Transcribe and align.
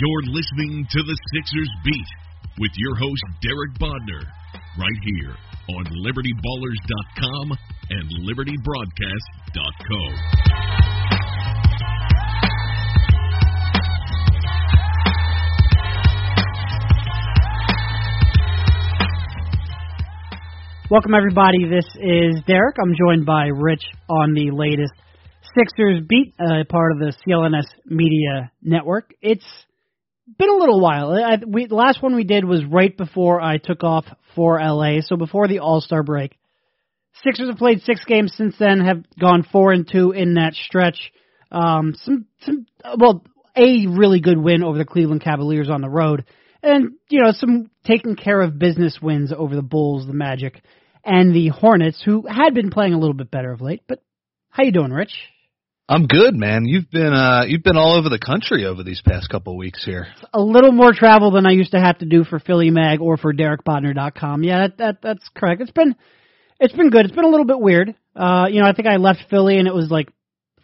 You're 0.00 0.26
listening 0.26 0.84
to 0.90 1.02
the 1.04 1.16
Sixers 1.36 1.70
Beat 1.84 2.10
with 2.58 2.72
your 2.74 2.96
host, 2.96 3.22
Derek 3.40 3.78
Bodner, 3.78 4.26
right 4.76 4.98
here 5.04 5.36
on 5.70 5.84
LibertyBallers.com 6.02 7.56
and 7.90 8.10
LibertyBroadcast.co. 8.26 10.00
Welcome, 20.90 21.14
everybody. 21.14 21.66
This 21.70 21.86
is 21.94 22.42
Derek. 22.48 22.78
I'm 22.82 22.96
joined 22.98 23.26
by 23.26 23.46
Rich 23.46 23.84
on 24.10 24.34
the 24.34 24.50
latest 24.50 24.94
Sixers 25.56 26.02
beat, 26.08 26.34
uh, 26.40 26.64
part 26.68 26.92
of 26.92 26.98
the 26.98 27.12
CLNS 27.24 27.66
Media 27.86 28.50
Network. 28.60 29.14
It's 29.22 29.46
been 30.38 30.50
a 30.50 30.56
little 30.56 30.80
while. 30.80 31.12
I, 31.12 31.38
we, 31.46 31.66
the 31.66 31.74
last 31.74 32.02
one 32.02 32.14
we 32.14 32.24
did 32.24 32.44
was 32.44 32.64
right 32.64 32.96
before 32.96 33.40
I 33.40 33.58
took 33.58 33.84
off 33.84 34.04
for 34.34 34.60
LA, 34.60 35.00
so 35.00 35.16
before 35.16 35.48
the 35.48 35.60
All 35.60 35.80
Star 35.80 36.02
break. 36.02 36.36
Sixers 37.22 37.48
have 37.48 37.58
played 37.58 37.82
six 37.82 38.04
games 38.04 38.32
since 38.36 38.56
then, 38.58 38.80
have 38.80 39.04
gone 39.18 39.46
four 39.50 39.72
and 39.72 39.88
two 39.90 40.10
in 40.10 40.34
that 40.34 40.54
stretch. 40.54 41.12
Um, 41.52 41.94
some, 41.96 42.26
some, 42.40 42.66
well, 42.98 43.24
a 43.56 43.86
really 43.86 44.20
good 44.20 44.38
win 44.38 44.64
over 44.64 44.78
the 44.78 44.84
Cleveland 44.84 45.22
Cavaliers 45.22 45.70
on 45.70 45.80
the 45.80 45.88
road, 45.88 46.24
and 46.62 46.94
you 47.08 47.22
know 47.22 47.30
some 47.32 47.70
taking 47.84 48.16
care 48.16 48.40
of 48.40 48.58
business 48.58 48.98
wins 49.00 49.32
over 49.36 49.54
the 49.54 49.62
Bulls, 49.62 50.06
the 50.06 50.12
Magic, 50.12 50.60
and 51.04 51.34
the 51.34 51.48
Hornets, 51.48 52.02
who 52.04 52.26
had 52.26 52.54
been 52.54 52.70
playing 52.70 52.94
a 52.94 52.98
little 52.98 53.14
bit 53.14 53.30
better 53.30 53.52
of 53.52 53.60
late. 53.60 53.82
But 53.86 54.02
how 54.50 54.64
you 54.64 54.72
doing, 54.72 54.90
Rich? 54.90 55.14
I'm 55.86 56.06
good, 56.06 56.34
man. 56.34 56.64
You've 56.64 56.90
been 56.90 57.12
uh 57.12 57.42
you've 57.46 57.62
been 57.62 57.76
all 57.76 57.94
over 57.94 58.08
the 58.08 58.18
country 58.18 58.64
over 58.64 58.82
these 58.82 59.02
past 59.02 59.28
couple 59.28 59.56
weeks 59.56 59.84
here. 59.84 60.06
A 60.32 60.40
little 60.40 60.72
more 60.72 60.92
travel 60.92 61.30
than 61.30 61.46
I 61.46 61.50
used 61.50 61.72
to 61.72 61.80
have 61.80 61.98
to 61.98 62.06
do 62.06 62.24
for 62.24 62.38
Philly 62.38 62.70
Mag 62.70 63.00
or 63.02 63.18
for 63.18 63.34
DerekBodner.com. 63.34 64.42
Yeah, 64.42 64.68
that, 64.68 64.78
that 64.78 64.96
that's 65.02 65.28
correct. 65.34 65.60
It's 65.60 65.70
been 65.72 65.94
it's 66.58 66.72
been 66.72 66.88
good. 66.88 67.04
It's 67.04 67.14
been 67.14 67.26
a 67.26 67.28
little 67.28 67.44
bit 67.44 67.60
weird. 67.60 67.94
Uh, 68.16 68.46
you 68.50 68.62
know, 68.62 68.66
I 68.66 68.72
think 68.72 68.88
I 68.88 68.96
left 68.96 69.24
Philly 69.28 69.58
and 69.58 69.68
it 69.68 69.74
was 69.74 69.90
like 69.90 70.08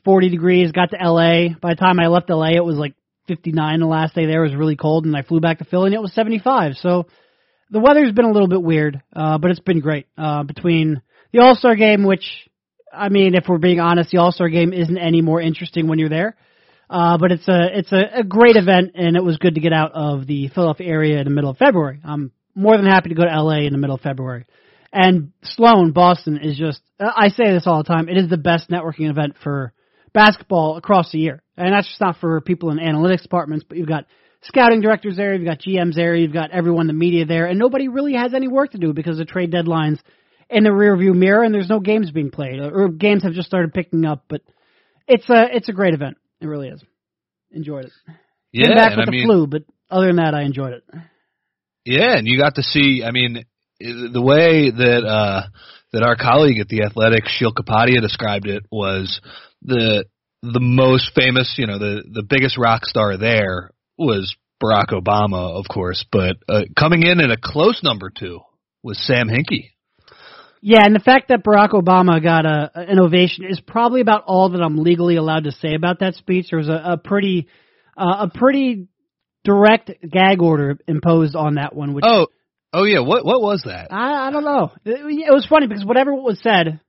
40 0.07 0.31
degrees. 0.31 0.73
Got 0.73 0.91
to 0.93 0.97
LA. 0.97 1.55
By 1.61 1.75
the 1.75 1.81
time 1.81 2.01
I 2.01 2.07
left 2.07 2.31
LA, 2.31 2.53
it 2.55 2.65
was 2.65 2.77
like 2.77 2.95
59. 3.29 3.81
The 3.81 3.87
last 3.87 4.15
day 4.15 4.25
there 4.25 4.41
was 4.41 4.55
really 4.55 4.77
cold, 4.77 5.05
and 5.05 5.15
I 5.15 5.23
flew 5.23 5.41
back 5.41 5.59
to 5.59 5.65
Philly 5.65 5.89
and 5.89 5.95
it 5.95 6.01
was 6.01 6.15
75. 6.15 6.77
So 6.77 7.07
the 7.71 7.79
weather's 7.79 8.13
been 8.13 8.25
a 8.25 8.33
little 8.33 8.49
bit 8.49 8.63
weird, 8.63 9.03
uh, 9.15 9.37
but 9.37 9.51
it's 9.51 9.61
been 9.61 9.81
great. 9.81 10.07
Uh, 10.17 10.45
between 10.45 11.03
the 11.33 11.41
All 11.41 11.55
Star 11.55 11.77
game, 11.77 12.05
which 12.05 12.25
I 12.93 13.09
mean, 13.09 13.35
if 13.35 13.45
we're 13.49 13.59
being 13.59 13.81
honest, 13.81 14.11
the 14.11 14.19
All 14.19 14.33
Star 14.33 14.49
game 14.49 14.73
isn't 14.73 14.99
any 14.99 15.23
more 15.23 15.41
interesting 15.41 15.89
when 15.89 15.99
you're 15.99 16.09
there. 16.09 16.37
Uh, 16.89 17.19
but 17.19 17.31
it's 17.31 17.47
a 17.47 17.79
it's 17.79 17.93
a, 17.93 18.21
a 18.21 18.25
great 18.25 18.57
event, 18.57 18.93
and 18.97 19.17
it 19.17 19.23
was 19.23 19.37
good 19.37 19.55
to 19.55 19.61
get 19.61 19.73
out 19.73 19.93
of 19.95 20.27
the 20.27 20.49
Philadelphia 20.49 20.89
area 20.89 21.19
in 21.19 21.25
the 21.25 21.31
middle 21.31 21.51
of 21.51 21.57
February. 21.57 22.01
I'm 22.05 22.33
more 22.57 22.77
than 22.77 22.87
happy 22.87 23.11
to 23.11 23.15
go 23.15 23.25
to 23.25 23.43
LA 23.43 23.61
in 23.61 23.73
the 23.73 23.79
middle 23.79 23.95
of 23.95 24.03
February. 24.03 24.45
And 24.93 25.33
Sloan, 25.45 25.93
Boston 25.93 26.41
is 26.43 26.59
just 26.59 26.81
I 26.99 27.29
say 27.29 27.53
this 27.53 27.67
all 27.67 27.79
the 27.79 27.89
time. 27.89 28.09
It 28.09 28.17
is 28.17 28.29
the 28.29 28.37
best 28.37 28.71
networking 28.71 29.09
event 29.09 29.37
for 29.41 29.73
basketball 30.13 30.77
across 30.77 31.13
the 31.13 31.19
year, 31.19 31.45
and 31.57 31.73
that's 31.73 31.87
just 31.87 32.01
not 32.01 32.17
for 32.21 32.41
people 32.41 32.73
in 32.73 32.79
analytics 32.79 33.23
departments, 33.23 33.65
but 33.69 33.79
you've 33.79 33.89
got 33.89 34.07
scouting 34.43 34.81
directors 34.81 35.17
there, 35.17 35.33
you've 35.35 35.47
got 35.47 35.61
GMs 35.61 35.95
there, 35.95 36.17
you've 36.17 36.33
got 36.33 36.51
everyone, 36.51 36.89
the 36.89 36.93
media 36.93 37.25
there, 37.25 37.47
and 37.47 37.59
nobody 37.59 37.87
really 37.87 38.15
has 38.15 38.35
any 38.35 38.49
work 38.49 38.73
to 38.73 38.79
do 38.79 38.93
because 38.93 39.19
the 39.19 39.25
trade 39.25 39.53
deadlines 39.53 40.01
in 40.51 40.65
the 40.65 40.71
rearview 40.71 41.15
mirror, 41.15 41.43
and 41.45 41.55
there's 41.55 41.69
no 41.69 41.81
games 41.81 42.11
being 42.11 42.31
played, 42.31 42.61
or 42.61 42.89
games 42.89 43.23
have 43.23 43.33
just 43.33 43.49
started 43.49 43.73
picking 43.73 44.05
up. 44.05 44.25
But 44.29 44.43
it's 45.07 45.29
a 45.31 45.47
it's 45.55 45.69
a 45.69 45.73
great 45.73 45.95
event. 45.95 46.17
It 46.41 46.47
really 46.47 46.69
is. 46.69 46.83
Enjoyed 47.53 47.87
it. 47.87 47.93
Yeah, 48.53 48.67
Came 48.67 48.77
back 48.77 48.91
with 48.97 49.01
I 49.01 49.05
the 49.07 49.11
mean, 49.13 49.27
flu, 49.27 49.47
but 49.47 49.63
other 49.91 50.07
than 50.09 50.17
that, 50.17 50.35
I 50.35 50.43
enjoyed 50.43 50.73
it. 50.73 50.85
yeah, 51.85 52.17
and 52.17 52.27
you 52.27 52.39
got 52.39 52.57
to 52.57 52.63
see. 52.63 53.03
I 53.05 53.11
mean, 53.13 53.45
the 53.79 54.23
way 54.23 54.71
that 54.71 55.05
uh 55.07 55.43
that 55.93 56.03
our 56.03 56.17
colleague 56.17 56.61
at 56.61 56.69
the 56.69 56.83
Athletic, 56.85 57.25
Sheil 57.27 57.53
Kapadia, 57.53 58.01
described 58.01 58.47
it 58.47 58.65
was 58.71 59.21
the 59.63 60.05
the 60.43 60.61
most 60.61 61.13
famous, 61.15 61.55
you 61.59 61.67
know, 61.67 61.79
the 61.79 62.03
the 62.11 62.23
biggest 62.23 62.57
rock 62.59 62.85
star 62.85 63.17
there 63.17 63.71
was 63.99 64.35
Barack 64.63 64.89
Obama, 64.91 65.59
of 65.59 65.67
course, 65.73 66.05
but 66.11 66.37
uh, 66.49 66.63
coming 66.79 67.03
in 67.05 67.21
at 67.21 67.31
a 67.31 67.37
close 67.43 67.83
number 67.83 68.11
two 68.11 68.41
was 68.83 68.99
Sam 69.07 69.29
Hinkie. 69.29 69.71
Yeah, 70.63 70.85
and 70.85 70.95
the 70.95 71.01
fact 71.01 71.29
that 71.29 71.43
Barack 71.43 71.71
Obama 71.71 72.23
got 72.23 72.45
a 72.45 72.71
an 72.75 73.01
ovation 73.01 73.45
is 73.49 73.61
probably 73.61 74.03
about 74.03 74.25
all 74.27 74.51
that 74.51 74.61
I'm 74.61 74.77
legally 74.77 75.17
allowed 75.17 75.45
to 75.45 75.53
say 75.53 75.75
about 75.75 76.01
that 76.01 76.15
speech. 76.17 76.49
There 76.51 76.59
was 76.59 76.69
a, 76.69 76.93
a 76.93 76.97
pretty 76.99 77.49
uh, 77.97 78.27
a 78.27 78.39
pretty 78.39 78.89
direct 79.43 79.91
gag 80.11 80.43
order 80.43 80.79
imposed 80.87 81.35
on 81.35 81.55
that 81.55 81.75
one, 81.75 81.95
which 81.95 82.05
Oh, 82.07 82.27
oh 82.75 82.85
yeah, 82.85 83.01
what 83.01 83.25
what 83.25 83.41
was 83.41 83.63
that? 83.65 83.91
I, 83.91 84.29
I 84.29 84.31
don't 84.31 84.45
know. 84.45 84.73
It, 84.85 85.29
it 85.29 85.33
was 85.33 85.47
funny 85.47 85.67
because 85.67 85.85
whatever 85.85 86.15
was 86.15 86.39
said, 86.43 86.81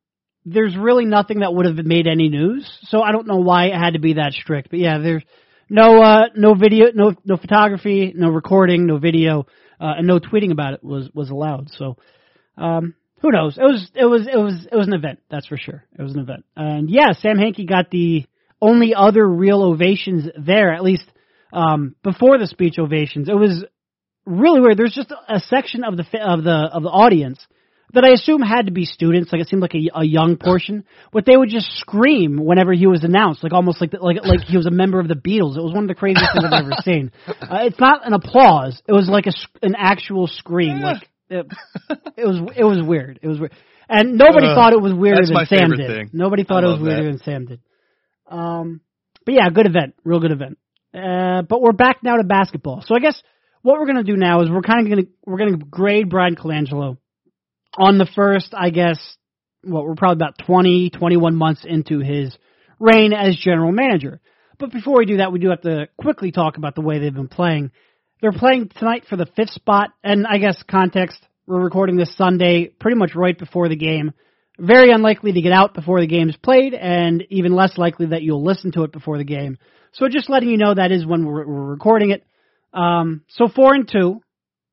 there's 0.43 0.75
really 0.75 1.05
nothing 1.05 1.39
that 1.39 1.53
would 1.53 1.65
have 1.65 1.77
made 1.85 2.07
any 2.07 2.27
news. 2.27 2.69
So 2.83 3.01
I 3.01 3.13
don't 3.13 3.27
know 3.27 3.37
why 3.37 3.67
it 3.67 3.75
had 3.75 3.93
to 3.93 3.99
be 3.99 4.15
that 4.15 4.33
strict. 4.33 4.69
But 4.69 4.79
yeah, 4.79 4.97
there's 4.97 5.23
no 5.69 6.01
uh, 6.01 6.25
no 6.35 6.55
video, 6.55 6.87
no 6.93 7.13
no 7.23 7.37
photography, 7.37 8.13
no 8.15 8.29
recording, 8.29 8.85
no 8.85 8.97
video, 8.97 9.45
uh, 9.79 9.93
and 9.97 10.07
no 10.07 10.19
tweeting 10.19 10.51
about 10.51 10.73
it 10.73 10.83
was 10.83 11.09
was 11.13 11.29
allowed. 11.29 11.69
So 11.77 11.95
um, 12.57 12.95
who 13.21 13.31
knows? 13.31 13.57
It 13.57 13.63
was 13.63 13.91
it 13.95 14.05
was 14.05 14.27
it 14.27 14.37
was 14.37 14.67
it 14.71 14.75
was 14.75 14.87
an 14.87 14.93
event. 14.93 15.19
That's 15.29 15.47
for 15.47 15.57
sure. 15.57 15.83
It 15.97 16.01
was 16.01 16.13
an 16.13 16.19
event. 16.19 16.43
And 16.55 16.89
yeah, 16.89 17.11
Sam 17.13 17.37
Hinkie 17.37 17.69
got 17.69 17.91
the 17.91 18.25
only 18.61 18.93
other 18.95 19.27
real 19.27 19.63
ovations 19.63 20.25
there, 20.37 20.73
at 20.73 20.83
least 20.83 21.05
um, 21.53 21.95
before 22.03 22.37
the 22.37 22.47
speech 22.47 22.79
ovations. 22.79 23.29
It 23.29 23.35
was 23.35 23.63
really 24.25 24.61
weird. 24.61 24.77
There's 24.77 24.93
just 24.93 25.11
a 25.11 25.39
section 25.39 25.83
of 25.83 25.97
the 25.97 26.03
of 26.19 26.43
the 26.43 26.69
of 26.73 26.83
the 26.83 26.89
audience 26.89 27.45
that 27.93 28.05
I 28.05 28.13
assume 28.13 28.41
had 28.41 28.67
to 28.67 28.71
be 28.71 28.85
students. 28.85 29.31
Like 29.31 29.41
it 29.41 29.49
seemed 29.49 29.61
like 29.61 29.75
a, 29.75 29.99
a 29.99 30.05
young 30.05 30.37
portion, 30.37 30.85
but 31.11 31.25
they 31.25 31.35
would 31.35 31.49
just 31.49 31.67
scream 31.77 32.37
whenever 32.43 32.73
he 32.73 32.87
was 32.87 33.03
announced, 33.03 33.43
like 33.43 33.53
almost 33.53 33.81
like 33.81 33.93
like 33.93 34.17
like 34.23 34.41
he 34.41 34.57
was 34.57 34.65
a 34.65 34.71
member 34.71 34.99
of 34.99 35.07
the 35.07 35.15
Beatles. 35.15 35.57
It 35.57 35.63
was 35.63 35.73
one 35.73 35.83
of 35.83 35.89
the 35.89 35.95
craziest 35.95 36.31
things 36.33 36.45
I've 36.45 36.65
ever 36.65 36.75
seen. 36.83 37.11
Uh, 37.27 37.65
it's 37.65 37.79
not 37.79 38.05
an 38.05 38.13
applause. 38.13 38.81
It 38.87 38.93
was 38.93 39.09
like 39.09 39.27
a 39.27 39.33
an 39.65 39.75
actual 39.77 40.27
scream. 40.27 40.79
Like 40.79 41.07
it, 41.31 41.45
it 42.17 42.25
was 42.25 42.37
it 42.55 42.63
was 42.63 42.81
weird. 42.81 43.19
It 43.21 43.27
was 43.27 43.39
weird. 43.39 43.53
And 43.89 44.17
nobody 44.17 44.47
Uh, 44.47 44.55
thought 44.55 44.73
it 44.73 44.81
was 44.81 44.93
weirder 44.93 45.25
than 45.25 45.45
Sam 45.47 45.69
did. 45.71 45.87
thing. 45.87 46.09
Nobody 46.13 46.43
thought 46.43 46.63
it 46.63 46.67
was 46.67 46.79
weirder 46.79 47.03
that. 47.03 47.09
than 47.11 47.23
Sam 47.23 47.45
did. 47.45 47.59
Um, 48.29 48.81
but 49.25 49.33
yeah, 49.35 49.49
good 49.49 49.65
event, 49.67 49.95
real 50.03 50.19
good 50.19 50.31
event. 50.31 50.57
Uh, 50.93 51.41
but 51.41 51.61
we're 51.61 51.73
back 51.73 51.97
now 52.03 52.17
to 52.17 52.23
basketball. 52.23 52.83
So 52.85 52.95
I 52.95 52.99
guess 52.99 53.21
what 53.61 53.79
we're 53.79 53.85
gonna 53.87 54.03
do 54.03 54.15
now 54.17 54.41
is 54.41 54.49
we're 54.49 54.61
kind 54.61 54.85
of 54.85 54.89
gonna 54.89 55.07
we're 55.25 55.37
gonna 55.37 55.57
grade 55.57 56.09
Bryan 56.09 56.35
Colangelo 56.35 56.97
on 57.77 57.97
the 57.97 58.05
first, 58.15 58.53
I 58.53 58.69
guess, 58.69 58.99
what 59.63 59.85
we're 59.85 59.95
probably 59.95 60.17
about 60.23 60.37
20, 60.45 60.89
21 60.89 61.35
months 61.35 61.63
into 61.65 61.99
his 61.99 62.35
reign 62.79 63.13
as 63.13 63.35
general 63.37 63.71
manager. 63.71 64.19
But 64.59 64.71
before 64.71 64.97
we 64.97 65.05
do 65.05 65.17
that, 65.17 65.31
we 65.31 65.39
do 65.39 65.49
have 65.49 65.61
to 65.61 65.87
quickly 65.99 66.31
talk 66.31 66.57
about 66.57 66.75
the 66.75 66.81
way 66.81 66.99
they've 66.99 67.13
been 67.13 67.27
playing. 67.27 67.71
They're 68.21 68.31
playing 68.31 68.69
tonight 68.77 69.05
for 69.09 69.15
the 69.15 69.25
fifth 69.25 69.49
spot, 69.49 69.89
and 70.03 70.27
I 70.27 70.37
guess 70.37 70.61
context, 70.69 71.17
we're 71.47 71.59
recording 71.59 71.97
this 71.97 72.15
Sunday 72.15 72.67
pretty 72.67 72.95
much 72.95 73.15
right 73.15 73.37
before 73.37 73.67
the 73.67 73.75
game. 73.75 74.11
Very 74.59 74.91
unlikely 74.91 75.31
to 75.31 75.41
get 75.41 75.51
out 75.51 75.73
before 75.73 75.99
the 75.99 76.07
game 76.07 76.29
is 76.29 76.37
played, 76.37 76.75
and 76.75 77.23
even 77.31 77.55
less 77.55 77.79
likely 77.79 78.07
that 78.07 78.21
you'll 78.21 78.43
listen 78.43 78.71
to 78.73 78.83
it 78.83 78.91
before 78.91 79.17
the 79.17 79.23
game. 79.23 79.57
So 79.93 80.07
just 80.07 80.29
letting 80.29 80.49
you 80.49 80.57
know 80.57 80.75
that 80.75 80.91
is 80.91 81.03
when 81.03 81.25
we're, 81.25 81.47
we're 81.47 81.65
recording 81.65 82.11
it. 82.11 82.23
Um, 82.73 83.23
so 83.27 83.47
four 83.47 83.73
and 83.73 83.89
two, 83.91 84.21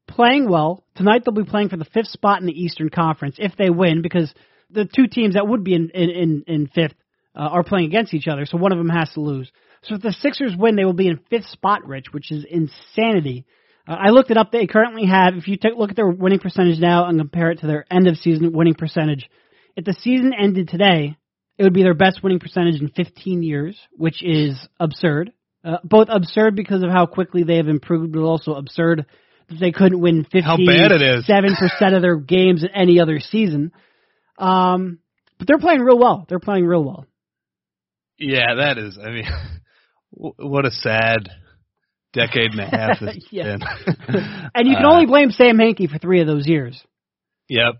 playing 0.07 0.51
well. 0.51 0.85
Tonight 0.95 1.23
they'll 1.25 1.35
be 1.35 1.51
playing 1.51 1.71
for 1.71 1.79
the 1.79 1.87
fifth 1.87 2.09
spot 2.09 2.43
in 2.43 2.47
the 2.47 2.53
Eastern 2.53 2.91
Conference 2.91 3.37
if 3.39 3.57
they 3.57 3.71
win, 3.71 4.03
because 4.03 4.31
the 4.71 4.85
two 4.85 5.07
teams 5.07 5.37
that 5.37 5.49
would 5.49 5.65
be 5.65 5.73
in 5.73 5.89
in 5.95 6.11
in, 6.11 6.45
in 6.47 6.67
fifth 6.67 6.95
uh, 7.35 7.49
are 7.49 7.65
playing 7.65 7.87
against 7.87 8.13
each 8.13 8.29
other, 8.29 8.45
so 8.45 8.59
one 8.59 8.73
of 8.73 8.79
them 8.79 8.91
has 8.91 9.11
to 9.15 9.23
lose. 9.23 9.51
So 9.89 9.95
if 9.95 10.03
the 10.03 10.13
Sixers 10.13 10.55
win, 10.57 10.77
they 10.77 10.85
will 10.85 10.93
be 10.93 11.09
in 11.09 11.21
fifth 11.31 11.47
spot, 11.47 11.87
Rich, 11.87 12.07
which 12.13 12.31
is 12.31 12.45
insanity. 12.49 13.47
Uh, 13.87 13.97
I 13.99 14.11
looked 14.11 14.31
it 14.31 14.37
up. 14.37 14.53
They 14.53 14.67
currently 14.67 15.07
have, 15.07 15.35
if 15.35 15.49
you 15.49 15.57
take 15.57 15.73
look 15.77 15.91
at 15.91 15.97
their 15.97 16.09
winning 16.09 16.41
percentage 16.41 16.79
now 16.79 17.07
and 17.07 17.19
compare 17.19 17.51
it 17.51 17.61
to 17.61 17.67
their 17.67 17.87
end 17.91 18.07
of 18.07 18.17
season 18.19 18.53
winning 18.53 18.75
percentage, 18.75 19.29
if 19.77 19.85
the 19.85 19.95
season 19.95 20.33
ended 20.39 20.69
today, 20.69 21.17
it 21.57 21.63
would 21.63 21.73
be 21.73 21.83
their 21.83 21.95
best 21.95 22.23
winning 22.23 22.39
percentage 22.39 22.81
in 22.81 22.91
15 22.91 23.43
years, 23.43 23.79
which 23.93 24.23
is 24.23 24.59
absurd. 24.79 25.33
Uh, 25.65 25.79
both 25.83 26.09
absurd 26.11 26.55
because 26.55 26.83
of 26.83 26.91
how 26.91 27.07
quickly 27.07 27.43
they 27.43 27.57
have 27.57 27.69
improved, 27.69 28.13
but 28.13 28.21
also 28.21 28.55
absurd 28.55 29.07
that 29.49 29.59
they 29.59 29.73
couldn't 29.73 30.01
win 30.01 30.25
57% 30.25 30.43
How 30.43 30.57
bad 30.57 30.93
it 30.93 31.03
is. 31.03 31.25
of 31.95 32.03
their 32.03 32.17
games 32.17 32.63
in 32.63 32.71
any 32.71 33.01
other 33.01 33.21
season. 33.21 33.73
Um, 34.39 34.99
but 35.39 35.47
they're 35.49 35.59
playing 35.59 35.81
real 35.81 35.99
well. 35.99 36.27
They're 36.29 36.39
playing 36.39 36.67
real 36.67 36.85
well. 36.85 37.07
Yeah, 38.19 38.55
that 38.57 38.79
is. 38.79 38.99
I 39.03 39.11
mean, 39.11 39.25
what 40.19 40.67
a 40.67 40.71
sad 40.71 41.29
decade 42.13 42.53
and 42.53 42.61
a 42.61 42.67
half 42.67 42.99
Yeah. 43.31 43.57
been. 43.57 43.61
And 44.55 44.67
you 44.69 44.75
can 44.77 44.85
Uh, 44.85 44.93
only 44.93 45.07
blame 45.07 45.31
Sam 45.31 45.59
Hinkie 45.59 45.89
for 45.89 45.99
three 45.99 46.21
of 46.21 46.27
those 46.27 46.47
years. 46.47 46.83
Yep. 47.49 47.75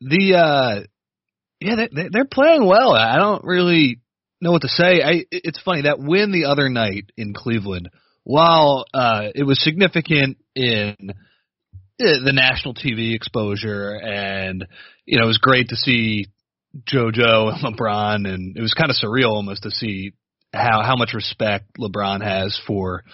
The 0.00 0.34
uh 0.36 0.80
yeah, 1.60 1.74
they, 1.76 1.88
they 1.92 2.08
they're 2.12 2.24
playing 2.24 2.64
well. 2.66 2.92
I 2.94 3.16
don't 3.16 3.44
really 3.44 4.00
know 4.40 4.52
what 4.52 4.62
to 4.62 4.68
say. 4.68 5.02
I 5.02 5.24
it's 5.32 5.60
funny 5.60 5.82
that 5.82 5.98
win 5.98 6.30
the 6.30 6.44
other 6.44 6.68
night 6.68 7.10
in 7.16 7.34
Cleveland 7.34 7.90
while 8.22 8.84
uh, 8.92 9.28
it 9.34 9.42
was 9.44 9.60
significant 9.62 10.36
in 10.54 10.94
the 11.98 12.32
national 12.32 12.74
TV 12.74 13.14
exposure, 13.14 13.94
and 13.96 14.66
you 15.06 15.18
know 15.18 15.24
it 15.24 15.28
was 15.28 15.38
great 15.38 15.70
to 15.70 15.76
see 15.76 16.26
JoJo 16.92 17.52
and 17.54 17.76
LeBron, 17.76 18.28
and 18.32 18.56
it 18.56 18.60
was 18.60 18.74
kind 18.74 18.90
of 18.90 18.96
surreal 18.96 19.30
almost 19.30 19.62
to 19.64 19.70
see 19.70 20.12
how 20.52 20.82
how 20.82 20.96
much 20.96 21.14
respect 21.14 21.66
LeBron 21.78 22.22
has 22.22 22.60
for 22.66 23.04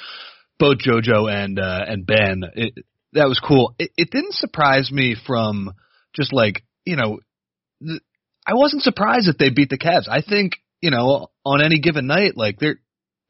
both 0.59 0.79
JoJo 0.79 1.31
and 1.33 1.59
uh, 1.59 1.85
and 1.87 2.07
Ben. 2.07 2.43
It, 2.55 2.85
that 3.13 3.29
was 3.29 3.41
cool. 3.41 3.75
It, 3.79 3.91
it 3.97 4.11
didn't 4.11 4.35
surprise 4.35 4.91
me 4.91 5.17
from 5.27 5.73
just 6.15 6.33
like 6.33 6.65
you 6.85 6.97
know, 6.97 7.21
th- 7.87 8.03
I 8.47 8.55
wasn't 8.55 8.83
surprised 8.83 9.29
that 9.29 9.39
they 9.39 9.51
beat 9.51 9.71
the 9.71 9.79
Cavs. 9.79 10.09
I 10.09 10.23
think 10.23 10.55
you 10.81 10.91
know 10.91 11.29
on 11.45 11.63
any 11.63 11.81
given 11.81 12.07
night, 12.07 12.37
like 12.37 12.59
they're 12.59 12.81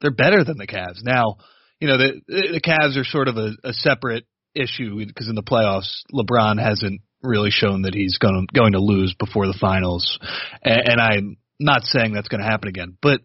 they're 0.00 0.10
better 0.10 0.44
than 0.44 0.58
the 0.58 0.66
Cavs. 0.66 1.02
Now, 1.02 1.36
you 1.80 1.88
know 1.88 1.98
the 1.98 2.20
the 2.26 2.60
Cavs 2.60 2.96
are 2.96 3.04
sort 3.04 3.28
of 3.28 3.36
a, 3.36 3.52
a 3.62 3.72
separate 3.72 4.26
issue 4.54 5.04
because 5.04 5.28
in 5.28 5.34
the 5.34 5.42
playoffs, 5.42 6.02
LeBron 6.12 6.62
hasn't 6.62 7.00
really 7.22 7.50
shown 7.50 7.82
that 7.82 7.94
he's 7.94 8.18
going 8.18 8.46
to, 8.46 8.58
going 8.58 8.72
to 8.72 8.80
lose 8.80 9.14
before 9.18 9.46
the 9.46 9.58
finals, 9.58 10.18
and, 10.62 10.80
and 10.88 11.00
I'm 11.00 11.36
not 11.58 11.84
saying 11.84 12.12
that's 12.12 12.28
going 12.28 12.42
to 12.42 12.48
happen 12.48 12.68
again, 12.68 12.96
but. 13.00 13.20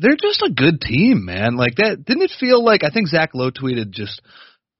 They're 0.00 0.16
just 0.20 0.42
a 0.42 0.50
good 0.50 0.80
team, 0.80 1.24
man. 1.24 1.56
Like 1.56 1.76
that, 1.76 2.04
didn't 2.04 2.22
it 2.22 2.32
feel 2.38 2.64
like 2.64 2.84
I 2.84 2.90
think 2.90 3.08
Zach 3.08 3.30
Lowe 3.34 3.50
tweeted 3.50 3.90
just 3.90 4.20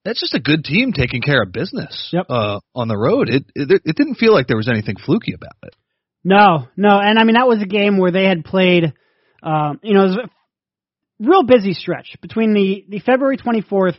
that's 0.04 0.20
just 0.20 0.34
a 0.34 0.40
good 0.40 0.64
team 0.64 0.92
taking 0.92 1.20
care 1.20 1.42
of 1.42 1.52
business 1.52 2.10
yep. 2.12 2.26
uh, 2.28 2.60
on 2.74 2.88
the 2.88 2.96
road. 2.96 3.28
It, 3.28 3.44
it 3.54 3.82
it 3.84 3.96
didn't 3.96 4.16
feel 4.16 4.32
like 4.32 4.46
there 4.46 4.56
was 4.56 4.68
anything 4.68 4.96
fluky 4.96 5.32
about 5.34 5.56
it. 5.64 5.74
No, 6.22 6.68
no, 6.76 6.98
and 7.00 7.18
I 7.18 7.24
mean 7.24 7.34
that 7.34 7.48
was 7.48 7.62
a 7.62 7.66
game 7.66 7.98
where 7.98 8.12
they 8.12 8.24
had 8.24 8.44
played. 8.44 8.92
Um, 9.42 9.80
you 9.82 9.94
know, 9.94 10.02
it 10.02 10.08
was 10.08 10.16
a 10.16 10.30
real 11.28 11.42
busy 11.42 11.72
stretch 11.72 12.16
between 12.20 12.54
the 12.54 12.84
the 12.88 12.98
February 13.00 13.36
24th 13.36 13.96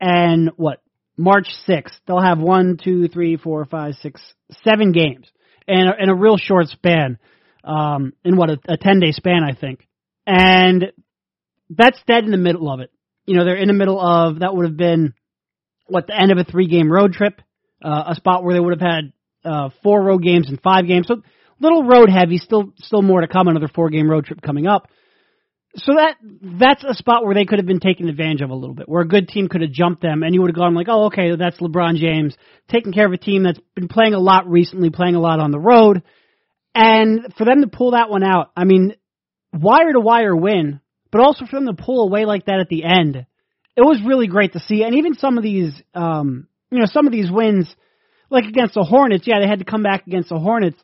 and 0.00 0.50
what 0.56 0.82
March 1.16 1.48
6th. 1.68 1.92
They'll 2.06 2.20
have 2.20 2.38
one, 2.38 2.78
two, 2.82 3.08
three, 3.08 3.36
four, 3.36 3.64
five, 3.64 3.94
six, 4.02 4.20
seven 4.64 4.92
games 4.92 5.30
in 5.66 5.86
a, 5.86 6.02
in 6.02 6.08
a 6.08 6.14
real 6.14 6.36
short 6.36 6.68
span. 6.68 7.18
Um, 7.64 8.12
in 8.24 8.36
what 8.36 8.50
a, 8.50 8.58
a 8.68 8.76
10 8.76 8.98
day 8.98 9.12
span, 9.12 9.44
I 9.48 9.54
think, 9.54 9.86
and 10.26 10.92
that's 11.70 12.02
dead 12.06 12.24
in 12.24 12.30
the 12.30 12.36
middle 12.36 12.70
of 12.70 12.80
it. 12.80 12.90
You 13.26 13.36
know, 13.36 13.44
they're 13.44 13.56
in 13.56 13.68
the 13.68 13.74
middle 13.74 14.00
of 14.00 14.40
that 14.40 14.54
would 14.54 14.66
have 14.66 14.76
been 14.76 15.14
what 15.86 16.06
the 16.06 16.18
end 16.18 16.32
of 16.32 16.38
a 16.38 16.44
three 16.44 16.66
game 16.66 16.90
road 16.90 17.12
trip, 17.12 17.40
uh, 17.84 18.04
a 18.08 18.14
spot 18.14 18.44
where 18.44 18.54
they 18.54 18.60
would 18.60 18.78
have 18.78 18.92
had 18.92 19.12
uh, 19.44 19.68
four 19.82 20.02
road 20.02 20.22
games 20.22 20.48
and 20.48 20.60
five 20.60 20.86
games. 20.86 21.06
So 21.06 21.22
little 21.60 21.84
road 21.84 22.08
heavy, 22.10 22.38
still 22.38 22.72
still 22.78 23.02
more 23.02 23.20
to 23.20 23.28
come. 23.28 23.48
Another 23.48 23.68
four 23.68 23.90
game 23.90 24.10
road 24.10 24.26
trip 24.26 24.42
coming 24.42 24.66
up. 24.66 24.88
So 25.76 25.94
that 25.94 26.16
that's 26.60 26.84
a 26.84 26.94
spot 26.94 27.24
where 27.24 27.34
they 27.34 27.46
could 27.46 27.58
have 27.58 27.66
been 27.66 27.80
taken 27.80 28.08
advantage 28.08 28.42
of 28.42 28.50
a 28.50 28.54
little 28.54 28.74
bit, 28.74 28.88
where 28.88 29.02
a 29.02 29.08
good 29.08 29.28
team 29.28 29.48
could 29.48 29.62
have 29.62 29.70
jumped 29.70 30.02
them, 30.02 30.22
and 30.22 30.34
you 30.34 30.42
would 30.42 30.50
have 30.50 30.56
gone 30.56 30.74
like, 30.74 30.88
oh, 30.90 31.06
okay, 31.06 31.34
that's 31.36 31.60
LeBron 31.60 31.96
James 31.96 32.36
taking 32.68 32.92
care 32.92 33.06
of 33.06 33.12
a 33.12 33.18
team 33.18 33.44
that's 33.44 33.60
been 33.74 33.88
playing 33.88 34.12
a 34.12 34.18
lot 34.18 34.46
recently, 34.46 34.90
playing 34.90 35.14
a 35.14 35.20
lot 35.20 35.40
on 35.40 35.50
the 35.50 35.58
road, 35.58 36.02
and 36.74 37.32
for 37.38 37.46
them 37.46 37.62
to 37.62 37.68
pull 37.68 37.92
that 37.92 38.10
one 38.10 38.22
out, 38.22 38.50
I 38.54 38.64
mean, 38.64 38.94
wire 39.52 39.92
to 39.92 40.00
wire 40.00 40.34
win, 40.34 40.80
but 41.10 41.20
also 41.20 41.46
for 41.46 41.56
them 41.56 41.74
to 41.74 41.82
pull 41.82 42.06
away 42.06 42.24
like 42.24 42.46
that 42.46 42.60
at 42.60 42.68
the 42.68 42.84
end 42.84 43.26
it 43.76 43.82
was 43.82 44.00
really 44.06 44.26
great 44.26 44.52
to 44.52 44.60
see. 44.60 44.82
And 44.82 44.96
even 44.96 45.14
some 45.14 45.38
of 45.38 45.44
these, 45.44 45.72
um, 45.94 46.46
you 46.70 46.78
know, 46.78 46.86
some 46.86 47.06
of 47.06 47.12
these 47.12 47.30
wins, 47.30 47.74
like 48.30 48.44
against 48.44 48.74
the 48.74 48.84
Hornets, 48.84 49.24
yeah, 49.26 49.40
they 49.40 49.48
had 49.48 49.60
to 49.60 49.64
come 49.64 49.82
back 49.82 50.06
against 50.06 50.28
the 50.28 50.38
Hornets, 50.38 50.78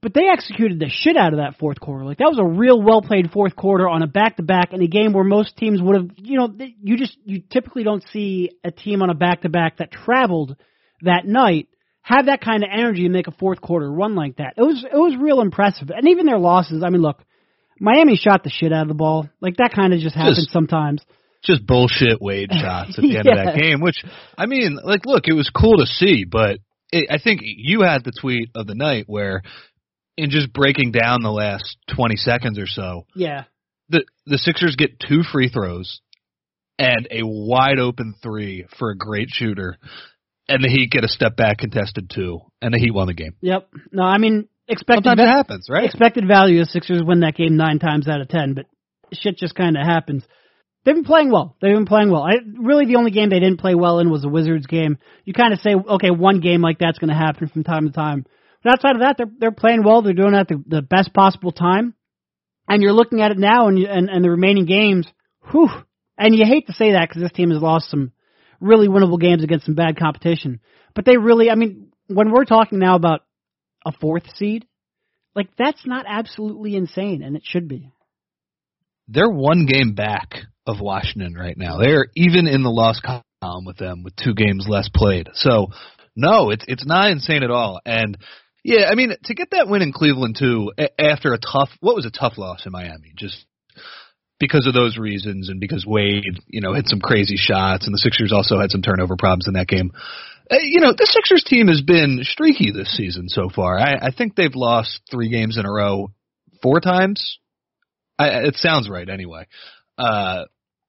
but 0.00 0.14
they 0.14 0.28
executed 0.28 0.78
the 0.78 0.88
shit 0.88 1.16
out 1.16 1.32
of 1.32 1.38
that 1.38 1.58
fourth 1.58 1.80
quarter. 1.80 2.04
Like 2.04 2.18
that 2.18 2.30
was 2.30 2.38
a 2.38 2.44
real 2.44 2.80
well 2.80 3.02
played 3.02 3.30
fourth 3.30 3.56
quarter 3.56 3.88
on 3.88 4.02
a 4.02 4.06
back 4.06 4.36
to 4.36 4.42
back 4.42 4.72
in 4.72 4.82
a 4.82 4.86
game 4.86 5.12
where 5.12 5.24
most 5.24 5.56
teams 5.56 5.80
would 5.80 5.96
have, 5.96 6.10
you 6.16 6.38
know, 6.38 6.54
you 6.82 6.96
just 6.96 7.16
you 7.24 7.42
typically 7.50 7.82
don't 7.82 8.04
see 8.12 8.50
a 8.64 8.70
team 8.70 9.02
on 9.02 9.10
a 9.10 9.14
back 9.14 9.42
to 9.42 9.48
back 9.48 9.78
that 9.78 9.90
traveled 9.90 10.56
that 11.02 11.26
night 11.26 11.68
have 12.02 12.26
that 12.26 12.40
kind 12.40 12.62
of 12.62 12.70
energy 12.72 13.04
and 13.04 13.12
make 13.12 13.26
a 13.26 13.32
fourth 13.32 13.60
quarter 13.60 13.90
run 13.90 14.14
like 14.14 14.36
that. 14.36 14.54
It 14.56 14.62
was 14.62 14.84
it 14.84 14.96
was 14.96 15.16
real 15.18 15.40
impressive. 15.40 15.90
And 15.90 16.08
even 16.08 16.26
their 16.26 16.38
losses, 16.38 16.84
I 16.84 16.90
mean, 16.90 17.02
look, 17.02 17.22
Miami 17.80 18.16
shot 18.16 18.44
the 18.44 18.50
shit 18.50 18.72
out 18.72 18.82
of 18.82 18.88
the 18.88 18.94
ball. 18.94 19.28
Like 19.40 19.56
that 19.58 19.72
kind 19.74 19.92
of 19.92 20.00
just 20.00 20.16
happens 20.16 20.38
just, 20.38 20.52
sometimes 20.52 21.02
just 21.46 21.66
bullshit 21.66 22.20
Wade 22.20 22.50
shots 22.52 22.98
at 22.98 23.02
the 23.02 23.16
end 23.16 23.26
yeah. 23.26 23.32
of 23.32 23.46
that 23.46 23.60
game. 23.60 23.80
Which 23.80 24.02
I 24.36 24.46
mean, 24.46 24.78
like, 24.82 25.06
look, 25.06 25.28
it 25.28 25.34
was 25.34 25.50
cool 25.50 25.78
to 25.78 25.86
see, 25.86 26.24
but 26.24 26.58
it, 26.92 27.08
I 27.10 27.18
think 27.22 27.40
you 27.42 27.82
had 27.82 28.04
the 28.04 28.12
tweet 28.12 28.50
of 28.54 28.66
the 28.66 28.74
night 28.74 29.04
where, 29.06 29.42
in 30.16 30.30
just 30.30 30.52
breaking 30.52 30.92
down 30.92 31.22
the 31.22 31.30
last 31.30 31.76
twenty 31.94 32.16
seconds 32.16 32.58
or 32.58 32.66
so, 32.66 33.06
yeah, 33.14 33.44
the 33.88 34.04
the 34.26 34.38
Sixers 34.38 34.76
get 34.76 35.00
two 35.00 35.22
free 35.22 35.48
throws 35.48 36.00
and 36.78 37.08
a 37.10 37.22
wide 37.22 37.78
open 37.78 38.14
three 38.22 38.66
for 38.78 38.90
a 38.90 38.96
great 38.96 39.28
shooter, 39.30 39.78
and 40.48 40.62
the 40.62 40.68
Heat 40.68 40.90
get 40.90 41.04
a 41.04 41.08
step 41.08 41.36
back 41.36 41.58
contested 41.58 42.10
two, 42.14 42.40
and 42.60 42.74
the 42.74 42.78
Heat 42.78 42.92
won 42.92 43.06
the 43.06 43.14
game. 43.14 43.34
Yep. 43.40 43.68
No, 43.92 44.02
I 44.02 44.18
mean 44.18 44.48
expected. 44.68 45.04
Sometimes 45.04 45.20
va- 45.20 45.24
it 45.24 45.36
happens, 45.36 45.68
right? 45.70 45.84
Expected 45.84 46.26
value. 46.26 46.60
The 46.60 46.66
Sixers 46.66 47.02
win 47.02 47.20
that 47.20 47.36
game 47.36 47.56
nine 47.56 47.78
times 47.78 48.08
out 48.08 48.20
of 48.20 48.28
ten, 48.28 48.54
but 48.54 48.66
shit 49.12 49.36
just 49.38 49.54
kind 49.54 49.76
of 49.76 49.86
happens. 49.86 50.24
They've 50.84 50.94
been 50.94 51.04
playing 51.04 51.32
well. 51.32 51.56
They've 51.60 51.74
been 51.74 51.86
playing 51.86 52.12
well. 52.12 52.22
I, 52.22 52.34
really, 52.58 52.86
the 52.86 52.96
only 52.96 53.10
game 53.10 53.28
they 53.28 53.40
didn't 53.40 53.60
play 53.60 53.74
well 53.74 53.98
in 53.98 54.10
was 54.10 54.22
the 54.22 54.28
Wizards 54.28 54.66
game. 54.66 54.98
You 55.24 55.32
kind 55.32 55.52
of 55.52 55.58
say, 55.58 55.74
okay, 55.74 56.10
one 56.10 56.40
game 56.40 56.62
like 56.62 56.78
that's 56.78 56.98
going 56.98 57.08
to 57.10 57.16
happen 57.16 57.48
from 57.48 57.64
time 57.64 57.86
to 57.86 57.92
time. 57.92 58.24
But 58.62 58.74
outside 58.74 58.94
of 58.94 59.02
that, 59.02 59.16
they're 59.18 59.30
they're 59.38 59.50
playing 59.52 59.82
well. 59.84 60.02
They're 60.02 60.12
doing 60.12 60.34
it 60.34 60.38
at 60.38 60.48
the, 60.48 60.62
the 60.66 60.82
best 60.82 61.12
possible 61.12 61.50
time. 61.52 61.94
And 62.68 62.82
you're 62.82 62.92
looking 62.92 63.20
at 63.20 63.32
it 63.32 63.38
now, 63.38 63.68
and 63.68 63.78
you, 63.78 63.86
and, 63.88 64.08
and 64.08 64.24
the 64.24 64.30
remaining 64.30 64.66
games, 64.66 65.06
whew. 65.50 65.68
And 66.18 66.34
you 66.34 66.44
hate 66.46 66.66
to 66.68 66.72
say 66.72 66.92
that 66.92 67.08
because 67.08 67.22
this 67.22 67.32
team 67.32 67.50
has 67.50 67.60
lost 67.60 67.90
some 67.90 68.12
really 68.60 68.88
winnable 68.88 69.20
games 69.20 69.44
against 69.44 69.66
some 69.66 69.74
bad 69.74 69.98
competition. 69.98 70.60
But 70.94 71.04
they 71.04 71.16
really, 71.16 71.50
I 71.50 71.56
mean, 71.56 71.92
when 72.06 72.30
we're 72.30 72.44
talking 72.44 72.78
now 72.78 72.94
about 72.96 73.22
a 73.86 73.92
fourth 73.92 74.24
seed, 74.36 74.66
like 75.34 75.48
that's 75.56 75.86
not 75.86 76.04
absolutely 76.08 76.76
insane, 76.76 77.22
and 77.22 77.36
it 77.36 77.42
should 77.44 77.68
be. 77.68 77.90
They're 79.08 79.30
one 79.30 79.66
game 79.66 79.94
back 79.94 80.34
of 80.66 80.80
Washington 80.80 81.34
right 81.34 81.56
now. 81.56 81.78
They're 81.78 82.08
even 82.16 82.46
in 82.48 82.62
the 82.62 82.70
loss 82.70 83.00
column 83.00 83.64
with 83.64 83.76
them 83.76 84.02
with 84.02 84.16
two 84.16 84.34
games 84.34 84.66
less 84.68 84.88
played. 84.92 85.28
So 85.34 85.68
no, 86.16 86.50
it's 86.50 86.64
it's 86.66 86.86
not 86.86 87.10
insane 87.10 87.44
at 87.44 87.50
all. 87.50 87.80
And 87.86 88.18
yeah, 88.64 88.88
I 88.90 88.96
mean 88.96 89.12
to 89.24 89.34
get 89.34 89.50
that 89.52 89.68
win 89.68 89.82
in 89.82 89.92
Cleveland 89.92 90.36
too 90.38 90.72
after 90.98 91.32
a 91.32 91.38
tough 91.38 91.70
what 91.80 91.94
was 91.94 92.06
a 92.06 92.10
tough 92.10 92.36
loss 92.36 92.66
in 92.66 92.72
Miami 92.72 93.12
just 93.16 93.46
because 94.40 94.66
of 94.66 94.74
those 94.74 94.98
reasons 94.98 95.48
and 95.48 95.60
because 95.60 95.86
Wade, 95.86 96.24
you 96.48 96.60
know, 96.60 96.74
hit 96.74 96.88
some 96.88 97.00
crazy 97.00 97.36
shots 97.36 97.86
and 97.86 97.94
the 97.94 97.98
Sixers 97.98 98.32
also 98.32 98.60
had 98.60 98.70
some 98.70 98.82
turnover 98.82 99.16
problems 99.16 99.46
in 99.46 99.54
that 99.54 99.68
game. 99.68 99.92
You 100.50 100.80
know, 100.80 100.92
the 100.92 101.08
Sixers 101.10 101.44
team 101.44 101.68
has 101.68 101.82
been 101.82 102.20
streaky 102.22 102.70
this 102.70 102.96
season 102.96 103.28
so 103.28 103.48
far. 103.48 103.78
I, 103.78 103.94
I 104.00 104.10
think 104.16 104.36
they've 104.36 104.54
lost 104.54 105.00
three 105.10 105.28
games 105.28 105.58
in 105.58 105.66
a 105.66 105.72
row 105.72 106.12
four 106.62 106.80
times. 106.80 107.38
I, 108.18 108.44
it 108.44 108.56
sounds 108.56 108.88
right 108.88 109.08
anyway. 109.08 109.46
Uh, 109.98 110.44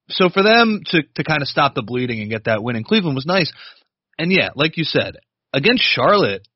so 0.08 0.28
for 0.28 0.42
them 0.42 0.82
to 0.86 1.02
to 1.16 1.24
kind 1.24 1.42
of 1.42 1.48
stop 1.48 1.74
the 1.74 1.82
bleeding 1.82 2.20
and 2.20 2.30
get 2.30 2.44
that 2.44 2.62
win 2.62 2.76
in 2.76 2.84
Cleveland 2.84 3.16
was 3.16 3.26
nice. 3.26 3.52
And 4.18 4.32
yeah, 4.32 4.50
like 4.54 4.76
you 4.76 4.84
said, 4.84 5.16
against 5.52 5.82
Charlotte, 5.82 6.46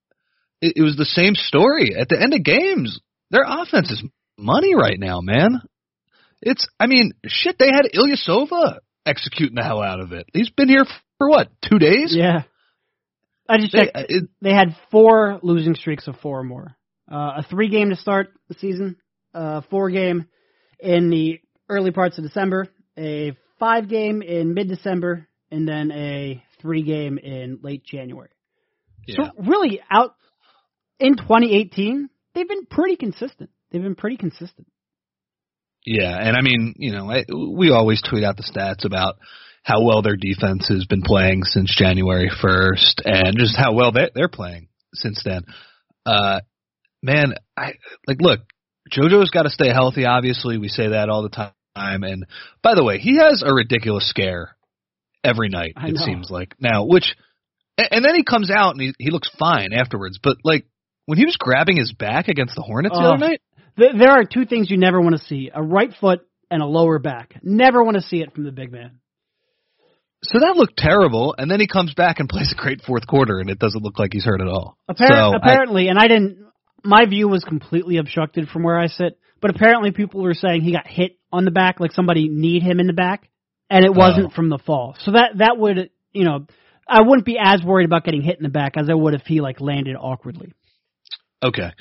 it, 0.60 0.74
it 0.76 0.82
was 0.82 0.96
the 0.96 1.04
same 1.04 1.34
story. 1.34 1.94
At 1.98 2.08
the 2.08 2.20
end 2.20 2.34
of 2.34 2.42
games, 2.42 3.00
their 3.30 3.44
offense 3.46 3.90
is 3.90 4.02
money 4.38 4.74
right 4.74 4.98
now, 4.98 5.20
man. 5.20 5.60
It's 6.40 6.68
I 6.78 6.86
mean, 6.86 7.12
shit, 7.26 7.56
they 7.58 7.68
had 7.68 7.90
Ilyasova 7.94 8.78
executing 9.04 9.56
the 9.56 9.64
hell 9.64 9.82
out 9.82 10.00
of 10.00 10.12
it. 10.12 10.26
He's 10.32 10.50
been 10.50 10.68
here 10.68 10.84
for 11.18 11.28
what, 11.28 11.48
two 11.68 11.78
days? 11.78 12.14
Yeah. 12.16 12.42
I 13.52 13.58
just 13.58 13.72
checked. 13.72 13.94
They, 13.94 14.06
it, 14.08 14.24
they 14.40 14.52
had 14.52 14.76
four 14.90 15.38
losing 15.42 15.74
streaks 15.74 16.08
of 16.08 16.16
four 16.22 16.40
or 16.40 16.44
more. 16.44 16.74
Uh, 17.10 17.32
a 17.38 17.46
three 17.50 17.68
game 17.68 17.90
to 17.90 17.96
start 17.96 18.28
the 18.48 18.54
season, 18.54 18.96
a 19.34 19.62
four 19.62 19.90
game 19.90 20.26
in 20.80 21.10
the 21.10 21.40
early 21.68 21.90
parts 21.90 22.16
of 22.16 22.24
December, 22.24 22.68
a 22.98 23.36
five 23.58 23.88
game 23.88 24.22
in 24.22 24.54
mid 24.54 24.68
December, 24.68 25.28
and 25.50 25.68
then 25.68 25.90
a 25.92 26.42
three 26.62 26.82
game 26.82 27.18
in 27.18 27.58
late 27.62 27.84
January. 27.84 28.30
Yeah. 29.06 29.16
So 29.24 29.42
really, 29.50 29.82
out 29.90 30.14
in 30.98 31.16
2018, 31.16 32.08
they've 32.34 32.48
been 32.48 32.66
pretty 32.66 32.96
consistent. 32.96 33.50
They've 33.70 33.82
been 33.82 33.96
pretty 33.96 34.16
consistent. 34.16 34.66
Yeah, 35.84 36.16
and 36.16 36.36
I 36.36 36.40
mean, 36.40 36.74
you 36.78 36.92
know, 36.92 37.10
I, 37.10 37.24
we 37.28 37.70
always 37.70 38.00
tweet 38.00 38.24
out 38.24 38.36
the 38.36 38.44
stats 38.44 38.84
about 38.84 39.16
how 39.62 39.82
well 39.82 40.02
their 40.02 40.16
defense 40.16 40.68
has 40.68 40.84
been 40.86 41.02
playing 41.02 41.44
since 41.44 41.74
January 41.76 42.30
1st, 42.30 43.02
and 43.04 43.36
just 43.38 43.56
how 43.56 43.72
well 43.74 43.92
they, 43.92 44.10
they're 44.14 44.28
playing 44.28 44.68
since 44.94 45.22
then. 45.24 45.42
Uh, 46.04 46.40
man, 47.02 47.34
I 47.56 47.74
like 48.06 48.20
look. 48.20 48.40
JoJo's 48.90 49.30
got 49.30 49.44
to 49.44 49.50
stay 49.50 49.68
healthy. 49.68 50.04
Obviously, 50.04 50.58
we 50.58 50.68
say 50.68 50.88
that 50.88 51.08
all 51.08 51.22
the 51.22 51.28
time 51.28 51.52
time. 51.74 52.02
And 52.02 52.26
by 52.62 52.74
the 52.74 52.84
way, 52.84 52.98
he 52.98 53.18
has 53.18 53.42
a 53.44 53.52
ridiculous 53.52 54.08
scare 54.08 54.56
every 55.24 55.48
night. 55.48 55.74
I 55.76 55.88
it 55.88 55.94
know. 55.94 56.04
seems 56.04 56.30
like 56.30 56.54
now, 56.60 56.84
which 56.84 57.14
and 57.78 58.04
then 58.04 58.14
he 58.14 58.24
comes 58.24 58.50
out 58.50 58.72
and 58.72 58.80
he 58.80 58.94
he 58.98 59.10
looks 59.10 59.30
fine 59.38 59.72
afterwards. 59.72 60.18
But 60.22 60.38
like 60.44 60.66
when 61.06 61.18
he 61.18 61.24
was 61.24 61.36
grabbing 61.38 61.76
his 61.76 61.92
back 61.92 62.28
against 62.28 62.54
the 62.54 62.62
Hornets 62.62 62.96
uh, 62.96 63.02
the 63.02 63.08
other 63.08 63.18
night, 63.18 63.40
th- 63.78 63.94
there 63.98 64.10
are 64.10 64.24
two 64.24 64.46
things 64.46 64.70
you 64.70 64.78
never 64.78 65.00
want 65.00 65.16
to 65.16 65.24
see: 65.24 65.50
a 65.52 65.62
right 65.62 65.92
foot 66.00 66.20
and 66.50 66.62
a 66.62 66.66
lower 66.66 66.98
back. 66.98 67.34
Never 67.42 67.82
want 67.82 67.96
to 67.96 68.02
see 68.02 68.18
it 68.18 68.34
from 68.34 68.44
the 68.44 68.52
big 68.52 68.72
man. 68.72 68.98
So 70.24 70.38
that 70.38 70.56
looked 70.56 70.76
terrible, 70.76 71.34
and 71.36 71.50
then 71.50 71.58
he 71.58 71.66
comes 71.66 71.94
back 71.94 72.20
and 72.20 72.28
plays 72.28 72.52
a 72.52 72.60
great 72.60 72.80
fourth 72.82 73.06
quarter, 73.06 73.40
and 73.40 73.50
it 73.50 73.58
doesn't 73.58 73.82
look 73.82 73.98
like 73.98 74.10
he's 74.12 74.24
hurt 74.24 74.40
at 74.40 74.46
all. 74.46 74.78
Appar- 74.88 75.08
so 75.08 75.34
apparently, 75.34 75.88
I, 75.88 75.90
and 75.90 75.98
I 75.98 76.06
didn't. 76.06 76.46
My 76.84 77.06
view 77.06 77.28
was 77.28 77.44
completely 77.44 77.96
obstructed 77.98 78.48
from 78.48 78.62
where 78.62 78.78
I 78.78 78.86
sit, 78.86 79.18
but 79.40 79.50
apparently 79.50 79.90
people 79.90 80.22
were 80.22 80.34
saying 80.34 80.62
he 80.62 80.72
got 80.72 80.86
hit 80.86 81.18
on 81.32 81.44
the 81.44 81.50
back, 81.50 81.80
like 81.80 81.92
somebody 81.92 82.28
kneed 82.28 82.62
him 82.62 82.78
in 82.78 82.86
the 82.86 82.92
back, 82.92 83.28
and 83.68 83.84
it 83.84 83.92
wasn't 83.94 84.26
Oh. 84.26 84.30
from 84.30 84.48
the 84.48 84.58
fall. 84.58 84.96
So 85.00 85.12
that 85.12 85.38
that 85.38 85.58
would, 85.58 85.90
you 86.12 86.24
know, 86.24 86.46
I 86.88 87.02
wouldn't 87.02 87.26
be 87.26 87.38
as 87.42 87.62
worried 87.62 87.86
about 87.86 88.04
getting 88.04 88.22
hit 88.22 88.36
in 88.36 88.42
the 88.42 88.48
back 88.48 88.76
as 88.76 88.88
I 88.88 88.94
would 88.94 89.14
if 89.14 89.22
he 89.26 89.40
like 89.40 89.60
landed 89.60 89.96
awkwardly. 89.96 90.52
Okay. 91.42 91.72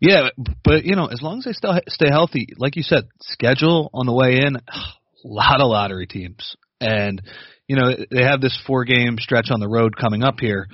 Yeah, 0.00 0.30
but 0.64 0.84
you 0.84 0.96
know, 0.96 1.06
as 1.06 1.20
long 1.20 1.38
as 1.38 1.44
they 1.44 1.52
still 1.52 1.78
stay 1.88 2.08
healthy, 2.08 2.48
like 2.56 2.76
you 2.76 2.82
said, 2.82 3.04
schedule 3.20 3.90
on 3.92 4.06
the 4.06 4.14
way 4.14 4.38
in, 4.38 4.56
a 4.68 4.88
lot 5.24 5.60
of 5.60 5.68
lottery 5.68 6.06
teams, 6.06 6.56
and 6.80 7.20
you 7.68 7.76
know 7.76 7.94
they 8.10 8.24
have 8.24 8.40
this 8.40 8.58
four 8.66 8.84
game 8.84 9.16
stretch 9.18 9.50
on 9.50 9.60
the 9.60 9.68
road 9.68 9.96
coming 9.96 10.22
up 10.22 10.40
here. 10.40 10.66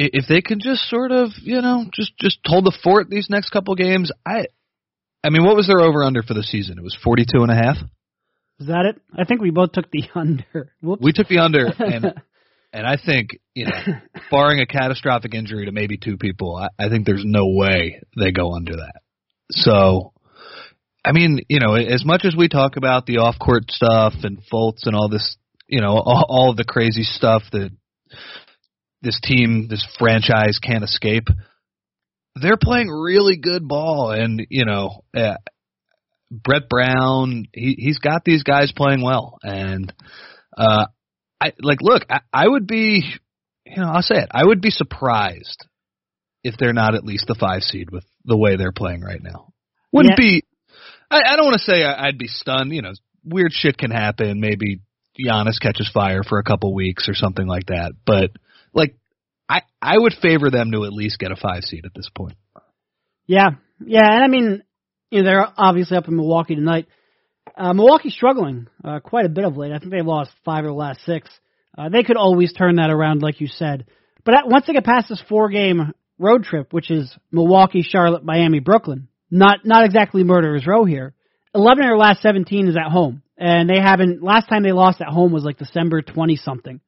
I- 0.00 0.10
If 0.12 0.26
they 0.28 0.40
can 0.40 0.60
just 0.60 0.88
sort 0.88 1.12
of, 1.12 1.30
you 1.42 1.60
know, 1.60 1.86
just 1.92 2.16
just 2.18 2.38
hold 2.44 2.64
the 2.64 2.76
fort 2.82 3.08
these 3.10 3.28
next 3.30 3.50
couple 3.50 3.74
games, 3.74 4.10
I, 4.26 4.46
I 5.22 5.30
mean, 5.30 5.44
what 5.44 5.56
was 5.56 5.66
their 5.66 5.80
over 5.80 6.02
under 6.02 6.22
for 6.22 6.34
the 6.34 6.42
season? 6.42 6.78
It 6.78 6.82
was 6.82 6.96
forty 7.04 7.24
two 7.24 7.42
and 7.42 7.50
a 7.50 7.54
half. 7.54 7.76
Is 8.58 8.66
that 8.66 8.84
it? 8.86 9.00
I 9.18 9.24
think 9.24 9.40
we 9.40 9.50
both 9.50 9.72
took 9.72 9.90
the 9.90 10.04
under. 10.14 10.72
Whoops. 10.80 11.02
We 11.02 11.12
took 11.12 11.28
the 11.28 11.38
under, 11.38 11.66
and 11.78 12.14
and 12.72 12.86
I 12.86 12.96
think 13.04 13.30
you 13.54 13.66
know, 13.66 13.72
barring 14.30 14.60
a 14.60 14.66
catastrophic 14.66 15.34
injury 15.34 15.66
to 15.66 15.72
maybe 15.72 15.96
two 15.98 16.16
people, 16.16 16.56
I, 16.56 16.68
I 16.86 16.88
think 16.88 17.04
there's 17.06 17.24
no 17.24 17.46
way 17.48 18.00
they 18.18 18.32
go 18.32 18.54
under 18.54 18.76
that. 18.76 19.00
So, 19.50 20.12
I 21.04 21.12
mean, 21.12 21.40
you 21.48 21.60
know, 21.60 21.74
as 21.74 22.04
much 22.04 22.24
as 22.24 22.36
we 22.36 22.48
talk 22.48 22.76
about 22.76 23.06
the 23.06 23.18
off 23.18 23.38
court 23.38 23.70
stuff 23.70 24.14
and 24.22 24.40
Fultz 24.52 24.86
and 24.86 24.94
all 24.94 25.08
this, 25.08 25.36
you 25.66 25.80
know, 25.80 25.96
all, 25.98 26.26
all 26.28 26.50
of 26.50 26.56
the 26.56 26.64
crazy 26.64 27.02
stuff 27.02 27.42
that 27.52 27.70
this 29.02 29.18
team, 29.22 29.66
this 29.68 29.86
franchise 29.98 30.58
can't 30.62 30.84
escape, 30.84 31.28
they're 32.36 32.58
playing 32.62 32.88
really 32.88 33.36
good 33.36 33.66
ball, 33.66 34.10
and 34.12 34.46
you 34.50 34.64
know. 34.64 35.04
Uh, 35.16 35.36
Brett 36.30 36.68
Brown, 36.68 37.46
he 37.52 37.74
he's 37.76 37.98
got 37.98 38.24
these 38.24 38.44
guys 38.44 38.72
playing 38.74 39.02
well, 39.02 39.38
and 39.42 39.92
uh, 40.56 40.86
I 41.40 41.52
like 41.60 41.78
look, 41.82 42.04
I, 42.08 42.20
I 42.32 42.46
would 42.46 42.68
be, 42.68 43.02
you 43.66 43.76
know, 43.76 43.88
I'll 43.88 44.02
say 44.02 44.14
it, 44.18 44.28
I 44.30 44.44
would 44.44 44.60
be 44.60 44.70
surprised 44.70 45.66
if 46.44 46.56
they're 46.56 46.72
not 46.72 46.94
at 46.94 47.04
least 47.04 47.26
the 47.26 47.34
five 47.34 47.62
seed 47.62 47.90
with 47.90 48.04
the 48.24 48.36
way 48.36 48.54
they're 48.56 48.70
playing 48.70 49.00
right 49.00 49.20
now. 49.20 49.52
Wouldn't 49.92 50.14
Yeah. 50.18 50.24
be. 50.24 50.44
I, 51.10 51.22
I 51.26 51.36
don't 51.36 51.46
want 51.46 51.58
to 51.58 51.64
say 51.64 51.82
I, 51.82 52.06
I'd 52.06 52.18
be 52.18 52.28
stunned. 52.28 52.72
You 52.72 52.82
know, 52.82 52.92
weird 53.24 53.52
shit 53.52 53.76
can 53.76 53.90
happen. 53.90 54.40
Maybe 54.40 54.80
Giannis 55.18 55.60
catches 55.60 55.90
fire 55.92 56.22
for 56.22 56.38
a 56.38 56.44
couple 56.44 56.74
weeks 56.74 57.08
or 57.08 57.14
something 57.14 57.46
like 57.46 57.66
that. 57.66 57.92
But 58.06 58.30
like, 58.72 58.96
I 59.48 59.62
I 59.82 59.98
would 59.98 60.14
favor 60.22 60.50
them 60.50 60.72
to 60.72 60.84
at 60.84 60.92
least 60.92 61.18
get 61.18 61.32
a 61.32 61.36
five 61.36 61.64
seed 61.64 61.84
at 61.84 61.94
this 61.94 62.08
point. 62.14 62.36
Yeah, 63.26 63.50
yeah, 63.84 64.04
and 64.04 64.24
I 64.24 64.28
mean, 64.28 64.62
you 65.10 65.22
know, 65.22 65.24
they're 65.24 65.48
obviously 65.56 65.96
up 65.96 66.08
in 66.08 66.16
Milwaukee 66.16 66.54
tonight. 66.54 66.86
Uh, 67.56 67.72
Milwaukee's 67.72 68.14
struggling 68.14 68.68
uh, 68.84 69.00
quite 69.00 69.26
a 69.26 69.28
bit 69.30 69.44
of 69.44 69.56
late. 69.56 69.72
I 69.72 69.78
think 69.78 69.90
they've 69.90 70.06
lost 70.06 70.30
five 70.44 70.64
of 70.64 70.68
the 70.68 70.74
last 70.74 71.04
six. 71.04 71.28
Uh, 71.76 71.88
they 71.88 72.02
could 72.02 72.16
always 72.16 72.52
turn 72.52 72.76
that 72.76 72.90
around, 72.90 73.22
like 73.22 73.40
you 73.40 73.46
said. 73.46 73.86
But 74.24 74.34
at, 74.34 74.48
once 74.48 74.66
they 74.66 74.72
get 74.72 74.84
past 74.84 75.08
this 75.08 75.22
four-game 75.28 75.92
road 76.18 76.44
trip, 76.44 76.72
which 76.72 76.90
is 76.90 77.14
Milwaukee, 77.30 77.82
Charlotte, 77.82 78.24
Miami, 78.24 78.60
Brooklyn, 78.60 79.08
not 79.30 79.64
not 79.64 79.84
exactly 79.84 80.24
murderers 80.24 80.66
row 80.66 80.84
here. 80.84 81.14
Eleven 81.54 81.84
of 81.84 81.88
their 81.88 81.96
last 81.96 82.22
seventeen 82.22 82.68
is 82.68 82.76
at 82.76 82.90
home, 82.90 83.22
and 83.36 83.68
they 83.68 83.80
haven't. 83.80 84.22
Last 84.22 84.48
time 84.48 84.62
they 84.62 84.72
lost 84.72 85.00
at 85.00 85.08
home 85.08 85.32
was 85.32 85.44
like 85.44 85.58
December 85.58 86.02
twenty 86.02 86.36
something, 86.36 86.80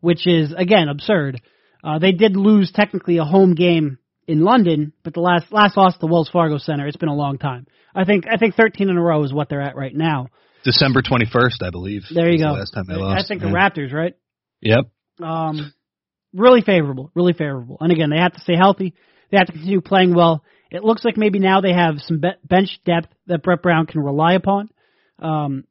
which 0.00 0.26
is 0.26 0.52
again 0.56 0.88
absurd. 0.88 1.40
Uh, 1.82 1.98
they 1.98 2.12
did 2.12 2.36
lose 2.36 2.70
technically 2.72 3.18
a 3.18 3.24
home 3.24 3.54
game 3.54 3.98
in 4.26 4.42
London, 4.42 4.92
but 5.02 5.14
the 5.14 5.20
last 5.20 5.50
last 5.50 5.76
loss 5.76 5.94
to 5.94 6.00
the 6.00 6.06
Wells 6.06 6.28
Fargo 6.30 6.58
Center. 6.58 6.86
It's 6.86 6.96
been 6.96 7.08
a 7.08 7.14
long 7.14 7.38
time. 7.38 7.66
I 7.94 8.04
think 8.04 8.24
I 8.30 8.36
think 8.36 8.54
13 8.54 8.88
in 8.88 8.96
a 8.96 9.02
row 9.02 9.24
is 9.24 9.32
what 9.32 9.48
they're 9.48 9.62
at 9.62 9.76
right 9.76 9.94
now. 9.94 10.28
December 10.64 11.02
twenty 11.02 11.26
first, 11.30 11.62
I 11.62 11.70
believe. 11.70 12.02
There 12.12 12.26
you 12.26 12.32
was 12.32 12.40
the 12.40 12.46
go. 12.46 12.52
last 12.52 12.70
time 12.72 12.84
they 12.86 12.94
I- 12.94 12.98
lost. 12.98 13.24
I 13.24 13.28
think 13.28 13.42
yeah. 13.42 13.48
the 13.48 13.54
Raptors, 13.54 13.92
right? 13.92 14.14
Yep. 14.60 14.84
Um, 15.22 15.72
really 16.34 16.60
favorable, 16.60 17.10
really 17.14 17.32
favorable. 17.32 17.78
And 17.80 17.90
again, 17.90 18.10
they 18.10 18.18
have 18.18 18.34
to 18.34 18.40
stay 18.40 18.56
healthy. 18.56 18.94
They 19.30 19.38
have 19.38 19.46
to 19.46 19.52
continue 19.52 19.80
playing 19.80 20.14
well. 20.14 20.44
It 20.70 20.84
looks 20.84 21.04
like 21.04 21.16
maybe 21.16 21.38
now 21.38 21.60
they 21.60 21.72
have 21.72 21.96
some 21.98 22.20
be- 22.20 22.28
bench 22.44 22.80
depth 22.84 23.08
that 23.26 23.42
Brett 23.42 23.62
Brown 23.62 23.86
can 23.86 24.02
rely 24.02 24.34
upon. 24.34 24.68
Um, 25.18 25.64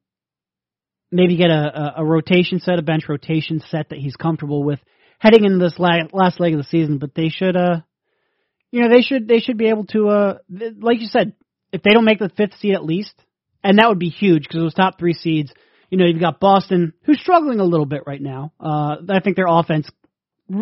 maybe 1.12 1.38
get 1.38 1.50
a, 1.50 1.54
a, 1.54 1.94
a 1.98 2.06
rotation 2.06 2.60
set, 2.60 2.80
a 2.80 2.84
bench 2.84 3.04
rotation 3.08 3.62
set 3.70 3.90
that 3.90 4.00
he's 4.00 4.16
comfortable 4.16 4.64
with 4.64 4.80
heading 5.18 5.46
into 5.46 5.58
this 5.58 5.80
la- 5.80 6.08
last 6.12 6.40
leg 6.40 6.54
of 6.54 6.60
the 6.60 6.66
season. 6.66 6.98
But 6.98 7.16
they 7.16 7.30
should, 7.30 7.56
uh, 7.56 7.82
you 8.72 8.82
know, 8.82 8.90
they 8.90 9.02
should 9.02 9.28
they 9.28 9.40
should 9.40 9.58
be 9.58 9.70
able 9.70 9.86
to, 9.88 10.10
uh, 10.10 10.38
th- 10.56 10.74
like 10.80 11.00
you 11.00 11.08
said, 11.08 11.34
if 11.72 11.82
they 11.82 11.92
don't 11.92 12.06
make 12.06 12.20
the 12.20 12.30
fifth 12.30 12.60
seed 12.60 12.76
at 12.76 12.86
least, 12.86 13.14
and 13.64 13.80
that 13.80 13.88
would 13.88 14.00
be 14.00 14.10
huge 14.10 14.44
because 14.44 14.60
those 14.60 14.74
top 14.74 15.00
three 15.00 15.14
seeds. 15.14 15.52
You 15.90 15.98
know, 15.98 16.06
you've 16.06 16.20
got 16.20 16.40
Boston, 16.40 16.94
who's 17.04 17.20
struggling 17.20 17.60
a 17.60 17.64
little 17.64 17.88
bit 17.88 18.04
right 18.06 18.22
now. 18.22 18.54
Uh, 18.60 18.98
I 19.10 19.22
think 19.22 19.36
their 19.36 19.48
offense 19.48 19.90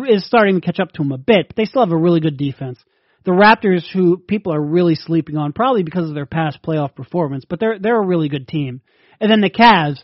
is 0.08 0.26
starting 0.26 0.54
to 0.54 0.64
catch 0.64 0.80
up 0.80 0.92
to 0.92 1.02
them 1.02 1.12
a 1.12 1.18
bit, 1.18 1.48
but 1.48 1.56
they 1.56 1.66
still 1.66 1.82
have 1.82 1.92
a 1.92 1.96
really 1.98 2.20
good 2.20 2.38
defense. 2.38 2.78
The 3.24 3.32
Raptors, 3.32 3.84
who 3.92 4.16
people 4.16 4.54
are 4.54 4.60
really 4.60 4.94
sleeping 4.94 5.36
on, 5.36 5.52
probably 5.52 5.82
because 5.82 6.08
of 6.08 6.14
their 6.14 6.26
past 6.26 6.62
playoff 6.62 6.94
performance, 6.94 7.44
but 7.48 7.60
they're 7.60 7.78
they're 7.78 8.00
a 8.00 8.06
really 8.06 8.28
good 8.28 8.48
team. 8.48 8.80
And 9.20 9.30
then 9.30 9.40
the 9.40 9.50
Cavs, 9.50 9.98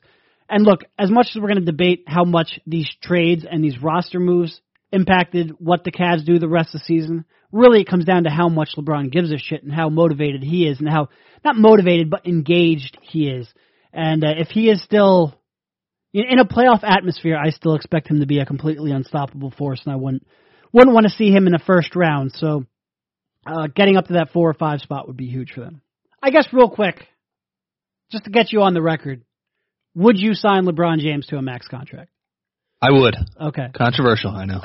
and 0.48 0.64
look, 0.64 0.80
as 0.98 1.10
much 1.10 1.28
as 1.30 1.40
we're 1.40 1.48
going 1.48 1.64
to 1.64 1.64
debate 1.64 2.04
how 2.06 2.24
much 2.24 2.58
these 2.66 2.90
trades 3.02 3.44
and 3.48 3.62
these 3.62 3.80
roster 3.80 4.20
moves 4.20 4.60
impacted 4.92 5.52
what 5.58 5.84
the 5.84 5.92
Cavs 5.92 6.24
do 6.24 6.38
the 6.38 6.48
rest 6.48 6.74
of 6.74 6.80
the 6.80 6.84
season, 6.86 7.24
really 7.52 7.80
it 7.80 7.88
comes 7.88 8.04
down 8.04 8.24
to 8.24 8.30
how 8.30 8.48
much 8.48 8.70
LeBron 8.76 9.10
gives 9.10 9.32
a 9.32 9.38
shit 9.38 9.62
and 9.62 9.72
how 9.72 9.88
motivated 9.88 10.42
he 10.42 10.66
is 10.66 10.80
and 10.80 10.88
how 10.88 11.08
not 11.44 11.56
motivated 11.56 12.10
but 12.10 12.26
engaged 12.26 12.98
he 13.00 13.28
is. 13.28 13.48
And 13.92 14.24
uh, 14.24 14.34
if 14.36 14.48
he 14.48 14.68
is 14.68 14.82
still 14.82 15.34
in, 16.12 16.38
a 16.38 16.44
playoff 16.44 16.80
atmosphere, 16.82 17.36
I 17.36 17.50
still 17.50 17.74
expect 17.74 18.08
him 18.08 18.20
to 18.20 18.26
be 18.26 18.38
a 18.38 18.46
completely 18.46 18.92
unstoppable 18.92 19.50
force, 19.50 19.82
and 19.84 19.92
I 19.92 19.96
wouldn't 19.96 20.26
wouldn't 20.72 20.94
want 20.94 21.04
to 21.04 21.12
see 21.16 21.30
him 21.30 21.46
in 21.46 21.52
the 21.52 21.62
first 21.64 21.94
round. 21.94 22.32
So, 22.32 22.64
uh, 23.46 23.68
getting 23.68 23.96
up 23.96 24.06
to 24.06 24.14
that 24.14 24.30
four 24.32 24.48
or 24.48 24.54
five 24.54 24.80
spot 24.80 25.06
would 25.06 25.16
be 25.16 25.26
huge 25.26 25.52
for 25.52 25.60
them. 25.60 25.80
I 26.22 26.30
guess 26.30 26.46
real 26.52 26.70
quick, 26.70 27.06
just 28.10 28.24
to 28.24 28.30
get 28.30 28.52
you 28.52 28.62
on 28.62 28.74
the 28.74 28.82
record, 28.82 29.24
would 29.94 30.18
you 30.18 30.34
sign 30.34 30.64
LeBron 30.64 30.98
James 30.98 31.26
to 31.26 31.36
a 31.36 31.42
max 31.42 31.68
contract? 31.68 32.10
I 32.82 32.90
would. 32.90 33.16
Okay. 33.40 33.68
Controversial, 33.74 34.30
I 34.32 34.44
know. 34.44 34.60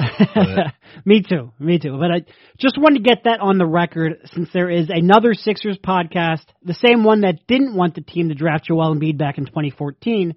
Me 1.06 1.22
too, 1.22 1.54
me 1.58 1.80
too. 1.80 1.98
But 1.98 2.12
I 2.12 2.26
just 2.58 2.78
wanted 2.78 3.04
to 3.04 3.10
get 3.10 3.24
that 3.24 3.40
on 3.40 3.58
the 3.58 3.66
record 3.66 4.18
since 4.34 4.50
there 4.54 4.70
is 4.70 4.88
another 4.90 5.34
Sixers 5.34 5.78
podcast, 5.78 6.44
the 6.62 6.74
same 6.74 7.06
one 7.06 7.22
that 7.22 7.48
didn't 7.48 7.76
want 7.76 7.96
the 7.96 8.02
team 8.02 8.28
to 8.28 8.36
draft 8.36 8.66
Joel 8.66 8.94
Embiid 8.94 9.18
back 9.18 9.38
in 9.38 9.46
2014, 9.46 10.36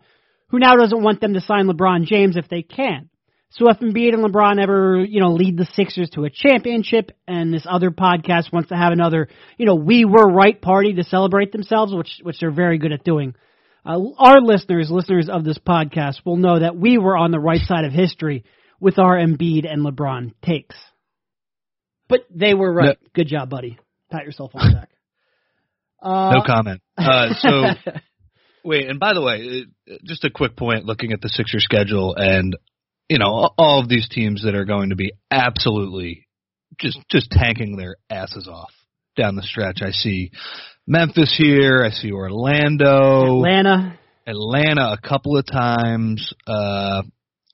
who 0.48 0.58
now 0.60 0.76
doesn't 0.76 1.02
want 1.02 1.20
them 1.20 1.34
to 1.34 1.40
sign 1.40 1.66
LeBron 1.66 2.04
James 2.04 2.36
if 2.36 2.48
they 2.48 2.62
can. 2.62 3.08
So 3.54 3.68
if 3.68 3.78
Embiid 3.80 4.14
and 4.14 4.24
LeBron 4.24 4.62
ever, 4.62 5.04
you 5.04 5.20
know, 5.20 5.32
lead 5.32 5.58
the 5.58 5.68
Sixers 5.74 6.08
to 6.10 6.24
a 6.24 6.30
championship, 6.30 7.10
and 7.28 7.52
this 7.52 7.66
other 7.68 7.90
podcast 7.90 8.50
wants 8.50 8.70
to 8.70 8.76
have 8.76 8.92
another, 8.92 9.28
you 9.58 9.66
know, 9.66 9.74
we 9.74 10.06
were 10.06 10.26
right 10.26 10.60
party 10.60 10.94
to 10.94 11.04
celebrate 11.04 11.52
themselves, 11.52 11.94
which 11.94 12.20
which 12.22 12.40
they're 12.40 12.50
very 12.50 12.78
good 12.78 12.92
at 12.92 13.04
doing. 13.04 13.34
Uh, 13.84 13.98
our 14.16 14.40
listeners, 14.40 14.90
listeners 14.90 15.28
of 15.28 15.44
this 15.44 15.58
podcast, 15.58 16.24
will 16.24 16.36
know 16.36 16.60
that 16.60 16.76
we 16.76 16.96
were 16.96 17.16
on 17.16 17.30
the 17.30 17.40
right 17.40 17.60
side 17.60 17.84
of 17.84 17.92
history 17.92 18.44
with 18.80 18.98
our 18.98 19.16
Embiid 19.18 19.70
and 19.70 19.84
LeBron 19.84 20.32
takes. 20.42 20.76
But 22.08 22.20
they 22.30 22.54
were 22.54 22.72
right. 22.72 22.98
Good 23.14 23.28
job, 23.28 23.50
buddy. 23.50 23.78
Pat 24.10 24.24
yourself 24.24 24.52
on 24.54 24.68
the 24.68 24.74
back. 24.74 24.88
Uh, 26.04 26.32
no 26.32 26.42
comment. 26.44 26.82
Uh, 26.98 27.32
so 27.38 27.62
wait, 28.64 28.88
and 28.88 28.98
by 28.98 29.14
the 29.14 29.22
way, 29.22 29.66
uh, 29.88 29.94
just 30.02 30.24
a 30.24 30.30
quick 30.30 30.56
point 30.56 30.84
looking 30.84 31.12
at 31.12 31.20
the 31.20 31.28
Sixers 31.28 31.62
schedule 31.62 32.16
and 32.16 32.56
you 33.08 33.18
know 33.18 33.50
all- 33.58 33.80
of 33.80 33.88
these 33.88 34.08
teams 34.08 34.42
that 34.44 34.54
are 34.54 34.64
going 34.64 34.90
to 34.90 34.96
be 34.96 35.12
absolutely 35.30 36.26
just 36.78 36.98
just 37.10 37.30
tanking 37.30 37.76
their 37.76 37.96
asses 38.10 38.48
off 38.48 38.72
down 39.16 39.36
the 39.36 39.42
stretch. 39.42 39.82
I 39.82 39.90
see 39.90 40.30
Memphis 40.86 41.34
here. 41.36 41.84
I 41.84 41.90
see 41.90 42.12
Orlando, 42.12 43.26
Atlanta. 43.26 43.98
Atlanta 44.26 44.92
a 44.92 44.98
couple 45.08 45.36
of 45.36 45.46
times. 45.46 46.32
Uh, 46.46 47.02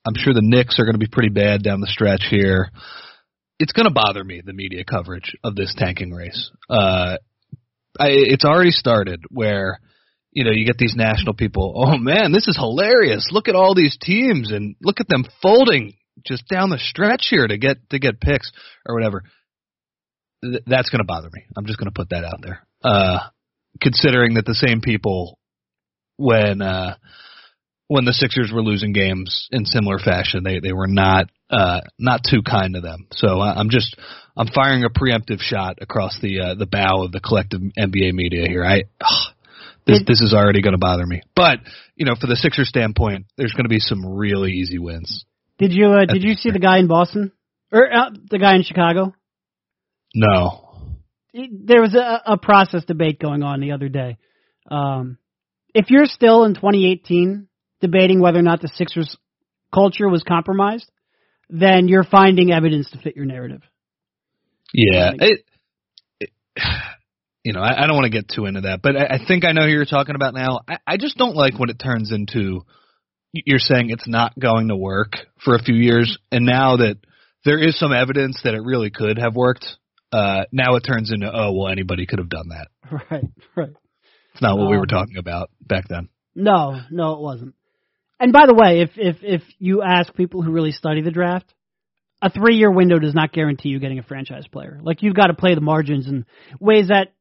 I'm 0.05 0.15
sure 0.15 0.33
the 0.33 0.41
Knicks 0.41 0.79
are 0.79 0.85
going 0.85 0.93
to 0.95 0.99
be 0.99 1.09
pretty 1.11 1.29
bad 1.29 1.63
down 1.63 1.81
the 1.81 1.87
stretch 1.87 2.23
here. 2.29 2.69
It's 3.59 3.73
going 3.73 3.87
to 3.87 3.93
bother 3.93 4.23
me 4.23 4.41
the 4.43 4.53
media 4.53 4.85
coverage 4.85 5.35
of 5.43 5.55
this 5.55 5.75
tanking 5.77 6.11
race. 6.11 6.49
Uh, 6.69 7.17
I, 7.99 8.07
it's 8.09 8.45
already 8.45 8.71
started 8.71 9.21
where 9.29 9.79
you 10.31 10.43
know 10.43 10.51
you 10.51 10.65
get 10.65 10.77
these 10.77 10.95
national 10.95 11.33
people. 11.33 11.73
Oh 11.75 11.97
man, 11.97 12.31
this 12.31 12.47
is 12.47 12.57
hilarious! 12.57 13.29
Look 13.31 13.47
at 13.47 13.55
all 13.55 13.75
these 13.75 13.97
teams 14.01 14.51
and 14.51 14.75
look 14.81 14.99
at 14.99 15.07
them 15.07 15.25
folding 15.41 15.93
just 16.25 16.47
down 16.47 16.69
the 16.69 16.79
stretch 16.79 17.27
here 17.29 17.47
to 17.47 17.57
get 17.57 17.77
to 17.89 17.99
get 17.99 18.21
picks 18.21 18.51
or 18.87 18.95
whatever. 18.95 19.23
Th- 20.43 20.63
that's 20.65 20.89
going 20.89 20.99
to 20.99 21.05
bother 21.05 21.29
me. 21.31 21.43
I'm 21.57 21.65
just 21.65 21.79
going 21.79 21.91
to 21.91 21.95
put 21.95 22.09
that 22.09 22.23
out 22.23 22.41
there. 22.41 22.65
Uh, 22.83 23.19
considering 23.81 24.35
that 24.35 24.45
the 24.45 24.55
same 24.55 24.81
people 24.81 25.37
when 26.17 26.61
uh, 26.61 26.95
when 27.87 28.05
the 28.05 28.13
Sixers 28.13 28.51
were 28.53 28.61
losing 28.61 28.93
games 28.93 29.47
in 29.51 29.65
similar 29.65 29.97
fashion. 29.97 30.43
They 30.43 30.59
they 30.59 30.73
were 30.73 30.87
not 30.87 31.29
uh, 31.49 31.81
not 31.97 32.21
too 32.29 32.41
kind 32.43 32.75
to 32.75 32.81
them. 32.81 33.07
So 33.11 33.39
I, 33.39 33.55
I'm 33.55 33.69
just 33.69 33.97
I'm 34.37 34.47
firing 34.47 34.83
a 34.83 34.89
preemptive 34.89 35.39
shot 35.39 35.79
across 35.81 36.17
the 36.21 36.39
uh, 36.39 36.55
the 36.55 36.67
bow 36.67 37.03
of 37.03 37.11
the 37.11 37.19
collective 37.19 37.61
NBA 37.77 38.13
media 38.13 38.47
here. 38.47 38.63
I 38.63 38.83
ugh, 39.01 39.28
this 39.89 40.03
this 40.05 40.21
is 40.21 40.33
already 40.33 40.61
going 40.61 40.73
to 40.73 40.79
bother 40.79 41.05
me. 41.05 41.21
But 41.35 41.59
you 41.95 42.05
know, 42.05 42.15
for 42.19 42.27
the 42.27 42.35
Sixers 42.35 42.69
standpoint, 42.69 43.25
there's 43.37 43.53
going 43.53 43.65
to 43.65 43.69
be 43.69 43.79
some 43.79 44.05
really 44.05 44.51
easy 44.51 44.79
wins. 44.79 45.25
Did 45.57 45.73
you 45.73 45.87
uh, 45.87 46.05
did 46.05 46.23
you 46.23 46.33
see 46.33 46.51
the 46.51 46.59
guy 46.59 46.79
in 46.79 46.87
Boston 46.87 47.31
or 47.71 47.91
uh, 47.93 48.09
the 48.29 48.39
guy 48.39 48.55
in 48.55 48.63
Chicago? 48.63 49.13
No. 50.15 50.65
There 51.33 51.81
was 51.81 51.93
a, 51.93 52.33
a 52.33 52.37
process 52.37 52.83
debate 52.85 53.19
going 53.19 53.43
on 53.43 53.59
the 53.59 53.73
other 53.73 53.89
day. 53.89 54.17
Um, 54.69 55.17
if 55.73 55.89
you're 55.89 56.05
still 56.05 56.43
in 56.45 56.55
2018 56.55 57.47
debating 57.81 58.19
whether 58.19 58.39
or 58.39 58.43
not 58.43 58.61
the 58.61 58.71
Sixers 58.75 59.15
culture 59.73 60.09
was 60.09 60.23
compromised, 60.23 60.89
then 61.49 61.87
you're 61.87 62.03
finding 62.03 62.51
evidence 62.51 62.89
to 62.91 62.97
fit 62.97 63.15
your 63.15 63.25
narrative. 63.25 63.61
Yeah, 64.73 65.11
it, 65.17 65.45
it 66.19 66.29
you 67.49 67.53
know, 67.53 67.61
I, 67.61 67.83
I 67.83 67.87
don't 67.87 67.95
want 67.95 68.05
to 68.05 68.11
get 68.11 68.29
too 68.29 68.45
into 68.45 68.61
that, 68.61 68.83
but 68.83 68.95
I, 68.95 69.15
I 69.15 69.17
think 69.27 69.43
I 69.43 69.53
know 69.53 69.63
who 69.63 69.71
you're 69.71 69.83
talking 69.83 70.13
about 70.13 70.35
now. 70.35 70.59
I, 70.67 70.77
I 70.85 70.97
just 70.97 71.17
don't 71.17 71.35
like 71.35 71.57
when 71.57 71.71
it 71.71 71.79
turns 71.79 72.11
into 72.11 72.61
you're 73.33 73.57
saying 73.57 73.89
it's 73.89 74.07
not 74.07 74.37
going 74.37 74.67
to 74.67 74.75
work 74.75 75.13
for 75.43 75.55
a 75.55 75.59
few 75.59 75.73
years, 75.73 76.15
and 76.31 76.45
now 76.45 76.77
that 76.77 76.97
there 77.45 77.57
is 77.57 77.79
some 77.79 77.91
evidence 77.91 78.39
that 78.43 78.53
it 78.53 78.61
really 78.63 78.91
could 78.91 79.17
have 79.17 79.35
worked, 79.35 79.65
uh, 80.11 80.43
now 80.51 80.75
it 80.75 80.81
turns 80.81 81.11
into 81.11 81.27
oh 81.27 81.53
well 81.53 81.69
anybody 81.71 82.05
could 82.05 82.19
have 82.19 82.29
done 82.29 82.49
that. 82.49 82.67
Right, 83.09 83.23
right. 83.55 83.69
It's 84.33 84.41
not 84.43 84.55
what 84.55 84.65
Um, 84.65 84.71
we 84.71 84.77
were 84.77 84.85
talking 84.85 85.17
about 85.17 85.49
back 85.59 85.87
then. 85.87 86.09
No, 86.35 86.79
no, 86.91 87.13
it 87.13 87.19
wasn't. 87.19 87.55
And 88.19 88.31
by 88.31 88.45
the 88.45 88.53
way, 88.53 88.81
if 88.81 88.91
if 88.95 89.23
if 89.23 89.41
you 89.57 89.81
ask 89.81 90.13
people 90.13 90.43
who 90.43 90.51
really 90.51 90.71
study 90.71 91.01
the 91.01 91.09
draft, 91.09 91.51
a 92.21 92.29
three 92.29 92.57
year 92.57 92.69
window 92.69 92.99
does 92.99 93.15
not 93.15 93.31
guarantee 93.31 93.69
you 93.69 93.79
getting 93.79 93.97
a 93.97 94.03
franchise 94.03 94.45
player. 94.47 94.79
Like 94.83 95.01
you've 95.01 95.15
got 95.15 95.27
to 95.27 95.33
play 95.33 95.55
the 95.55 95.61
margins 95.61 96.07
in 96.07 96.27
ways 96.59 96.89
that 96.89 97.13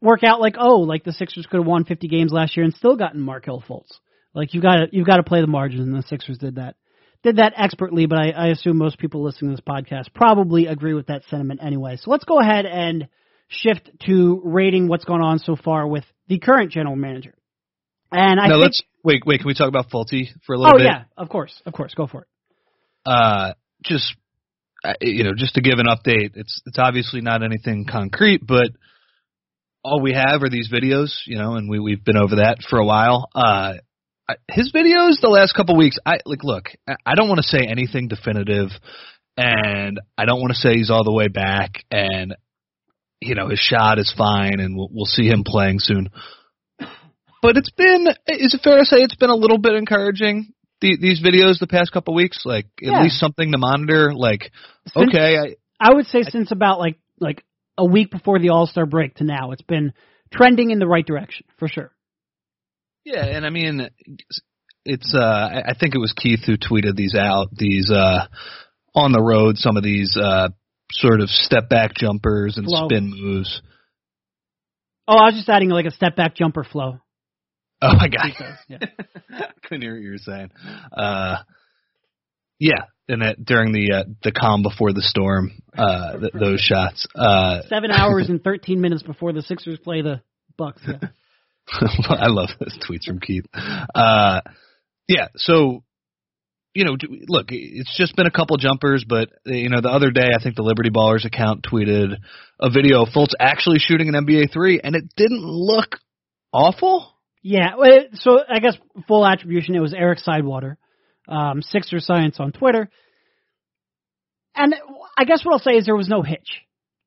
work 0.00 0.22
out. 0.24 0.40
Like 0.40 0.56
oh, 0.58 0.80
like 0.80 1.04
the 1.04 1.12
Sixers 1.12 1.46
could 1.46 1.58
have 1.58 1.66
won 1.66 1.84
50 1.84 2.08
games 2.08 2.32
last 2.32 2.56
year 2.56 2.64
and 2.64 2.74
still 2.74 2.96
gotten 2.96 3.20
Markelle 3.20 3.62
Fultz. 3.66 3.92
Like 4.34 4.54
you 4.54 4.60
got 4.60 4.76
to 4.76 4.86
you've 4.92 5.06
got 5.06 5.16
to 5.16 5.22
play 5.22 5.40
the 5.40 5.46
margins, 5.46 5.86
and 5.86 5.96
the 5.96 6.06
Sixers 6.06 6.38
did 6.38 6.56
that. 6.56 6.76
Did 7.22 7.36
that 7.36 7.54
expertly, 7.56 8.06
but 8.06 8.18
I, 8.18 8.30
I 8.30 8.46
assume 8.48 8.76
most 8.76 8.98
people 8.98 9.24
listening 9.24 9.50
to 9.50 9.56
this 9.56 9.64
podcast 9.66 10.14
probably 10.14 10.66
agree 10.66 10.94
with 10.94 11.06
that 11.06 11.22
sentiment 11.28 11.60
anyway. 11.62 11.96
So 11.96 12.10
let's 12.10 12.24
go 12.24 12.38
ahead 12.38 12.66
and 12.66 13.08
shift 13.48 13.90
to 14.06 14.40
rating 14.44 14.88
what's 14.88 15.04
gone 15.04 15.22
on 15.22 15.38
so 15.38 15.56
far 15.56 15.88
with 15.88 16.04
the 16.28 16.38
current 16.38 16.70
general 16.70 16.94
manager. 16.94 17.34
And 18.12 18.38
I 18.38 18.46
no, 18.46 18.54
think, 18.54 18.62
let's 18.62 18.82
wait. 19.02 19.22
Wait, 19.26 19.38
can 19.38 19.46
we 19.48 19.54
talk 19.54 19.68
about 19.68 19.90
Fultz 19.90 20.28
for 20.46 20.54
a 20.54 20.58
little 20.58 20.74
oh 20.74 20.78
bit? 20.78 20.84
yeah, 20.84 21.04
of 21.16 21.28
course, 21.28 21.60
of 21.64 21.72
course, 21.72 21.94
go 21.94 22.06
for 22.06 22.22
it. 22.22 22.28
uh, 23.06 23.54
just 23.82 24.14
uh, 24.84 24.94
you 25.00 25.24
know, 25.24 25.32
just 25.36 25.54
to 25.54 25.60
give 25.60 25.78
an 25.78 25.86
update, 25.86 26.32
it's 26.34 26.62
it's 26.66 26.78
obviously 26.78 27.20
not 27.20 27.42
anything 27.42 27.86
concrete, 27.90 28.46
but 28.46 28.68
all 29.86 30.00
we 30.02 30.12
have 30.12 30.42
are 30.42 30.48
these 30.50 30.68
videos, 30.70 31.10
you 31.26 31.38
know, 31.38 31.54
and 31.54 31.68
we 31.70 31.78
we've 31.78 32.04
been 32.04 32.16
over 32.16 32.36
that 32.36 32.58
for 32.68 32.78
a 32.78 32.84
while. 32.84 33.28
Uh, 33.34 33.74
his 34.50 34.72
videos 34.72 35.20
the 35.20 35.28
last 35.28 35.54
couple 35.54 35.76
weeks, 35.76 35.98
I 36.04 36.18
like. 36.26 36.42
Look, 36.42 36.70
I, 36.88 36.96
I 37.06 37.14
don't 37.14 37.28
want 37.28 37.38
to 37.38 37.46
say 37.46 37.60
anything 37.68 38.08
definitive, 38.08 38.70
and 39.36 40.00
I 40.18 40.24
don't 40.24 40.40
want 40.40 40.50
to 40.52 40.58
say 40.58 40.74
he's 40.74 40.90
all 40.90 41.04
the 41.04 41.12
way 41.12 41.28
back, 41.28 41.84
and 41.90 42.34
you 43.20 43.34
know 43.36 43.48
his 43.48 43.60
shot 43.60 43.98
is 43.98 44.12
fine, 44.16 44.58
and 44.60 44.76
we'll 44.76 44.88
we'll 44.92 45.06
see 45.06 45.26
him 45.28 45.44
playing 45.46 45.78
soon. 45.78 46.08
But 47.42 47.56
it's 47.56 47.70
been, 47.70 48.06
is 48.26 48.54
it 48.54 48.60
fair 48.64 48.78
to 48.78 48.84
say 48.84 48.96
it's 48.98 49.14
been 49.14 49.30
a 49.30 49.34
little 49.36 49.58
bit 49.58 49.74
encouraging 49.74 50.52
the, 50.80 50.96
these 51.00 51.22
videos 51.22 51.60
the 51.60 51.68
past 51.68 51.92
couple 51.92 52.14
weeks? 52.14 52.42
Like 52.44 52.66
at 52.82 52.88
Yeah. 52.90 53.02
least 53.02 53.20
something 53.20 53.52
to 53.52 53.58
monitor. 53.58 54.12
Like 54.14 54.50
Since- 54.92 55.08
okay, 55.10 55.38
I, 55.38 55.56
I 55.78 55.94
would 55.94 56.06
say 56.06 56.22
since 56.22 56.50
about 56.50 56.80
like 56.80 56.96
like 57.20 57.44
a 57.78 57.84
week 57.84 58.10
before 58.10 58.38
the 58.38 58.50
All 58.50 58.66
Star 58.66 58.86
break 58.86 59.16
to 59.16 59.24
now, 59.24 59.52
it's 59.52 59.62
been 59.62 59.92
trending 60.32 60.70
in 60.70 60.78
the 60.78 60.86
right 60.86 61.06
direction 61.06 61.46
for 61.58 61.68
sure. 61.68 61.92
yeah, 63.04 63.24
and 63.24 63.44
I 63.46 63.50
mean 63.50 63.88
it's 64.84 65.14
uh 65.14 65.62
I 65.66 65.74
think 65.78 65.94
it 65.94 65.98
was 65.98 66.12
Keith 66.12 66.40
who 66.46 66.56
tweeted 66.56 66.96
these 66.96 67.14
out. 67.14 67.48
These 67.52 67.90
uh 67.90 68.26
on 68.94 69.12
the 69.12 69.22
road, 69.22 69.56
some 69.58 69.76
of 69.76 69.82
these 69.82 70.16
uh 70.20 70.48
sort 70.90 71.20
of 71.20 71.28
step 71.28 71.68
back 71.68 71.94
jumpers 71.94 72.56
and 72.56 72.66
Flow. 72.66 72.86
spin 72.88 73.10
moves. 73.14 73.60
Oh, 75.08 75.16
I 75.16 75.26
was 75.26 75.34
just 75.34 75.48
adding 75.48 75.68
like 75.68 75.86
a 75.86 75.90
step 75.90 76.16
back 76.16 76.34
jumper 76.34 76.64
flow. 76.64 76.98
Oh 77.82 77.94
my 77.94 78.08
god. 78.08 78.32
Yeah. 78.68 78.78
Couldn't 79.64 79.82
hear 79.82 79.94
what 79.94 80.02
you 80.02 80.10
were 80.12 80.18
saying. 80.18 80.50
Uh, 80.96 81.36
yeah, 82.58 82.84
and 83.08 83.22
that 83.22 83.44
during 83.44 83.72
the 83.72 83.92
uh, 83.92 84.04
the 84.22 84.32
calm 84.32 84.62
before 84.62 84.92
the 84.92 85.02
storm, 85.02 85.52
uh, 85.76 86.18
th- 86.18 86.32
those 86.32 86.60
shots. 86.60 87.06
Uh, 87.14 87.62
Seven 87.68 87.90
hours 87.92 88.28
and 88.28 88.42
thirteen 88.42 88.80
minutes 88.80 89.02
before 89.02 89.32
the 89.32 89.42
Sixers 89.42 89.78
play 89.78 90.02
the 90.02 90.22
Bucks. 90.56 90.82
Yeah. 90.86 91.08
I 92.08 92.28
love 92.28 92.50
those 92.60 92.78
tweets 92.88 93.04
from 93.06 93.20
Keith. 93.20 93.44
Uh, 93.52 94.40
yeah, 95.08 95.28
so 95.36 95.82
you 96.74 96.84
know, 96.84 96.96
look, 97.28 97.46
it's 97.50 97.96
just 97.96 98.14
been 98.16 98.26
a 98.26 98.30
couple 98.30 98.56
jumpers, 98.58 99.04
but 99.08 99.30
you 99.46 99.70
know, 99.70 99.80
the 99.80 99.88
other 99.88 100.10
day 100.10 100.30
I 100.34 100.42
think 100.42 100.56
the 100.56 100.62
Liberty 100.62 100.90
Ballers 100.90 101.24
account 101.24 101.64
tweeted 101.64 102.16
a 102.60 102.70
video 102.70 103.02
of 103.02 103.08
Fultz 103.08 103.32
actually 103.40 103.78
shooting 103.78 104.14
an 104.14 104.26
NBA 104.26 104.52
three, 104.52 104.80
and 104.82 104.94
it 104.94 105.04
didn't 105.16 105.42
look 105.42 105.96
awful. 106.52 107.14
Yeah, 107.42 107.76
so 108.14 108.40
I 108.46 108.58
guess 108.58 108.76
full 109.08 109.26
attribution. 109.26 109.74
It 109.74 109.80
was 109.80 109.94
Eric 109.94 110.18
Sidewater, 110.18 110.76
um, 111.28 111.62
Sixer 111.62 112.00
Science 112.00 112.38
on 112.40 112.52
Twitter, 112.52 112.88
and 114.54 114.74
I 115.16 115.24
guess 115.24 115.44
what 115.44 115.52
I'll 115.52 115.58
say 115.58 115.72
is 115.72 115.84
there 115.84 115.96
was 115.96 116.08
no 116.08 116.22
hitch, 116.22 116.62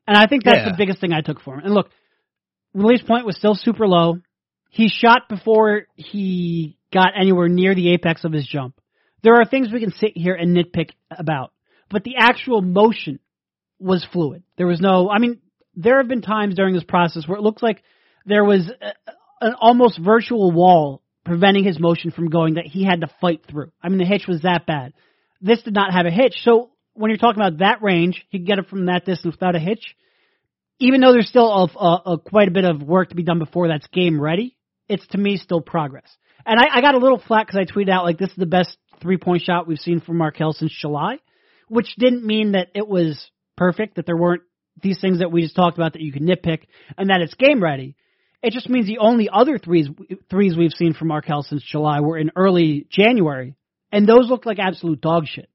and 0.08 0.16
I 0.18 0.28
think 0.28 0.44
that's 0.44 0.66
Yeah. 0.66 0.72
the 0.72 0.78
biggest 0.78 1.00
thing 1.00 1.14
I 1.14 1.22
took 1.22 1.42
for 1.42 1.56
him. 1.56 1.62
And 1.66 1.74
look, 1.74 1.90
release 2.74 3.02
point 3.02 3.26
was 3.26 3.38
still 3.38 3.56
super 3.56 3.88
low. 3.88 4.20
He 4.70 4.88
shot 4.88 5.30
before 5.30 5.88
he 5.96 6.78
got 6.94 7.14
anywhere 7.20 7.48
near 7.48 7.74
the 7.74 7.94
apex 7.94 8.24
of 8.24 8.32
his 8.32 8.46
jump. 8.48 8.80
There 9.24 9.36
are 9.36 9.46
things 9.46 9.72
we 9.72 9.80
can 9.80 9.92
sit 9.92 10.12
here 10.16 10.36
and 10.36 10.56
nitpick 10.56 10.92
about, 11.12 11.52
but 11.90 12.04
the 12.04 12.16
actual 12.18 12.62
motion 12.62 13.20
was 13.80 14.06
fluid. 14.12 14.44
There 14.58 14.68
was 14.68 14.80
no, 14.80 15.10
I 15.10 15.20
mean, 15.20 15.40
there 15.76 15.98
have 15.98 16.08
been 16.08 16.22
times 16.22 16.56
during 16.56 16.74
this 16.74 16.84
process 16.84 17.28
where 17.28 17.38
it 17.38 17.42
looked 17.42 17.64
like 17.64 17.82
there 18.26 18.44
was 18.44 18.70
a, 18.70 18.94
an 19.46 19.56
almost 19.60 19.98
virtual 20.00 20.52
wall 20.52 21.02
preventing 21.30 21.64
his 21.64 21.80
motion 21.80 22.10
from 22.10 22.32
going 22.32 22.56
that 22.56 22.66
he 22.66 22.84
had 22.84 23.02
to 23.02 23.10
fight 23.22 23.46
through. 23.48 23.72
I 23.84 23.90
mean, 23.90 24.00
the 24.00 24.06
hitch 24.06 24.26
was 24.28 24.42
that 24.42 24.66
bad. 24.66 24.94
This 25.40 25.62
did 25.62 25.76
not 25.76 25.94
have 25.94 26.08
a 26.08 26.12
hitch. 26.12 26.34
So 26.42 26.72
when 26.96 27.12
you're 27.12 27.20
talking 27.20 27.40
about 27.40 27.60
that 27.60 27.84
range, 27.84 28.26
he 28.30 28.40
could 28.40 28.48
get 28.48 28.58
it 28.58 28.68
from 28.68 28.88
that 28.88 29.06
distance 29.06 29.36
without 29.36 29.56
a 29.56 29.60
hitch. 29.60 29.96
Even 30.80 31.02
though 31.02 31.12
there's 31.12 31.30
still 31.30 31.46
a, 31.46 31.78
a, 31.78 32.14
a 32.14 32.18
quite 32.18 32.48
a 32.48 32.52
bit 32.52 32.66
of 32.66 32.82
work 32.82 33.10
to 33.10 33.16
be 33.16 33.22
done 33.22 33.38
before 33.38 33.68
that's 33.68 33.86
game 33.90 34.20
ready, 34.20 34.58
it's 34.88 35.06
to 35.10 35.20
me 35.20 35.38
still 35.38 35.62
progress. 35.62 36.10
And 36.48 36.60
I, 36.60 36.80
I 36.80 36.82
got 36.82 36.96
a 36.96 37.00
little 37.00 37.20
flat 37.20 37.46
because 37.46 37.60
I 37.60 37.72
tweeted 37.72 37.92
out 37.92 38.06
like 38.06 38.18
this 38.18 38.32
is 38.32 38.36
the 38.36 38.48
best 38.48 38.76
three 39.00 39.18
point 39.18 39.44
shot 39.44 39.68
we've 39.68 39.78
seen 39.78 40.02
from 40.02 40.18
Markelle 40.18 40.54
since 40.54 40.76
July, 40.82 41.20
which 41.68 41.94
didn't 42.00 42.26
mean 42.26 42.54
that 42.54 42.70
it 42.74 42.88
was 42.88 43.30
perfect, 43.56 43.98
that 43.98 44.08
there 44.08 44.18
weren't 44.18 44.42
these 44.82 45.00
things 45.00 45.20
that 45.20 45.32
we 45.32 45.44
just 45.44 45.56
talked 45.56 45.78
about 45.78 45.94
that 45.94 46.02
you 46.02 46.12
can 46.12 46.26
nitpick, 46.26 46.64
and 46.98 47.12
that 47.12 47.22
it's 47.22 47.36
game 47.36 47.62
ready. 47.62 47.96
It 48.42 48.54
just 48.54 48.70
means 48.70 48.88
the 48.88 49.00
only 49.00 49.30
other 49.32 49.58
threes 49.58 49.90
threes 50.30 50.56
we've 50.56 50.72
seen 50.72 50.94
from 50.94 51.10
Markelle 51.10 51.44
since 51.44 51.64
July 51.64 52.00
were 52.00 52.18
in 52.18 52.32
early 52.36 52.88
January, 52.90 53.56
and 53.92 54.08
those 54.08 54.30
looked 54.30 54.46
like 54.46 54.60
absolute 54.60 55.02
dog 55.02 55.26
shit. 55.28 55.50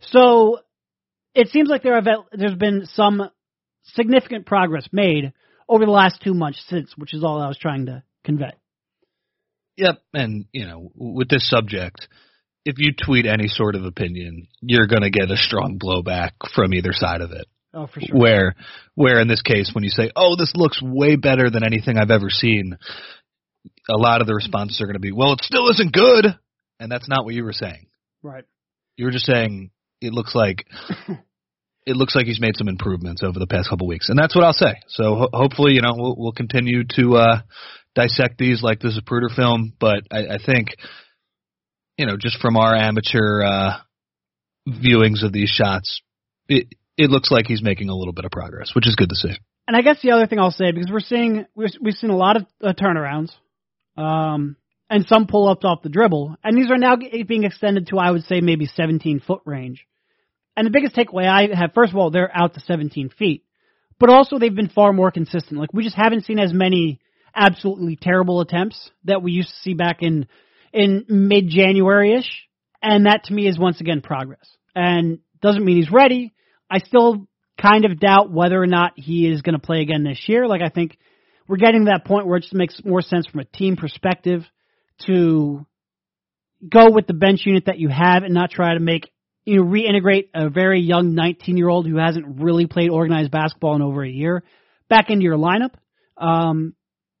So 0.00 0.60
it 1.34 1.48
seems 1.48 1.68
like 1.68 1.82
there 1.82 1.94
have 1.94 2.06
there's 2.32 2.54
been 2.54 2.86
some 2.86 3.30
significant 3.94 4.46
progress 4.46 4.88
made 4.92 5.32
over 5.68 5.84
the 5.84 5.92
last 5.92 6.20
two 6.22 6.34
months 6.34 6.62
since, 6.68 6.92
which 6.96 7.14
is 7.14 7.24
all 7.24 7.40
I 7.40 7.48
was 7.48 7.58
trying 7.58 7.86
to 7.86 8.02
convey. 8.24 8.52
Yep, 9.76 10.02
and 10.14 10.46
you 10.52 10.66
know, 10.66 10.90
with 10.94 11.28
this 11.28 11.48
subject, 11.48 12.08
if 12.64 12.76
you 12.78 12.92
tweet 12.92 13.26
any 13.26 13.48
sort 13.48 13.74
of 13.74 13.84
opinion, 13.84 14.48
you're 14.60 14.86
going 14.86 15.02
to 15.02 15.10
get 15.10 15.30
a 15.30 15.36
strong 15.36 15.78
blowback 15.78 16.32
from 16.54 16.74
either 16.74 16.92
side 16.92 17.20
of 17.20 17.32
it. 17.32 17.46
Oh, 17.76 17.86
for 17.86 18.00
sure. 18.00 18.18
Where, 18.18 18.54
where 18.94 19.20
in 19.20 19.28
this 19.28 19.42
case, 19.42 19.70
when 19.74 19.84
you 19.84 19.90
say, 19.90 20.10
"Oh, 20.16 20.34
this 20.34 20.52
looks 20.56 20.80
way 20.82 21.16
better 21.16 21.50
than 21.50 21.62
anything 21.62 21.98
I've 21.98 22.10
ever 22.10 22.30
seen," 22.30 22.78
a 23.90 23.96
lot 23.98 24.22
of 24.22 24.26
the 24.26 24.34
responses 24.34 24.80
are 24.80 24.86
going 24.86 24.94
to 24.94 25.00
be, 25.00 25.12
"Well, 25.12 25.34
it 25.34 25.42
still 25.42 25.68
isn't 25.68 25.92
good," 25.92 26.26
and 26.80 26.90
that's 26.90 27.08
not 27.08 27.26
what 27.26 27.34
you 27.34 27.44
were 27.44 27.52
saying. 27.52 27.86
Right. 28.22 28.44
You 28.96 29.04
were 29.04 29.10
just 29.10 29.26
saying 29.26 29.70
it 30.00 30.14
looks 30.14 30.34
like 30.34 30.66
it 31.86 31.96
looks 31.96 32.16
like 32.16 32.24
he's 32.24 32.40
made 32.40 32.56
some 32.56 32.68
improvements 32.68 33.22
over 33.22 33.38
the 33.38 33.46
past 33.46 33.68
couple 33.68 33.86
weeks, 33.86 34.08
and 34.08 34.18
that's 34.18 34.34
what 34.34 34.44
I'll 34.44 34.54
say. 34.54 34.76
So 34.88 35.14
ho- 35.14 35.30
hopefully, 35.34 35.74
you 35.74 35.82
know, 35.82 35.92
we'll, 35.94 36.16
we'll 36.16 36.32
continue 36.32 36.84
to 36.96 37.16
uh, 37.16 37.40
dissect 37.94 38.38
these 38.38 38.62
like 38.62 38.80
this 38.80 38.92
is 38.96 39.02
Zapruder 39.02 39.34
film, 39.34 39.74
but 39.78 40.04
I, 40.10 40.26
I 40.26 40.38
think, 40.44 40.68
you 41.98 42.06
know, 42.06 42.16
just 42.18 42.40
from 42.40 42.56
our 42.56 42.74
amateur 42.74 43.42
uh, 43.42 43.76
viewings 44.66 45.22
of 45.22 45.32
these 45.32 45.50
shots, 45.50 46.00
it 46.48 46.68
it 46.96 47.10
looks 47.10 47.30
like 47.30 47.46
he's 47.46 47.62
making 47.62 47.88
a 47.88 47.94
little 47.94 48.12
bit 48.12 48.24
of 48.24 48.30
progress, 48.30 48.74
which 48.74 48.86
is 48.86 48.94
good 48.94 49.10
to 49.10 49.16
see. 49.16 49.32
And 49.66 49.76
I 49.76 49.82
guess 49.82 50.00
the 50.02 50.12
other 50.12 50.26
thing 50.26 50.38
I'll 50.38 50.50
say 50.50 50.70
because 50.72 50.90
we're 50.90 51.00
seeing 51.00 51.46
we're, 51.54 51.68
we've 51.80 51.94
seen 51.94 52.10
a 52.10 52.16
lot 52.16 52.36
of 52.36 52.46
uh, 52.62 52.72
turnarounds, 52.72 53.30
um, 53.96 54.56
and 54.88 55.06
some 55.08 55.26
pull 55.26 55.48
ups 55.48 55.64
off 55.64 55.82
the 55.82 55.88
dribble. 55.88 56.36
And 56.44 56.56
these 56.56 56.70
are 56.70 56.78
now 56.78 56.96
being 56.96 57.44
extended 57.44 57.88
to, 57.88 57.98
I 57.98 58.10
would 58.10 58.24
say, 58.24 58.40
maybe 58.40 58.66
17 58.66 59.20
foot 59.20 59.42
range. 59.44 59.84
And 60.56 60.66
the 60.66 60.70
biggest 60.70 60.94
takeaway 60.94 61.26
I 61.26 61.54
have, 61.54 61.74
first 61.74 61.92
of 61.92 61.98
all, 61.98 62.10
they're 62.10 62.34
out 62.34 62.54
to 62.54 62.60
17 62.60 63.10
feet, 63.10 63.44
but 63.98 64.08
also 64.08 64.38
they've 64.38 64.54
been 64.54 64.68
far 64.68 64.92
more 64.92 65.10
consistent. 65.10 65.60
Like 65.60 65.72
we 65.72 65.84
just 65.84 65.96
haven't 65.96 66.24
seen 66.24 66.38
as 66.38 66.52
many 66.52 67.00
absolutely 67.34 67.96
terrible 68.00 68.40
attempts 68.40 68.90
that 69.04 69.22
we 69.22 69.32
used 69.32 69.50
to 69.50 69.56
see 69.56 69.74
back 69.74 69.98
in 70.00 70.26
in 70.72 71.04
mid 71.08 71.48
January 71.48 72.14
ish. 72.14 72.30
And 72.82 73.06
that 73.06 73.24
to 73.24 73.34
me 73.34 73.48
is 73.48 73.58
once 73.58 73.80
again 73.80 74.00
progress. 74.00 74.48
And 74.74 75.18
doesn't 75.42 75.64
mean 75.64 75.76
he's 75.76 75.90
ready. 75.90 76.32
I 76.70 76.78
still 76.78 77.26
kind 77.60 77.84
of 77.84 77.98
doubt 77.98 78.30
whether 78.30 78.60
or 78.60 78.66
not 78.66 78.92
he 78.96 79.28
is 79.28 79.42
going 79.42 79.58
to 79.58 79.64
play 79.64 79.80
again 79.80 80.04
this 80.04 80.22
year. 80.26 80.46
Like 80.46 80.62
I 80.62 80.68
think 80.68 80.98
we're 81.48 81.56
getting 81.56 81.86
to 81.86 81.92
that 81.92 82.04
point 82.04 82.26
where 82.26 82.36
it 82.36 82.42
just 82.42 82.54
makes 82.54 82.80
more 82.84 83.02
sense 83.02 83.26
from 83.26 83.40
a 83.40 83.44
team 83.44 83.76
perspective 83.76 84.42
to 85.06 85.66
go 86.68 86.90
with 86.90 87.06
the 87.06 87.14
bench 87.14 87.40
unit 87.44 87.66
that 87.66 87.78
you 87.78 87.88
have 87.88 88.22
and 88.22 88.34
not 88.34 88.50
try 88.50 88.74
to 88.74 88.80
make 88.80 89.10
you 89.44 89.56
know 89.56 89.64
reintegrate 89.64 90.28
a 90.34 90.50
very 90.50 90.80
young 90.80 91.14
19 91.14 91.56
year 91.56 91.68
old 91.68 91.86
who 91.86 91.96
hasn't 91.96 92.40
really 92.40 92.66
played 92.66 92.90
organized 92.90 93.30
basketball 93.30 93.76
in 93.76 93.82
over 93.82 94.04
a 94.04 94.08
year 94.08 94.42
back 94.88 95.10
into 95.10 95.22
your 95.22 95.36
lineup. 95.36 95.74
Um, 96.16 96.74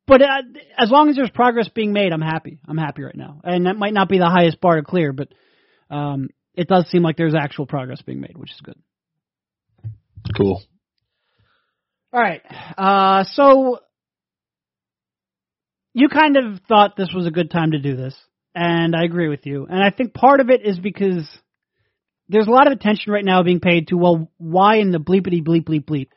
but 0.06 0.22
uh, 0.22 0.42
as 0.78 0.90
long 0.90 1.08
as 1.08 1.16
there's 1.16 1.30
progress 1.30 1.68
being 1.68 1.92
made, 1.92 2.12
I'm 2.12 2.20
happy. 2.20 2.60
I'm 2.66 2.78
happy 2.78 3.02
right 3.02 3.16
now, 3.16 3.40
and 3.42 3.66
that 3.66 3.76
might 3.76 3.92
not 3.92 4.08
be 4.08 4.18
the 4.18 4.30
highest 4.30 4.60
bar 4.60 4.76
to 4.76 4.82
clear, 4.82 5.12
but 5.12 5.28
um, 5.90 6.28
it 6.54 6.68
does 6.68 6.88
seem 6.90 7.02
like 7.02 7.16
there's 7.16 7.34
actual 7.34 7.66
progress 7.66 8.02
being 8.02 8.20
made, 8.20 8.36
which 8.36 8.52
is 8.52 8.60
good. 8.60 8.76
Cool. 10.36 10.62
All 12.12 12.20
right. 12.20 12.42
Uh, 12.78 13.24
so 13.24 13.80
you 15.92 16.08
kind 16.08 16.36
of 16.36 16.60
thought 16.68 16.96
this 16.96 17.12
was 17.14 17.26
a 17.26 17.30
good 17.30 17.50
time 17.50 17.72
to 17.72 17.78
do 17.78 17.96
this, 17.96 18.14
and 18.54 18.94
I 18.96 19.04
agree 19.04 19.28
with 19.28 19.46
you. 19.46 19.66
And 19.68 19.82
I 19.82 19.90
think 19.90 20.14
part 20.14 20.40
of 20.40 20.50
it 20.50 20.64
is 20.64 20.78
because 20.78 21.28
there's 22.28 22.46
a 22.46 22.50
lot 22.50 22.66
of 22.66 22.72
attention 22.72 23.12
right 23.12 23.24
now 23.24 23.42
being 23.42 23.60
paid 23.60 23.88
to 23.88 23.96
well, 23.96 24.30
why 24.38 24.76
in 24.76 24.90
the 24.92 24.98
bleepity 24.98 25.42
bleep 25.42 25.64
bleep 25.64 25.84
bleep 25.84 26.08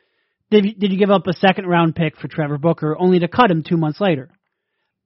did 0.50 0.64
you, 0.64 0.74
did 0.74 0.92
you 0.92 0.98
give 0.98 1.10
up 1.10 1.26
a 1.26 1.32
second 1.32 1.66
round 1.66 1.94
pick 1.94 2.16
for 2.16 2.28
Trevor 2.28 2.58
Booker 2.58 2.96
only 2.98 3.20
to 3.20 3.28
cut 3.28 3.50
him 3.50 3.62
two 3.62 3.76
months 3.76 4.00
later? 4.00 4.30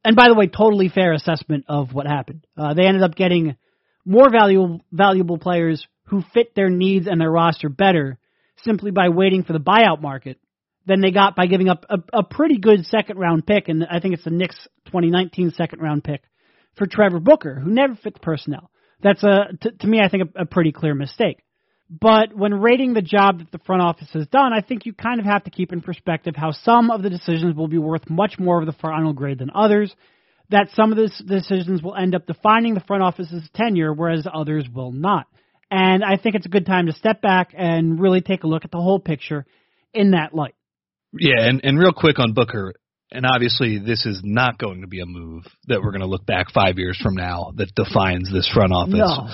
And 0.02 0.16
by 0.16 0.28
the 0.28 0.34
way, 0.34 0.46
totally 0.46 0.88
fair 0.88 1.12
assessment 1.12 1.66
of 1.68 1.92
what 1.92 2.06
happened. 2.06 2.46
Uh, 2.56 2.74
they 2.74 2.86
ended 2.86 3.02
up 3.02 3.14
getting 3.14 3.56
more 4.04 4.30
valuable 4.30 4.80
valuable 4.90 5.38
players 5.38 5.86
who 6.06 6.22
fit 6.34 6.54
their 6.54 6.68
needs 6.70 7.06
and 7.06 7.20
their 7.20 7.30
roster 7.30 7.68
better 7.68 8.18
simply 8.62 8.90
by 8.90 9.08
waiting 9.08 9.44
for 9.44 9.52
the 9.52 9.60
buyout 9.60 10.00
market 10.00 10.38
than 10.86 11.00
they 11.00 11.10
got 11.10 11.36
by 11.36 11.46
giving 11.46 11.68
up 11.68 11.84
a, 11.88 11.98
a 12.12 12.22
pretty 12.22 12.58
good 12.58 12.84
second 12.86 13.18
round 13.18 13.46
pick, 13.46 13.68
and 13.68 13.84
I 13.90 14.00
think 14.00 14.14
it's 14.14 14.24
the 14.24 14.30
Knicks 14.30 14.56
2019 14.86 15.52
second 15.52 15.80
round 15.80 16.04
pick 16.04 16.22
for 16.76 16.86
Trevor 16.86 17.20
Booker, 17.20 17.58
who 17.58 17.70
never 17.70 17.94
fit 17.94 18.14
the 18.14 18.20
personnel. 18.20 18.70
That's 19.02 19.22
a 19.22 19.48
to, 19.62 19.70
to 19.70 19.86
me, 19.86 20.00
I 20.00 20.08
think 20.08 20.30
a, 20.36 20.42
a 20.42 20.46
pretty 20.46 20.72
clear 20.72 20.94
mistake. 20.94 21.38
But 21.90 22.34
when 22.34 22.54
rating 22.60 22.94
the 22.94 23.02
job 23.02 23.38
that 23.38 23.52
the 23.52 23.58
front 23.58 23.82
office 23.82 24.08
has 24.14 24.26
done, 24.28 24.52
I 24.52 24.62
think 24.62 24.86
you 24.86 24.94
kind 24.94 25.20
of 25.20 25.26
have 25.26 25.44
to 25.44 25.50
keep 25.50 25.72
in 25.72 25.82
perspective 25.82 26.34
how 26.34 26.50
some 26.50 26.90
of 26.90 27.02
the 27.02 27.10
decisions 27.10 27.54
will 27.54 27.68
be 27.68 27.78
worth 27.78 28.08
much 28.08 28.38
more 28.38 28.58
of 28.58 28.66
the 28.66 28.72
final 28.72 29.12
grade 29.12 29.38
than 29.38 29.50
others. 29.54 29.94
That 30.50 30.68
some 30.74 30.92
of 30.92 30.98
the 30.98 31.10
decisions 31.26 31.82
will 31.82 31.94
end 31.94 32.14
up 32.14 32.26
defining 32.26 32.74
the 32.74 32.80
front 32.80 33.02
office's 33.02 33.48
tenure, 33.54 33.92
whereas 33.92 34.26
others 34.32 34.66
will 34.72 34.92
not. 34.92 35.26
And 35.70 36.04
I 36.04 36.16
think 36.16 36.34
it's 36.34 36.46
a 36.46 36.50
good 36.50 36.66
time 36.66 36.86
to 36.86 36.92
step 36.92 37.20
back 37.20 37.54
and 37.56 37.98
really 37.98 38.20
take 38.20 38.44
a 38.44 38.46
look 38.46 38.64
at 38.64 38.70
the 38.70 38.80
whole 38.80 39.00
picture 39.00 39.46
in 39.92 40.12
that 40.12 40.34
light. 40.34 40.54
Yeah, 41.12 41.48
and, 41.48 41.60
and 41.64 41.78
real 41.78 41.92
quick 41.92 42.18
on 42.18 42.32
Booker, 42.32 42.74
and 43.10 43.24
obviously 43.24 43.78
this 43.78 44.04
is 44.04 44.20
not 44.24 44.58
going 44.58 44.80
to 44.80 44.86
be 44.86 45.00
a 45.00 45.06
move 45.06 45.44
that 45.68 45.80
we're 45.82 45.92
going 45.92 46.00
to 46.00 46.06
look 46.06 46.26
back 46.26 46.50
five 46.52 46.78
years 46.78 46.98
from 47.00 47.14
now 47.14 47.52
that 47.56 47.74
defines 47.74 48.30
this 48.32 48.50
front 48.52 48.72
office. 48.72 48.94
No. 48.94 49.28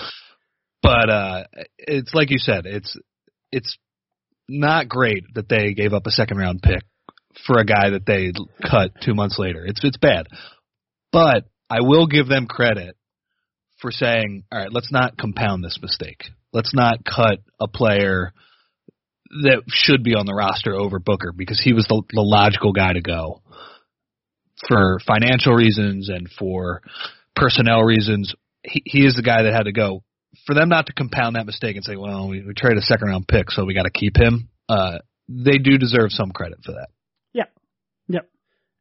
But 0.82 1.10
uh, 1.10 1.44
it's 1.78 2.14
like 2.14 2.30
you 2.30 2.38
said, 2.38 2.66
it's 2.66 2.96
it's 3.50 3.76
not 4.48 4.88
great 4.88 5.24
that 5.34 5.48
they 5.48 5.74
gave 5.74 5.92
up 5.92 6.06
a 6.06 6.10
second 6.10 6.38
round 6.38 6.62
pick 6.62 6.82
for 7.46 7.58
a 7.58 7.64
guy 7.64 7.90
that 7.90 8.06
they 8.06 8.32
cut 8.68 8.92
two 9.02 9.14
months 9.14 9.38
later. 9.38 9.64
It's 9.64 9.82
it's 9.84 9.98
bad, 9.98 10.26
but 11.12 11.44
I 11.68 11.80
will 11.80 12.06
give 12.06 12.28
them 12.28 12.46
credit 12.46 12.96
for 13.80 13.90
saying, 13.90 14.44
all 14.52 14.58
right, 14.58 14.72
let's 14.72 14.92
not 14.92 15.16
compound 15.16 15.64
this 15.64 15.78
mistake. 15.80 16.24
Let's 16.52 16.74
not 16.74 17.04
cut 17.04 17.40
a 17.58 17.68
player 17.68 18.32
that 19.42 19.62
should 19.68 20.02
be 20.02 20.14
on 20.14 20.26
the 20.26 20.34
roster 20.34 20.74
over 20.74 20.98
Booker 20.98 21.32
because 21.32 21.60
he 21.62 21.72
was 21.72 21.86
the, 21.86 22.02
the 22.12 22.22
logical 22.22 22.72
guy 22.72 22.92
to 22.92 23.00
go 23.00 23.42
for 24.68 24.98
financial 25.06 25.54
reasons 25.54 26.08
and 26.08 26.28
for 26.38 26.82
personnel 27.36 27.82
reasons. 27.82 28.34
He, 28.62 28.82
he 28.84 29.06
is 29.06 29.14
the 29.14 29.22
guy 29.22 29.42
that 29.44 29.52
had 29.52 29.64
to 29.64 29.72
go. 29.72 30.02
For 30.46 30.54
them 30.54 30.68
not 30.68 30.86
to 30.86 30.92
compound 30.92 31.36
that 31.36 31.46
mistake 31.46 31.76
and 31.76 31.84
say, 31.84 31.96
well, 31.96 32.28
we, 32.28 32.42
we 32.42 32.54
traded 32.54 32.78
a 32.78 32.82
second 32.82 33.08
round 33.08 33.26
pick, 33.28 33.50
so 33.50 33.64
we 33.64 33.74
got 33.74 33.84
to 33.84 33.90
keep 33.90 34.16
him. 34.16 34.48
Uh, 34.68 34.98
they 35.28 35.58
do 35.58 35.78
deserve 35.78 36.10
some 36.10 36.30
credit 36.30 36.58
for 36.64 36.72
that. 36.72 36.88
Yep. 37.32 37.52
Yep. 38.08 38.30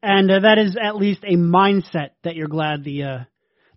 And 0.02 0.32
uh, 0.32 0.40
that 0.42 0.58
is 0.58 0.78
at 0.82 0.96
least 0.96 1.24
a 1.24 1.36
mindset 1.36 2.10
that 2.24 2.36
you're 2.36 2.48
glad 2.48 2.84
the 2.84 3.04
uh, 3.04 3.18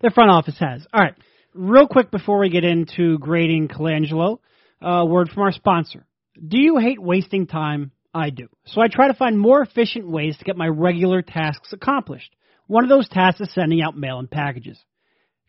the 0.03 0.11
front 0.11 0.29
office 0.29 0.57
has. 0.59 0.85
All 0.93 1.01
right. 1.01 1.15
Real 1.55 1.87
quick 1.87 2.11
before 2.11 2.39
we 2.39 2.49
get 2.49 2.63
into 2.63 3.17
grading 3.17 3.69
Colangelo, 3.69 4.39
uh, 4.81 5.05
word 5.07 5.29
from 5.29 5.43
our 5.43 5.51
sponsor. 5.51 6.05
Do 6.45 6.59
you 6.59 6.77
hate 6.77 7.01
wasting 7.01 7.47
time? 7.47 7.91
I 8.13 8.29
do. 8.29 8.47
So 8.65 8.81
I 8.81 8.87
try 8.89 9.07
to 9.07 9.13
find 9.13 9.39
more 9.39 9.61
efficient 9.61 10.07
ways 10.07 10.37
to 10.37 10.45
get 10.45 10.57
my 10.57 10.67
regular 10.67 11.21
tasks 11.21 11.73
accomplished. 11.73 12.35
One 12.67 12.83
of 12.83 12.89
those 12.89 13.09
tasks 13.09 13.41
is 13.41 13.53
sending 13.53 13.81
out 13.81 13.97
mail 13.97 14.19
and 14.19 14.29
packages. 14.29 14.79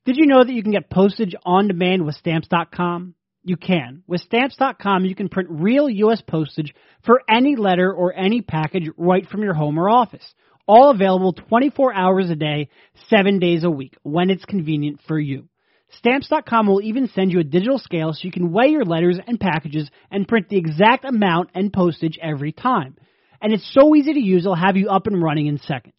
Did 0.04 0.16
you 0.16 0.26
know 0.26 0.44
that 0.44 0.52
you 0.52 0.62
can 0.62 0.72
get 0.72 0.90
postage 0.90 1.34
on 1.44 1.68
demand 1.68 2.04
with 2.04 2.14
stamps.com? 2.16 3.14
You 3.42 3.56
can. 3.56 4.02
With 4.06 4.20
stamps.com, 4.22 5.04
you 5.04 5.14
can 5.14 5.28
print 5.28 5.48
real 5.50 5.88
U.S. 5.88 6.22
postage 6.26 6.74
for 7.04 7.20
any 7.28 7.56
letter 7.56 7.92
or 7.92 8.14
any 8.14 8.40
package 8.40 8.88
right 8.96 9.28
from 9.28 9.42
your 9.42 9.54
home 9.54 9.78
or 9.78 9.88
office. 9.88 10.24
All 10.66 10.90
available 10.90 11.32
24 11.32 11.94
hours 11.94 12.30
a 12.30 12.36
day, 12.36 12.68
7 13.08 13.38
days 13.38 13.64
a 13.64 13.70
week, 13.70 13.96
when 14.02 14.30
it's 14.30 14.44
convenient 14.44 15.00
for 15.06 15.18
you. 15.18 15.48
Stamps.com 15.98 16.66
will 16.66 16.82
even 16.82 17.08
send 17.08 17.32
you 17.32 17.40
a 17.40 17.44
digital 17.44 17.78
scale 17.78 18.12
so 18.12 18.20
you 18.22 18.32
can 18.32 18.50
weigh 18.50 18.68
your 18.68 18.84
letters 18.84 19.18
and 19.26 19.38
packages 19.38 19.90
and 20.10 20.26
print 20.26 20.48
the 20.48 20.56
exact 20.56 21.04
amount 21.04 21.50
and 21.54 21.72
postage 21.72 22.18
every 22.20 22.52
time. 22.52 22.96
And 23.40 23.52
it's 23.52 23.70
so 23.74 23.94
easy 23.94 24.14
to 24.14 24.20
use, 24.20 24.44
it'll 24.44 24.54
have 24.54 24.76
you 24.76 24.88
up 24.88 25.06
and 25.06 25.22
running 25.22 25.46
in 25.46 25.58
seconds. 25.58 25.94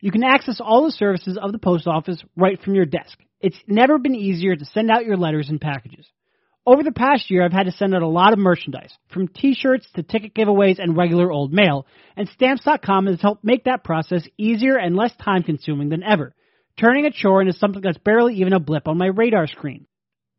You 0.00 0.12
can 0.12 0.22
access 0.22 0.60
all 0.60 0.84
the 0.84 0.92
services 0.92 1.38
of 1.40 1.52
the 1.52 1.58
post 1.58 1.86
office 1.86 2.22
right 2.36 2.60
from 2.60 2.74
your 2.74 2.86
desk. 2.86 3.18
It's 3.40 3.58
never 3.66 3.98
been 3.98 4.14
easier 4.14 4.54
to 4.54 4.64
send 4.66 4.90
out 4.90 5.04
your 5.04 5.16
letters 5.16 5.48
and 5.48 5.60
packages. 5.60 6.06
Over 6.66 6.82
the 6.82 6.92
past 6.92 7.30
year, 7.30 7.44
I've 7.44 7.52
had 7.52 7.66
to 7.66 7.72
send 7.72 7.94
out 7.94 8.02
a 8.02 8.08
lot 8.08 8.32
of 8.32 8.38
merchandise, 8.38 8.92
from 9.12 9.28
t-shirts 9.28 9.86
to 9.94 10.02
ticket 10.02 10.34
giveaways 10.34 10.78
and 10.78 10.96
regular 10.96 11.30
old 11.30 11.52
mail, 11.52 11.86
and 12.16 12.28
Stamps.com 12.28 13.06
has 13.06 13.20
helped 13.20 13.44
make 13.44 13.64
that 13.64 13.84
process 13.84 14.26
easier 14.38 14.76
and 14.76 14.96
less 14.96 15.12
time 15.16 15.42
consuming 15.42 15.90
than 15.90 16.02
ever 16.02 16.34
turning 16.78 17.06
a 17.06 17.10
chore 17.10 17.40
into 17.40 17.52
something 17.52 17.82
that's 17.82 17.98
barely 17.98 18.36
even 18.36 18.52
a 18.52 18.60
blip 18.60 18.88
on 18.88 18.98
my 18.98 19.06
radar 19.06 19.46
screen. 19.46 19.86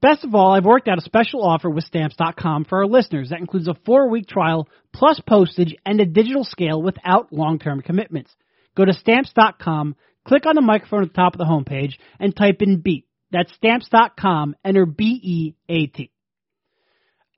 Best 0.02 0.24
of 0.24 0.36
all, 0.36 0.52
I've 0.52 0.66
worked 0.66 0.88
out 0.88 0.98
a 0.98 1.02
special 1.02 1.44
offer 1.44 1.70
with 1.70 1.86
Stamps.com 1.86 2.66
for 2.66 2.80
our 2.80 2.86
listeners 2.86 3.30
that 3.30 3.40
includes 3.40 3.68
a 3.68 3.76
four 3.86 4.10
week 4.10 4.28
trial, 4.28 4.68
plus 4.94 5.20
postage, 5.26 5.76
and 5.86 6.00
a 6.00 6.06
digital 6.06 6.44
scale 6.44 6.82
without 6.82 7.32
long 7.34 7.60
term 7.60 7.82
commitments. 7.82 8.32
Go 8.76 8.86
to 8.86 8.94
Stamps.com, 8.94 9.96
click 10.28 10.46
on 10.46 10.56
the 10.56 10.62
microphone 10.62 11.04
at 11.04 11.10
the 11.10 11.16
top 11.16 11.34
of 11.34 11.40
the 11.40 11.46
homepage, 11.46 11.94
and 12.20 12.36
type 12.36 12.62
in 12.62 12.82
BEAT. 12.82 13.08
That's 13.32 13.54
Stamps.com, 13.54 14.56
enter 14.64 14.86
B 14.86 15.20
E 15.24 15.56
A 15.70 15.88
T. 15.88 16.12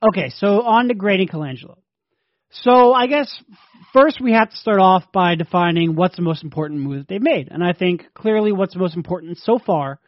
Okay, 0.06 0.30
so 0.30 0.62
on 0.62 0.88
to 0.88 0.94
grading 0.94 1.28
Colangelo. 1.28 1.78
So 2.50 2.94
I 2.94 3.08
guess 3.08 3.42
first 3.92 4.20
we 4.20 4.32
have 4.32 4.50
to 4.50 4.56
start 4.56 4.80
off 4.80 5.10
by 5.12 5.34
defining 5.34 5.96
what's 5.96 6.16
the 6.16 6.22
most 6.22 6.44
important 6.44 6.80
move 6.80 6.98
that 6.98 7.08
they've 7.08 7.22
made. 7.22 7.48
And 7.50 7.64
I 7.64 7.72
think 7.72 8.04
clearly 8.14 8.52
what's 8.52 8.74
the 8.74 8.80
most 8.80 8.96
important 8.96 9.38
so 9.38 9.58
far 9.58 9.98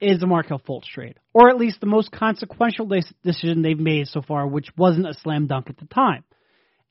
is 0.00 0.20
the 0.20 0.26
Markelle 0.26 0.58
Fultz 0.58 0.84
trade, 0.84 1.18
or 1.32 1.48
at 1.48 1.56
least 1.56 1.80
the 1.80 1.86
most 1.86 2.10
consequential 2.10 2.90
decision 3.24 3.62
they've 3.62 3.78
made 3.78 4.08
so 4.08 4.20
far, 4.20 4.46
which 4.46 4.68
wasn't 4.76 5.08
a 5.08 5.14
slam 5.14 5.46
dunk 5.46 5.70
at 5.70 5.78
the 5.78 5.86
time. 5.86 6.24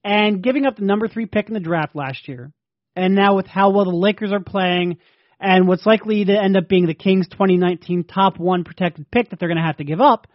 And 0.04 0.42
giving 0.42 0.66
up 0.66 0.78
the 0.78 0.86
number 0.86 1.08
three 1.08 1.26
pick 1.26 1.48
in 1.48 1.54
the 1.54 1.60
draft 1.60 1.96
last 1.96 2.28
year, 2.28 2.52
and 2.96 3.14
now 3.14 3.36
with 3.36 3.48
how 3.48 3.72
well 3.72 3.86
the 3.86 3.92
Lakers 3.92 4.32
are 4.32 4.40
playing, 4.40 4.98
and 5.40 5.68
what's 5.68 5.86
likely 5.86 6.26
to 6.26 6.34
end 6.34 6.58
up 6.58 6.68
being 6.68 6.88
the 6.88 6.96
Kings' 6.96 7.28
2019 7.28 8.06
top 8.06 8.40
one 8.40 8.64
protected 8.64 9.12
pick 9.12 9.30
that 9.30 9.40
they're 9.40 9.50
going 9.50 9.58
to 9.58 9.64
have 9.64 9.78
to 9.78 9.84
give 9.84 10.02
up, 10.02 10.26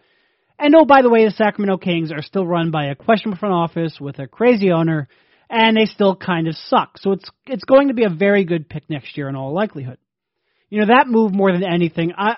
and 0.61 0.75
oh, 0.75 0.85
by 0.85 1.01
the 1.01 1.09
way, 1.09 1.25
the 1.25 1.31
Sacramento 1.31 1.77
Kings 1.77 2.11
are 2.11 2.21
still 2.21 2.45
run 2.45 2.69
by 2.69 2.85
a 2.85 2.95
questionable 2.95 3.39
front 3.39 3.55
office 3.55 3.97
with 3.99 4.19
a 4.19 4.27
crazy 4.27 4.71
owner, 4.71 5.07
and 5.49 5.75
they 5.75 5.85
still 5.85 6.15
kind 6.15 6.47
of 6.47 6.55
suck. 6.55 6.97
So 6.99 7.13
it's 7.13 7.29
it's 7.47 7.63
going 7.63 7.87
to 7.87 7.95
be 7.95 8.03
a 8.03 8.09
very 8.09 8.45
good 8.45 8.69
pick 8.69 8.89
next 8.89 9.17
year 9.17 9.27
in 9.27 9.35
all 9.35 9.53
likelihood. 9.53 9.97
You 10.69 10.79
know 10.79 10.87
that 10.87 11.07
move 11.07 11.33
more 11.33 11.51
than 11.51 11.63
anything. 11.63 12.13
I 12.15 12.35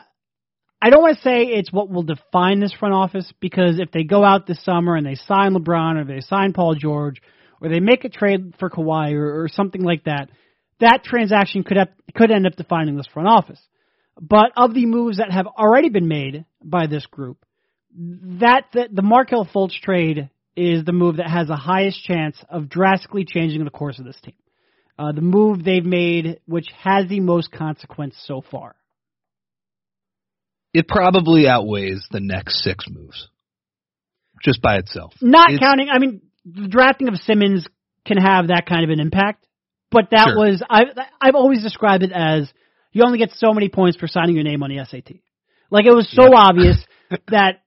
I 0.81 0.89
don't 0.89 1.01
want 1.01 1.17
to 1.17 1.23
say 1.23 1.43
it's 1.43 1.71
what 1.71 1.89
will 1.89 2.03
define 2.03 2.59
this 2.59 2.73
front 2.73 2.93
office 2.93 3.31
because 3.39 3.79
if 3.79 3.91
they 3.91 4.03
go 4.03 4.23
out 4.23 4.47
this 4.47 4.63
summer 4.63 4.95
and 4.95 5.05
they 5.05 5.15
sign 5.15 5.53
LeBron 5.53 6.01
or 6.01 6.03
they 6.03 6.19
sign 6.21 6.51
Paul 6.53 6.75
George 6.75 7.21
or 7.61 7.69
they 7.69 7.79
make 7.79 8.03
a 8.03 8.09
trade 8.09 8.55
for 8.59 8.69
Kawhi 8.69 9.13
or, 9.13 9.43
or 9.43 9.47
something 9.47 9.81
like 9.81 10.03
that, 10.03 10.29
that 10.81 11.05
transaction 11.05 11.63
could 11.63 11.77
have, 11.77 11.87
could 12.13 12.31
end 12.31 12.45
up 12.45 12.57
defining 12.57 12.97
this 12.97 13.07
front 13.07 13.29
office. 13.29 13.61
But 14.19 14.51
of 14.57 14.73
the 14.73 14.85
moves 14.85 15.19
that 15.19 15.31
have 15.31 15.47
already 15.47 15.87
been 15.87 16.09
made 16.09 16.43
by 16.61 16.87
this 16.87 17.05
group, 17.05 17.37
that 17.95 18.65
the, 18.73 18.87
the 18.91 19.01
Markelle 19.01 19.45
Fultz 19.45 19.79
trade 19.79 20.29
is 20.55 20.85
the 20.85 20.91
move 20.91 21.17
that 21.17 21.29
has 21.29 21.47
the 21.47 21.55
highest 21.55 22.03
chance 22.03 22.37
of 22.49 22.69
drastically 22.69 23.25
changing 23.25 23.63
the 23.63 23.71
course 23.71 23.99
of 23.99 24.05
this 24.05 24.19
team. 24.21 24.35
Uh, 24.97 25.11
the 25.11 25.21
move 25.21 25.63
they've 25.63 25.85
made, 25.85 26.39
which 26.45 26.67
has 26.83 27.07
the 27.07 27.19
most 27.19 27.51
consequence 27.51 28.15
so 28.25 28.43
far. 28.51 28.75
It 30.73 30.87
probably 30.87 31.47
outweighs 31.47 32.07
the 32.11 32.19
next 32.19 32.63
six 32.63 32.85
moves, 32.89 33.29
just 34.43 34.61
by 34.61 34.77
itself. 34.77 35.13
Not 35.21 35.51
it's, 35.51 35.59
counting, 35.59 35.89
I 35.91 35.99
mean, 35.99 36.21
the 36.45 36.67
drafting 36.67 37.07
of 37.07 37.15
Simmons 37.17 37.65
can 38.05 38.17
have 38.17 38.47
that 38.47 38.65
kind 38.67 38.83
of 38.83 38.89
an 38.89 38.99
impact, 38.99 39.45
but 39.91 40.09
that 40.11 40.29
sure. 40.29 40.37
was 40.37 40.63
I 40.67 40.83
I've 41.21 41.35
always 41.35 41.61
described 41.61 42.03
it 42.03 42.11
as 42.11 42.51
you 42.91 43.03
only 43.05 43.17
get 43.17 43.31
so 43.35 43.53
many 43.53 43.69
points 43.69 43.97
for 43.97 44.07
signing 44.07 44.35
your 44.35 44.43
name 44.43 44.63
on 44.63 44.69
the 44.69 44.83
SAT. 44.83 45.15
Like 45.69 45.85
it 45.85 45.93
was 45.93 46.09
so 46.11 46.29
yeah. 46.31 46.37
obvious 46.37 46.85
that 47.27 47.61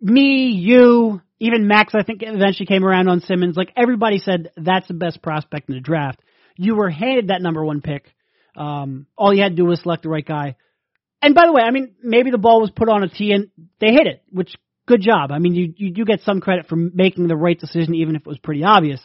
me, 0.00 0.50
you, 0.52 1.20
even 1.38 1.66
Max, 1.66 1.94
I 1.94 2.02
think 2.02 2.22
eventually 2.22 2.66
came 2.66 2.84
around 2.84 3.08
on 3.08 3.20
Simmons. 3.20 3.56
Like 3.56 3.72
everybody 3.76 4.18
said, 4.18 4.50
that's 4.56 4.88
the 4.88 4.94
best 4.94 5.22
prospect 5.22 5.68
in 5.68 5.74
the 5.74 5.80
draft. 5.80 6.20
You 6.56 6.76
were 6.76 6.90
handed 6.90 7.28
that 7.28 7.42
number 7.42 7.64
one 7.64 7.80
pick. 7.80 8.04
Um, 8.56 9.06
all 9.16 9.34
you 9.34 9.42
had 9.42 9.50
to 9.50 9.56
do 9.56 9.64
was 9.64 9.80
select 9.80 10.02
the 10.02 10.08
right 10.08 10.26
guy. 10.26 10.56
And 11.22 11.34
by 11.34 11.46
the 11.46 11.52
way, 11.52 11.62
I 11.62 11.70
mean 11.70 11.94
maybe 12.02 12.30
the 12.30 12.38
ball 12.38 12.60
was 12.60 12.70
put 12.70 12.88
on 12.88 13.02
a 13.02 13.08
tee 13.08 13.32
and 13.32 13.50
they 13.78 13.92
hit 13.92 14.06
it, 14.06 14.22
which 14.30 14.54
good 14.86 15.00
job. 15.00 15.30
I 15.32 15.38
mean 15.38 15.54
you 15.54 15.74
you 15.76 15.92
do 15.92 16.04
get 16.04 16.22
some 16.22 16.40
credit 16.40 16.66
for 16.66 16.76
making 16.76 17.28
the 17.28 17.36
right 17.36 17.58
decision, 17.58 17.94
even 17.94 18.16
if 18.16 18.22
it 18.22 18.26
was 18.26 18.38
pretty 18.38 18.64
obvious. 18.64 19.00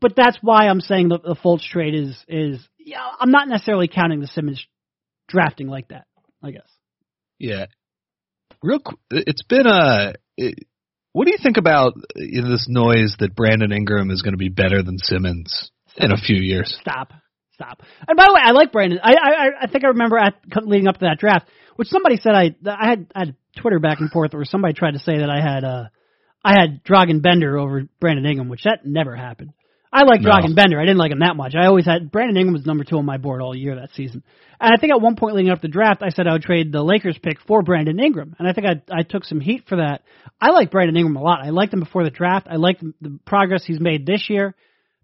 But 0.00 0.14
that's 0.16 0.38
why 0.40 0.68
I'm 0.68 0.80
saying 0.80 1.08
the, 1.08 1.18
the 1.18 1.36
Fultz 1.36 1.68
trade 1.68 1.94
is 1.94 2.24
is 2.28 2.66
yeah. 2.78 3.00
I'm 3.20 3.30
not 3.30 3.48
necessarily 3.48 3.88
counting 3.88 4.20
the 4.20 4.26
Simmons 4.28 4.64
drafting 5.28 5.68
like 5.68 5.88
that. 5.88 6.06
I 6.42 6.52
guess. 6.52 6.68
Yeah. 7.38 7.66
Real. 8.62 8.80
It's 9.10 9.42
been 9.42 9.66
a. 9.66 10.14
What 11.12 11.26
do 11.26 11.32
you 11.32 11.38
think 11.42 11.56
about 11.56 11.94
you 12.16 12.42
know, 12.42 12.50
this 12.50 12.66
noise 12.68 13.16
that 13.18 13.34
Brandon 13.34 13.72
Ingram 13.72 14.10
is 14.10 14.22
going 14.22 14.34
to 14.34 14.38
be 14.38 14.48
better 14.48 14.82
than 14.82 14.98
Simmons 14.98 15.70
in 15.96 16.12
a 16.12 16.16
few 16.16 16.36
years? 16.36 16.76
Stop. 16.80 17.12
Stop. 17.54 17.82
And 18.06 18.16
by 18.16 18.26
the 18.26 18.34
way, 18.34 18.40
I 18.44 18.52
like 18.52 18.70
Brandon. 18.70 19.00
I 19.02 19.14
I, 19.14 19.46
I 19.62 19.66
think 19.66 19.84
I 19.84 19.88
remember 19.88 20.16
at 20.16 20.34
leading 20.62 20.86
up 20.86 20.98
to 20.98 21.06
that 21.06 21.18
draft, 21.18 21.48
which 21.74 21.88
somebody 21.88 22.16
said 22.16 22.32
I 22.32 22.54
I 22.64 22.88
had 22.88 23.06
I 23.14 23.18
had 23.20 23.36
Twitter 23.60 23.80
back 23.80 23.98
and 23.98 24.10
forth, 24.10 24.32
or 24.34 24.44
somebody 24.44 24.74
tried 24.74 24.92
to 24.92 25.00
say 25.00 25.18
that 25.18 25.28
I 25.28 25.40
had 25.40 25.64
uh 25.64 25.84
I 26.44 26.52
had 26.56 26.84
Dragan 26.84 27.20
Bender 27.20 27.58
over 27.58 27.88
Brandon 28.00 28.26
Ingram, 28.26 28.48
which 28.48 28.62
that 28.62 28.86
never 28.86 29.16
happened. 29.16 29.54
I 29.92 30.02
like 30.02 30.20
no. 30.20 30.30
Dragan 30.30 30.54
Bender. 30.54 30.78
I 30.78 30.84
didn't 30.84 30.98
like 30.98 31.12
him 31.12 31.20
that 31.20 31.36
much. 31.36 31.54
I 31.54 31.66
always 31.66 31.86
had 31.86 32.10
Brandon 32.10 32.36
Ingram 32.36 32.54
was 32.54 32.66
number 32.66 32.84
two 32.84 32.98
on 32.98 33.06
my 33.06 33.16
board 33.16 33.40
all 33.40 33.56
year 33.56 33.76
that 33.76 33.94
season. 33.94 34.22
And 34.60 34.74
I 34.74 34.76
think 34.78 34.92
at 34.92 35.00
one 35.00 35.16
point 35.16 35.34
leading 35.34 35.50
up 35.50 35.62
the 35.62 35.68
draft, 35.68 36.02
I 36.02 36.10
said 36.10 36.26
I 36.26 36.32
would 36.32 36.42
trade 36.42 36.72
the 36.72 36.82
Lakers 36.82 37.18
pick 37.22 37.38
for 37.46 37.62
Brandon 37.62 37.98
Ingram, 37.98 38.36
and 38.38 38.46
I 38.46 38.52
think 38.52 38.66
I 38.66 38.82
I 38.90 39.02
took 39.02 39.24
some 39.24 39.40
heat 39.40 39.64
for 39.68 39.76
that. 39.76 40.02
I 40.40 40.50
like 40.50 40.70
Brandon 40.70 40.96
Ingram 40.96 41.16
a 41.16 41.22
lot. 41.22 41.44
I 41.44 41.50
liked 41.50 41.72
him 41.72 41.80
before 41.80 42.04
the 42.04 42.10
draft. 42.10 42.48
I 42.50 42.56
like 42.56 42.80
the 42.80 43.18
progress 43.24 43.64
he's 43.64 43.80
made 43.80 44.04
this 44.04 44.28
year. 44.28 44.54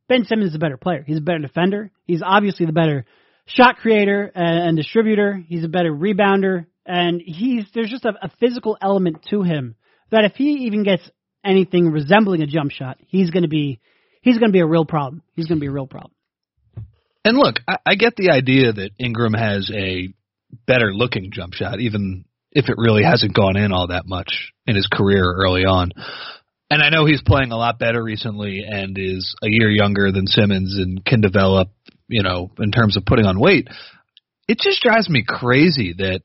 Ben 0.09 0.25
Simmons 0.25 0.51
is 0.51 0.57
a 0.57 0.59
better 0.59 0.77
player. 0.77 1.03
He's 1.07 1.19
a 1.19 1.23
better 1.23 1.39
defender. 1.39 1.91
He's 2.05 2.23
obviously 2.23 2.67
the 2.67 2.73
better 2.73 3.07
shot 3.47 3.77
creator 3.77 4.31
and, 4.35 4.69
and 4.69 4.77
distributor. 4.77 5.43
He's 5.47 5.65
a 5.65 5.69
better 5.69 5.93
rebounder, 5.93 6.67
and 6.85 7.23
he's 7.25 7.65
there's 7.75 7.91
just 7.91 8.05
a, 8.05 8.13
a 8.21 8.31
physical 8.41 8.77
element 8.83 9.25
to 9.31 9.43
him 9.43 9.77
that 10.11 10.25
if 10.25 10.35
he 10.35 10.67
even 10.67 10.83
gets 10.83 11.09
anything 11.45 11.91
resembling 11.91 12.43
a 12.43 12.47
jump 12.47 12.71
shot, 12.71 12.99
he's 13.07 13.31
going 13.31 13.43
to 13.43 13.49
be 13.49 13.81
he's 14.25 14.39
going 14.39 14.49
to 14.49 14.53
be 14.53 14.61
a 14.61 14.67
real 14.67 14.87
problem. 14.87 15.23
He's 15.37 15.47
going 15.47 15.59
to 15.59 15.61
be 15.61 15.69
a 15.69 15.73
real 15.73 15.87
problem. 15.87 16.13
And 17.25 17.37
look, 17.37 17.57
I, 17.69 17.77
I 17.87 17.95
get 17.95 18.17
the 18.17 18.31
idea 18.31 18.73
that 18.73 18.91
Ingram 18.99 19.35
has 19.35 19.71
a 19.73 20.13
better 20.67 20.93
looking 20.93 21.31
jump 21.31 21.55
shot, 21.55 21.79
even 21.79 22.25
if 22.51 22.69
it 22.69 22.77
really 22.79 23.03
hasn't 23.03 23.35
gone 23.35 23.57
in 23.57 23.73
all 23.73 23.89
that 23.89 24.07
much 24.07 24.53
in 24.67 24.77
his 24.77 24.89
career 24.93 25.25
early 25.25 25.65
on. 25.65 25.91
And 26.71 26.83
I 26.83 26.89
know 26.89 27.05
he's 27.05 27.23
playing 27.23 27.53
a 27.53 27.57
lot 27.57 27.79
better 27.79 28.03
recently 28.03 28.65
and 28.67 28.97
is 28.99 29.37
a 29.43 29.49
year 29.49 29.71
younger 29.71 30.11
than 30.11 30.27
Simmons 30.27 30.77
and 30.79 31.05
can 31.05 31.21
develop, 31.21 31.69
you 32.09 32.23
know, 32.23 32.51
in 32.59 32.73
terms 32.73 32.97
of 32.97 33.05
putting 33.05 33.27
on 33.27 33.39
weight. 33.39 33.69
It 34.49 34.59
just 34.59 34.83
drives 34.83 35.09
me 35.09 35.25
crazy 35.27 35.95
that 35.99 36.23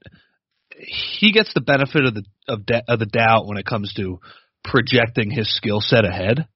he 0.78 1.32
gets 1.34 1.54
the 1.54 1.62
benefit 1.62 2.06
of 2.06 2.14
the 2.14 2.24
of, 2.48 2.66
de- 2.66 2.84
of 2.88 3.00
the 3.00 3.06
doubt 3.06 3.48
when 3.48 3.58
it 3.58 3.66
comes 3.66 3.94
to 3.96 4.20
projecting 4.64 5.30
his 5.30 5.54
skill 5.56 5.82
set 5.82 6.06
ahead. 6.06 6.48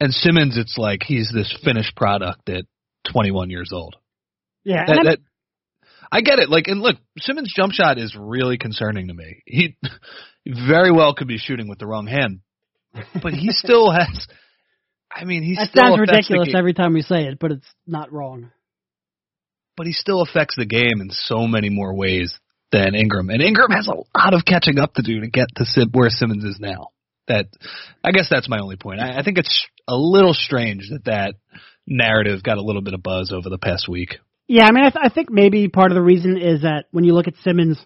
And 0.00 0.12
Simmons, 0.14 0.56
it's 0.56 0.78
like 0.78 1.02
he's 1.04 1.30
this 1.32 1.54
finished 1.62 1.94
product 1.94 2.48
at 2.48 2.64
21 3.12 3.50
years 3.50 3.70
old. 3.72 3.96
Yeah, 4.64 4.84
that, 4.86 5.04
that, 5.04 5.18
I 6.10 6.22
get 6.22 6.38
it. 6.38 6.50
Like, 6.50 6.68
and 6.68 6.80
look, 6.80 6.96
Simmons' 7.18 7.52
jump 7.54 7.72
shot 7.72 7.98
is 7.98 8.16
really 8.18 8.58
concerning 8.58 9.08
to 9.08 9.14
me. 9.14 9.42
He 9.46 9.76
very 10.68 10.90
well 10.90 11.14
could 11.14 11.28
be 11.28 11.38
shooting 11.38 11.68
with 11.68 11.78
the 11.78 11.86
wrong 11.86 12.06
hand, 12.06 12.40
but 13.22 13.32
he 13.34 13.48
still 13.50 13.90
has. 13.90 14.26
I 15.12 15.24
mean, 15.24 15.42
he 15.42 15.54
still 15.54 15.66
that 15.74 15.80
sounds 15.80 16.00
ridiculous 16.00 16.54
every 16.54 16.72
time 16.72 16.94
we 16.94 17.02
say 17.02 17.26
it, 17.26 17.38
but 17.38 17.52
it's 17.52 17.66
not 17.86 18.12
wrong. 18.12 18.50
But 19.76 19.86
he 19.86 19.92
still 19.92 20.22
affects 20.22 20.56
the 20.56 20.66
game 20.66 21.00
in 21.00 21.10
so 21.10 21.46
many 21.46 21.68
more 21.68 21.94
ways 21.94 22.38
than 22.72 22.94
Ingram, 22.94 23.30
and 23.30 23.42
Ingram 23.42 23.70
has 23.72 23.88
a 23.88 23.94
lot 23.94 24.34
of 24.34 24.44
catching 24.44 24.78
up 24.78 24.94
to 24.94 25.02
do 25.02 25.20
to 25.20 25.28
get 25.28 25.48
to 25.56 25.86
where 25.92 26.10
Simmons 26.10 26.44
is 26.44 26.58
now 26.60 26.88
that 27.28 27.46
I 28.04 28.12
guess 28.12 28.28
that's 28.30 28.48
my 28.48 28.58
only 28.58 28.76
point. 28.76 29.00
I, 29.00 29.18
I 29.18 29.22
think 29.22 29.38
it's 29.38 29.66
a 29.86 29.96
little 29.96 30.34
strange 30.34 30.88
that 30.90 31.04
that 31.04 31.34
narrative 31.86 32.42
got 32.42 32.58
a 32.58 32.62
little 32.62 32.82
bit 32.82 32.94
of 32.94 33.02
buzz 33.02 33.32
over 33.32 33.48
the 33.48 33.58
past 33.58 33.88
week. 33.88 34.18
Yeah, 34.48 34.64
I 34.64 34.72
mean, 34.72 34.84
I, 34.84 34.90
th- 34.90 35.04
I 35.04 35.08
think 35.14 35.30
maybe 35.30 35.68
part 35.68 35.92
of 35.92 35.94
the 35.94 36.02
reason 36.02 36.36
is 36.36 36.62
that 36.62 36.86
when 36.90 37.04
you 37.04 37.14
look 37.14 37.28
at 37.28 37.36
Simmons, 37.44 37.78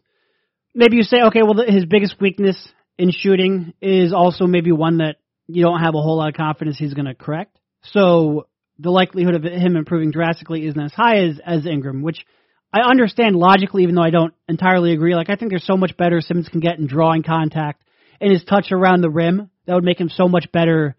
maybe 0.75 0.97
you 0.97 1.03
say, 1.03 1.19
okay, 1.27 1.43
well, 1.43 1.55
the, 1.55 1.71
his 1.71 1.85
biggest 1.85 2.21
weakness 2.21 2.57
in 2.99 3.11
shooting 3.11 3.75
is 3.83 4.13
also 4.13 4.47
maybe 4.47 4.73
one 4.73 4.99
that 4.99 5.17
you 5.47 5.63
don't 5.63 5.81
have 5.81 5.95
a 5.95 6.01
whole 6.01 6.17
lot 6.17 6.29
of 6.29 6.35
confidence 6.35 6.79
he's 6.79 6.95
going 6.95 7.07
to 7.07 7.15
correct. 7.15 7.59
So 7.83 8.47
the 8.79 8.91
likelihood 8.91 9.35
of 9.35 9.45
him 9.45 9.77
improving 9.77 10.11
drastically 10.11 10.67
isn't 10.67 10.81
as 10.81 10.93
high 10.93 11.19
as 11.19 11.39
as 11.45 11.67
Ingram, 11.67 12.03
which 12.03 12.25
I 12.73 12.81
understand 12.81 13.37
logically, 13.37 13.83
even 13.83 13.95
though 13.95 14.03
I 14.03 14.11
don't 14.11 14.35
entirely 14.49 14.93
agree. 14.93 15.15
Like 15.15 15.31
I 15.31 15.37
think 15.37 15.51
there's 15.51 15.67
so 15.67 15.77
much 15.77 15.97
better 15.97 16.21
Simmons 16.21 16.49
can 16.49 16.61
get 16.61 16.79
in 16.79 16.87
drawing 16.87 17.23
contact 17.23 17.83
and 18.21 18.33
his 18.33 18.45
touch 18.45 18.73
around 18.73 19.01
the 19.01 19.11
rim. 19.11 19.51
That 19.67 19.75
would 19.75 19.85
make 19.85 20.01
him 20.01 20.11
so 20.11 20.29
much 20.29 20.51
better 20.53 20.97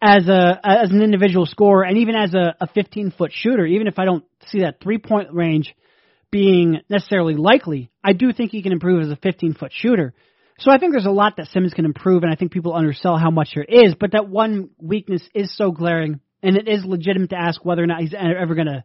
as 0.00 0.28
a 0.28 0.60
as 0.62 0.90
an 0.90 1.02
individual 1.02 1.46
scorer 1.46 1.84
and 1.84 1.98
even 1.98 2.16
as 2.16 2.34
a, 2.34 2.56
a 2.60 2.66
15 2.66 3.12
foot 3.12 3.30
shooter. 3.32 3.64
Even 3.64 3.86
if 3.86 3.98
I 3.98 4.04
don't 4.04 4.24
see 4.46 4.60
that 4.60 4.80
three 4.82 4.98
point 4.98 5.32
range 5.32 5.74
being 6.30 6.80
necessarily 6.88 7.34
likely, 7.34 7.90
I 8.02 8.12
do 8.12 8.32
think 8.32 8.50
he 8.50 8.62
can 8.62 8.72
improve 8.72 9.02
as 9.02 9.10
a 9.10 9.16
15 9.16 9.54
foot 9.54 9.70
shooter. 9.72 10.14
So 10.58 10.70
I 10.70 10.78
think 10.78 10.92
there's 10.92 11.06
a 11.06 11.10
lot 11.10 11.36
that 11.36 11.48
Simmons 11.48 11.74
can 11.74 11.84
improve, 11.84 12.22
and 12.22 12.32
I 12.32 12.36
think 12.36 12.52
people 12.52 12.74
undersell 12.74 13.16
how 13.16 13.30
much 13.30 13.50
there 13.54 13.64
is. 13.64 13.94
But 13.98 14.12
that 14.12 14.28
one 14.28 14.70
weakness 14.78 15.22
is 15.34 15.56
so 15.56 15.72
glaring, 15.72 16.20
and 16.42 16.56
it 16.56 16.68
is 16.68 16.84
legitimate 16.84 17.30
to 17.30 17.38
ask 17.38 17.64
whether 17.64 17.82
or 17.82 17.86
not 17.86 18.00
he's 18.00 18.14
ever 18.14 18.54
going 18.54 18.66
to 18.66 18.84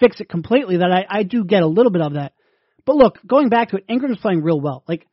fix 0.00 0.20
it 0.20 0.28
completely. 0.28 0.78
That 0.78 0.90
I, 0.90 1.18
I 1.18 1.22
do 1.24 1.44
get 1.44 1.62
a 1.62 1.66
little 1.66 1.92
bit 1.92 2.02
of 2.02 2.14
that. 2.14 2.32
But 2.86 2.96
look, 2.96 3.18
going 3.26 3.48
back 3.48 3.70
to 3.70 3.76
it, 3.76 3.84
Ingram's 3.88 4.18
playing 4.18 4.42
real 4.42 4.60
well. 4.60 4.84
Like 4.88 5.06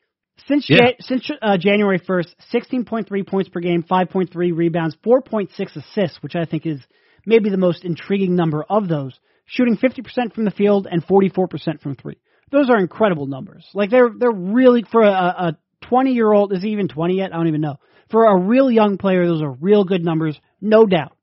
since 0.48 0.70
yeah. 0.70 0.92
since 1.00 1.30
uh, 1.42 1.58
January 1.58 2.00
1st, 2.00 2.28
16.3 2.54 3.28
points 3.28 3.50
per 3.50 3.60
game, 3.60 3.84
5.3 3.84 4.30
rebounds, 4.56 4.96
4.6 5.06 5.76
assists, 5.76 6.22
which 6.22 6.36
I 6.36 6.46
think 6.46 6.66
is 6.66 6.82
maybe 7.26 7.50
the 7.50 7.58
most 7.58 7.84
intriguing 7.84 8.36
number 8.36 8.64
of 8.70 8.88
those. 8.88 9.18
Shooting 9.46 9.78
50% 9.78 10.34
from 10.34 10.46
the 10.46 10.52
field 10.52 10.88
and 10.90 11.06
44% 11.06 11.82
from 11.82 11.96
three. 11.96 12.18
Those 12.52 12.70
are 12.70 12.80
incredible 12.80 13.28
numbers. 13.28 13.68
Like 13.74 13.90
they're 13.90 14.10
they're 14.18 14.32
really 14.32 14.84
for 14.92 15.04
a, 15.04 15.12
a 15.12 15.58
20 15.88 16.14
year 16.14 16.32
old. 16.32 16.54
Is 16.54 16.64
he 16.64 16.70
even 16.70 16.88
20 16.88 17.18
yet? 17.18 17.34
I 17.34 17.38
don't 17.38 17.48
even 17.48 17.62
know. 17.62 17.78
For 18.10 18.26
a 18.26 18.40
real 18.40 18.70
young 18.70 18.98
player, 18.98 19.26
those 19.28 19.42
are 19.42 19.52
real 19.52 19.84
good 19.84 20.04
numbers, 20.04 20.40
no 20.62 20.86
doubt. 20.86 21.16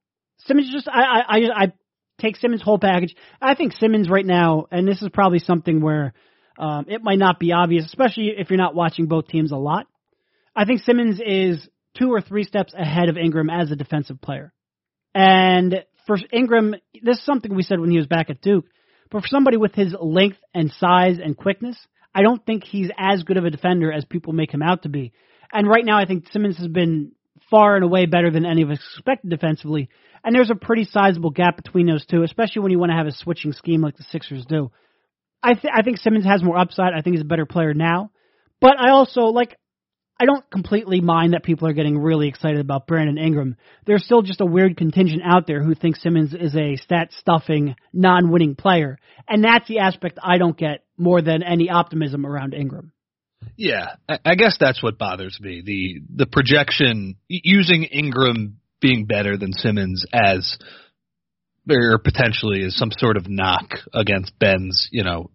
Simmons 0.47 0.73
just 0.73 0.89
I 0.89 1.01
I 1.01 1.23
I, 1.29 1.63
I 1.65 1.73
take 2.19 2.37
Simmons 2.37 2.63
whole 2.63 2.79
package. 2.79 3.15
I 3.41 3.55
think 3.55 3.73
Simmons 3.75 4.09
right 4.09 4.27
now, 4.27 4.67
and 4.71 4.87
this 4.87 5.03
is 5.03 5.09
probably 5.13 5.39
something 5.41 5.81
where 5.81 6.15
um, 6.59 6.87
it 6.89 7.03
might 7.03 7.19
not 7.19 7.39
be 7.39 7.53
obvious, 7.53 7.85
especially 7.87 8.33
if 8.37 8.51
you're 8.51 8.59
not 8.59 8.75
watching 8.75 9.07
both 9.07 9.29
teams 9.29 9.53
a 9.53 9.57
lot. 9.57 9.87
I 10.55 10.65
think 10.65 10.83
Simmons 10.83 11.21
is 11.25 11.67
two 11.99 12.13
or 12.13 12.21
three 12.21 12.45
steps 12.45 12.75
ahead 12.75 13.09
of 13.09 13.17
Ingram 13.17 13.51
as 13.51 13.71
a 13.71 13.77
defensive 13.77 14.21
player. 14.21 14.53
And 15.15 15.85
for 16.07 16.17
Ingram, 16.33 16.75
this 17.03 17.19
is 17.19 17.25
something 17.25 17.55
we 17.55 17.63
said 17.63 17.81
when 17.81 17.91
he 17.91 17.99
was 17.99 18.07
back 18.07 18.31
at 18.31 18.41
Duke, 18.41 18.67
but 19.11 19.23
for 19.23 19.29
somebody 19.29 19.57
with 19.57 19.75
his 19.75 19.95
length 19.99 20.39
and 20.55 20.71
size 20.73 21.19
and 21.23 21.37
quickness, 21.37 21.77
I 22.15 22.23
don't 22.23 22.45
think 22.45 22.65
he's 22.65 22.91
as 22.99 23.23
good 23.23 23.37
of 23.37 23.45
a 23.45 23.51
defender 23.51 23.93
as 23.93 24.05
people 24.05 24.33
make 24.33 24.53
him 24.53 24.63
out 24.63 24.83
to 24.83 24.89
be. 24.89 25.13
And 25.53 25.69
right 25.69 25.85
now, 25.85 25.99
I 25.99 26.07
think 26.07 26.31
Simmons 26.31 26.59
has 26.59 26.69
been 26.69 27.13
far 27.51 27.77
and 27.77 27.85
away 27.85 28.07
better 28.07 28.31
than 28.31 28.47
any 28.47 28.63
of 28.63 28.71
us 28.71 28.79
expected 28.95 29.31
defensively. 29.31 29.89
And 30.25 30.35
there's 30.35 30.51
a 30.51 30.55
pretty 30.55 30.85
sizable 30.85 31.31
gap 31.31 31.57
between 31.57 31.87
those 31.87 32.07
two, 32.07 32.23
especially 32.23 32.63
when 32.63 32.73
you 32.73 32.79
want 32.79 32.91
to 32.91 32.97
have 32.97 33.07
a 33.07 33.13
switching 33.13 33.53
scheme 33.53 33.83
like 33.83 33.97
the 33.97 34.05
Sixers 34.05 34.47
do. 34.47 34.71
I 35.43 35.55
th- 35.55 35.73
I 35.75 35.83
think 35.83 35.99
Simmons 35.99 36.25
has 36.25 36.43
more 36.43 36.59
upside. 36.59 36.93
I 36.93 37.03
think 37.03 37.17
he's 37.17 37.25
a 37.25 37.27
better 37.27 37.47
player 37.47 37.75
now, 37.75 38.11
but 38.61 38.79
I 38.79 38.91
also 38.91 39.23
like. 39.23 39.57
I 40.21 40.25
don't 40.25 40.49
completely 40.51 41.01
mind 41.01 41.33
that 41.33 41.43
people 41.43 41.67
are 41.67 41.73
getting 41.73 41.99
really 41.99 42.29
excited 42.29 42.61
about 42.61 42.87
Brandon 42.87 43.19
Ingram. 43.19 43.57
There's 43.87 44.05
still 44.05 44.23
just 44.23 44.41
a 44.41 44.47
weird 44.47 44.77
contingent 44.77 45.23
out 45.25 45.49
there 45.49 45.61
who 45.61 45.75
thinks 45.75 46.01
Simmons 46.01 46.33
is 46.33 46.55
a 46.55 46.77
stat 46.77 47.09
stuffing, 47.19 47.75
non 47.93 48.31
winning 48.31 48.55
player. 48.55 48.99
And 49.27 49.43
that's 49.43 49.67
the 49.67 49.81
aspect 49.81 50.21
I 50.23 50.39
don't 50.39 50.57
get 50.57 50.85
more 50.97 51.23
than 51.23 51.43
any 51.43 51.71
optimism 51.71 52.25
around 52.25 52.55
Ingram. 52.55 52.93
Yeah, 53.57 53.97
I, 54.09 54.35
guess 54.37 54.57
that's 54.61 54.83
what 54.83 54.99
bothers 54.99 55.39
me. 55.41 55.63
The 55.65 56.25
the 56.25 56.27
projection 56.27 57.17
using 57.29 57.85
Ingram 57.85 58.59
being 58.81 59.07
better 59.07 59.37
than 59.37 59.53
Simmons 59.53 60.05
as 60.13 60.59
or 61.69 61.99
potentially 61.99 62.61
is 62.63 62.77
some 62.77 62.91
sort 62.99 63.17
of 63.17 63.29
knock 63.29 63.75
against 63.95 64.39
Ben's, 64.39 64.89
you 64.91 65.05
know, 65.05 65.31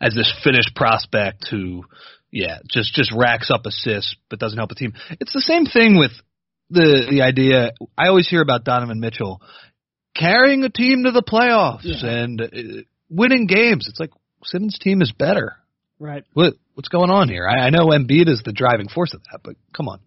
as 0.00 0.14
this 0.14 0.32
finished 0.42 0.74
prospect 0.74 1.46
who 1.50 1.84
yeah, 2.32 2.58
just 2.70 2.94
just 2.94 3.12
racks 3.16 3.50
up 3.50 3.66
assists 3.66 4.14
but 4.28 4.38
doesn't 4.38 4.58
help 4.58 4.68
the 4.68 4.74
team. 4.76 4.94
It's 5.20 5.32
the 5.32 5.40
same 5.40 5.66
thing 5.66 5.98
with 5.98 6.12
the 6.70 7.06
the 7.10 7.22
idea 7.22 7.72
I 7.98 8.08
always 8.08 8.28
hear 8.28 8.42
about 8.42 8.64
Donovan 8.64 9.00
Mitchell 9.00 9.40
carrying 10.16 10.64
a 10.64 10.68
team 10.70 11.04
to 11.04 11.12
the 11.12 11.22
playoffs 11.22 11.80
Yeah. 11.84 12.08
and 12.22 12.40
uh, 12.40 12.46
winning 13.08 13.46
games. 13.46 13.86
It's 13.88 13.98
like 14.00 14.10
Simmons' 14.44 14.78
team 14.78 15.02
is 15.02 15.12
better. 15.12 15.56
Right. 15.98 16.24
What 16.32 16.54
what's 16.74 16.88
going 16.88 17.10
on 17.10 17.28
here? 17.28 17.46
I, 17.48 17.66
I 17.66 17.70
know 17.70 17.88
Embiid 17.88 18.28
is 18.28 18.42
the 18.44 18.52
driving 18.52 18.88
force 18.88 19.12
of 19.14 19.22
that, 19.30 19.40
but 19.44 19.56
come 19.76 19.88
on. 19.88 20.00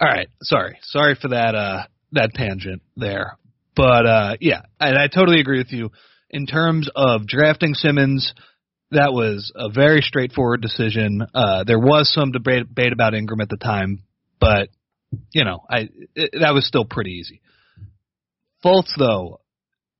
All 0.00 0.08
right, 0.08 0.28
sorry, 0.42 0.78
sorry 0.82 1.14
for 1.20 1.28
that 1.28 1.54
uh 1.54 1.84
that 2.12 2.32
tangent 2.34 2.82
there, 2.96 3.36
but 3.76 4.06
uh 4.06 4.36
yeah, 4.40 4.62
and 4.80 4.98
I 4.98 5.06
totally 5.08 5.40
agree 5.40 5.58
with 5.58 5.72
you 5.72 5.90
in 6.30 6.46
terms 6.46 6.88
of 6.96 7.26
drafting 7.26 7.74
Simmons. 7.74 8.34
That 8.92 9.12
was 9.12 9.52
a 9.54 9.68
very 9.68 10.00
straightforward 10.00 10.62
decision. 10.62 11.22
Uh 11.34 11.64
There 11.64 11.78
was 11.78 12.12
some 12.12 12.32
debate, 12.32 12.68
debate 12.68 12.92
about 12.92 13.14
Ingram 13.14 13.40
at 13.40 13.48
the 13.48 13.56
time, 13.58 14.02
but 14.40 14.70
you 15.32 15.44
know, 15.44 15.60
I 15.68 15.88
it, 16.14 16.30
that 16.40 16.54
was 16.54 16.66
still 16.66 16.84
pretty 16.84 17.12
easy. 17.12 17.42
Fultz 18.64 18.92
though, 18.98 19.40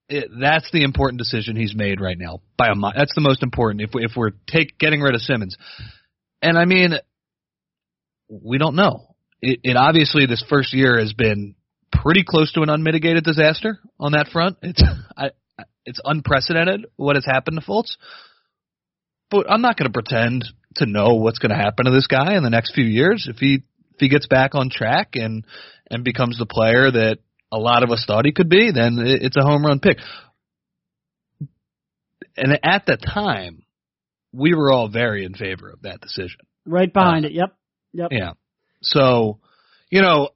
it, 0.09 0.29
that's 0.41 0.71
the 0.73 0.83
important 0.83 1.19
decision 1.19 1.57
he's 1.57 1.75
made 1.75 2.01
right 2.01 2.19
now 2.19 2.41
by 2.57 2.69
a 2.69 2.75
that's 2.97 3.15
the 3.15 3.21
most 3.21 3.43
important 3.43 3.83
if 3.83 3.91
we, 3.93 4.05
if 4.05 4.13
we're 4.17 4.33
take 4.47 4.79
getting 4.79 5.01
rid 5.01 5.15
of 5.15 5.21
Simmons. 5.21 5.57
And 6.41 6.57
I 6.57 6.65
mean 6.65 6.95
we 8.29 8.59
don't 8.59 8.77
know. 8.77 9.15
It, 9.41 9.61
it 9.63 9.77
obviously 9.77 10.27
this 10.27 10.45
first 10.49 10.73
year 10.73 10.99
has 10.99 11.13
been 11.13 11.56
pretty 12.03 12.25
close 12.25 12.53
to 12.53 12.63
an 12.63 12.71
unmitigated 12.71 13.25
disaster 13.25 13.79
on 13.99 14.13
that 14.13 14.29
front. 14.29 14.57
It's 14.63 14.83
I, 15.17 15.31
it's 15.85 16.01
unprecedented 16.05 16.87
what 16.97 17.17
has 17.17 17.25
happened 17.25 17.61
to 17.61 17.67
Fultz. 17.67 17.97
But 19.31 19.51
I'm 19.51 19.63
not 19.63 19.77
going 19.77 19.91
to 19.91 19.93
pretend 19.93 20.45
to 20.77 20.87
know 20.87 21.15
what's 21.15 21.39
going 21.39 21.51
to 21.51 21.57
happen 21.57 21.87
to 21.87 21.91
this 21.91 22.07
guy 22.07 22.37
in 22.37 22.43
the 22.43 22.51
next 22.51 22.75
few 22.75 22.85
years 22.85 23.27
if 23.31 23.39
he 23.39 23.63
if 23.95 24.01
he 24.01 24.09
gets 24.09 24.27
back 24.27 24.55
on 24.55 24.71
track 24.71 25.11
and 25.15 25.45
and 25.91 26.05
becomes 26.05 26.39
the 26.39 26.47
player 26.47 26.91
that 26.91 27.19
a 27.53 27.59
lot 27.59 27.83
of 27.83 27.91
us 27.91 28.05
thought 28.07 28.25
he 28.27 28.33
could 28.33 28.49
be, 28.49 28.71
then 28.73 28.99
it's 28.99 29.37
a 29.37 29.43
home 29.43 29.65
run 29.65 29.81
pick. 29.81 29.99
And 32.37 32.59
at 32.63 32.85
the 32.87 32.97
time, 32.97 33.63
we 34.33 34.55
were 34.55 34.71
all 34.73 34.89
very 34.89 35.25
in 35.25 35.33
favor 35.35 35.71
of 35.71 35.83
that 35.83 36.01
decision. 36.01 36.41
Right 36.67 36.93
behind 36.93 37.25
Uh, 37.25 37.29
it. 37.29 37.35
Yep. 37.35 37.57
Yep. 37.93 38.09
Yeah. 38.13 38.33
So, 38.83 39.39
you 39.91 40.03
know, 40.03 40.31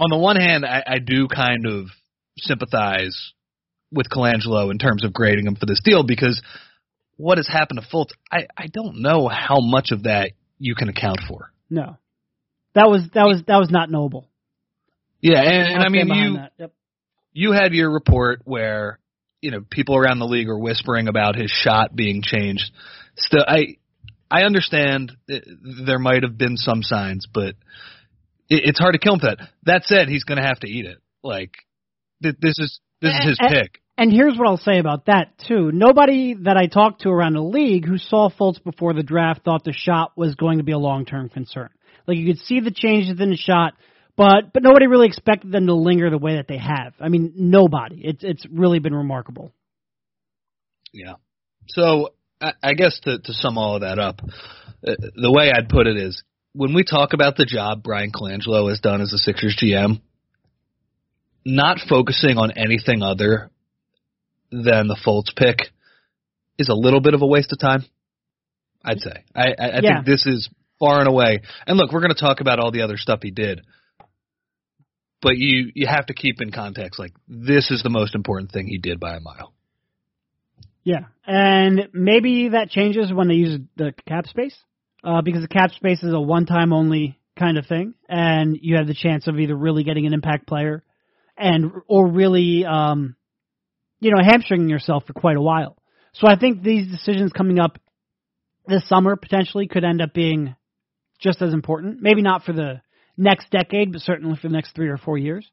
on 0.00 0.08
the 0.10 0.16
one 0.16 0.36
hand, 0.36 0.64
I, 0.64 0.82
I 0.86 0.98
do 0.98 1.28
kind 1.28 1.66
of 1.66 1.86
sympathize 2.38 3.32
with 3.92 4.08
Colangelo 4.08 4.70
in 4.70 4.78
terms 4.78 5.04
of 5.04 5.12
grading 5.12 5.46
him 5.46 5.56
for 5.56 5.66
this 5.66 5.80
deal 5.84 6.02
because 6.04 6.42
what 7.16 7.36
has 7.38 7.46
happened 7.46 7.80
to 7.82 7.86
Fultz, 7.94 8.12
I, 8.32 8.46
I 8.56 8.66
don't 8.68 9.02
know 9.02 9.28
how 9.28 9.60
much 9.60 9.90
of 9.90 10.04
that 10.04 10.32
you 10.58 10.74
can 10.74 10.88
account 10.88 11.18
for. 11.28 11.52
No. 11.68 11.98
That 12.74 12.88
was 12.88 13.02
that 13.14 13.24
was 13.24 13.42
that 13.46 13.58
was 13.58 13.70
not 13.70 13.90
noble. 13.90 14.28
Yeah, 15.20 15.42
and, 15.42 15.74
and 15.74 15.82
I'll 15.82 15.90
mean 15.90 16.08
you. 16.08 16.38
Yep. 16.58 16.72
you 17.32 17.52
had 17.52 17.74
your 17.74 17.92
report 17.92 18.42
where 18.44 18.98
you 19.40 19.50
know 19.50 19.60
people 19.68 19.96
around 19.96 20.20
the 20.20 20.26
league 20.26 20.48
are 20.48 20.58
whispering 20.58 21.08
about 21.08 21.34
his 21.34 21.50
shot 21.50 21.94
being 21.94 22.22
changed. 22.22 22.70
Still, 23.16 23.44
I 23.46 23.76
I 24.30 24.44
understand 24.44 25.12
there 25.26 25.98
might 25.98 26.22
have 26.22 26.38
been 26.38 26.56
some 26.56 26.82
signs, 26.82 27.26
but 27.32 27.56
it, 28.50 28.62
it's 28.66 28.78
hard 28.78 28.92
to 28.92 28.98
kill 28.98 29.14
him 29.14 29.20
for 29.20 29.26
that. 29.28 29.48
That 29.64 29.84
said, 29.84 30.08
he's 30.08 30.24
going 30.24 30.38
to 30.38 30.46
have 30.46 30.60
to 30.60 30.68
eat 30.68 30.84
it. 30.84 30.98
Like 31.22 31.54
th- 32.22 32.36
this 32.40 32.58
is 32.58 32.80
this 33.00 33.14
is 33.14 33.28
his 33.30 33.38
eh, 33.40 33.48
pick. 33.48 33.80
And 33.96 34.12
here's 34.12 34.36
what 34.36 34.48
I'll 34.48 34.56
say 34.56 34.78
about 34.78 35.06
that 35.06 35.38
too. 35.46 35.70
Nobody 35.72 36.34
that 36.42 36.56
I 36.56 36.66
talked 36.66 37.02
to 37.02 37.10
around 37.10 37.34
the 37.34 37.42
league 37.42 37.86
who 37.86 37.98
saw 37.98 38.30
Fultz 38.30 38.62
before 38.62 38.94
the 38.94 39.02
draft 39.02 39.44
thought 39.44 39.64
the 39.64 39.72
shot 39.72 40.12
was 40.16 40.34
going 40.34 40.58
to 40.58 40.64
be 40.64 40.72
a 40.72 40.78
long-term 40.78 41.28
concern. 41.28 41.68
Like 42.06 42.16
you 42.16 42.26
could 42.26 42.42
see 42.42 42.60
the 42.60 42.70
changes 42.70 43.20
in 43.20 43.30
the 43.30 43.36
shot, 43.36 43.74
but 44.16 44.52
but 44.52 44.62
nobody 44.62 44.86
really 44.86 45.06
expected 45.06 45.52
them 45.52 45.66
to 45.66 45.74
linger 45.74 46.10
the 46.10 46.18
way 46.18 46.36
that 46.36 46.48
they 46.48 46.58
have. 46.58 46.94
I 47.00 47.08
mean, 47.08 47.32
nobody. 47.36 48.00
It's 48.02 48.24
it's 48.24 48.46
really 48.50 48.78
been 48.78 48.94
remarkable. 48.94 49.52
Yeah. 50.92 51.14
So 51.68 52.14
I, 52.40 52.52
I 52.62 52.72
guess 52.72 52.98
to 53.00 53.18
to 53.18 53.32
sum 53.32 53.58
all 53.58 53.76
of 53.76 53.82
that 53.82 53.98
up, 53.98 54.20
uh, 54.86 54.94
the 55.14 55.30
way 55.30 55.52
I'd 55.52 55.68
put 55.68 55.86
it 55.86 55.96
is 55.96 56.22
when 56.52 56.74
we 56.74 56.84
talk 56.84 57.12
about 57.12 57.36
the 57.36 57.44
job 57.44 57.82
Bryan 57.82 58.10
Colangelo 58.12 58.68
has 58.68 58.80
done 58.80 59.00
as 59.00 59.10
the 59.10 59.18
Sixers 59.18 59.56
GM, 59.62 60.00
not 61.44 61.78
focusing 61.88 62.38
on 62.38 62.52
anything 62.52 63.02
other 63.02 63.50
than 64.50 64.88
the 64.88 64.98
Fultz 65.06 65.34
pick 65.34 65.58
is 66.58 66.68
a 66.68 66.74
little 66.74 67.00
bit 67.00 67.14
of 67.14 67.22
a 67.22 67.26
waste 67.26 67.52
of 67.52 67.58
time. 67.58 67.84
I'd 68.84 69.00
say. 69.00 69.24
I, 69.34 69.42
I, 69.58 69.64
I 69.68 69.80
Yeah. 69.82 69.94
think 69.96 70.06
this 70.06 70.26
is 70.26 70.48
far 70.78 71.00
and 71.00 71.08
away. 71.08 71.42
And 71.66 71.76
look, 71.76 71.92
we're 71.92 72.00
going 72.00 72.14
to 72.14 72.20
talk 72.20 72.40
about 72.40 72.58
all 72.58 72.70
the 72.70 72.82
other 72.82 72.96
stuff 72.96 73.20
he 73.22 73.30
did, 73.30 73.60
but 75.22 75.36
you 75.36 75.70
you 75.74 75.86
have 75.86 76.06
to 76.06 76.14
keep 76.14 76.40
in 76.40 76.50
context 76.50 76.98
like 76.98 77.12
this 77.28 77.70
is 77.70 77.82
the 77.82 77.90
most 77.90 78.14
important 78.14 78.50
thing 78.52 78.66
he 78.66 78.78
did 78.78 78.98
by 78.98 79.16
a 79.16 79.20
mile. 79.20 79.52
Yeah, 80.82 81.04
and 81.26 81.88
maybe 81.92 82.48
that 82.50 82.70
changes 82.70 83.12
when 83.12 83.28
they 83.28 83.34
use 83.34 83.60
the 83.76 83.92
cap 84.08 84.26
space, 84.26 84.56
uh, 85.04 85.22
because 85.22 85.42
the 85.42 85.48
cap 85.48 85.70
space 85.72 86.02
is 86.02 86.12
a 86.12 86.20
one-time 86.20 86.72
only 86.72 87.18
kind 87.38 87.58
of 87.58 87.66
thing, 87.66 87.94
and 88.08 88.58
you 88.60 88.76
have 88.76 88.86
the 88.86 88.94
chance 88.94 89.26
of 89.26 89.38
either 89.38 89.56
really 89.56 89.84
getting 89.84 90.06
an 90.06 90.12
impact 90.12 90.46
player, 90.46 90.82
and 91.36 91.72
or 91.88 92.06
really, 92.08 92.64
um, 92.64 93.16
you 94.00 94.10
know, 94.10 94.22
hamstringing 94.22 94.68
yourself 94.68 95.04
for 95.06 95.12
quite 95.12 95.36
a 95.36 95.42
while. 95.42 95.76
So 96.12 96.26
I 96.26 96.36
think 96.36 96.62
these 96.62 96.90
decisions 96.90 97.32
coming 97.32 97.58
up 97.58 97.78
this 98.66 98.88
summer 98.88 99.16
potentially 99.16 99.68
could 99.68 99.84
end 99.84 100.02
up 100.02 100.12
being 100.12 100.54
just 101.18 101.40
as 101.42 101.52
important. 101.52 102.00
Maybe 102.00 102.22
not 102.22 102.44
for 102.44 102.52
the 102.52 102.82
next 103.16 103.50
decade, 103.50 103.92
but 103.92 104.00
certainly 104.02 104.36
for 104.36 104.48
the 104.48 104.54
next 104.54 104.74
three 104.74 104.88
or 104.88 104.96
four 104.96 105.18
years. 105.18 105.46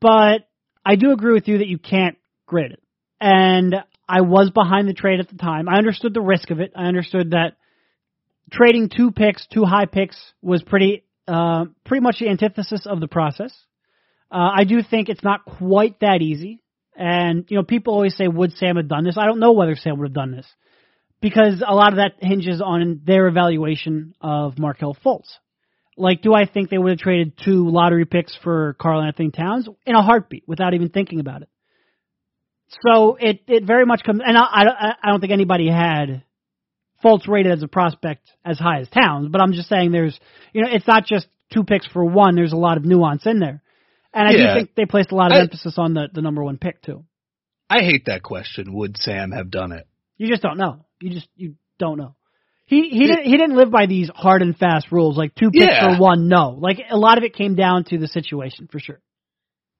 But 0.00 0.48
I 0.84 0.96
do 0.96 1.12
agree 1.12 1.34
with 1.34 1.48
you 1.48 1.58
that 1.58 1.68
you 1.68 1.78
can't 1.78 2.16
grade 2.46 2.72
it. 2.72 2.82
And 3.20 3.76
I 4.08 4.22
was 4.22 4.50
behind 4.50 4.88
the 4.88 4.94
trade 4.94 5.20
at 5.20 5.28
the 5.28 5.36
time. 5.36 5.68
I 5.68 5.76
understood 5.76 6.14
the 6.14 6.20
risk 6.20 6.50
of 6.50 6.60
it. 6.60 6.72
I 6.74 6.84
understood 6.84 7.32
that 7.32 7.56
trading 8.50 8.88
two 8.88 9.10
picks, 9.10 9.46
two 9.46 9.64
high 9.64 9.86
picks, 9.86 10.16
was 10.42 10.62
pretty 10.62 11.04
uh, 11.28 11.66
pretty 11.84 12.02
much 12.02 12.18
the 12.18 12.28
antithesis 12.28 12.86
of 12.86 13.00
the 13.00 13.08
process. 13.08 13.52
Uh, 14.30 14.50
I 14.56 14.64
do 14.64 14.82
think 14.82 15.08
it's 15.08 15.24
not 15.24 15.44
quite 15.44 16.00
that 16.00 16.22
easy. 16.22 16.62
And 16.96 17.44
you 17.48 17.56
know, 17.56 17.62
people 17.62 17.94
always 17.94 18.16
say, 18.16 18.28
"Would 18.28 18.52
Sam 18.52 18.76
have 18.76 18.88
done 18.88 19.04
this?" 19.04 19.16
I 19.16 19.26
don't 19.26 19.40
know 19.40 19.52
whether 19.52 19.76
Sam 19.76 19.98
would 19.98 20.08
have 20.08 20.14
done 20.14 20.32
this 20.32 20.46
because 21.20 21.62
a 21.66 21.74
lot 21.74 21.92
of 21.92 21.96
that 21.96 22.14
hinges 22.18 22.60
on 22.60 23.02
their 23.04 23.26
evaluation 23.26 24.14
of 24.20 24.58
Markelle 24.58 24.96
Fultz. 25.04 25.28
Like, 25.96 26.22
do 26.22 26.32
I 26.34 26.46
think 26.46 26.70
they 26.70 26.78
would 26.78 26.90
have 26.90 26.98
traded 26.98 27.38
two 27.44 27.68
lottery 27.68 28.06
picks 28.06 28.34
for 28.42 28.74
Karl-Anthony 28.80 29.30
Towns 29.30 29.68
in 29.84 29.94
a 29.94 30.02
heartbeat 30.02 30.44
without 30.46 30.72
even 30.72 30.88
thinking 30.88 31.20
about 31.20 31.42
it? 31.42 31.48
So 32.82 33.16
it 33.16 33.40
it 33.48 33.64
very 33.64 33.84
much 33.84 34.02
comes, 34.04 34.20
and 34.24 34.36
I 34.36 34.42
I, 34.42 34.94
I 35.02 35.10
don't 35.10 35.20
think 35.20 35.32
anybody 35.32 35.68
had 35.68 36.22
Fultz 37.04 37.26
rated 37.28 37.52
as 37.52 37.62
a 37.62 37.68
prospect 37.68 38.30
as 38.44 38.58
high 38.58 38.80
as 38.80 38.88
Towns, 38.88 39.28
but 39.30 39.40
I'm 39.40 39.52
just 39.52 39.68
saying 39.68 39.90
there's 39.90 40.18
you 40.52 40.62
know 40.62 40.68
it's 40.70 40.86
not 40.86 41.06
just 41.06 41.26
two 41.52 41.64
picks 41.64 41.86
for 41.86 42.04
one. 42.04 42.34
There's 42.34 42.52
a 42.52 42.56
lot 42.56 42.76
of 42.76 42.84
nuance 42.84 43.26
in 43.26 43.38
there, 43.38 43.62
and 44.12 44.28
I 44.28 44.32
Yeah. 44.32 44.54
do 44.54 44.60
think 44.60 44.74
they 44.74 44.86
placed 44.86 45.10
a 45.12 45.16
lot 45.16 45.32
of 45.32 45.38
I- 45.38 45.40
emphasis 45.40 45.74
on 45.78 45.94
the 45.94 46.08
the 46.12 46.22
number 46.22 46.42
one 46.44 46.58
pick 46.58 46.82
too. 46.82 47.04
I 47.68 47.80
hate 47.82 48.06
that 48.06 48.22
question. 48.22 48.72
Would 48.74 48.96
Sam 48.96 49.30
have 49.32 49.50
done 49.50 49.72
it? 49.72 49.86
You 50.18 50.28
just 50.28 50.42
don't 50.42 50.58
know. 50.58 50.84
You 51.00 51.10
just 51.10 51.28
you 51.36 51.54
don't 51.78 51.96
know. 51.98 52.14
He 52.66 52.88
he 52.90 53.06
didn't 53.06 53.24
he 53.24 53.36
didn't 53.36 53.56
live 53.56 53.70
by 53.70 53.86
these 53.86 54.10
hard 54.14 54.42
and 54.42 54.56
fast 54.56 54.92
rules 54.92 55.16
like 55.16 55.34
two 55.34 55.50
picks 55.50 55.64
Yeah. 55.64 55.96
for 55.96 56.00
one. 56.02 56.28
No, 56.28 56.50
like 56.50 56.78
a 56.90 56.96
lot 56.96 57.18
of 57.18 57.24
it 57.24 57.34
came 57.34 57.54
down 57.54 57.84
to 57.84 57.98
the 57.98 58.06
situation 58.08 58.68
for 58.70 58.78
sure. 58.78 59.00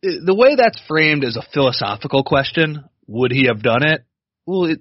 the 0.03 0.35
way 0.35 0.55
that's 0.57 0.81
framed 0.89 1.25
as 1.25 1.37
a 1.37 1.43
philosophical 1.53 2.25
question, 2.25 2.85
would 3.07 3.31
he 3.33 3.47
have 3.49 3.63
done 3.63 3.83
it? 3.83 4.03
Well, 4.47 4.65
it 4.65 4.81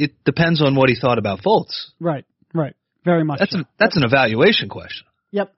it 0.00 0.24
depends 0.24 0.62
on 0.62 0.74
what 0.74 0.88
he 0.88 0.96
thought 0.98 1.18
about 1.18 1.40
Fultz. 1.42 1.90
Right, 2.00 2.24
right, 2.54 2.74
very 3.04 3.22
much. 3.22 3.38
That's 3.38 3.52
so. 3.52 3.60
a, 3.60 3.68
that's 3.78 3.96
an 3.98 4.04
evaluation 4.04 4.70
question. 4.70 5.06
Yep. 5.30 5.52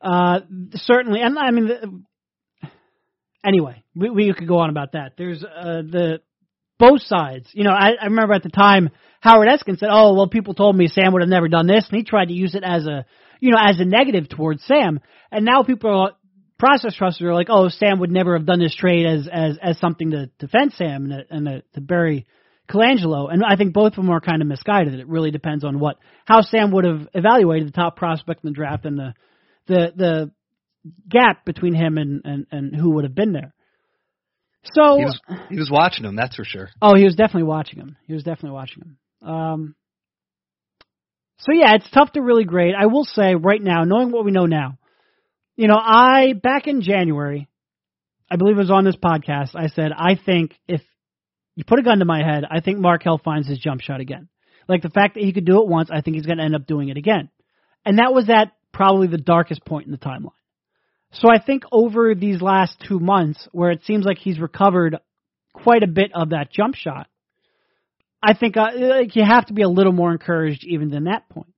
Uh, 0.00 0.40
certainly, 0.74 1.20
and 1.20 1.36
I 1.36 1.50
mean, 1.50 1.66
the, 1.66 2.68
anyway, 3.44 3.82
we, 3.96 4.10
we 4.10 4.32
could 4.32 4.46
go 4.46 4.58
on 4.58 4.70
about 4.70 4.92
that. 4.92 5.14
There's 5.18 5.42
uh, 5.42 5.82
the 5.82 6.20
both 6.78 7.02
sides. 7.02 7.48
You 7.52 7.64
know, 7.64 7.72
I, 7.72 7.90
I 8.00 8.04
remember 8.04 8.32
at 8.32 8.44
the 8.44 8.48
time 8.48 8.90
Howard 9.20 9.48
Eskin 9.48 9.76
said, 9.76 9.88
"Oh, 9.90 10.14
well, 10.14 10.28
people 10.28 10.54
told 10.54 10.76
me 10.76 10.86
Sam 10.86 11.12
would 11.12 11.22
have 11.22 11.28
never 11.28 11.48
done 11.48 11.66
this," 11.66 11.86
and 11.90 11.98
he 11.98 12.04
tried 12.04 12.28
to 12.28 12.34
use 12.34 12.54
it 12.54 12.62
as 12.62 12.86
a, 12.86 13.04
you 13.40 13.50
know, 13.50 13.58
as 13.60 13.80
a 13.80 13.84
negative 13.84 14.28
towards 14.28 14.64
Sam. 14.64 15.00
And 15.32 15.44
now 15.44 15.64
people 15.64 15.90
are 15.90 16.12
process 16.60 16.94
trusters 16.94 17.26
are 17.26 17.34
like, 17.34 17.48
"Oh, 17.50 17.68
Sam 17.68 17.98
would 17.98 18.12
never 18.12 18.36
have 18.38 18.46
done 18.46 18.60
this 18.60 18.74
trade 18.76 19.04
as 19.04 19.28
as 19.30 19.58
as 19.60 19.78
something 19.80 20.12
to 20.12 20.30
defend 20.38 20.74
Sam 20.74 21.10
and 21.10 21.12
to, 21.12 21.34
and 21.34 21.46
to, 21.46 21.62
to 21.74 21.80
bury 21.80 22.26
Colangelo, 22.70 23.32
and 23.32 23.42
I 23.44 23.56
think 23.56 23.72
both 23.72 23.92
of 23.92 23.96
them 23.96 24.10
are 24.10 24.20
kind 24.20 24.42
of 24.42 24.48
misguided. 24.48 24.94
It 24.94 25.08
really 25.08 25.30
depends 25.30 25.64
on 25.64 25.78
what 25.80 25.96
how 26.24 26.42
Sam 26.42 26.70
would 26.72 26.84
have 26.84 27.08
evaluated 27.14 27.68
the 27.68 27.72
top 27.72 27.96
prospect 27.96 28.44
in 28.44 28.50
the 28.50 28.54
draft 28.54 28.84
and 28.84 28.98
the 28.98 29.14
the 29.66 29.92
the 29.96 30.30
gap 31.08 31.44
between 31.44 31.74
him 31.74 31.98
and 31.98 32.22
and, 32.24 32.46
and 32.50 32.76
who 32.76 32.92
would 32.92 33.04
have 33.04 33.14
been 33.14 33.32
there. 33.32 33.52
So 34.74 34.98
he 34.98 35.04
was, 35.04 35.20
he 35.48 35.58
was 35.58 35.70
watching 35.70 36.04
him, 36.04 36.16
that's 36.16 36.36
for 36.36 36.44
sure. 36.44 36.68
Oh, 36.82 36.94
he 36.94 37.04
was 37.04 37.14
definitely 37.14 37.44
watching 37.44 37.78
him. 37.78 37.96
He 38.06 38.12
was 38.12 38.22
definitely 38.22 38.50
watching 38.50 38.82
him. 38.82 39.28
Um, 39.28 39.74
so 41.38 41.52
yeah, 41.52 41.74
it's 41.74 41.90
tough 41.90 42.12
to 42.12 42.20
really 42.20 42.44
grade. 42.44 42.74
I 42.78 42.86
will 42.86 43.04
say 43.04 43.34
right 43.34 43.62
now, 43.62 43.84
knowing 43.84 44.12
what 44.12 44.24
we 44.24 44.32
know 44.32 44.44
now, 44.44 44.78
you 45.56 45.66
know, 45.66 45.78
I 45.78 46.34
back 46.34 46.66
in 46.66 46.82
January, 46.82 47.48
I 48.30 48.36
believe 48.36 48.56
it 48.56 48.60
was 48.60 48.70
on 48.70 48.84
this 48.84 48.96
podcast. 48.96 49.54
I 49.54 49.68
said 49.68 49.92
I 49.96 50.14
think 50.14 50.54
if 50.68 50.82
you 51.60 51.64
put 51.66 51.78
a 51.78 51.82
gun 51.82 51.98
to 51.98 52.06
my 52.06 52.22
head, 52.24 52.44
I 52.50 52.60
think 52.60 52.78
Markelle 52.78 53.20
finds 53.22 53.46
his 53.46 53.58
jump 53.58 53.82
shot 53.82 54.00
again. 54.00 54.28
Like 54.66 54.80
the 54.80 54.88
fact 54.88 55.12
that 55.12 55.22
he 55.22 55.34
could 55.34 55.44
do 55.44 55.60
it 55.60 55.68
once, 55.68 55.90
I 55.92 56.00
think 56.00 56.16
he's 56.16 56.24
going 56.24 56.38
to 56.38 56.44
end 56.44 56.54
up 56.54 56.66
doing 56.66 56.88
it 56.88 56.96
again. 56.96 57.28
And 57.84 57.98
that 57.98 58.14
was 58.14 58.30
at 58.30 58.52
probably 58.72 59.08
the 59.08 59.18
darkest 59.18 59.62
point 59.66 59.84
in 59.84 59.92
the 59.92 59.98
timeline. 59.98 60.30
So 61.12 61.28
I 61.28 61.38
think 61.38 61.64
over 61.70 62.14
these 62.14 62.40
last 62.40 62.82
two 62.88 62.98
months, 62.98 63.46
where 63.52 63.72
it 63.72 63.84
seems 63.84 64.06
like 64.06 64.16
he's 64.16 64.40
recovered 64.40 64.96
quite 65.52 65.82
a 65.82 65.86
bit 65.86 66.12
of 66.14 66.30
that 66.30 66.50
jump 66.50 66.76
shot, 66.76 67.08
I 68.22 68.32
think 68.32 68.56
uh, 68.56 68.68
like 68.74 69.14
you 69.14 69.24
have 69.26 69.44
to 69.48 69.52
be 69.52 69.60
a 69.60 69.68
little 69.68 69.92
more 69.92 70.12
encouraged 70.12 70.64
even 70.64 70.88
than 70.88 71.04
that 71.04 71.28
point. 71.28 71.52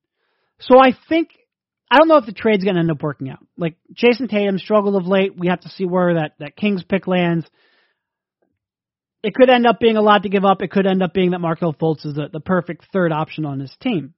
So 0.58 0.80
I 0.80 0.96
think 1.08 1.28
I 1.88 1.98
don't 1.98 2.08
know 2.08 2.16
if 2.16 2.26
the 2.26 2.32
trade's 2.32 2.64
going 2.64 2.74
to 2.74 2.80
end 2.80 2.90
up 2.90 3.04
working 3.04 3.30
out. 3.30 3.46
Like 3.56 3.76
Jayson 3.94 4.28
Tatum 4.28 4.58
struggled 4.58 4.96
of 4.96 5.06
late. 5.06 5.38
We 5.38 5.46
have 5.46 5.60
to 5.60 5.68
see 5.68 5.84
where 5.84 6.14
that 6.14 6.32
that 6.40 6.56
Kings 6.56 6.82
pick 6.82 7.06
lands. 7.06 7.46
It 9.22 9.34
could 9.34 9.50
end 9.50 9.66
up 9.66 9.78
being 9.78 9.96
a 9.96 10.02
lot 10.02 10.24
to 10.24 10.28
give 10.28 10.44
up. 10.44 10.62
It 10.62 10.70
could 10.70 10.86
end 10.86 11.02
up 11.02 11.14
being 11.14 11.30
that 11.30 11.40
Markelle 11.40 11.74
Fultz 11.74 12.04
is 12.04 12.14
the, 12.14 12.28
the 12.32 12.40
perfect 12.40 12.86
third 12.92 13.12
option 13.12 13.44
on 13.44 13.58
this 13.58 13.74
team. 13.80 14.14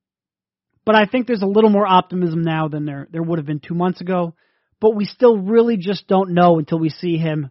But 0.87 0.95
I 0.95 1.07
think 1.07 1.27
there's 1.27 1.43
a 1.43 1.47
little 1.47 1.71
more 1.71 1.87
optimism 1.87 2.43
now 2.43 2.69
than 2.69 2.85
there 2.85 3.09
there 3.11 3.23
would 3.23 3.39
have 3.39 3.47
been 3.47 3.61
two 3.61 3.75
months 3.75 4.01
ago 4.01 4.35
but 4.85 4.95
we 4.95 5.07
still 5.07 5.39
really 5.39 5.79
just 5.79 6.07
don't 6.09 6.35
know 6.35 6.59
until 6.59 6.79
we 6.79 6.91
see 6.91 7.17
him 7.17 7.51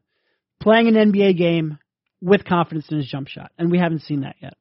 playing 0.61 0.87
an 0.87 1.11
NBA 1.11 1.35
game 1.35 1.79
with 2.21 2.45
confidence 2.45 2.85
in 2.91 2.97
his 2.97 3.07
jump 3.07 3.27
shot, 3.27 3.51
and 3.57 3.71
we 3.71 3.79
haven't 3.79 4.03
seen 4.03 4.21
that 4.21 4.35
yet. 4.39 4.53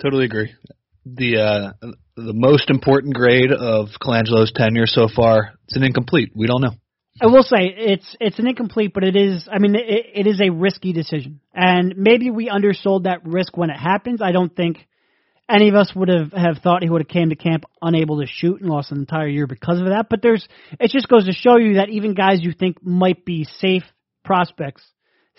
Totally 0.00 0.24
agree. 0.24 0.54
The 1.04 1.38
uh, 1.38 1.86
the 2.16 2.32
most 2.32 2.70
important 2.70 3.14
grade 3.14 3.50
of 3.50 3.88
Colangelo's 4.00 4.52
tenure 4.54 4.86
so 4.86 5.08
far 5.08 5.54
it's 5.64 5.74
an 5.74 5.82
incomplete. 5.82 6.30
We 6.32 6.46
don't 6.46 6.62
know. 6.62 6.74
I 7.20 7.26
will 7.26 7.44
say 7.44 7.72
it's 7.76 8.16
it's 8.20 8.38
an 8.38 8.48
incomplete, 8.48 8.92
but 8.92 9.04
it 9.04 9.14
is. 9.14 9.48
I 9.50 9.60
mean, 9.60 9.76
it, 9.76 10.06
it 10.14 10.26
is 10.26 10.40
a 10.40 10.50
risky 10.50 10.92
decision, 10.92 11.40
and 11.52 11.94
maybe 11.96 12.30
we 12.30 12.48
undersold 12.48 13.04
that 13.04 13.24
risk 13.24 13.56
when 13.56 13.70
it 13.70 13.78
happens. 13.78 14.20
I 14.20 14.32
don't 14.32 14.54
think 14.54 14.86
any 15.48 15.68
of 15.68 15.76
us 15.76 15.92
would 15.94 16.08
have, 16.08 16.32
have 16.32 16.58
thought 16.62 16.82
he 16.82 16.90
would 16.90 17.02
have 17.02 17.08
came 17.08 17.30
to 17.30 17.36
camp 17.36 17.64
unable 17.80 18.20
to 18.20 18.26
shoot 18.26 18.60
and 18.60 18.68
lost 18.68 18.90
an 18.90 18.98
entire 18.98 19.28
year 19.28 19.46
because 19.46 19.78
of 19.78 19.86
that. 19.86 20.06
But 20.10 20.22
there's 20.22 20.46
it 20.80 20.90
just 20.90 21.08
goes 21.08 21.26
to 21.26 21.32
show 21.32 21.56
you 21.56 21.74
that 21.74 21.90
even 21.90 22.14
guys 22.14 22.40
you 22.40 22.52
think 22.52 22.84
might 22.84 23.24
be 23.24 23.44
safe 23.44 23.84
prospects, 24.24 24.82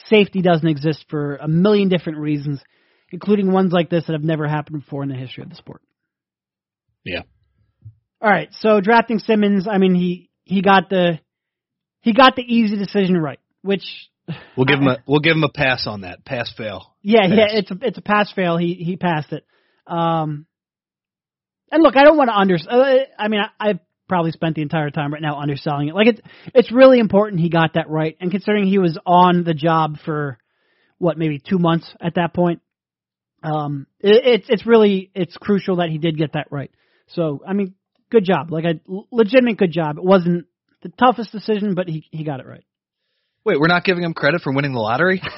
safety 0.08 0.42
doesn't 0.42 0.68
exist 0.68 1.06
for 1.10 1.36
a 1.36 1.48
million 1.48 1.90
different 1.90 2.20
reasons, 2.20 2.62
including 3.12 3.52
ones 3.52 3.74
like 3.74 3.90
this 3.90 4.06
that 4.06 4.14
have 4.14 4.24
never 4.24 4.48
happened 4.48 4.80
before 4.80 5.04
in 5.04 5.10
the 5.10 5.16
history 5.16 5.44
of 5.44 5.50
the 5.50 5.56
sport. 5.56 5.82
Yeah. 7.04 7.24
All 8.22 8.30
right, 8.30 8.50
so 8.60 8.80
drafting 8.80 9.20
Simmons, 9.20 9.68
I 9.70 9.78
mean 9.78 9.94
he 9.94 10.30
he 10.46 10.62
got 10.62 10.90
the 10.90 11.20
he 12.06 12.14
got 12.14 12.36
the 12.36 12.44
easy 12.44 12.78
decision 12.78 13.18
right, 13.18 13.40
which 13.64 13.84
we'll 14.56 14.68
give 14.68 14.80
him 14.80 14.88
a 14.88 14.98
we'll 15.08 15.22
give 15.22 15.36
him 15.36 15.44
a 15.44 15.50
pass 15.50 15.88
on 15.88 16.02
that 16.02 16.24
pass 16.24 16.54
fail. 16.56 16.94
Yeah, 17.02 17.22
pass. 17.22 17.32
yeah, 17.36 17.48
it's 17.50 17.72
a 17.72 17.78
it's 17.82 17.98
a 17.98 18.02
pass 18.04 18.32
fail. 18.32 18.58
He 18.58 18.76
he 18.76 18.96
passed 18.96 19.34
it. 19.34 19.44
Um, 19.88 20.46
and 21.72 21.82
look, 21.82 21.98
I 21.98 22.04
don't 22.04 22.16
want 22.16 22.30
to 22.30 22.36
under. 22.36 22.56
Uh, 22.56 23.06
I 23.18 23.28
mean, 23.28 23.42
I, 23.42 23.70
I've 23.70 23.80
probably 24.08 24.32
spent 24.32 24.56
the 24.56 24.62
entire 24.62 24.92
time 24.92 25.12
right 25.12 25.22
now 25.22 25.40
underselling 25.40 25.88
it. 25.88 25.96
Like 25.96 26.08
it's 26.08 26.22
it's 26.54 26.72
really 26.72 27.00
important 27.00 27.42
he 27.42 27.50
got 27.50 27.74
that 27.74 27.90
right, 27.90 28.16
and 28.22 28.30
considering 28.30 28.68
he 28.68 28.78
was 28.78 29.00
on 29.04 29.44
the 29.44 29.56
job 29.56 29.98
for 30.06 30.38
what 31.00 31.18
maybe 31.18 31.40
two 31.40 31.58
months 31.58 31.92
at 32.00 32.16
that 32.16 32.36
point, 32.36 32.62
um, 33.42 33.88
it, 34.00 34.42
it's 34.42 34.46
it's 34.48 34.68
really 34.68 35.10
it's 35.16 35.36
crucial 35.38 35.78
that 35.78 35.90
he 35.90 35.98
did 35.98 36.20
get 36.20 36.34
that 36.34 36.50
right. 36.52 36.70
So 37.08 37.42
I 37.48 37.54
mean, 37.54 37.74
good 38.12 38.26
job. 38.26 38.52
Like 38.52 38.66
a 38.66 38.80
legitimate 39.12 39.58
good 39.58 39.72
job. 39.72 39.98
It 39.98 40.04
wasn't 40.04 40.46
the 40.86 40.94
toughest 41.00 41.32
decision, 41.32 41.74
but 41.74 41.88
he 41.88 42.06
he 42.12 42.24
got 42.24 42.40
it 42.40 42.46
right. 42.46 42.64
Wait, 43.44 43.60
we're 43.60 43.66
not 43.68 43.84
giving 43.84 44.04
him 44.04 44.14
credit 44.14 44.42
for 44.42 44.54
winning 44.54 44.74
the 44.74 44.80
lottery. 44.80 45.20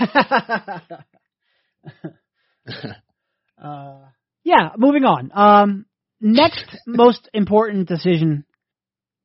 uh, 3.64 4.00
yeah, 4.44 4.72
moving 4.78 5.06
on. 5.06 5.32
Um, 5.34 5.86
next 6.20 6.66
most 6.86 7.30
important 7.34 7.88
decision. 7.88 8.44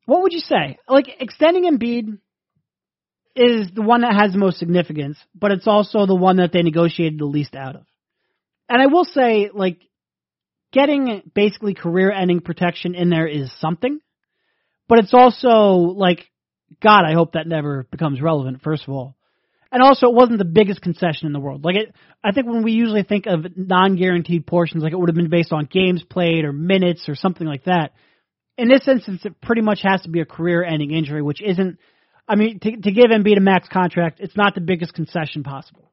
What 0.06 0.22
would 0.22 0.32
you 0.32 0.38
say? 0.40 0.78
Like 0.88 1.06
extending 1.18 1.64
Embiid 1.64 2.18
is 3.34 3.68
the 3.74 3.82
one 3.82 4.02
that 4.02 4.14
has 4.14 4.30
the 4.30 4.38
most 4.38 4.58
significance, 4.58 5.18
but 5.34 5.50
it's 5.50 5.66
also 5.66 6.06
the 6.06 6.14
one 6.14 6.36
that 6.36 6.52
they 6.52 6.62
negotiated 6.62 7.18
the 7.18 7.24
least 7.24 7.56
out 7.56 7.74
of. 7.74 7.82
And 8.68 8.80
I 8.80 8.86
will 8.86 9.04
say, 9.04 9.50
like, 9.52 9.80
getting 10.72 11.22
basically 11.34 11.74
career-ending 11.74 12.42
protection 12.42 12.94
in 12.94 13.10
there 13.10 13.26
is 13.26 13.50
something, 13.58 14.00
but 14.88 14.98
it's 14.98 15.14
also 15.14 15.94
like, 15.96 16.28
God, 16.82 17.04
I 17.04 17.12
hope 17.14 17.32
that 17.32 17.46
never 17.46 17.86
becomes 17.90 18.20
relevant. 18.20 18.62
First 18.62 18.84
of 18.84 18.90
all, 18.90 19.16
and 19.72 19.82
also, 19.82 20.08
it 20.08 20.14
wasn't 20.14 20.36
the 20.36 20.44
biggest 20.44 20.82
concession 20.82 21.26
in 21.26 21.32
the 21.32 21.40
world. 21.40 21.64
Like 21.64 21.76
it, 21.76 21.94
I 22.22 22.32
think 22.32 22.46
when 22.46 22.62
we 22.62 22.72
usually 22.72 23.04
think 23.04 23.24
of 23.26 23.46
non-guaranteed 23.56 24.46
portions, 24.46 24.82
like 24.82 24.92
it 24.92 24.98
would 24.98 25.08
have 25.08 25.16
been 25.16 25.30
based 25.30 25.50
on 25.50 25.64
games 25.64 26.04
played 26.04 26.44
or 26.44 26.52
minutes 26.52 27.08
or 27.08 27.14
something 27.14 27.46
like 27.46 27.64
that. 27.64 27.92
In 28.58 28.68
this 28.68 28.86
instance, 28.86 29.24
it 29.24 29.40
pretty 29.40 29.62
much 29.62 29.80
has 29.82 30.02
to 30.02 30.10
be 30.10 30.20
a 30.20 30.26
career-ending 30.26 30.90
injury, 30.90 31.22
which 31.22 31.40
isn't. 31.40 31.78
I 32.28 32.36
mean, 32.36 32.60
to, 32.60 32.76
to 32.76 32.92
give 32.92 33.06
Embiid 33.06 33.38
a 33.38 33.40
max 33.40 33.66
contract, 33.66 34.20
it's 34.20 34.36
not 34.36 34.54
the 34.54 34.60
biggest 34.60 34.92
concession 34.92 35.42
possible. 35.42 35.90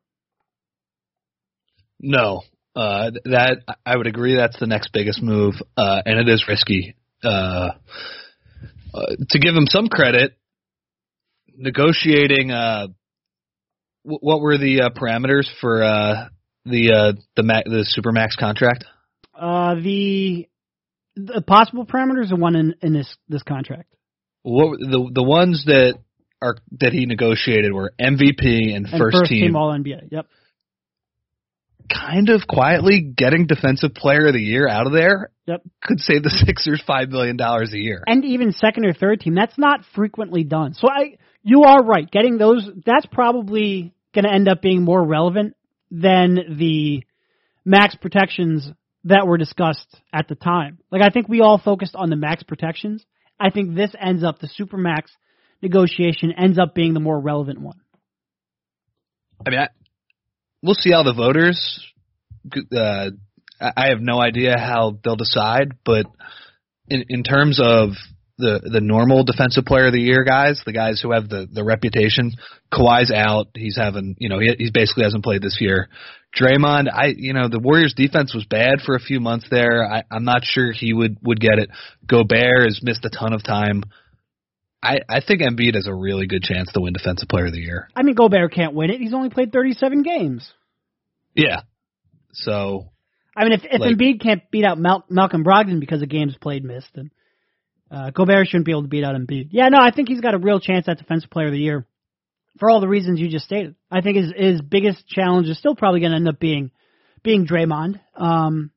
No, 2.02 2.42
uh, 2.76 3.12
that 3.26 3.64
I 3.86 3.96
would 3.96 4.08
agree. 4.08 4.36
That's 4.36 4.60
the 4.60 4.68
next 4.68 4.92
biggest 4.92 5.24
move, 5.24 5.56
uh, 5.78 6.02
and 6.06 6.20
it 6.20 6.28
is 6.28 6.46
risky. 6.50 6.96
Uh, 7.24 7.70
uh, 8.94 9.16
to 9.30 9.40
give 9.40 9.56
him 9.56 9.66
some 9.68 9.88
credit, 9.88 10.38
negotiating 11.56 12.52
uh, 12.52 12.88
what 14.04 14.42
were 14.42 14.58
the 14.58 14.82
uh, 14.82 14.90
parameters 14.90 15.48
for 15.60 15.84
uh, 15.84 16.28
the 16.66 16.92
uh, 16.92 17.22
the 17.36 17.44
ma- 17.44 17.64
the 17.66 17.86
supermax 17.98 18.38
contract? 18.38 18.86
Uh, 19.34 19.76
the 19.76 20.48
the 21.16 21.42
possible 21.42 21.86
parameters 21.86 22.32
are 22.32 22.38
one 22.38 22.56
in, 22.56 22.76
in 22.82 22.94
this 22.94 23.16
this 23.28 23.44
contract. 23.44 23.94
What 24.44 24.80
the 24.80 25.12
the 25.14 25.24
ones 25.24 25.66
that 25.66 26.00
are 26.42 26.56
that 26.80 26.94
he 26.94 27.06
negotiated 27.06 27.74
were 27.74 27.92
MVP 28.00 28.76
and, 28.76 28.86
and 28.86 28.90
first, 28.90 29.18
first 29.18 29.30
team, 29.30 29.48
team 29.48 29.56
All 29.56 29.72
NBA. 29.72 30.12
Yep. 30.12 30.28
Kind 31.92 32.30
of 32.30 32.48
quietly 32.48 33.02
getting 33.02 33.48
Defensive 33.48 33.94
Player 33.94 34.28
of 34.28 34.34
the 34.34 34.42
Year 34.42 34.68
out 34.68 34.86
of 34.86 34.94
there. 34.94 35.32
Yep. 35.48 35.62
Could 35.84 36.00
save 36.00 36.24
the 36.24 36.30
Sixers 36.46 36.84
five 36.86 37.10
million 37.10 37.38
dollars 37.38 37.74
a 37.74 37.78
year. 37.78 38.04
And 38.06 38.24
even 38.26 38.52
second 38.52 38.86
or 38.86 38.94
third 38.94 39.22
team. 39.22 39.36
That's 39.36 39.58
not 39.58 39.82
frequently 39.96 40.44
done. 40.44 40.74
So 40.74 40.88
I 40.90 41.18
you 41.42 41.64
are 41.64 41.84
right. 41.84 42.10
Getting 42.10 42.38
those 42.38 42.70
that's 42.86 43.06
probably 43.08 43.94
going 44.14 44.26
to 44.26 44.34
end 44.34 44.48
up 44.48 44.62
being 44.62 44.84
more 44.84 45.04
relevant 45.04 45.56
than 45.92 46.58
the 46.58 47.04
max 47.66 47.96
protections 47.96 48.70
that 49.06 49.26
were 49.26 49.38
discussed 49.38 49.88
at 50.14 50.28
the 50.28 50.36
time. 50.36 50.80
Like 50.92 51.02
I 51.02 51.10
think 51.10 51.28
we 51.28 51.42
all 51.42 51.58
focused 51.58 51.96
on 51.96 52.10
the 52.10 52.16
max 52.16 52.44
protections. 52.44 53.04
I 53.40 53.50
think 53.50 53.76
this 53.76 53.92
ends 54.00 54.24
up 54.24 54.40
the 54.40 54.50
super 54.50 54.78
max 54.78 55.12
negotiation 55.62 56.34
ends 56.38 56.60
up 56.60 56.76
being 56.76 56.94
the 56.94 57.00
more 57.00 57.20
relevant 57.20 57.60
one. 57.60 57.80
I 59.46 59.50
mean, 59.50 59.60
I, 59.60 59.68
we'll 60.62 60.76
see 60.76 60.92
how 60.92 61.04
the 61.04 61.14
voters. 61.14 61.86
Uh, 62.76 63.12
I 63.60 63.90
have 63.90 64.00
no 64.02 64.22
idea 64.22 64.58
how 64.58 64.98
they'll 65.04 65.16
decide, 65.16 65.74
but 65.84 66.06
in 66.88 67.06
in 67.10 67.24
terms 67.24 67.60
of 67.62 67.92
the 68.40 68.62
the 68.64 68.82
normal 68.82 69.24
defensive 69.24 69.66
player 69.66 69.88
of 69.88 69.94
the 69.94 70.02
year 70.02 70.24
guys, 70.24 70.62
the 70.66 70.74
guys 70.74 71.02
who 71.02 71.12
have 71.12 71.30
the 71.30 71.48
the 71.52 71.64
reputation. 71.64 72.32
Kawhi's 72.74 73.12
out. 73.12 73.48
He's 73.54 73.78
having, 73.78 74.16
you 74.18 74.30
know, 74.30 74.40
he 74.40 74.56
he 74.58 74.72
basically 74.74 75.04
hasn't 75.04 75.24
played 75.24 75.42
this 75.42 75.58
year. 75.60 75.90
Draymond, 76.40 76.88
I 76.92 77.14
you 77.18 77.34
know, 77.34 77.50
the 77.50 77.60
Warriors 77.60 77.94
defense 77.96 78.34
was 78.34 78.46
bad 78.46 78.80
for 78.86 78.96
a 78.96 79.00
few 79.00 79.20
months 79.20 79.48
there. 79.52 79.84
I 79.84 80.04
I'm 80.10 80.24
not 80.24 80.44
sure 80.44 80.72
he 80.72 80.94
would 80.94 81.18
would 81.22 81.40
get 81.40 81.60
it. 81.60 81.70
Gobert 82.08 82.66
has 82.66 82.80
missed 82.82 83.06
a 83.06 83.10
ton 83.10 83.34
of 83.34 83.44
time. 83.44 83.84
I 84.82 85.00
I 85.10 85.22
think 85.22 85.42
Embiid 85.42 85.76
has 85.76 85.88
a 85.88 85.94
really 85.94 86.28
good 86.28 86.44
chance 86.44 86.72
to 86.74 86.82
win 86.82 86.94
defensive 86.94 87.28
player 87.28 87.48
of 87.48 87.54
the 87.54 87.60
year. 87.60 87.90
I 87.96 88.04
mean, 88.04 88.16
Gobert 88.16 88.54
can't 88.54 88.74
win 88.74 88.90
it. 88.92 89.00
He's 89.00 89.14
only 89.14 89.30
played 89.30 89.52
37 89.52 90.04
games. 90.04 90.52
Yeah. 91.36 91.62
So 92.32 92.90
I 93.36 93.44
mean, 93.44 93.54
if 93.54 93.66
if 93.66 93.82
Like- 93.82 93.96
Embiid 93.96 94.22
can't 94.22 94.50
beat 94.52 94.66
out 94.66 94.78
Mal- 94.80 95.06
Malcolm 95.10 95.44
Brogdon 95.44 95.80
because 95.80 96.02
of 96.02 96.10
games 96.10 96.36
played 96.40 96.64
missed, 96.64 96.90
then 96.94 97.12
uh, 97.92 98.12
Gobert 98.12 98.48
shouldn't 98.48 98.66
be 98.66 98.72
able 98.72 98.84
to 98.84 98.88
beat 98.88 99.04
out 99.04 99.16
Embiid. 99.16 99.50
Yeah, 99.52 99.70
no, 99.70 99.80
I 99.80 99.92
think 99.92 100.10
he's 100.10 100.22
got 100.22 100.36
a 100.36 100.40
real 100.40 100.60
chance 100.60 100.88
at 100.88 100.98
Defensive 100.98 101.30
Player 101.30 101.48
of 101.48 101.54
the 101.54 101.60
Year 101.60 101.86
for 102.60 102.70
all 102.70 102.82
the 102.82 102.88
reasons 102.88 103.20
you 103.20 103.30
just 103.30 103.46
stated. 103.46 103.76
I 103.92 104.02
think 104.02 104.18
his 104.18 104.34
his 104.36 104.62
biggest 104.62 105.08
challenge 105.08 105.48
is 105.48 105.58
still 105.58 105.76
probably 105.76 106.00
going 106.00 106.12
to 106.12 106.18
end 106.18 106.28
up 106.28 106.40
being 106.40 106.72
being 107.24 107.46
Draymond. 107.48 108.00
Um, 108.16 108.72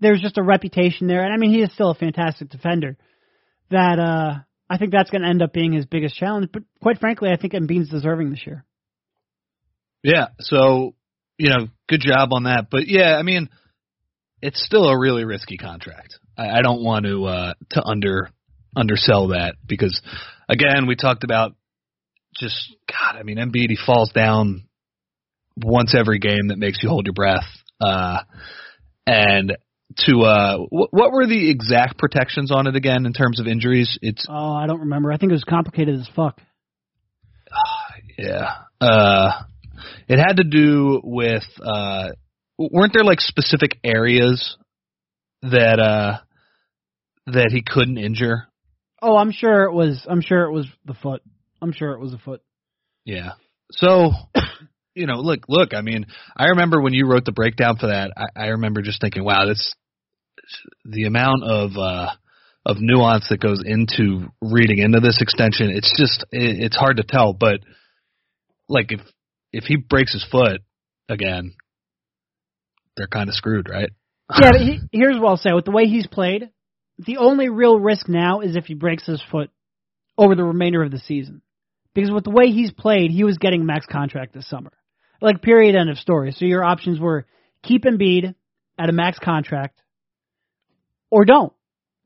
there's 0.00 0.20
just 0.20 0.38
a 0.38 0.42
reputation 0.42 1.06
there, 1.06 1.24
and 1.24 1.32
I 1.32 1.36
mean 1.36 1.50
he 1.50 1.62
is 1.62 1.72
still 1.72 1.90
a 1.90 1.94
fantastic 1.94 2.50
defender. 2.50 2.96
That 3.70 3.98
uh, 3.98 4.34
I 4.68 4.78
think 4.78 4.92
that's 4.92 5.10
going 5.10 5.22
to 5.22 5.28
end 5.28 5.42
up 5.42 5.52
being 5.52 5.72
his 5.72 5.86
biggest 5.86 6.16
challenge. 6.16 6.48
But 6.52 6.62
quite 6.82 6.98
frankly, 6.98 7.30
I 7.30 7.36
think 7.36 7.52
Embiid's 7.52 7.90
deserving 7.90 8.30
this 8.30 8.46
year. 8.46 8.64
Yeah, 10.02 10.28
so 10.40 10.94
you 11.38 11.50
know, 11.50 11.68
good 11.88 12.00
job 12.00 12.30
on 12.32 12.44
that. 12.44 12.66
But 12.70 12.86
yeah, 12.86 13.16
I 13.16 13.22
mean, 13.22 13.48
it's 14.40 14.64
still 14.64 14.88
a 14.88 14.98
really 14.98 15.24
risky 15.24 15.56
contract. 15.56 16.18
I, 16.36 16.58
I 16.58 16.62
don't 16.62 16.82
want 16.82 17.06
to 17.06 17.24
uh, 17.24 17.54
to 17.70 17.82
under 17.82 18.30
undersell 18.76 19.28
that 19.28 19.56
because 19.66 20.00
again, 20.48 20.86
we 20.86 20.96
talked 20.96 21.24
about 21.24 21.54
just 22.38 22.74
God. 22.88 23.18
I 23.18 23.22
mean, 23.22 23.38
Embiid 23.38 23.70
he 23.70 23.78
falls 23.84 24.10
down 24.12 24.64
once 25.56 25.94
every 25.96 26.18
game 26.18 26.48
that 26.48 26.58
makes 26.58 26.82
you 26.82 26.88
hold 26.88 27.06
your 27.06 27.14
breath. 27.14 27.46
Uh, 27.80 28.18
and 29.06 29.56
to 29.98 30.20
uh, 30.22 30.58
wh- 30.58 30.92
what 30.92 31.12
were 31.12 31.26
the 31.26 31.50
exact 31.50 31.98
protections 31.98 32.50
on 32.50 32.66
it 32.66 32.76
again 32.76 33.06
in 33.06 33.12
terms 33.12 33.40
of 33.40 33.46
injuries? 33.46 33.98
It's 34.02 34.26
Oh, 34.28 34.52
I 34.52 34.66
don't 34.66 34.80
remember. 34.80 35.12
I 35.12 35.16
think 35.16 35.30
it 35.30 35.34
was 35.34 35.44
complicated 35.44 36.00
as 36.00 36.08
fuck. 36.14 36.40
yeah. 38.18 38.56
Uh, 38.80 39.30
it 40.08 40.18
had 40.18 40.36
to 40.36 40.44
do 40.44 41.00
with 41.02 41.44
uh, 41.62 42.10
weren't 42.58 42.92
there 42.92 43.04
like 43.04 43.20
specific 43.20 43.78
areas 43.84 44.56
that 45.42 45.78
uh 45.78 46.18
that 47.26 47.50
he 47.52 47.62
couldn't 47.66 47.98
injure? 47.98 48.48
Oh, 49.00 49.16
I'm 49.16 49.32
sure 49.32 49.64
it 49.64 49.72
was. 49.72 50.06
I'm 50.08 50.20
sure 50.20 50.44
it 50.44 50.52
was 50.52 50.66
the 50.84 50.94
foot. 50.94 51.22
I'm 51.60 51.72
sure 51.72 51.92
it 51.92 52.00
was 52.00 52.12
the 52.12 52.18
foot. 52.18 52.42
Yeah. 53.04 53.32
So, 53.70 54.12
you 54.94 55.06
know, 55.06 55.16
look, 55.16 55.40
look. 55.48 55.74
I 55.74 55.82
mean, 55.82 56.06
I 56.36 56.46
remember 56.46 56.80
when 56.80 56.94
you 56.94 57.06
wrote 57.06 57.24
the 57.24 57.32
breakdown 57.32 57.76
for 57.76 57.88
that. 57.88 58.12
I, 58.16 58.44
I 58.44 58.46
remember 58.48 58.82
just 58.82 59.00
thinking, 59.00 59.24
wow, 59.24 59.46
that's 59.46 59.74
the 60.84 61.04
amount 61.04 61.44
of 61.44 61.70
uh, 61.76 62.10
of 62.66 62.78
nuance 62.80 63.26
that 63.28 63.40
goes 63.40 63.62
into 63.64 64.28
reading 64.40 64.78
into 64.78 65.00
this 65.00 65.18
extension. 65.20 65.70
It's 65.70 65.92
just, 65.98 66.24
it, 66.32 66.64
it's 66.64 66.76
hard 66.76 66.96
to 66.96 67.02
tell. 67.02 67.32
But 67.32 67.60
like, 68.68 68.92
if 68.92 69.00
if 69.52 69.64
he 69.64 69.76
breaks 69.76 70.12
his 70.12 70.26
foot 70.30 70.62
again, 71.08 71.54
they're 72.96 73.06
kind 73.06 73.28
of 73.28 73.34
screwed, 73.34 73.68
right? 73.68 73.90
Yeah, 74.40 74.50
but 74.52 74.60
he, 74.60 74.78
here's 74.90 75.18
what 75.18 75.28
I'll 75.28 75.36
say. 75.36 75.52
With 75.52 75.66
the 75.66 75.70
way 75.70 75.84
he's 75.84 76.06
played, 76.06 76.48
the 76.98 77.18
only 77.18 77.50
real 77.50 77.78
risk 77.78 78.08
now 78.08 78.40
is 78.40 78.56
if 78.56 78.64
he 78.64 78.72
breaks 78.72 79.04
his 79.04 79.22
foot 79.30 79.50
over 80.16 80.34
the 80.34 80.44
remainder 80.44 80.82
of 80.82 80.90
the 80.90 80.98
season. 80.98 81.42
Because 81.94 82.10
with 82.10 82.24
the 82.24 82.30
way 82.30 82.46
he's 82.46 82.72
played, 82.72 83.10
he 83.10 83.22
was 83.22 83.36
getting 83.36 83.66
max 83.66 83.84
contract 83.84 84.32
this 84.32 84.48
summer. 84.48 84.72
Like 85.20 85.42
period 85.42 85.76
end 85.76 85.90
of 85.90 85.98
story. 85.98 86.32
So 86.32 86.46
your 86.46 86.64
options 86.64 86.98
were 86.98 87.26
keep 87.62 87.84
Embiid 87.84 88.34
at 88.78 88.88
a 88.88 88.92
max 88.92 89.18
contract 89.18 89.78
or 91.14 91.24
don't. 91.24 91.52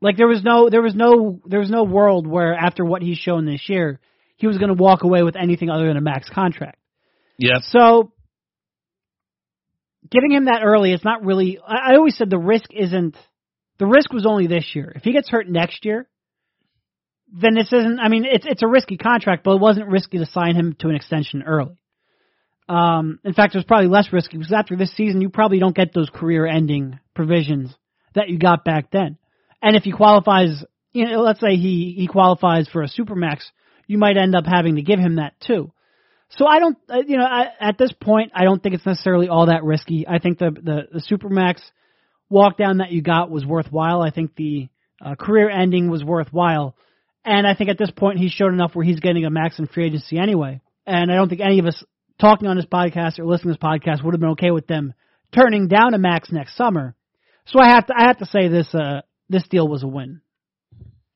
Like 0.01 0.17
there 0.17 0.27
was 0.27 0.43
no 0.43 0.69
there 0.69 0.83
was 0.83 0.93
no 0.93 1.41
there 1.45 1.59
was 1.59 1.69
no 1.71 1.83
world 1.83 2.27
where 2.27 2.53
after 2.53 2.85
what 2.85 3.01
he's 3.01 3.17
shown 3.17 3.45
this 3.45 3.63
year, 3.67 3.99
he 4.37 4.45
was 4.45 4.59
going 4.59 4.69
to 4.69 4.81
walk 4.81 5.03
away 5.03 5.23
with 5.23 5.35
anything 5.35 5.71
other 5.71 5.87
than 5.87 5.97
a 5.97 6.01
max 6.01 6.29
contract. 6.29 6.77
Yeah. 7.39 7.59
So 7.61 8.13
getting 10.11 10.31
him 10.31 10.45
that 10.45 10.61
early, 10.63 10.93
it's 10.93 11.03
not 11.03 11.25
really. 11.25 11.57
I, 11.65 11.93
I 11.93 11.95
always 11.95 12.15
said 12.15 12.29
the 12.29 12.37
risk 12.37 12.69
isn't. 12.71 13.17
The 13.79 13.87
risk 13.87 14.13
was 14.13 14.27
only 14.27 14.45
this 14.45 14.75
year. 14.75 14.93
If 14.95 15.03
he 15.03 15.11
gets 15.11 15.27
hurt 15.27 15.49
next 15.49 15.85
year, 15.85 16.07
then 17.33 17.55
this 17.55 17.73
isn't. 17.73 17.99
I 17.99 18.09
mean, 18.09 18.25
it's 18.25 18.45
it's 18.47 18.61
a 18.61 18.67
risky 18.67 18.97
contract, 18.97 19.43
but 19.43 19.55
it 19.55 19.61
wasn't 19.61 19.87
risky 19.87 20.19
to 20.19 20.27
sign 20.27 20.55
him 20.55 20.75
to 20.81 20.89
an 20.89 20.95
extension 20.95 21.41
early. 21.41 21.79
Um, 22.69 23.19
in 23.23 23.33
fact, 23.33 23.55
it 23.55 23.57
was 23.57 23.65
probably 23.65 23.87
less 23.87 24.13
risky 24.13 24.37
because 24.37 24.53
after 24.53 24.77
this 24.77 24.95
season, 24.95 25.19
you 25.19 25.29
probably 25.29 25.57
don't 25.57 25.75
get 25.75 25.95
those 25.95 26.11
career-ending 26.13 26.99
provisions 27.15 27.75
that 28.15 28.29
you 28.29 28.37
got 28.37 28.63
back 28.63 28.91
then. 28.91 29.17
And 29.61 29.75
if 29.75 29.83
he 29.83 29.91
qualifies, 29.91 30.63
you 30.93 31.05
know, 31.05 31.21
let's 31.21 31.39
say 31.39 31.55
he 31.55 31.93
he 31.97 32.07
qualifies 32.07 32.67
for 32.67 32.81
a 32.81 32.87
supermax, 32.87 33.43
you 33.87 33.97
might 33.97 34.17
end 34.17 34.35
up 34.35 34.45
having 34.45 34.75
to 34.75 34.81
give 34.81 34.99
him 34.99 35.15
that 35.15 35.39
too. 35.39 35.71
So 36.37 36.45
I 36.45 36.59
don't, 36.59 36.77
uh, 36.87 37.01
you 37.07 37.17
know, 37.17 37.25
I, 37.25 37.47
at 37.59 37.77
this 37.77 37.91
point, 37.91 38.31
I 38.35 38.43
don't 38.43 38.61
think 38.61 38.75
it's 38.75 38.85
necessarily 38.85 39.29
all 39.29 39.47
that 39.47 39.63
risky. 39.63 40.07
I 40.07 40.19
think 40.19 40.37
the 40.37 40.51
the, 40.51 40.99
the 40.99 40.99
supermax 40.99 41.59
walk 42.29 42.57
down 42.57 42.77
that 42.77 42.91
you 42.91 43.01
got 43.01 43.31
was 43.31 43.45
worthwhile. 43.45 44.01
I 44.01 44.11
think 44.11 44.35
the 44.35 44.69
uh, 45.03 45.15
career 45.15 45.49
ending 45.49 45.89
was 45.89 46.03
worthwhile, 46.03 46.75
and 47.25 47.47
I 47.47 47.55
think 47.55 47.69
at 47.69 47.77
this 47.77 47.91
point 47.91 48.19
he's 48.19 48.31
shown 48.31 48.53
enough 48.53 48.75
where 48.75 48.85
he's 48.85 48.99
getting 48.99 49.25
a 49.25 49.29
max 49.29 49.59
in 49.59 49.67
free 49.67 49.87
agency 49.87 50.17
anyway. 50.17 50.61
And 50.85 51.11
I 51.11 51.15
don't 51.15 51.29
think 51.29 51.41
any 51.41 51.59
of 51.59 51.65
us 51.65 51.83
talking 52.19 52.47
on 52.47 52.57
this 52.57 52.65
podcast 52.65 53.19
or 53.19 53.25
listening 53.25 53.53
to 53.53 53.59
this 53.59 53.63
podcast 53.63 54.03
would 54.03 54.13
have 54.13 54.21
been 54.21 54.31
okay 54.31 54.51
with 54.51 54.67
them 54.67 54.93
turning 55.33 55.67
down 55.67 55.93
a 55.93 55.97
max 55.97 56.31
next 56.31 56.55
summer. 56.55 56.95
So 57.49 57.59
I 57.59 57.69
have 57.69 57.87
to 57.87 57.93
I 57.97 58.03
have 58.07 58.17
to 58.19 58.25
say 58.25 58.47
this 58.47 58.73
uh 58.73 59.01
this 59.29 59.43
deal 59.47 59.67
was 59.67 59.83
a 59.83 59.87
win. 59.87 60.21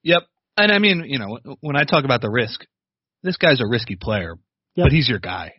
Yep. 0.04 0.24
And 0.58 0.72
I 0.72 0.80
mean, 0.80 1.04
you 1.08 1.20
know, 1.20 1.40
when 1.62 1.76
I 1.76 1.84
talk 1.84 2.06
about 2.06 2.22
the 2.22 2.30
risk, 2.30 2.66
this 3.24 3.38
guy's 3.38 3.62
a 3.62 3.68
risky 3.68 3.96
player, 3.96 4.36
Yep. 4.76 4.86
but 4.86 4.92
he's 4.92 5.08
your 5.08 5.20
guy. 5.20 5.54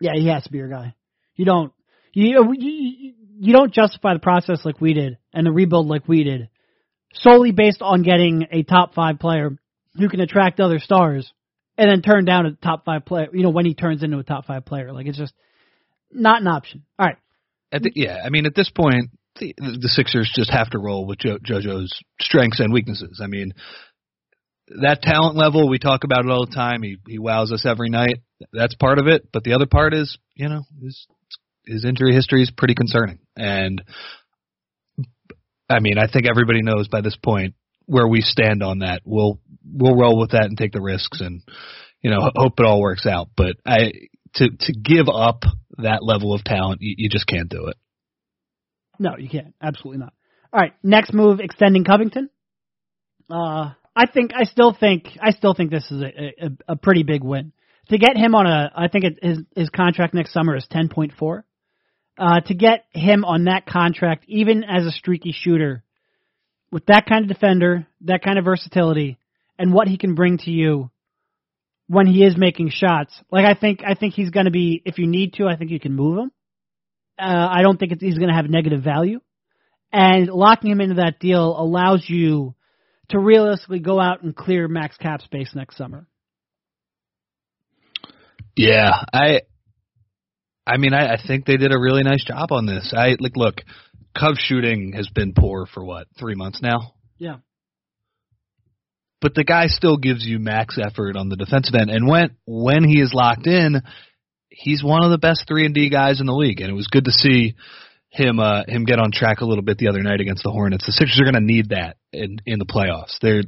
Yeah, 0.00 0.12
he 0.14 0.28
has 0.28 0.44
to 0.44 0.50
be 0.50 0.58
your 0.58 0.68
guy. 0.68 0.94
You 1.36 1.44
don't 1.44 1.72
you, 2.12 2.54
you 2.58 3.12
you 3.38 3.52
don't 3.52 3.72
justify 3.72 4.14
the 4.14 4.20
process 4.20 4.64
like 4.64 4.80
we 4.80 4.94
did 4.94 5.18
and 5.32 5.46
the 5.46 5.52
rebuild 5.52 5.86
like 5.86 6.06
we 6.08 6.24
did 6.24 6.48
solely 7.14 7.52
based 7.52 7.82
on 7.82 8.02
getting 8.02 8.46
a 8.50 8.62
top 8.62 8.94
five 8.94 9.18
player 9.18 9.56
who 9.96 10.08
can 10.08 10.20
attract 10.20 10.60
other 10.60 10.78
stars 10.78 11.32
and 11.76 11.90
then 11.90 12.02
turn 12.02 12.24
down 12.24 12.46
a 12.46 12.52
top 12.52 12.84
five 12.84 13.04
player. 13.04 13.28
You 13.32 13.42
know 13.42 13.50
when 13.50 13.66
he 13.66 13.74
turns 13.74 14.02
into 14.02 14.18
a 14.18 14.24
top 14.24 14.46
five 14.46 14.64
player, 14.64 14.92
like 14.92 15.06
it's 15.06 15.18
just 15.18 15.34
not 16.10 16.40
an 16.40 16.46
option. 16.48 16.84
All 16.98 17.06
right, 17.06 17.16
At 17.72 17.82
the, 17.82 17.92
yeah, 17.94 18.18
I 18.24 18.30
mean, 18.30 18.46
at 18.46 18.54
this 18.54 18.70
point, 18.70 19.10
the, 19.36 19.54
the 19.58 19.88
Sixers 19.88 20.30
just 20.34 20.50
have 20.52 20.70
to 20.70 20.78
roll 20.78 21.06
with 21.06 21.18
jo- 21.18 21.38
JoJo's 21.38 21.92
strengths 22.20 22.60
and 22.60 22.72
weaknesses. 22.72 23.20
I 23.22 23.26
mean, 23.26 23.52
that 24.80 25.02
talent 25.02 25.36
level, 25.36 25.68
we 25.68 25.78
talk 25.78 26.04
about 26.04 26.24
it 26.24 26.30
all 26.30 26.46
the 26.46 26.54
time. 26.54 26.82
He 26.82 26.96
he 27.06 27.18
wows 27.18 27.52
us 27.52 27.66
every 27.66 27.90
night. 27.90 28.22
That's 28.52 28.74
part 28.74 28.98
of 28.98 29.06
it, 29.06 29.28
but 29.32 29.44
the 29.44 29.54
other 29.54 29.66
part 29.66 29.94
is, 29.94 30.16
you 30.34 30.48
know, 30.48 30.62
his 30.80 31.06
his 31.66 31.84
injury 31.84 32.14
history 32.14 32.42
is 32.42 32.50
pretty 32.50 32.74
concerning. 32.74 33.18
And 33.36 33.82
I 35.68 35.80
mean, 35.80 35.98
I 35.98 36.06
think 36.10 36.26
everybody 36.26 36.62
knows 36.62 36.88
by 36.88 37.00
this 37.00 37.16
point 37.16 37.54
where 37.86 38.08
we 38.08 38.20
stand 38.20 38.62
on 38.62 38.78
that. 38.80 39.02
We'll 39.04 39.40
we'll 39.64 39.96
roll 39.96 40.18
with 40.18 40.30
that 40.30 40.44
and 40.44 40.56
take 40.56 40.72
the 40.72 40.80
risks 40.80 41.20
and 41.20 41.42
you 42.00 42.10
know, 42.10 42.30
hope 42.36 42.54
it 42.58 42.66
all 42.66 42.80
works 42.80 43.06
out. 43.06 43.30
But 43.36 43.56
I 43.66 43.92
to 44.34 44.50
to 44.50 44.72
give 44.72 45.08
up 45.08 45.44
that 45.78 46.02
level 46.02 46.34
of 46.34 46.44
talent, 46.44 46.82
you, 46.82 46.94
you 46.98 47.08
just 47.08 47.26
can't 47.26 47.48
do 47.48 47.66
it. 47.66 47.76
No, 48.98 49.16
you 49.18 49.28
can't. 49.28 49.54
Absolutely 49.62 49.98
not. 49.98 50.12
All 50.52 50.60
right, 50.60 50.72
next 50.82 51.12
move, 51.12 51.40
extending 51.40 51.84
Covington. 51.84 52.30
Uh, 53.30 53.72
I 53.96 54.06
think 54.12 54.32
I 54.34 54.44
still 54.44 54.72
think 54.78 55.08
I 55.20 55.30
still 55.30 55.54
think 55.54 55.70
this 55.70 55.90
is 55.90 56.02
a, 56.02 56.46
a, 56.46 56.72
a 56.72 56.76
pretty 56.76 57.02
big 57.02 57.22
win 57.22 57.52
to 57.88 57.98
get 57.98 58.16
him 58.16 58.34
on 58.34 58.46
a. 58.46 58.70
I 58.74 58.88
think 58.88 59.04
it, 59.04 59.18
his 59.22 59.38
his 59.54 59.70
contract 59.70 60.14
next 60.14 60.32
summer 60.32 60.56
is 60.56 60.66
ten 60.70 60.88
point 60.88 61.12
four. 61.18 61.44
Uh, 62.16 62.40
to 62.40 62.54
get 62.54 62.84
him 62.90 63.24
on 63.24 63.44
that 63.44 63.66
contract, 63.66 64.24
even 64.28 64.62
as 64.62 64.86
a 64.86 64.92
streaky 64.92 65.32
shooter, 65.32 65.82
with 66.70 66.86
that 66.86 67.06
kind 67.08 67.24
of 67.24 67.28
defender, 67.28 67.88
that 68.02 68.22
kind 68.22 68.38
of 68.38 68.44
versatility, 68.44 69.18
and 69.58 69.72
what 69.72 69.88
he 69.88 69.98
can 69.98 70.14
bring 70.14 70.38
to 70.38 70.50
you 70.50 70.90
when 71.88 72.06
he 72.06 72.24
is 72.24 72.36
making 72.36 72.70
shots. 72.70 73.20
Like 73.30 73.44
I 73.44 73.58
think 73.58 73.80
I 73.86 73.94
think 73.94 74.14
he's 74.14 74.30
going 74.30 74.46
to 74.46 74.52
be. 74.52 74.82
If 74.84 74.98
you 74.98 75.06
need 75.06 75.34
to, 75.34 75.46
I 75.46 75.56
think 75.56 75.70
you 75.70 75.80
can 75.80 75.94
move 75.94 76.18
him. 76.18 76.32
Uh, 77.18 77.48
I 77.50 77.62
don't 77.62 77.78
think 77.78 77.92
it's, 77.92 78.02
he's 78.02 78.18
going 78.18 78.30
to 78.30 78.34
have 78.34 78.48
negative 78.48 78.82
value, 78.82 79.20
and 79.92 80.28
locking 80.28 80.70
him 80.70 80.80
into 80.80 80.96
that 80.96 81.20
deal 81.20 81.56
allows 81.58 82.04
you 82.08 82.54
to 83.10 83.18
realistically 83.18 83.80
go 83.80 84.00
out 84.00 84.22
and 84.22 84.34
clear 84.34 84.66
max 84.68 84.96
cap 84.96 85.20
space 85.22 85.50
next 85.54 85.76
summer. 85.76 86.06
Yeah, 88.56 88.92
I 89.12 89.42
I 90.66 90.76
mean 90.76 90.94
I, 90.94 91.14
I 91.14 91.18
think 91.24 91.44
they 91.44 91.56
did 91.56 91.72
a 91.72 91.78
really 91.78 92.02
nice 92.02 92.24
job 92.24 92.52
on 92.52 92.66
this. 92.66 92.92
I 92.96 93.16
like 93.20 93.36
look, 93.36 93.56
Cove 94.18 94.36
shooting 94.38 94.92
has 94.96 95.08
been 95.08 95.34
poor 95.36 95.66
for 95.66 95.84
what, 95.84 96.06
three 96.18 96.34
months 96.34 96.60
now? 96.62 96.94
Yeah. 97.18 97.36
But 99.20 99.34
the 99.34 99.44
guy 99.44 99.66
still 99.66 99.96
gives 99.96 100.24
you 100.24 100.38
max 100.38 100.78
effort 100.78 101.16
on 101.16 101.28
the 101.28 101.36
defensive 101.36 101.74
end. 101.74 101.90
And 101.90 102.06
when 102.06 102.36
when 102.46 102.84
he 102.84 103.00
is 103.00 103.12
locked 103.14 103.46
in, 103.46 103.82
he's 104.56 104.82
one 104.82 105.04
of 105.04 105.10
the 105.10 105.18
best 105.18 105.44
three 105.46 105.64
and 105.66 105.74
D 105.74 105.90
guys 105.90 106.20
in 106.20 106.26
the 106.26 106.34
league. 106.34 106.60
And 106.60 106.70
it 106.70 106.74
was 106.74 106.86
good 106.86 107.04
to 107.06 107.12
see 107.12 107.54
him 108.10 108.38
uh 108.38 108.62
him 108.68 108.84
get 108.84 109.00
on 109.00 109.10
track 109.10 109.40
a 109.40 109.44
little 109.44 109.64
bit 109.64 109.76
the 109.78 109.88
other 109.88 110.02
night 110.02 110.20
against 110.20 110.44
the 110.44 110.50
Hornets. 110.50 110.86
The 110.86 110.92
Sixers 110.92 111.20
are 111.20 111.24
gonna 111.24 111.44
need 111.44 111.70
that 111.70 111.96
in 112.12 112.38
in 112.46 112.58
the 112.58 112.64
playoffs. 112.64 113.18
They're 113.20 113.42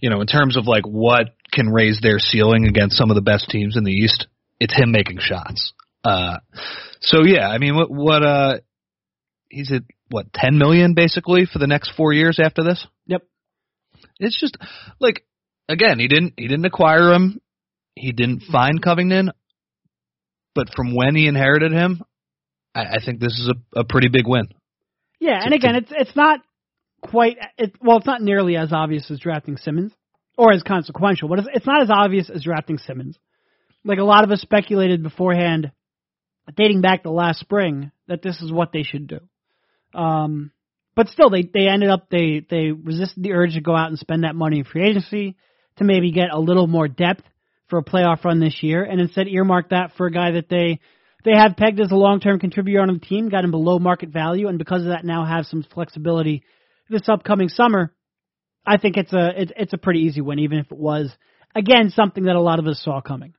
you 0.00 0.10
know, 0.10 0.20
in 0.20 0.26
terms 0.26 0.56
of 0.56 0.66
like 0.66 0.84
what 0.84 1.28
can 1.52 1.68
raise 1.68 2.00
their 2.00 2.18
ceiling 2.18 2.66
against 2.66 2.96
some 2.96 3.10
of 3.10 3.14
the 3.14 3.22
best 3.22 3.48
teams 3.48 3.76
in 3.76 3.84
the 3.84 3.92
East, 3.92 4.26
it's 4.58 4.74
him 4.74 4.90
making 4.90 5.18
shots. 5.20 5.72
Uh, 6.02 6.38
so 7.00 7.24
yeah, 7.24 7.48
I 7.48 7.58
mean, 7.58 7.76
what 7.76 7.90
what 7.90 8.22
uh, 8.22 8.58
he's 9.48 9.72
at 9.72 9.82
what 10.10 10.32
ten 10.32 10.58
million 10.58 10.94
basically 10.94 11.46
for 11.46 11.58
the 11.58 11.66
next 11.66 11.92
four 11.96 12.12
years 12.12 12.40
after 12.42 12.64
this. 12.64 12.86
Yep. 13.06 13.22
It's 14.18 14.38
just 14.38 14.56
like 14.98 15.24
again, 15.68 15.98
he 15.98 16.08
didn't 16.08 16.34
he 16.36 16.48
didn't 16.48 16.66
acquire 16.66 17.12
him, 17.12 17.40
he 17.94 18.12
didn't 18.12 18.42
find 18.50 18.82
Covington, 18.82 19.30
but 20.54 20.68
from 20.74 20.94
when 20.94 21.14
he 21.14 21.26
inherited 21.26 21.72
him, 21.72 22.02
I, 22.74 22.82
I 22.82 22.98
think 23.04 23.20
this 23.20 23.32
is 23.32 23.50
a, 23.50 23.80
a 23.80 23.84
pretty 23.84 24.08
big 24.08 24.26
win. 24.26 24.48
Yeah, 25.18 25.40
and 25.42 25.52
again, 25.52 25.76
it's 25.76 25.92
it's 25.94 26.16
not 26.16 26.40
quite 27.02 27.36
it, 27.58 27.74
well, 27.80 27.98
it's 27.98 28.06
not 28.06 28.22
nearly 28.22 28.56
as 28.56 28.72
obvious 28.72 29.10
as 29.10 29.20
drafting 29.20 29.56
Simmons 29.56 29.92
or 30.36 30.52
as 30.52 30.62
consequential, 30.62 31.28
but 31.28 31.40
it's, 31.40 31.48
it's 31.54 31.66
not 31.66 31.82
as 31.82 31.90
obvious 31.90 32.30
as 32.30 32.42
drafting 32.42 32.78
Simmons. 32.78 33.18
Like 33.84 33.98
a 33.98 34.04
lot 34.04 34.24
of 34.24 34.30
us 34.30 34.40
speculated 34.40 35.02
beforehand, 35.02 35.72
dating 36.56 36.80
back 36.80 37.02
to 37.02 37.10
last 37.10 37.40
spring, 37.40 37.92
that 38.08 38.22
this 38.22 38.40
is 38.40 38.52
what 38.52 38.72
they 38.72 38.82
should 38.82 39.06
do. 39.06 39.20
Um, 39.98 40.52
but 40.94 41.08
still, 41.08 41.30
they 41.30 41.42
they 41.42 41.68
ended 41.68 41.90
up 41.90 42.08
they 42.10 42.44
they 42.48 42.70
resisted 42.72 43.22
the 43.22 43.32
urge 43.32 43.54
to 43.54 43.60
go 43.60 43.74
out 43.74 43.88
and 43.88 43.98
spend 43.98 44.24
that 44.24 44.34
money 44.34 44.58
in 44.58 44.64
free 44.64 44.88
agency 44.88 45.36
to 45.76 45.84
maybe 45.84 46.12
get 46.12 46.32
a 46.32 46.38
little 46.38 46.66
more 46.66 46.88
depth 46.88 47.22
for 47.70 47.78
a 47.78 47.84
playoff 47.84 48.24
run 48.24 48.40
this 48.40 48.62
year, 48.62 48.82
and 48.82 49.00
instead 49.00 49.28
earmark 49.28 49.70
that 49.70 49.92
for 49.96 50.06
a 50.06 50.10
guy 50.12 50.32
that 50.32 50.48
they 50.48 50.80
they 51.24 51.32
have 51.36 51.56
pegged 51.56 51.80
as 51.80 51.90
a 51.90 51.96
long 51.96 52.20
term 52.20 52.38
contributor 52.38 52.80
on 52.80 52.92
the 52.92 52.98
team, 52.98 53.28
got 53.28 53.44
him 53.44 53.50
below 53.50 53.78
market 53.78 54.10
value, 54.10 54.48
and 54.48 54.58
because 54.58 54.82
of 54.82 54.88
that 54.88 55.04
now 55.04 55.24
have 55.24 55.46
some 55.46 55.64
flexibility 55.72 56.42
this 56.88 57.08
upcoming 57.08 57.48
summer. 57.48 57.94
I 58.66 58.76
think 58.76 58.96
it's 58.96 59.12
a 59.12 59.42
it, 59.42 59.52
it's 59.56 59.72
a 59.72 59.78
pretty 59.78 60.00
easy 60.00 60.20
win, 60.20 60.40
even 60.40 60.58
if 60.58 60.70
it 60.70 60.78
was 60.78 61.10
again 61.54 61.90
something 61.90 62.24
that 62.24 62.36
a 62.36 62.40
lot 62.40 62.58
of 62.58 62.66
us 62.66 62.82
saw 62.82 63.00
coming. 63.00 63.34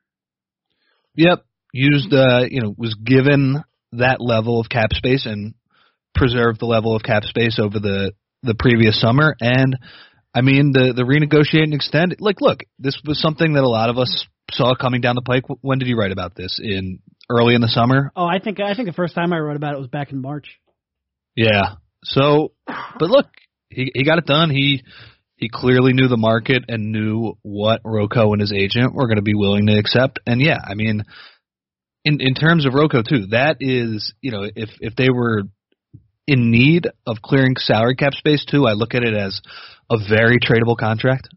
Yep, 1.15 1.43
used 1.73 2.13
uh, 2.13 2.45
you 2.49 2.61
know 2.61 2.73
was 2.77 2.95
given 2.95 3.63
that 3.93 4.21
level 4.21 4.59
of 4.59 4.69
cap 4.69 4.93
space 4.93 5.25
and 5.25 5.53
preserved 6.15 6.59
the 6.59 6.65
level 6.65 6.95
of 6.95 7.03
cap 7.03 7.23
space 7.23 7.59
over 7.61 7.79
the 7.79 8.13
the 8.43 8.55
previous 8.55 8.99
summer, 8.99 9.35
and 9.39 9.77
I 10.33 10.41
mean 10.41 10.71
the 10.71 10.93
the 10.93 11.03
renegotiate 11.03 11.63
and 11.63 11.73
extend. 11.73 12.15
Like, 12.19 12.41
look, 12.41 12.63
this 12.79 12.99
was 13.05 13.19
something 13.21 13.53
that 13.53 13.63
a 13.63 13.69
lot 13.69 13.89
of 13.89 13.97
us 13.97 14.27
saw 14.51 14.75
coming 14.75 15.01
down 15.01 15.15
the 15.15 15.21
pike. 15.21 15.43
When 15.61 15.79
did 15.79 15.87
you 15.87 15.97
write 15.97 16.11
about 16.11 16.35
this? 16.35 16.59
In 16.61 16.99
early 17.29 17.55
in 17.55 17.61
the 17.61 17.67
summer? 17.67 18.11
Oh, 18.15 18.25
I 18.25 18.39
think 18.39 18.59
I 18.59 18.73
think 18.73 18.87
the 18.87 18.93
first 18.93 19.15
time 19.15 19.33
I 19.33 19.39
wrote 19.39 19.55
about 19.55 19.73
it 19.73 19.79
was 19.79 19.87
back 19.87 20.11
in 20.11 20.21
March. 20.21 20.47
Yeah. 21.35 21.75
So, 22.03 22.53
but 22.67 23.09
look, 23.09 23.27
he 23.69 23.91
he 23.93 24.03
got 24.03 24.17
it 24.17 24.25
done. 24.25 24.49
He 24.49 24.83
he 25.35 25.49
clearly 25.49 25.93
knew 25.93 26.07
the 26.07 26.17
market 26.17 26.65
and 26.67 26.91
knew 26.91 27.33
what 27.41 27.81
Rocco 27.83 28.31
and 28.33 28.41
his 28.41 28.53
agent 28.53 28.93
were 28.93 29.07
going 29.07 29.17
to 29.17 29.23
be 29.23 29.35
willing 29.35 29.67
to 29.67 29.77
accept. 29.77 30.19
And 30.25 30.41
yeah, 30.41 30.59
I 30.63 30.75
mean, 30.75 31.03
in 32.05 32.21
in 32.21 32.35
terms 32.35 32.65
of 32.65 32.73
Rocco 32.73 33.01
too, 33.01 33.27
that 33.27 33.57
is 33.59 34.13
you 34.21 34.31
know 34.31 34.43
if 34.43 34.69
if 34.79 34.95
they 34.95 35.09
were 35.09 35.43
in 36.27 36.51
need 36.51 36.87
of 37.05 37.21
clearing 37.21 37.55
salary 37.57 37.95
cap 37.95 38.13
space 38.13 38.45
too, 38.45 38.65
I 38.67 38.73
look 38.73 38.93
at 38.93 39.03
it 39.03 39.15
as 39.15 39.41
a 39.91 39.97
very 40.09 40.37
tradable 40.39 40.77
contract 40.77 41.27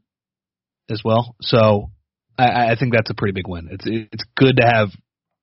as 0.91 1.03
well. 1.05 1.35
So 1.41 1.91
I, 2.39 2.73
I 2.73 2.77
think 2.79 2.95
that's 2.95 3.11
a 3.11 3.15
pretty 3.15 3.33
big 3.33 3.49
win. 3.49 3.69
It's 3.71 3.85
it's 3.87 4.25
good 4.37 4.57
to 4.59 4.67
have 4.67 4.89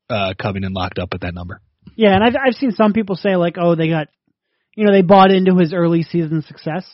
uh, 0.09 0.33
Covington 0.41 0.73
locked 0.73 0.97
up 0.99 1.09
at 1.13 1.21
that 1.21 1.33
number. 1.33 1.61
Yeah, 1.95 2.13
and 2.15 2.23
I've 2.23 2.35
I've 2.35 2.53
seen 2.55 2.71
some 2.71 2.93
people 2.93 3.15
say 3.15 3.35
like, 3.35 3.55
oh, 3.59 3.75
they 3.75 3.89
got, 3.89 4.07
you 4.75 4.85
know, 4.85 4.91
they 4.93 5.01
bought 5.01 5.31
into 5.31 5.55
his 5.57 5.73
early 5.73 6.03
season 6.03 6.41
success 6.41 6.85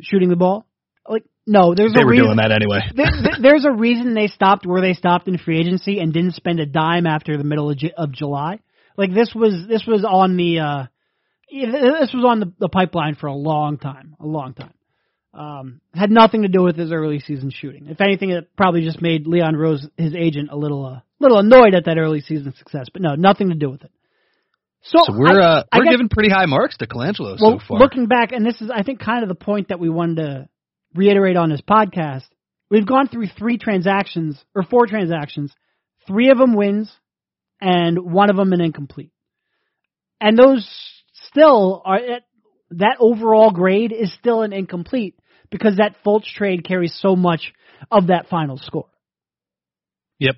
shooting 0.00 0.28
the 0.30 0.36
ball. 0.36 0.64
Like, 1.08 1.24
no, 1.46 1.74
there's 1.74 1.92
they 1.92 2.02
a 2.02 2.04
were 2.04 2.10
reason. 2.12 2.26
doing 2.26 2.36
that 2.36 2.52
anyway. 2.52 2.80
there, 2.94 3.10
there- 3.22 3.38
there's 3.50 3.64
a 3.64 3.72
reason 3.72 4.14
they 4.14 4.26
stopped 4.28 4.66
where 4.66 4.80
they 4.82 4.92
stopped 4.94 5.28
in 5.28 5.38
free 5.38 5.58
agency 5.60 5.98
and 6.00 6.12
didn't 6.12 6.34
spend 6.34 6.60
a 6.60 6.66
dime 6.66 7.06
after 7.06 7.36
the 7.36 7.44
middle 7.44 7.70
of, 7.70 7.78
Ju- 7.78 7.90
of 7.96 8.12
July. 8.12 8.60
Like 8.96 9.12
this 9.14 9.32
was 9.34 9.66
this 9.68 9.84
was 9.86 10.04
on 10.08 10.36
the 10.36 10.58
uh, 10.58 10.86
this 11.50 12.12
was 12.12 12.24
on 12.26 12.40
the, 12.40 12.52
the 12.58 12.68
pipeline 12.68 13.14
for 13.14 13.26
a 13.28 13.34
long 13.34 13.78
time, 13.78 14.14
a 14.20 14.26
long 14.26 14.54
time. 14.54 14.72
Um, 15.38 15.80
had 15.94 16.10
nothing 16.10 16.42
to 16.42 16.48
do 16.48 16.62
with 16.64 16.76
his 16.76 16.90
early 16.90 17.20
season 17.20 17.50
shooting. 17.54 17.86
If 17.88 18.00
anything, 18.00 18.30
it 18.30 18.50
probably 18.56 18.82
just 18.82 19.00
made 19.00 19.26
Leon 19.28 19.54
Rose, 19.54 19.86
his 19.96 20.14
agent, 20.16 20.48
a 20.50 20.56
little 20.56 20.84
uh, 20.84 21.00
little 21.20 21.38
annoyed 21.38 21.74
at 21.74 21.84
that 21.84 21.96
early 21.96 22.20
season 22.20 22.54
success. 22.56 22.86
But 22.92 23.02
no, 23.02 23.14
nothing 23.14 23.50
to 23.50 23.54
do 23.54 23.70
with 23.70 23.84
it. 23.84 23.92
So, 24.82 24.98
So 25.06 25.12
we're 25.16 25.40
I- 25.40 25.58
uh, 25.58 25.62
we're 25.76 25.84
guess- 25.84 25.92
giving 25.92 26.08
pretty 26.08 26.30
high 26.30 26.46
marks 26.46 26.76
to 26.78 26.86
Colangelo 26.88 27.36
well, 27.40 27.60
so 27.60 27.66
far. 27.68 27.78
looking 27.78 28.06
back, 28.06 28.32
and 28.32 28.44
this 28.44 28.60
is, 28.60 28.70
I 28.74 28.82
think, 28.82 28.98
kind 29.00 29.22
of 29.22 29.28
the 29.28 29.34
point 29.36 29.68
that 29.68 29.78
we 29.78 29.88
wanted 29.88 30.16
to 30.16 30.48
reiterate 30.94 31.36
on 31.36 31.50
this 31.50 31.60
podcast. 31.60 32.24
We've 32.70 32.86
gone 32.86 33.06
through 33.08 33.28
three 33.28 33.58
transactions 33.58 34.42
or 34.56 34.62
four 34.64 34.86
transactions, 34.86 35.52
three 36.06 36.30
of 36.30 36.38
them 36.38 36.54
wins, 36.54 36.90
and 37.60 37.98
one 38.12 38.28
of 38.30 38.36
them 38.36 38.52
an 38.52 38.60
incomplete. 38.60 39.10
And 40.20 40.36
those 40.36 40.68
still 41.30 41.80
are 41.84 42.00
that 42.72 42.96
overall 43.00 43.50
grade 43.50 43.92
is 43.92 44.12
still 44.14 44.42
an 44.42 44.52
incomplete 44.52 45.14
because 45.50 45.76
that 45.76 45.96
Fultz 46.04 46.24
trade 46.24 46.64
carries 46.64 46.96
so 47.00 47.16
much 47.16 47.52
of 47.90 48.08
that 48.08 48.28
final 48.28 48.58
score. 48.58 48.88
Yep. 50.18 50.36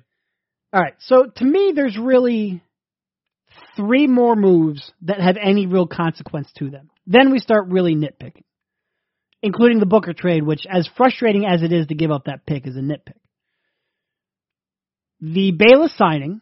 All 0.73 0.81
right. 0.81 0.93
So 0.99 1.25
to 1.35 1.45
me, 1.45 1.73
there's 1.75 1.97
really 1.97 2.61
three 3.75 4.07
more 4.07 4.35
moves 4.35 4.91
that 5.03 5.19
have 5.19 5.37
any 5.41 5.65
real 5.67 5.87
consequence 5.87 6.49
to 6.57 6.69
them. 6.69 6.89
Then 7.07 7.31
we 7.31 7.39
start 7.39 7.67
really 7.69 7.95
nitpicking, 7.95 8.43
including 9.41 9.79
the 9.79 9.85
Booker 9.85 10.13
trade, 10.13 10.43
which, 10.43 10.65
as 10.71 10.89
frustrating 10.95 11.45
as 11.45 11.63
it 11.63 11.71
is 11.73 11.87
to 11.87 11.95
give 11.95 12.11
up 12.11 12.25
that 12.25 12.45
pick, 12.45 12.67
is 12.67 12.77
a 12.77 12.81
nitpick. 12.81 13.17
The 15.19 15.51
Bayless 15.51 15.95
signing, 15.97 16.41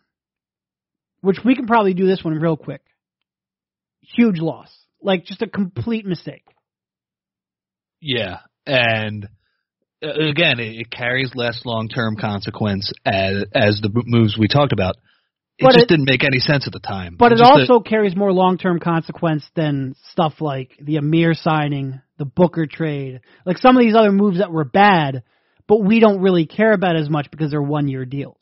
which 1.22 1.40
we 1.44 1.56
can 1.56 1.66
probably 1.66 1.94
do 1.94 2.08
this 2.08 2.24
one 2.24 2.34
real 2.34 2.58
quick. 2.58 2.82
Huge 4.02 4.40
loss. 4.40 4.70
Like 5.02 5.26
just 5.26 5.42
a 5.42 5.48
complete 5.48 6.06
mistake. 6.06 6.44
Yeah, 8.02 8.38
and 8.70 9.28
uh, 10.04 10.30
again, 10.30 10.60
it, 10.60 10.76
it 10.82 10.92
carries 10.92 11.32
less 11.36 11.62
long-term 11.66 12.16
consequence 12.18 12.92
as 13.06 13.44
as 13.54 13.80
the 13.82 13.90
moves 14.06 14.38
we 14.38 14.48
talked 14.48 14.72
about. 14.74 14.96
It 15.58 15.64
But 15.64 15.74
just 15.74 15.84
it- 15.86 15.90
didn't 15.90 16.06
make 16.06 16.24
any 16.24 16.40
sense 16.40 16.68
at 16.68 16.74
the 16.74 16.80
time. 16.80 17.16
But 17.20 17.34
it 17.34 17.38
just 17.40 17.50
a- 17.52 17.60
also 17.62 17.80
carries 17.82 18.16
more 18.16 18.32
long 18.32 18.58
term 18.58 18.80
consequence 18.80 19.44
than 19.56 19.96
stuff 20.12 20.36
like 20.40 20.72
the 20.82 20.98
Amir 20.98 21.34
signing, 21.34 22.00
the 22.18 22.26
Booker 22.26 22.66
trade, 22.66 23.20
like 23.46 23.58
some 23.58 23.76
of 23.76 23.82
these 23.82 23.96
other 23.96 24.12
moves 24.14 24.38
that 24.40 24.52
were 24.52 24.64
bad, 24.64 25.24
but 25.68 25.84
we 25.84 26.00
don't 26.00 26.22
really 26.22 26.46
care 26.46 26.72
about 26.72 26.96
as 26.96 27.10
much 27.10 27.30
because 27.30 27.52
they're 27.52 27.62
one 27.62 27.88
year 27.90 28.06
deals. 28.06 28.38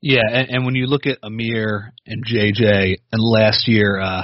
yeah, 0.00 0.22
and, 0.32 0.48
and 0.48 0.64
when 0.64 0.74
you 0.76 0.86
look 0.86 1.06
at 1.06 1.18
Amir 1.22 1.92
and 2.06 2.24
JJ 2.24 2.96
and 3.12 3.20
last 3.20 3.68
year 3.68 4.00
uh, 4.00 4.22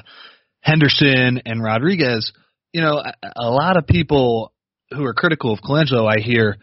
Henderson 0.61 1.43
and 1.45 1.63
Rodriguez, 1.63 2.33
you 2.73 2.81
know, 2.81 2.97
a, 2.99 3.13
a 3.37 3.51
lot 3.51 3.77
of 3.77 3.87
people 3.87 4.53
who 4.95 5.05
are 5.05 5.15
critical 5.15 5.53
of 5.53 5.61
Colangelo, 5.61 6.09
I 6.09 6.21
hear, 6.21 6.57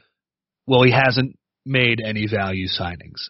well, 0.68 0.84
he 0.84 0.92
hasn't 0.92 1.38
made 1.66 2.02
any 2.02 2.28
value 2.28 2.68
signings. 2.68 3.28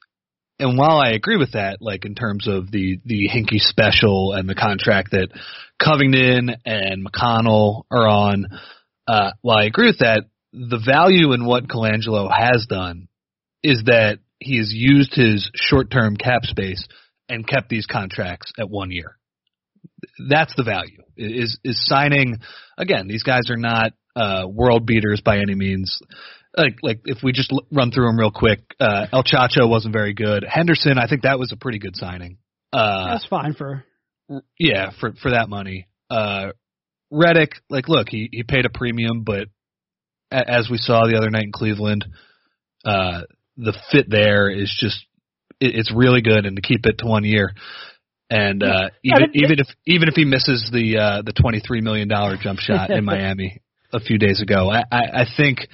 And 0.59 0.77
while 0.77 0.97
I 0.97 1.11
agree 1.11 1.37
with 1.37 1.53
that, 1.53 1.81
like 1.81 2.05
in 2.05 2.13
terms 2.13 2.47
of 2.47 2.69
the 2.69 2.99
the 3.03 3.27
Hinkie 3.27 3.59
special 3.59 4.33
and 4.33 4.47
the 4.47 4.53
contract 4.53 5.09
that 5.11 5.29
Covington 5.83 6.55
and 6.65 7.05
McConnell 7.05 7.83
are 7.89 8.07
on, 8.07 8.45
uh, 9.07 9.31
while 9.41 9.57
I 9.57 9.65
agree 9.65 9.87
with 9.87 9.99
that, 9.99 10.25
the 10.53 10.81
value 10.85 11.33
in 11.33 11.45
what 11.45 11.67
Colangelo 11.67 12.29
has 12.31 12.67
done 12.69 13.07
is 13.63 13.83
that 13.85 14.19
he 14.39 14.57
has 14.57 14.71
used 14.71 15.15
his 15.15 15.49
short 15.55 15.89
term 15.89 16.15
cap 16.15 16.43
space 16.43 16.87
and 17.27 17.47
kept 17.47 17.69
these 17.69 17.87
contracts 17.87 18.51
at 18.59 18.69
one 18.69 18.91
year. 18.91 19.17
That's 20.29 20.53
the 20.55 20.63
value. 20.63 21.03
Is 21.17 21.59
is 21.63 21.85
signing 21.85 22.39
again, 22.77 23.07
these 23.07 23.23
guys 23.23 23.49
are 23.49 23.57
not 23.57 23.93
uh 24.15 24.45
world 24.47 24.85
beaters 24.85 25.21
by 25.23 25.37
any 25.37 25.55
means 25.55 25.99
like 26.57 26.77
like 26.81 27.01
if 27.05 27.19
we 27.23 27.31
just 27.31 27.51
l- 27.51 27.65
run 27.71 27.91
through 27.91 28.07
them 28.07 28.19
real 28.19 28.31
quick, 28.31 28.59
uh, 28.79 29.07
El 29.11 29.23
Chacho 29.23 29.69
wasn't 29.69 29.93
very 29.93 30.13
good. 30.13 30.43
Henderson, 30.47 30.97
I 30.97 31.07
think 31.07 31.23
that 31.23 31.39
was 31.39 31.51
a 31.51 31.57
pretty 31.57 31.79
good 31.79 31.95
signing. 31.95 32.37
Uh, 32.73 33.13
That's 33.13 33.25
fine 33.25 33.53
for 33.53 33.85
yeah, 34.57 34.91
for 34.99 35.13
for 35.21 35.31
that 35.31 35.49
money. 35.49 35.87
Uh, 36.09 36.51
Redick, 37.11 37.53
like, 37.69 37.87
look, 37.87 38.09
he 38.09 38.29
he 38.31 38.43
paid 38.43 38.65
a 38.65 38.69
premium, 38.69 39.23
but 39.23 39.47
a, 40.31 40.49
as 40.49 40.69
we 40.69 40.77
saw 40.77 41.05
the 41.07 41.17
other 41.17 41.29
night 41.29 41.45
in 41.45 41.51
Cleveland, 41.51 42.05
uh, 42.85 43.21
the 43.57 43.77
fit 43.91 44.09
there 44.09 44.49
is 44.49 44.75
just 44.79 45.05
it, 45.59 45.75
it's 45.75 45.93
really 45.93 46.21
good, 46.21 46.45
and 46.45 46.55
to 46.55 46.61
keep 46.61 46.85
it 46.85 46.99
to 46.99 47.05
one 47.05 47.23
year. 47.23 47.53
And 48.31 48.63
uh, 48.63 48.89
even 49.03 49.31
even 49.33 49.59
if 49.59 49.67
even 49.85 50.07
if 50.07 50.15
he 50.15 50.23
misses 50.23 50.69
the 50.71 50.97
uh, 50.97 51.21
the 51.21 51.33
twenty 51.33 51.59
three 51.59 51.81
million 51.81 52.07
dollar 52.07 52.37
jump 52.41 52.59
shot 52.61 52.89
in 52.89 53.03
Miami 53.03 53.61
a 53.91 53.99
few 53.99 54.17
days 54.17 54.41
ago, 54.41 54.71
I, 54.71 54.83
I, 54.89 55.01
I 55.13 55.25
think 55.35 55.67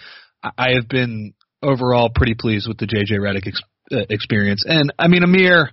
I 0.57 0.71
have 0.71 0.89
been 0.89 1.35
overall 1.61 2.09
pretty 2.09 2.33
pleased 2.33 2.67
with 2.67 2.79
the 2.79 2.87
JJ 2.87 3.19
Redick 3.19 3.47
ex, 3.47 3.61
uh, 3.91 4.05
experience. 4.09 4.63
And 4.67 4.91
I 4.97 5.07
mean 5.07 5.23
Amir, 5.23 5.69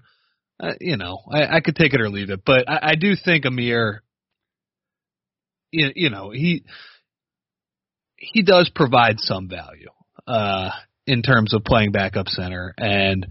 uh, 0.60 0.72
you 0.78 0.98
know, 0.98 1.20
I, 1.32 1.56
I 1.56 1.60
could 1.60 1.74
take 1.74 1.94
it 1.94 2.02
or 2.02 2.10
leave 2.10 2.28
it, 2.28 2.42
but 2.44 2.68
I, 2.68 2.90
I 2.90 2.94
do 2.96 3.14
think 3.16 3.46
Amir, 3.46 4.02
you, 5.70 5.90
you 5.94 6.10
know, 6.10 6.32
he 6.32 6.64
he 8.16 8.42
does 8.42 8.70
provide 8.74 9.20
some 9.20 9.48
value 9.48 9.88
uh, 10.26 10.68
in 11.06 11.22
terms 11.22 11.54
of 11.54 11.64
playing 11.64 11.92
backup 11.92 12.28
center 12.28 12.74
and 12.76 13.26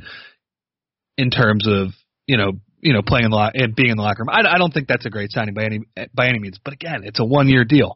in 1.20 1.30
terms 1.30 1.68
of 1.68 1.90
you 2.26 2.38
know 2.38 2.54
you 2.84 2.94
know 2.94 3.02
playing 3.02 3.26
in 3.26 3.32
the 3.32 3.52
and 3.54 3.72
eh, 3.72 3.74
being 3.76 3.90
in 3.90 3.98
the 3.98 4.04
locker 4.04 4.24
room. 4.24 4.30
I, 4.30 4.42
I 4.56 4.58
don't 4.58 4.74
think 4.74 4.88
that's 4.88 5.06
a 5.06 5.10
great 5.10 5.32
signing 5.32 5.54
by 5.54 5.64
any 5.64 5.80
by 6.14 6.28
any 6.28 6.40
means, 6.40 6.60
but 6.64 6.74
again, 6.74 7.02
it's 7.04 7.20
a 7.20 7.26
one 7.26 7.48
year 7.48 7.64
deal. 7.66 7.96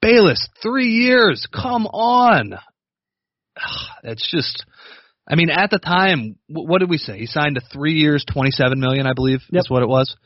Bayless, 0.00 0.48
three 0.62 0.88
years. 0.90 1.46
Come 1.52 1.86
on. 1.86 2.54
That's 4.02 4.28
just. 4.30 4.64
I 5.30 5.34
mean, 5.34 5.50
at 5.50 5.70
the 5.70 5.78
time, 5.78 6.36
wh- 6.46 6.64
what 6.64 6.78
did 6.78 6.88
we 6.88 6.96
say? 6.96 7.18
He 7.18 7.26
signed 7.26 7.58
a 7.58 7.60
three 7.72 7.94
years, 7.94 8.24
twenty-seven 8.32 8.80
million, 8.80 9.06
I 9.06 9.12
believe, 9.14 9.40
Yep. 9.50 9.60
is 9.60 9.70
what 9.70 9.82
it 9.82 9.88
was. 9.88 10.16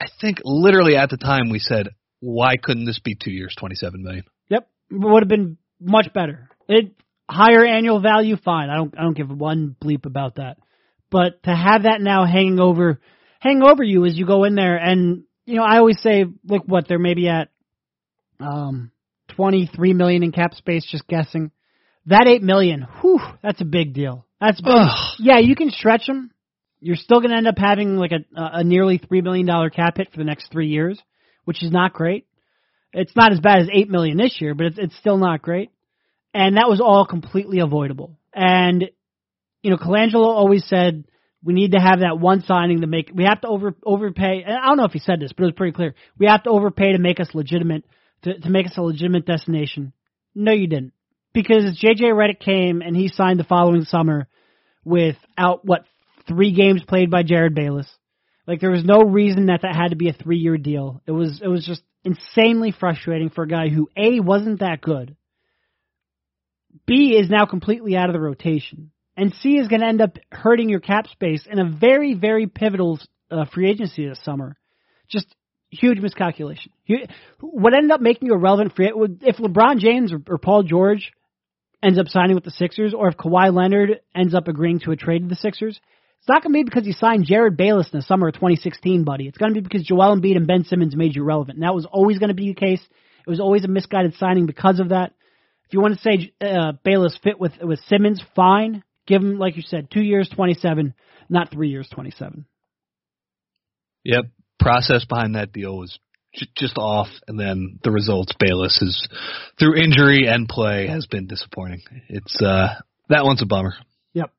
I 0.00 0.06
think 0.20 0.38
literally 0.44 0.96
at 0.96 1.10
the 1.10 1.16
time 1.16 1.50
we 1.50 1.58
said, 1.58 1.88
why 2.20 2.56
couldn't 2.62 2.84
this 2.84 3.00
be 3.00 3.16
two 3.20 3.32
years, 3.32 3.54
twenty 3.58 3.74
seven 3.74 4.02
million? 4.02 4.24
Yep, 4.48 4.68
would 4.92 5.22
have 5.22 5.28
been 5.28 5.56
much 5.80 6.12
better. 6.12 6.48
It 6.68 6.92
higher 7.28 7.64
annual 7.64 8.00
value, 8.00 8.36
fine. 8.36 8.70
I 8.70 8.76
don't 8.76 8.94
I 8.98 9.02
don't 9.02 9.16
give 9.16 9.30
one 9.30 9.74
bleep 9.82 10.06
about 10.06 10.36
that. 10.36 10.58
But 11.12 11.42
to 11.42 11.54
have 11.54 11.82
that 11.82 12.00
now 12.00 12.24
hanging 12.24 12.58
over 12.58 12.98
hang 13.38 13.62
over 13.62 13.82
you 13.82 14.06
as 14.06 14.16
you 14.16 14.26
go 14.26 14.44
in 14.44 14.54
there, 14.54 14.76
and 14.76 15.24
you 15.44 15.56
know 15.56 15.62
I 15.62 15.76
always 15.76 16.00
say, 16.00 16.24
look 16.44 16.62
what 16.66 16.88
they're 16.88 16.98
maybe 16.98 17.28
at 17.28 17.50
um 18.40 18.90
twenty 19.28 19.70
three 19.72 19.92
million 19.92 20.22
in 20.22 20.32
cap 20.32 20.54
space, 20.54 20.88
just 20.90 21.06
guessing. 21.06 21.50
That 22.06 22.26
eight 22.26 22.42
million, 22.42 22.86
whew, 23.00 23.20
that's 23.42 23.60
a 23.60 23.66
big 23.66 23.92
deal. 23.92 24.26
That's 24.40 24.60
big. 24.60 24.72
Ugh. 24.74 25.16
yeah, 25.18 25.38
you 25.38 25.54
can 25.54 25.70
stretch 25.70 26.06
them. 26.06 26.30
You're 26.80 26.96
still 26.96 27.20
going 27.20 27.30
to 27.30 27.36
end 27.36 27.46
up 27.46 27.58
having 27.58 27.96
like 27.96 28.10
a 28.12 28.24
a 28.34 28.64
nearly 28.64 28.98
three 28.98 29.20
million 29.20 29.46
dollar 29.46 29.68
cap 29.68 29.98
hit 29.98 30.10
for 30.10 30.18
the 30.18 30.24
next 30.24 30.50
three 30.50 30.68
years, 30.68 30.98
which 31.44 31.62
is 31.62 31.70
not 31.70 31.92
great. 31.92 32.26
It's 32.94 33.14
not 33.14 33.32
as 33.32 33.40
bad 33.40 33.60
as 33.60 33.68
eight 33.72 33.90
million 33.90 34.16
this 34.16 34.38
year, 34.40 34.54
but 34.54 34.66
it's 34.66 34.78
it's 34.78 34.96
still 34.96 35.18
not 35.18 35.42
great. 35.42 35.70
And 36.32 36.56
that 36.56 36.70
was 36.70 36.80
all 36.80 37.06
completely 37.06 37.58
avoidable. 37.58 38.18
And 38.34 38.90
you 39.62 39.70
know, 39.70 39.76
Colangelo 39.76 40.26
always 40.26 40.64
said 40.66 41.04
we 41.44 41.54
need 41.54 41.72
to 41.72 41.80
have 41.80 42.00
that 42.00 42.18
one 42.18 42.42
signing 42.42 42.82
to 42.82 42.86
make. 42.86 43.10
We 43.14 43.24
have 43.24 43.40
to 43.42 43.48
over 43.48 43.74
overpay. 43.84 44.44
I 44.46 44.66
don't 44.66 44.76
know 44.76 44.84
if 44.84 44.92
he 44.92 44.98
said 44.98 45.20
this, 45.20 45.32
but 45.32 45.44
it 45.44 45.46
was 45.46 45.54
pretty 45.56 45.72
clear. 45.72 45.94
We 46.18 46.26
have 46.26 46.42
to 46.44 46.50
overpay 46.50 46.92
to 46.92 46.98
make 46.98 47.20
us 47.20 47.28
legitimate 47.34 47.84
to 48.22 48.38
to 48.38 48.50
make 48.50 48.66
us 48.66 48.76
a 48.76 48.82
legitimate 48.82 49.26
destination. 49.26 49.92
No, 50.34 50.52
you 50.52 50.66
didn't, 50.66 50.92
because 51.32 51.80
JJ 51.82 52.12
Redick 52.12 52.40
came 52.40 52.80
and 52.80 52.96
he 52.96 53.08
signed 53.08 53.38
the 53.38 53.44
following 53.44 53.84
summer 53.84 54.28
without 54.84 55.64
what 55.64 55.84
three 56.26 56.52
games 56.52 56.82
played 56.86 57.10
by 57.10 57.22
Jerryd 57.22 57.54
Bayless. 57.54 57.88
Like 58.46 58.60
there 58.60 58.70
was 58.70 58.84
no 58.84 59.02
reason 59.02 59.46
that 59.46 59.62
that 59.62 59.74
had 59.74 59.90
to 59.90 59.96
be 59.96 60.08
a 60.08 60.12
three 60.12 60.38
year 60.38 60.56
deal. 60.56 61.02
It 61.06 61.12
was 61.12 61.40
it 61.42 61.48
was 61.48 61.66
just 61.66 61.82
insanely 62.04 62.72
frustrating 62.72 63.30
for 63.30 63.44
a 63.44 63.48
guy 63.48 63.68
who 63.68 63.88
a 63.96 64.20
wasn't 64.20 64.60
that 64.60 64.80
good. 64.80 65.16
B 66.86 67.16
is 67.16 67.28
now 67.28 67.46
completely 67.46 67.96
out 67.96 68.08
of 68.08 68.14
the 68.14 68.20
rotation, 68.20 68.90
and 69.16 69.34
C 69.34 69.56
is 69.56 69.68
going 69.68 69.80
to 69.80 69.86
end 69.86 70.00
up 70.00 70.18
hurting 70.30 70.68
your 70.68 70.80
cap 70.80 71.06
space 71.08 71.46
in 71.50 71.58
a 71.58 71.68
very 71.68 72.14
very 72.14 72.46
pivotal 72.46 72.98
uh, 73.30 73.44
free 73.46 73.70
agency 73.70 74.08
this 74.08 74.22
summer. 74.24 74.56
Just 75.08 75.26
huge 75.70 75.98
miscalculation. 75.98 76.72
What 77.40 77.74
ended 77.74 77.90
up 77.90 78.00
making 78.00 78.28
you 78.28 78.34
a 78.34 78.38
relevant 78.38 78.74
free 78.76 78.92
if 79.22 79.36
LeBron 79.36 79.78
James 79.78 80.12
or, 80.12 80.38
Paul 80.38 80.62
George 80.62 81.12
ends 81.82 81.98
up 81.98 82.08
signing 82.08 82.34
with 82.34 82.44
the 82.44 82.50
Sixers, 82.50 82.94
or 82.94 83.08
if 83.08 83.16
Kawhi 83.16 83.52
Leonard 83.52 84.00
ends 84.14 84.34
up 84.34 84.48
agreeing 84.48 84.80
to 84.80 84.92
a 84.92 84.96
trade 84.96 85.22
to 85.22 85.28
the 85.28 85.34
Sixers, 85.34 85.80
it's 86.22 86.28
not 86.28 86.42
going 86.42 86.52
to 86.52 86.58
be 86.58 86.62
because 86.62 86.86
you 86.86 86.92
signed 86.92 87.26
Jerryd 87.26 87.56
Bayless 87.56 87.90
in 87.92 87.98
the 87.98 88.04
summer 88.04 88.28
of 88.28 88.34
2016, 88.34 89.02
buddy. 89.02 89.26
It's 89.26 89.38
going 89.38 89.52
to 89.54 89.60
be 89.60 89.64
because 89.64 89.82
Joel 89.82 90.16
Embiid 90.16 90.36
and 90.36 90.46
Ben 90.46 90.64
Simmons 90.64 90.94
made 90.94 91.16
you 91.16 91.24
relevant. 91.24 91.56
And 91.56 91.64
that 91.64 91.74
was 91.74 91.84
always 91.84 92.20
going 92.20 92.28
to 92.28 92.34
be 92.34 92.46
the 92.48 92.54
case. 92.54 92.80
It 93.26 93.30
was 93.30 93.40
always 93.40 93.64
a 93.64 93.68
misguided 93.68 94.14
signing 94.14 94.46
because 94.46 94.78
of 94.78 94.90
that. 94.90 95.14
If 95.66 95.72
you 95.72 95.80
want 95.80 95.94
to 95.94 96.00
say 96.00 96.32
uh, 96.40 96.72
Bayless 96.84 97.18
fit 97.24 97.40
with 97.40 97.54
with 97.60 97.80
Simmons, 97.88 98.22
fine. 98.36 98.84
Give 99.12 99.20
him, 99.20 99.38
like 99.38 99.56
you 99.56 99.62
said, 99.62 99.90
two 99.90 100.00
years, 100.00 100.26
27, 100.34 100.94
not 101.28 101.50
three 101.52 101.68
years, 101.68 101.86
27. 101.92 102.46
Yep. 104.04 104.24
Process 104.58 105.04
behind 105.04 105.34
that 105.34 105.52
deal 105.52 105.76
was 105.76 105.98
j- 106.34 106.46
just 106.56 106.78
off, 106.78 107.08
and 107.28 107.38
then 107.38 107.78
the 107.84 107.90
results. 107.90 108.32
Bayless 108.38 108.80
is 108.80 109.06
through 109.58 109.76
injury 109.76 110.26
and 110.26 110.48
play 110.48 110.86
has 110.86 111.04
been 111.04 111.26
disappointing. 111.26 111.82
It's 112.08 112.40
uh 112.40 112.68
that 113.10 113.24
one's 113.24 113.42
a 113.42 113.46
bummer. 113.46 113.74
Yep. 114.14 114.30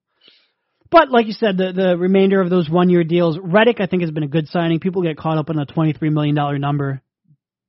But 0.90 1.12
like 1.12 1.28
you 1.28 1.34
said, 1.34 1.56
the 1.58 1.72
the 1.72 1.96
remainder 1.96 2.42
of 2.42 2.50
those 2.50 2.68
one 2.68 2.90
year 2.90 3.04
deals, 3.04 3.38
Redick 3.38 3.80
I 3.80 3.86
think 3.86 4.02
has 4.02 4.10
been 4.10 4.24
a 4.24 4.28
good 4.28 4.48
signing. 4.48 4.80
People 4.80 5.04
get 5.04 5.18
caught 5.18 5.38
up 5.38 5.52
on 5.52 5.60
a 5.60 5.68
twenty 5.68 5.94
three 5.94 6.10
million 6.10 6.34
dollar 6.34 6.58
number. 6.58 7.04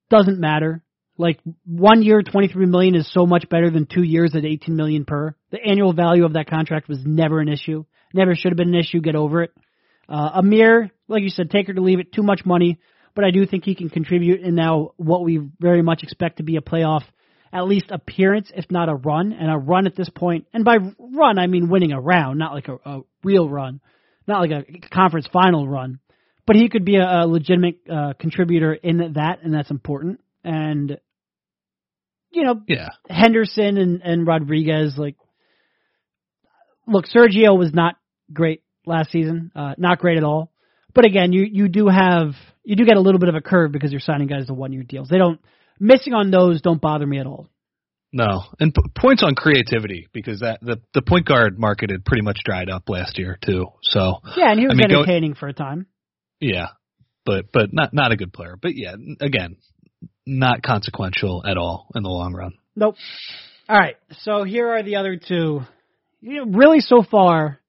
Doesn't 0.09 0.39
matter. 0.39 0.81
Like 1.17 1.39
one 1.65 2.03
year, 2.03 2.21
twenty 2.21 2.49
three 2.49 2.65
million 2.65 2.95
is 2.95 3.11
so 3.11 3.25
much 3.25 3.47
better 3.49 3.69
than 3.69 3.85
two 3.85 4.03
years 4.03 4.35
at 4.35 4.43
eighteen 4.43 4.75
million 4.75 5.05
per. 5.05 5.35
The 5.51 5.63
annual 5.63 5.93
value 5.93 6.25
of 6.25 6.33
that 6.33 6.49
contract 6.49 6.89
was 6.89 6.99
never 7.05 7.39
an 7.39 7.47
issue. 7.47 7.85
Never 8.13 8.35
should 8.35 8.51
have 8.51 8.57
been 8.57 8.73
an 8.73 8.79
issue. 8.79 9.01
Get 9.01 9.15
over 9.15 9.43
it. 9.43 9.51
Uh, 10.09 10.31
Amir, 10.35 10.91
like 11.07 11.23
you 11.23 11.29
said, 11.29 11.49
take 11.49 11.67
her 11.67 11.73
to 11.73 11.81
leave 11.81 11.99
it. 11.99 12.11
Too 12.11 12.23
much 12.23 12.45
money, 12.45 12.79
but 13.15 13.23
I 13.23 13.31
do 13.31 13.45
think 13.45 13.63
he 13.63 13.75
can 13.75 13.89
contribute 13.89 14.41
in 14.41 14.55
now 14.55 14.91
what 14.97 15.23
we 15.23 15.39
very 15.59 15.81
much 15.81 16.03
expect 16.03 16.37
to 16.37 16.43
be 16.43 16.57
a 16.57 16.61
playoff 16.61 17.03
at 17.53 17.67
least 17.67 17.85
appearance, 17.89 18.51
if 18.53 18.69
not 18.69 18.89
a 18.89 18.95
run. 18.95 19.31
And 19.31 19.49
a 19.49 19.57
run 19.57 19.87
at 19.87 19.95
this 19.95 20.09
point. 20.09 20.43
point, 20.43 20.47
and 20.53 20.65
by 20.65 20.77
run 20.99 21.39
I 21.39 21.47
mean 21.47 21.69
winning 21.69 21.93
a 21.93 22.01
round, 22.01 22.37
not 22.37 22.53
like 22.53 22.67
a, 22.67 22.77
a 22.85 23.01
real 23.23 23.49
run, 23.49 23.79
not 24.27 24.41
like 24.41 24.51
a 24.51 24.89
conference 24.89 25.27
final 25.31 25.67
run. 25.67 25.99
But 26.45 26.57
he 26.57 26.69
could 26.69 26.85
be 26.85 26.97
a, 26.97 27.23
a 27.23 27.27
legitimate 27.27 27.79
uh, 27.89 28.13
contributor 28.19 28.73
in 28.73 29.13
that, 29.13 29.39
and 29.41 29.53
that's 29.53 29.71
important. 29.71 30.19
And 30.43 30.99
you 32.35 32.43
know, 32.43 32.61
yeah, 32.67 32.89
Henderson 33.09 33.77
and, 33.77 34.01
and 34.03 34.27
Rodriguez, 34.27 34.95
like, 34.97 35.15
look, 36.87 37.05
Sergio 37.05 37.57
was 37.57 37.73
not 37.73 37.95
great 38.31 38.63
last 38.85 39.11
season, 39.11 39.51
uh, 39.55 39.73
not 39.77 39.99
great 39.99 40.17
at 40.17 40.23
all. 40.23 40.51
But 40.93 41.05
again, 41.05 41.33
you 41.33 41.45
you 41.49 41.67
do 41.67 41.87
have 41.87 42.33
you 42.63 42.75
do 42.75 42.85
get 42.85 42.97
a 42.97 43.01
little 43.01 43.19
bit 43.19 43.29
of 43.29 43.35
a 43.35 43.41
curve 43.41 43.71
because 43.71 43.91
you're 43.91 43.99
signing 43.99 44.27
guys 44.27 44.47
to 44.47 44.53
one 44.53 44.73
year 44.73 44.83
deals. 44.83 45.09
They 45.09 45.17
don't 45.17 45.39
missing 45.79 46.13
on 46.13 46.31
those 46.31 46.61
don't 46.61 46.81
bother 46.81 47.05
me 47.05 47.19
at 47.19 47.25
all. 47.25 47.49
No, 48.13 48.43
and 48.61 48.73
p- 48.73 48.81
points 48.97 49.23
on 49.23 49.35
creativity 49.35 50.07
because 50.13 50.39
that 50.39 50.59
the 50.61 50.81
the 50.93 51.01
point 51.01 51.25
guard 51.25 51.59
market 51.59 51.89
had 51.89 52.05
pretty 52.05 52.21
much 52.21 52.39
dried 52.45 52.69
up 52.69 52.87
last 52.87 53.17
year 53.17 53.37
too. 53.45 53.67
So 53.83 54.19
yeah, 54.37 54.51
and 54.51 54.59
he 54.59 54.65
was 54.65 54.73
I 54.73 54.75
mean, 54.75 54.91
entertaining 54.91 55.33
go, 55.33 55.39
for 55.39 55.47
a 55.49 55.53
time. 55.53 55.87
Yeah, 56.39 56.67
but 57.25 57.51
but 57.51 57.73
not 57.73 57.93
not 57.93 58.13
a 58.13 58.15
good 58.15 58.31
player. 58.31 58.55
But 58.61 58.71
yeah, 58.75 58.95
again, 59.19 59.57
not 60.25 60.61
consequential 60.63 61.43
at 61.45 61.57
all 61.57 61.87
in 61.95 62.03
the 62.03 62.09
long 62.09 62.33
run. 62.33 62.53
Nope. 62.75 62.95
All 63.67 63.77
right, 63.77 63.95
so 64.19 64.43
here 64.43 64.69
are 64.69 64.83
the 64.83 64.97
other 64.97 65.17
two. 65.17 65.61
Really, 66.21 66.79
so 66.79 67.03
far, 67.03 67.59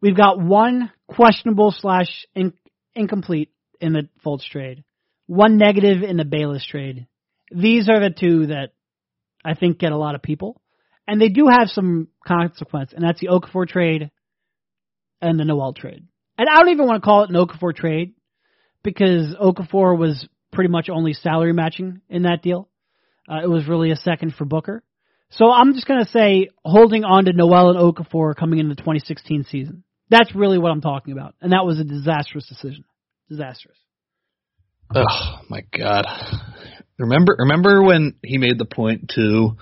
we've 0.00 0.16
got 0.16 0.40
one 0.40 0.92
questionable 1.08 1.74
slash 1.76 2.26
in, 2.34 2.52
incomplete 2.94 3.50
in 3.80 3.92
the 3.92 4.08
Fultz 4.24 4.44
trade, 4.44 4.84
one 5.26 5.56
negative 5.56 6.02
in 6.02 6.16
the 6.16 6.24
Bayless 6.24 6.66
trade. 6.66 7.06
These 7.50 7.88
are 7.88 8.00
the 8.00 8.14
two 8.14 8.46
that 8.46 8.70
I 9.44 9.54
think 9.54 9.78
get 9.78 9.92
a 9.92 9.96
lot 9.96 10.14
of 10.14 10.22
people, 10.22 10.60
and 11.06 11.20
they 11.20 11.28
do 11.28 11.46
have 11.48 11.68
some 11.68 12.08
consequence, 12.26 12.92
and 12.92 13.04
that's 13.04 13.20
the 13.20 13.28
Okafor 13.28 13.68
trade 13.68 14.10
and 15.20 15.38
the 15.38 15.44
Noel 15.44 15.72
trade. 15.72 16.06
And 16.36 16.48
I 16.48 16.58
don't 16.58 16.70
even 16.70 16.86
want 16.86 17.02
to 17.02 17.04
call 17.04 17.24
it 17.24 17.30
an 17.30 17.36
Okafor 17.36 17.74
trade 17.74 18.14
because 18.82 19.34
Okafor 19.34 19.96
was 19.96 20.28
pretty 20.54 20.70
much 20.70 20.88
only 20.88 21.12
salary 21.12 21.52
matching 21.52 22.00
in 22.08 22.22
that 22.22 22.42
deal. 22.42 22.68
Uh, 23.28 23.40
it 23.42 23.48
was 23.48 23.66
really 23.68 23.90
a 23.90 23.96
second 23.96 24.34
for 24.34 24.44
Booker. 24.44 24.82
So 25.30 25.50
I'm 25.50 25.74
just 25.74 25.86
going 25.86 26.04
to 26.04 26.10
say 26.10 26.48
holding 26.64 27.04
on 27.04 27.24
to 27.24 27.32
Noel 27.32 27.70
and 27.70 27.78
Okafor 27.78 28.36
coming 28.36 28.60
into 28.60 28.74
the 28.74 28.80
2016 28.80 29.44
season. 29.44 29.82
That's 30.10 30.34
really 30.34 30.58
what 30.58 30.70
I'm 30.70 30.80
talking 30.80 31.12
about. 31.12 31.34
And 31.40 31.52
that 31.52 31.64
was 31.64 31.80
a 31.80 31.84
disastrous 31.84 32.46
decision. 32.46 32.84
Disastrous. 33.28 33.76
Oh 34.94 35.40
my 35.48 35.62
god. 35.76 36.06
Remember 36.98 37.34
remember 37.38 37.82
when 37.82 38.14
he 38.22 38.38
made 38.38 38.58
the 38.58 38.66
point 38.66 39.12
to 39.16 39.56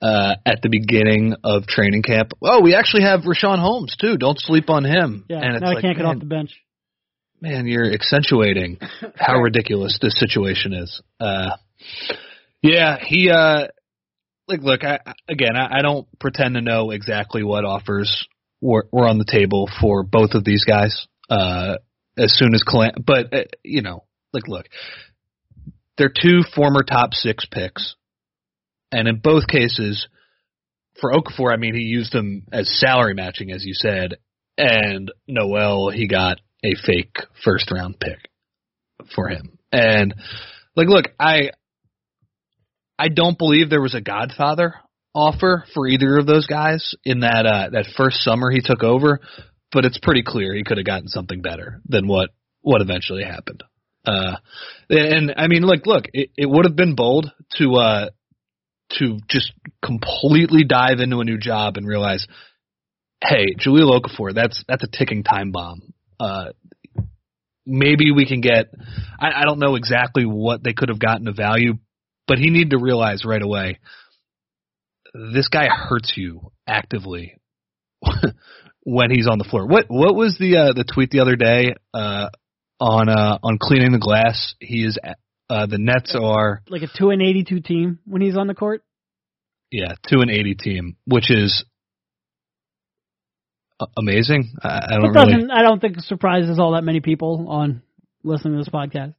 uh 0.00 0.34
at 0.46 0.60
the 0.62 0.68
beginning 0.68 1.34
of 1.42 1.66
training 1.66 2.02
camp, 2.02 2.32
oh, 2.42 2.60
we 2.62 2.74
actually 2.74 3.02
have 3.02 3.22
Richaun 3.22 3.58
Holmes 3.58 3.96
too. 3.98 4.18
Don't 4.18 4.38
sleep 4.38 4.70
on 4.70 4.84
him. 4.84 5.24
Yeah, 5.28 5.38
and 5.38 5.54
it's 5.54 5.62
now 5.62 5.68
like, 5.68 5.78
he 5.78 5.82
can't 5.82 5.96
get 5.96 6.04
man, 6.04 6.16
off 6.16 6.20
the 6.20 6.26
bench. 6.26 6.50
Man, 7.40 7.66
you're 7.66 7.92
accentuating 7.92 8.78
how 9.16 9.38
ridiculous 9.38 9.98
this 10.00 10.18
situation 10.18 10.72
is. 10.72 11.00
Uh 11.20 11.50
yeah, 12.62 12.98
he 13.00 13.30
uh 13.30 13.68
like 14.48 14.62
look, 14.62 14.84
I 14.84 15.00
again, 15.28 15.56
I, 15.56 15.78
I 15.78 15.82
don't 15.82 16.06
pretend 16.18 16.54
to 16.54 16.60
know 16.60 16.90
exactly 16.90 17.42
what 17.44 17.64
offers 17.64 18.26
were, 18.60 18.88
were 18.90 19.06
on 19.06 19.18
the 19.18 19.24
table 19.30 19.68
for 19.80 20.02
both 20.02 20.32
of 20.34 20.44
these 20.44 20.64
guys. 20.64 21.06
Uh 21.30 21.76
as 22.16 22.36
soon 22.36 22.54
as 22.54 22.62
Calam- 22.66 23.04
but 23.04 23.32
uh, 23.32 23.44
you 23.62 23.82
know, 23.82 24.04
like 24.32 24.48
look, 24.48 24.66
they're 25.96 26.12
two 26.12 26.42
former 26.54 26.82
top 26.82 27.14
six 27.14 27.46
picks, 27.46 27.94
and 28.90 29.06
in 29.06 29.20
both 29.20 29.46
cases, 29.46 30.08
for 31.00 31.12
Okafor, 31.12 31.52
I 31.52 31.56
mean, 31.56 31.74
he 31.74 31.82
used 31.82 32.12
them 32.12 32.44
as 32.52 32.68
salary 32.80 33.14
matching, 33.14 33.52
as 33.52 33.64
you 33.64 33.74
said, 33.74 34.16
and 34.56 35.12
Noel, 35.28 35.90
he 35.90 36.08
got 36.08 36.40
a 36.64 36.74
fake 36.84 37.16
first 37.44 37.70
round 37.70 37.98
pick 38.00 38.28
for 39.14 39.28
him. 39.28 39.58
And 39.72 40.14
like, 40.76 40.88
look, 40.88 41.06
I 41.18 41.50
I 42.98 43.08
don't 43.08 43.38
believe 43.38 43.70
there 43.70 43.80
was 43.80 43.94
a 43.94 44.00
Godfather 44.00 44.74
offer 45.14 45.64
for 45.74 45.86
either 45.86 46.18
of 46.18 46.26
those 46.26 46.46
guys 46.46 46.94
in 47.04 47.20
that 47.20 47.46
uh, 47.46 47.70
that 47.70 47.86
first 47.96 48.22
summer 48.22 48.50
he 48.50 48.60
took 48.60 48.82
over, 48.82 49.20
but 49.72 49.84
it's 49.84 49.98
pretty 49.98 50.22
clear 50.22 50.54
he 50.54 50.64
could 50.64 50.78
have 50.78 50.86
gotten 50.86 51.08
something 51.08 51.42
better 51.42 51.80
than 51.86 52.08
what 52.08 52.30
what 52.60 52.80
eventually 52.80 53.24
happened. 53.24 53.62
Uh, 54.04 54.36
and 54.88 55.34
I 55.36 55.48
mean, 55.48 55.62
like, 55.62 55.86
look, 55.86 56.04
it, 56.12 56.30
it 56.36 56.46
would 56.48 56.64
have 56.64 56.76
been 56.76 56.94
bold 56.94 57.30
to 57.58 57.74
uh, 57.74 58.10
to 58.98 59.18
just 59.28 59.52
completely 59.84 60.64
dive 60.64 61.00
into 61.00 61.20
a 61.20 61.24
new 61.24 61.38
job 61.38 61.76
and 61.76 61.86
realize, 61.86 62.26
hey, 63.22 63.54
Jahlil 63.58 64.00
Okafor, 64.00 64.34
that's 64.34 64.64
that's 64.66 64.84
a 64.84 64.88
ticking 64.88 65.24
time 65.24 65.52
bomb. 65.52 65.92
Uh, 66.18 66.46
maybe 67.66 68.10
we 68.10 68.26
can 68.26 68.40
get. 68.40 68.66
I, 69.20 69.42
I 69.42 69.44
don't 69.44 69.58
know 69.58 69.76
exactly 69.76 70.24
what 70.24 70.62
they 70.64 70.72
could 70.72 70.88
have 70.88 70.98
gotten 70.98 71.28
of 71.28 71.36
value, 71.36 71.74
but 72.26 72.38
he 72.38 72.50
needed 72.50 72.70
to 72.70 72.78
realize 72.78 73.24
right 73.24 73.42
away. 73.42 73.78
This 75.14 75.48
guy 75.48 75.66
hurts 75.68 76.12
you 76.16 76.52
actively 76.66 77.36
when 78.82 79.10
he's 79.10 79.26
on 79.28 79.38
the 79.38 79.44
floor. 79.44 79.66
What 79.66 79.86
what 79.88 80.14
was 80.14 80.36
the 80.38 80.56
uh, 80.56 80.72
the 80.72 80.84
tweet 80.84 81.10
the 81.10 81.20
other 81.20 81.36
day 81.36 81.74
uh, 81.94 82.28
on 82.80 83.08
uh, 83.08 83.38
on 83.42 83.58
cleaning 83.60 83.92
the 83.92 83.98
glass? 83.98 84.54
He 84.60 84.84
is 84.84 84.98
uh, 85.50 85.66
the 85.66 85.78
Nets 85.78 86.16
are 86.20 86.62
like 86.68 86.82
a 86.82 86.88
two 86.98 87.10
and 87.10 87.22
eighty 87.22 87.44
two 87.44 87.60
team 87.60 87.98
when 88.06 88.22
he's 88.22 88.36
on 88.36 88.46
the 88.46 88.54
court. 88.54 88.82
Yeah, 89.70 89.94
two 90.08 90.20
and 90.20 90.30
eighty 90.30 90.54
team, 90.54 90.96
which 91.06 91.30
is 91.30 91.64
amazing. 93.96 94.54
I, 94.62 94.68
I 94.68 94.94
don't 94.96 95.10
it 95.10 95.14
doesn't. 95.14 95.34
really. 95.34 95.50
I 95.50 95.62
don't 95.62 95.80
think 95.80 96.00
surprises 96.00 96.58
all 96.58 96.72
that 96.72 96.82
many 96.82 97.00
people 97.00 97.46
on 97.48 97.82
listening 98.22 98.54
to 98.54 98.58
this 98.58 98.68
podcast. 98.68 99.14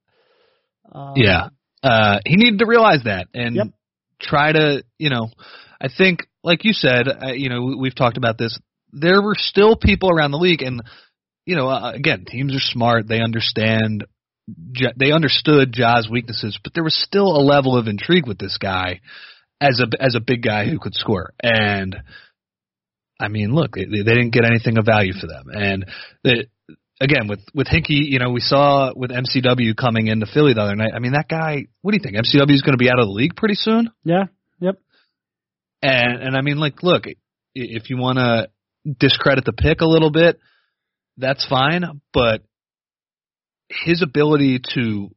Um, 0.91 1.13
yeah, 1.15 1.49
uh, 1.83 2.19
he 2.25 2.35
needed 2.35 2.59
to 2.59 2.65
realize 2.65 3.03
that 3.05 3.27
and 3.33 3.55
yep. 3.55 3.67
try 4.21 4.51
to, 4.51 4.83
you 4.97 5.09
know, 5.09 5.29
I 5.79 5.87
think, 5.95 6.27
like 6.43 6.65
you 6.65 6.73
said, 6.73 7.07
uh, 7.07 7.31
you 7.33 7.49
know, 7.49 7.75
we've 7.79 7.95
talked 7.95 8.17
about 8.17 8.37
this. 8.37 8.57
There 8.91 9.21
were 9.21 9.35
still 9.37 9.75
people 9.75 10.09
around 10.09 10.31
the 10.31 10.37
league, 10.37 10.61
and 10.61 10.81
you 11.45 11.55
know, 11.55 11.67
uh, 11.67 11.91
again, 11.93 12.25
teams 12.25 12.55
are 12.55 12.59
smart. 12.59 13.07
They 13.07 13.21
understand. 13.21 14.05
They 14.97 15.11
understood 15.11 15.73
Ja's 15.73 16.09
weaknesses, 16.09 16.59
but 16.63 16.73
there 16.73 16.83
was 16.83 16.95
still 16.95 17.35
a 17.35 17.43
level 17.43 17.77
of 17.77 17.87
intrigue 17.87 18.27
with 18.27 18.39
this 18.39 18.57
guy 18.57 19.01
as 19.61 19.79
a 19.79 20.03
as 20.03 20.15
a 20.15 20.19
big 20.19 20.41
guy 20.41 20.65
who 20.65 20.79
could 20.79 20.95
score. 20.95 21.33
And 21.41 21.95
I 23.19 23.27
mean, 23.27 23.53
look, 23.53 23.75
they, 23.75 23.85
they 23.85 24.03
didn't 24.03 24.31
get 24.31 24.45
anything 24.45 24.77
of 24.77 24.85
value 24.85 25.13
for 25.13 25.27
them. 25.27 25.45
And 25.51 25.85
again, 27.01 27.27
with 27.27 27.39
with 27.53 27.67
Hinkie, 27.67 28.07
you 28.07 28.19
know, 28.19 28.29
we 28.29 28.39
saw 28.39 28.93
with 28.95 29.11
MCW 29.11 29.75
coming 29.75 30.07
into 30.07 30.25
Philly 30.25 30.53
the 30.53 30.61
other 30.61 30.75
night. 30.75 30.91
I 30.95 30.99
mean, 30.99 31.13
that 31.13 31.27
guy. 31.29 31.65
What 31.81 31.91
do 31.91 31.97
you 31.97 32.03
think? 32.03 32.15
MCW 32.15 32.53
is 32.53 32.61
going 32.61 32.73
to 32.73 32.77
be 32.77 32.89
out 32.89 32.99
of 32.99 33.07
the 33.07 33.13
league 33.13 33.35
pretty 33.35 33.55
soon. 33.55 33.89
Yeah. 34.03 34.25
Yep. 34.59 34.79
And 35.81 36.21
and 36.21 36.37
I 36.37 36.41
mean, 36.41 36.57
like, 36.57 36.83
look, 36.83 37.05
if 37.55 37.89
you 37.89 37.97
want 37.97 38.17
to 38.17 38.49
discredit 38.99 39.45
the 39.45 39.53
pick 39.53 39.81
a 39.81 39.87
little 39.87 40.11
bit, 40.11 40.39
that's 41.17 41.45
fine. 41.47 42.01
But 42.13 42.41
his 43.69 44.01
ability 44.01 44.61
to 44.75 45.09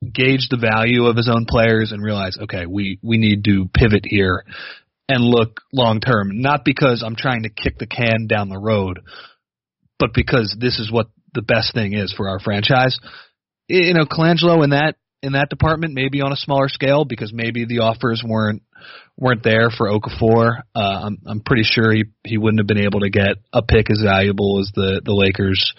gauge 0.00 0.48
the 0.50 0.58
value 0.58 1.06
of 1.06 1.16
his 1.16 1.28
own 1.28 1.46
players 1.48 1.92
and 1.92 2.02
realize, 2.02 2.36
okay, 2.40 2.66
we 2.66 2.98
we 3.02 3.18
need 3.18 3.44
to 3.44 3.68
pivot 3.74 4.04
here 4.04 4.44
and 5.08 5.24
look 5.24 5.60
long 5.72 6.00
term, 6.00 6.40
not 6.40 6.64
because 6.64 7.02
I'm 7.04 7.16
trying 7.16 7.44
to 7.44 7.48
kick 7.48 7.78
the 7.78 7.86
can 7.86 8.26
down 8.26 8.48
the 8.48 8.58
road, 8.58 9.00
but 9.98 10.12
because 10.12 10.56
this 10.58 10.78
is 10.78 10.92
what 10.92 11.08
the 11.34 11.42
best 11.42 11.74
thing 11.74 11.94
is 11.94 12.12
for 12.12 12.28
our 12.28 12.38
franchise. 12.38 12.98
You 13.68 13.94
know, 13.94 14.04
Colangelo 14.04 14.62
in 14.64 14.70
that 14.70 14.96
in 15.22 15.32
that 15.32 15.50
department, 15.50 15.94
maybe 15.94 16.20
on 16.20 16.32
a 16.32 16.36
smaller 16.36 16.68
scale, 16.68 17.04
because 17.04 17.32
maybe 17.32 17.64
the 17.64 17.80
offers 17.80 18.22
weren't 18.24 18.62
weren't 19.16 19.42
there 19.42 19.70
for 19.70 19.88
Okafor. 19.88 20.62
Uh, 20.74 21.00
I'm 21.04 21.18
I'm 21.26 21.40
pretty 21.40 21.64
sure 21.64 21.92
he 21.92 22.04
he 22.24 22.38
wouldn't 22.38 22.60
have 22.60 22.66
been 22.66 22.84
able 22.84 23.00
to 23.00 23.10
get 23.10 23.36
a 23.52 23.62
pick 23.62 23.90
as 23.90 24.00
valuable 24.02 24.60
as 24.60 24.70
the 24.74 25.00
the 25.04 25.12
Lakers 25.12 25.74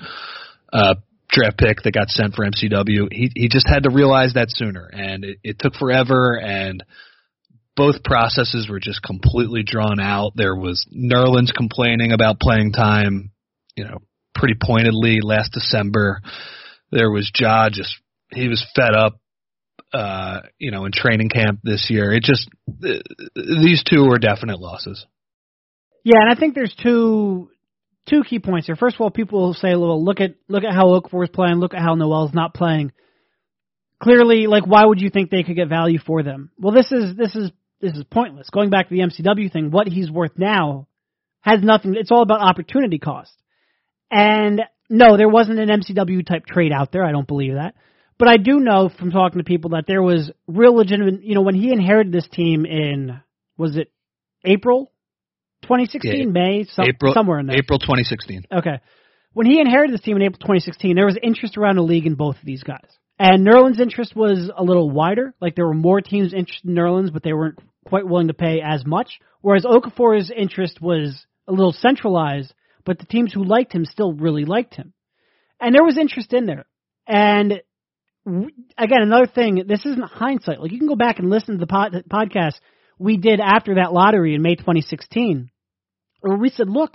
uh, 0.74 0.96
draft 1.30 1.58
pick 1.58 1.84
that 1.84 1.94
got 1.94 2.10
sent 2.10 2.36
for 2.36 2.46
MCW. 2.46 3.08
He 3.12 3.32
he 3.36 3.48
just 3.48 3.68
had 3.68 3.84
to 3.84 3.90
realize 3.90 4.34
that 4.34 4.50
sooner, 4.50 4.86
and 4.86 5.24
it, 5.24 5.38
it 5.44 5.60
took 5.60 5.76
forever. 5.76 6.38
And 6.38 6.84
both 7.80 8.04
processes 8.04 8.68
were 8.70 8.82
just 8.82 9.02
completely 9.02 9.64
drawn 9.64 10.02
out. 10.02 10.34
There 10.36 10.54
was 10.54 10.86
Nerlens 10.94 11.54
complaining 11.56 12.12
about 12.12 12.38
playing 12.38 12.74
time, 12.74 13.32
you 13.74 13.86
know, 13.86 14.00
pretty 14.36 14.56
pointedly 14.62 15.20
last 15.24 15.54
December. 15.54 16.20
There 16.92 17.10
was 17.10 17.32
Ja 17.34 17.70
just 17.72 17.96
he 18.34 18.50
was 18.50 18.66
fed 18.76 18.94
up, 18.94 19.18
uh, 19.94 20.42
you 20.58 20.72
know, 20.72 20.84
in 20.84 20.92
training 20.92 21.30
camp 21.30 21.62
this 21.64 21.88
year. 21.90 22.12
It 22.12 22.24
just 22.24 22.50
these 23.34 23.82
two 23.90 24.06
were 24.10 24.20
definite 24.20 24.60
losses. 24.60 25.06
Yeah, 26.04 26.20
and 26.20 26.30
I 26.30 26.38
think 26.38 26.56
there's 26.56 26.76
two 26.84 27.50
two 28.10 28.24
key 28.24 28.40
points 28.40 28.68
here. 28.68 28.76
First 28.76 28.96
of 28.96 29.02
all, 29.02 29.10
people 29.10 29.40
will 29.40 29.54
say, 29.54 29.70
"Well, 29.70 30.04
look 30.04 30.20
at 30.20 30.36
look 30.50 30.66
at 30.66 30.74
how 30.74 30.88
Okafor 31.00 31.24
is 31.24 31.30
playing. 31.30 31.56
Look 31.56 31.74
at 31.74 31.82
how 31.82 31.96
Noel's 31.96 32.34
not 32.34 32.54
playing." 32.54 32.92
Clearly, 34.02 34.48
like, 34.48 34.66
why 34.66 34.86
would 34.86 35.02
you 35.02 35.10
think 35.10 35.30
they 35.30 35.44
could 35.44 35.58
get 35.58 35.68
value 35.68 36.00
for 36.00 36.24
them? 36.24 36.52
Well, 36.58 36.74
this 36.74 36.92
is 36.92 37.16
this 37.16 37.36
is 37.36 37.52
this 37.82 37.94
is 37.94 38.04
pointless. 38.04 38.50
Going 38.50 38.70
back 38.70 38.90
to 38.90 38.96
the 38.96 39.02
MCW 39.02 39.52
thing, 39.52 39.72
what 39.72 39.88
he's 39.88 40.12
worth 40.12 40.38
now 40.38 40.88
has 41.42 41.62
nothing. 41.62 41.96
It's 41.96 42.12
all 42.12 42.22
about 42.22 42.42
opportunity 42.42 43.00
cost. 43.00 43.32
And 44.12 44.62
no, 44.90 45.18
there 45.18 45.30
wasn't 45.30 45.60
an 45.60 45.70
MCW 45.70 46.26
type 46.26 46.46
trade 46.46 46.72
out 46.72 46.92
there. 46.92 47.06
I 47.06 47.12
don't 47.12 47.28
believe 47.28 47.54
that. 47.54 47.76
But 48.18 48.28
I 48.28 48.38
do 48.38 48.60
know 48.60 48.90
from 48.90 49.12
talking 49.12 49.40
to 49.40 49.46
people 49.46 49.72
that 49.72 49.86
there 49.88 50.02
was 50.02 50.32
real 50.48 50.76
legitimate. 50.76 51.24
You 51.24 51.36
know, 51.36 51.42
when 51.42 51.56
he 51.56 51.72
inherited 51.72 52.12
this 52.12 52.28
team 52.28 52.66
in 52.66 53.22
was 53.58 53.78
it 53.78 53.92
April 54.44 54.92
2016, 55.64 56.20
Yeah, 56.20 56.26
May, 56.26 56.66
some, 56.66 56.86
April 56.86 57.14
somewhere 57.14 57.40
in 57.40 57.48
there. 57.48 57.58
April 57.58 57.80
2016. 57.80 58.44
Okay. 58.52 58.80
When 59.34 59.46
he 59.46 59.60
inherited 59.62 59.94
this 59.94 60.02
team 60.02 60.18
in 60.18 60.24
April 60.24 60.40
2016, 60.40 60.96
there 60.96 61.06
was 61.06 61.18
interest 61.22 61.58
around 61.58 61.76
the 61.76 61.84
league 61.84 62.08
in 62.08 62.16
both 62.16 62.36
of 62.36 62.46
these 62.46 62.64
guys. 62.64 62.88
And 63.20 63.46
Nerlens' 63.46 63.80
interest 63.80 64.16
was 64.16 64.50
a 64.56 64.64
little 64.64 64.90
wider. 64.90 65.34
Like 65.40 65.56
there 65.56 65.68
were 65.68 65.74
more 65.74 66.02
teams 66.02 66.34
interested 66.34 66.70
in 66.70 66.76
Nerlens, 66.76 67.14
but 67.14 67.22
they 67.22 67.34
weren't 67.34 67.60
quite 67.90 68.08
willing 68.08 68.28
to 68.28 68.34
pay 68.34 68.62
as 68.62 68.86
much. 68.86 69.20
Whereas 69.42 69.66
Okafor's 69.66 70.32
interest 70.36 70.82
was 70.82 71.26
a 71.48 71.52
little 71.52 71.74
centralized, 71.74 72.54
but 72.86 73.00
the 73.00 73.06
teams 73.06 73.34
who 73.34 73.44
liked 73.44 73.74
him 73.74 73.86
still 73.86 74.14
really 74.14 74.46
liked 74.46 74.76
him. 74.76 74.94
And 75.60 75.76
there 75.76 75.84
was 75.84 75.98
interest 75.98 76.32
in 76.32 76.46
there. 76.46 76.66
And 77.08 77.62
again, 78.78 79.02
another 79.02 79.28
thing, 79.28 79.64
this 79.68 79.86
isn't 79.86 80.04
hindsight. 80.04 80.62
Like 80.62 80.72
you 80.72 80.78
can 80.78 80.88
go 80.88 80.96
back 80.96 81.20
and 81.20 81.30
listen 81.30 81.56
to 81.56 81.60
the 81.60 81.68
pod- 81.68 82.04
podcast 82.10 82.56
we 82.98 83.18
did 83.18 83.40
after 83.40 83.76
that 83.76 83.94
lottery 83.94 84.36
in 84.36 84.42
May 84.42 84.56
2016, 84.56 85.50
where 86.22 86.38
we 86.38 86.50
said, 86.50 86.70
look, 86.70 86.92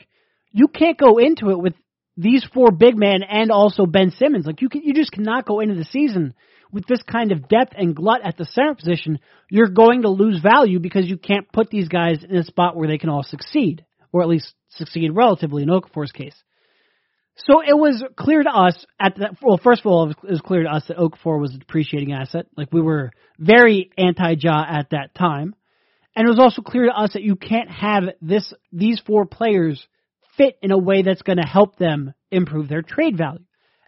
you 0.53 0.69
can't 0.69 0.99
go 0.99 1.19
into 1.19 1.51
it 1.51 1.59
with 1.59 1.75
these 2.17 2.47
four 2.55 2.71
big 2.71 2.97
men 2.97 3.23
and 3.29 3.51
also 3.51 3.87
Ben 3.87 4.13
Simmons. 4.13 4.47
Like 4.47 4.63
you 4.63 4.69
can, 4.69 4.83
you 4.83 4.95
just 4.95 5.11
cannot 5.11 5.47
go 5.47 5.61
into 5.61 5.75
the 5.75 5.85
season 5.85 6.35
with 6.75 6.87
this 6.87 7.03
kind 7.11 7.31
of 7.31 7.49
depth 7.49 7.73
and 7.77 7.95
glut 7.95 8.21
at 8.25 8.37
the 8.37 8.45
center 8.45 8.75
position. 8.75 9.21
You're 9.49 9.69
going 9.69 10.03
to 10.03 10.09
lose 10.09 10.41
value 10.43 10.81
because 10.81 11.07
you 11.07 11.17
can't 11.17 11.51
put 11.51 11.71
these 11.71 11.89
guys 11.89 12.25
in 12.29 12.37
a 12.37 12.43
spot 12.43 12.77
where 12.77 12.89
they 12.89 12.99
can 12.99 13.09
all 13.09 13.23
succeed, 13.23 13.85
or 14.13 14.23
at 14.23 14.29
least 14.29 14.53
succeed 14.71 15.13
relatively 15.15 15.63
in 15.63 15.69
Okafor's 15.69 16.11
case. 16.11 16.35
So 17.37 17.63
it 17.63 17.77
was 17.77 18.03
clear 18.17 18.43
to 18.43 18.51
us 18.51 18.85
at 19.01 19.17
that. 19.19 19.37
Well, 19.41 19.59
first 19.63 19.81
of 19.81 19.87
all, 19.87 20.11
it 20.11 20.17
was, 20.23 20.41
clear 20.41 20.65
to 20.65 20.69
us 20.69 20.85
that 20.89 20.99
Okafor 20.99 21.41
was 21.41 21.55
a 21.55 21.59
depreciating 21.59 22.13
asset. 22.13 22.47
Like 22.57 22.73
we 22.73 22.81
were 22.81 23.13
very 23.39 23.91
anti-Ja 23.97 24.65
at 24.69 24.91
that 24.91 25.15
time, 25.15 25.55
and 26.15 26.27
it 26.27 26.31
was 26.31 26.39
also 26.39 26.63
clear 26.63 26.87
to 26.87 26.97
us 26.97 27.15
that 27.15 27.23
you 27.23 27.35
can't 27.37 27.71
have 27.71 28.05
this 28.21 28.53
these 28.73 29.01
four 29.05 29.27
players 29.27 29.85
fit 30.37 30.57
in 30.63 30.71
a 30.71 30.79
way 30.79 31.03
that's 31.03 31.23
going 31.23 31.39
to 31.39 31.47
help 31.47 31.77
them 31.77 32.15
improve 32.31 32.69
their 32.69 32.83
trade 32.83 33.17
value. 33.17 33.45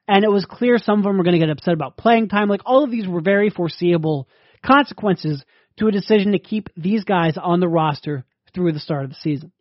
And 0.08 0.24
it 0.24 0.30
was 0.30 0.44
clear 0.44 0.78
some 0.78 1.00
of 1.00 1.04
them 1.04 1.16
were 1.16 1.24
going 1.24 1.38
to 1.38 1.44
get 1.44 1.50
upset 1.50 1.74
about 1.74 1.96
playing 1.96 2.28
time. 2.28 2.48
Like 2.48 2.62
all 2.64 2.84
of 2.84 2.90
these 2.90 3.08
were 3.08 3.20
very 3.20 3.50
foreseeable 3.50 4.28
consequences 4.64 5.44
to 5.78 5.88
a 5.88 5.92
decision 5.92 6.32
to 6.32 6.38
keep 6.38 6.68
these 6.76 7.04
guys 7.04 7.36
on 7.36 7.60
the 7.60 7.68
roster 7.68 8.24
through 8.54 8.72
the 8.72 8.80
start 8.80 9.04
of 9.04 9.10
the 9.10 9.16
season. 9.16 9.52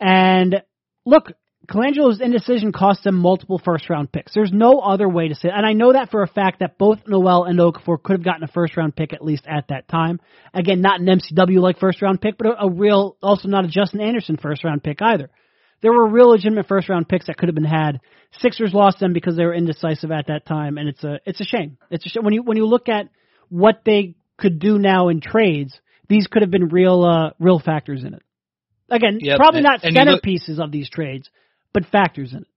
And 0.00 0.62
look, 1.04 1.32
Colangelo's 1.68 2.20
indecision 2.20 2.70
cost 2.70 3.02
them 3.02 3.16
multiple 3.16 3.58
first 3.58 3.90
round 3.90 4.12
picks. 4.12 4.32
There's 4.32 4.52
no 4.52 4.78
other 4.78 5.08
way 5.08 5.28
to 5.28 5.34
say 5.34 5.48
it. 5.48 5.54
And 5.54 5.66
I 5.66 5.72
know 5.72 5.92
that 5.92 6.10
for 6.10 6.22
a 6.22 6.28
fact 6.28 6.60
that 6.60 6.78
both 6.78 7.00
Noel 7.06 7.44
and 7.44 7.58
Okafor 7.58 8.00
could 8.02 8.14
have 8.14 8.24
gotten 8.24 8.44
a 8.44 8.48
first 8.48 8.76
round 8.76 8.94
pick 8.94 9.12
at 9.12 9.24
least 9.24 9.46
at 9.48 9.68
that 9.68 9.88
time. 9.88 10.20
Again, 10.54 10.80
not 10.80 11.00
an 11.00 11.06
MCW 11.06 11.60
like 11.60 11.80
first 11.80 12.02
round 12.02 12.20
pick, 12.20 12.38
but 12.38 12.46
a, 12.46 12.64
a 12.64 12.70
real, 12.70 13.16
also 13.22 13.48
not 13.48 13.64
a 13.64 13.68
Justin 13.68 14.00
Anderson 14.00 14.36
first 14.36 14.62
round 14.62 14.84
pick 14.84 15.02
either. 15.02 15.30
There 15.82 15.92
were 15.92 16.08
real 16.08 16.30
legitimate 16.30 16.66
first 16.66 16.88
round 16.88 17.08
picks 17.08 17.26
that 17.26 17.36
could 17.36 17.48
have 17.48 17.54
been 17.54 17.64
had. 17.64 18.00
Sixers 18.40 18.72
lost 18.74 18.98
them 18.98 19.12
because 19.12 19.36
they 19.36 19.44
were 19.44 19.54
indecisive 19.54 20.10
at 20.10 20.26
that 20.28 20.46
time, 20.46 20.78
and 20.78 20.88
it's 20.88 21.04
a 21.04 21.20
it's 21.24 21.40
a 21.40 21.44
shame. 21.44 21.78
It's 21.90 22.04
a 22.06 22.08
shame 22.08 22.24
when 22.24 22.34
you 22.34 22.42
when 22.42 22.56
you 22.56 22.66
look 22.66 22.88
at 22.88 23.08
what 23.48 23.82
they 23.84 24.14
could 24.38 24.58
do 24.58 24.78
now 24.78 25.08
in 25.08 25.20
trades. 25.20 25.78
These 26.08 26.26
could 26.28 26.42
have 26.42 26.50
been 26.50 26.68
real 26.68 27.04
uh, 27.04 27.30
real 27.38 27.58
factors 27.58 28.04
in 28.04 28.14
it. 28.14 28.22
Again, 28.90 29.18
Yep, 29.20 29.36
probably 29.38 29.58
and- 29.58 29.64
not 29.64 29.84
and 29.84 29.94
you 29.96 30.02
look- 30.02 30.22
centerpieces 30.22 30.58
of 30.58 30.70
these 30.72 30.88
trades, 30.90 31.28
but 31.72 31.84
factors 31.86 32.32
in 32.32 32.40
it. 32.42 32.48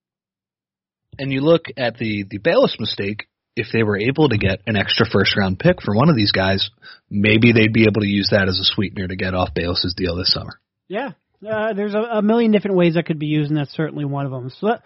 And 1.18 1.32
you 1.32 1.42
look 1.42 1.66
at 1.78 1.98
the 1.98 2.24
the 2.30 2.38
Bayless 2.38 2.78
mistake. 2.80 3.26
If 3.56 3.68
they 3.74 3.84
were 3.84 3.98
able 4.00 4.30
to 4.30 4.38
get 4.38 4.62
an 4.68 4.78
extra 4.78 5.06
first 5.06 5.36
round 5.36 5.60
pick 5.60 5.82
for 5.82 5.94
one 5.94 6.08
of 6.08 6.16
these 6.16 6.32
guys, 6.32 6.70
maybe 7.10 7.52
they'd 7.52 7.74
be 7.74 7.84
able 7.84 8.02
to 8.02 8.08
use 8.08 8.30
that 8.32 8.48
as 8.48 8.58
a 8.58 8.64
sweetener 8.64 9.08
to 9.08 9.18
get 9.18 9.34
off 9.34 9.54
Bayless's 9.54 9.94
deal 9.98 10.16
this 10.16 10.32
summer. 10.32 10.62
Yeah, 10.88 11.12
uh, 11.48 11.74
there's 11.74 11.94
a, 11.94 12.00
a 12.00 12.22
million 12.22 12.52
different 12.52 12.78
ways 12.78 12.96
that 12.96 13.06
could 13.06 13.20
be 13.20 13.28
used, 13.28 13.50
and 13.50 13.60
that's 13.60 13.74
certainly 13.74 14.06
one 14.06 14.26
of 14.26 14.32
them. 14.32 14.50
So, 14.60 14.68
that, 14.68 14.84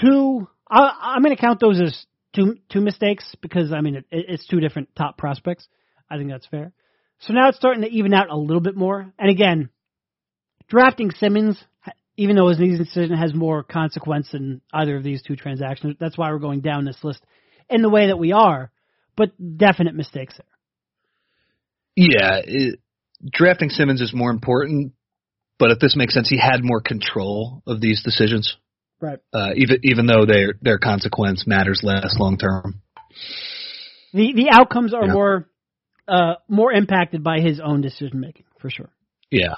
two, 0.00 0.48
I, 0.68 1.14
I'm 1.16 1.22
going 1.22 1.34
to 1.34 1.40
count 1.40 1.60
those 1.60 1.80
as 1.80 2.06
two 2.34 2.56
two 2.70 2.80
mistakes 2.80 3.34
because 3.40 3.72
I 3.72 3.80
mean 3.80 3.96
it, 3.96 4.06
it's 4.10 4.46
two 4.46 4.60
different 4.60 4.88
top 4.96 5.18
prospects. 5.18 5.66
I 6.10 6.16
think 6.16 6.30
that's 6.30 6.46
fair. 6.46 6.72
So 7.20 7.32
now 7.32 7.48
it's 7.48 7.58
starting 7.58 7.82
to 7.82 7.88
even 7.88 8.12
out 8.14 8.30
a 8.30 8.36
little 8.36 8.60
bit 8.60 8.76
more. 8.76 9.12
And 9.18 9.30
again, 9.30 9.70
drafting 10.68 11.10
Simmons 11.12 11.62
even 12.16 12.36
though 12.36 12.48
his 12.48 12.58
decision 12.78 13.16
has 13.16 13.34
more 13.34 13.62
consequence 13.62 14.28
than 14.32 14.60
either 14.72 14.96
of 14.96 15.02
these 15.02 15.22
two 15.22 15.36
transactions. 15.36 15.96
That's 15.98 16.18
why 16.18 16.30
we're 16.30 16.38
going 16.38 16.60
down 16.60 16.84
this 16.84 17.02
list 17.02 17.24
in 17.70 17.82
the 17.82 17.88
way 17.88 18.08
that 18.08 18.18
we 18.18 18.32
are, 18.32 18.70
but 19.16 19.30
definite 19.56 19.94
mistakes 19.94 20.34
there. 20.36 20.46
Yeah, 21.96 22.40
it, 22.44 22.80
drafting 23.30 23.70
Simmons 23.70 24.00
is 24.00 24.12
more 24.14 24.30
important, 24.30 24.92
but 25.62 25.70
if 25.70 25.78
this 25.78 25.94
makes 25.94 26.12
sense, 26.12 26.28
he 26.28 26.36
had 26.38 26.64
more 26.64 26.80
control 26.80 27.62
of 27.68 27.80
these 27.80 28.02
decisions. 28.02 28.56
Right. 29.00 29.20
Uh, 29.32 29.50
even 29.54 29.78
even 29.84 30.06
though 30.06 30.26
their 30.26 30.54
their 30.60 30.78
consequence 30.78 31.44
matters 31.46 31.80
less 31.84 32.16
long 32.18 32.36
term. 32.36 32.82
The 34.12 34.32
the 34.34 34.48
outcomes 34.50 34.92
are 34.92 35.06
Yeah. 35.06 35.12
more 35.12 35.48
uh, 36.08 36.34
more 36.48 36.72
impacted 36.72 37.22
by 37.22 37.38
his 37.38 37.60
own 37.60 37.80
decision 37.80 38.18
making 38.18 38.44
for 38.58 38.70
sure. 38.70 38.90
Yeah. 39.30 39.54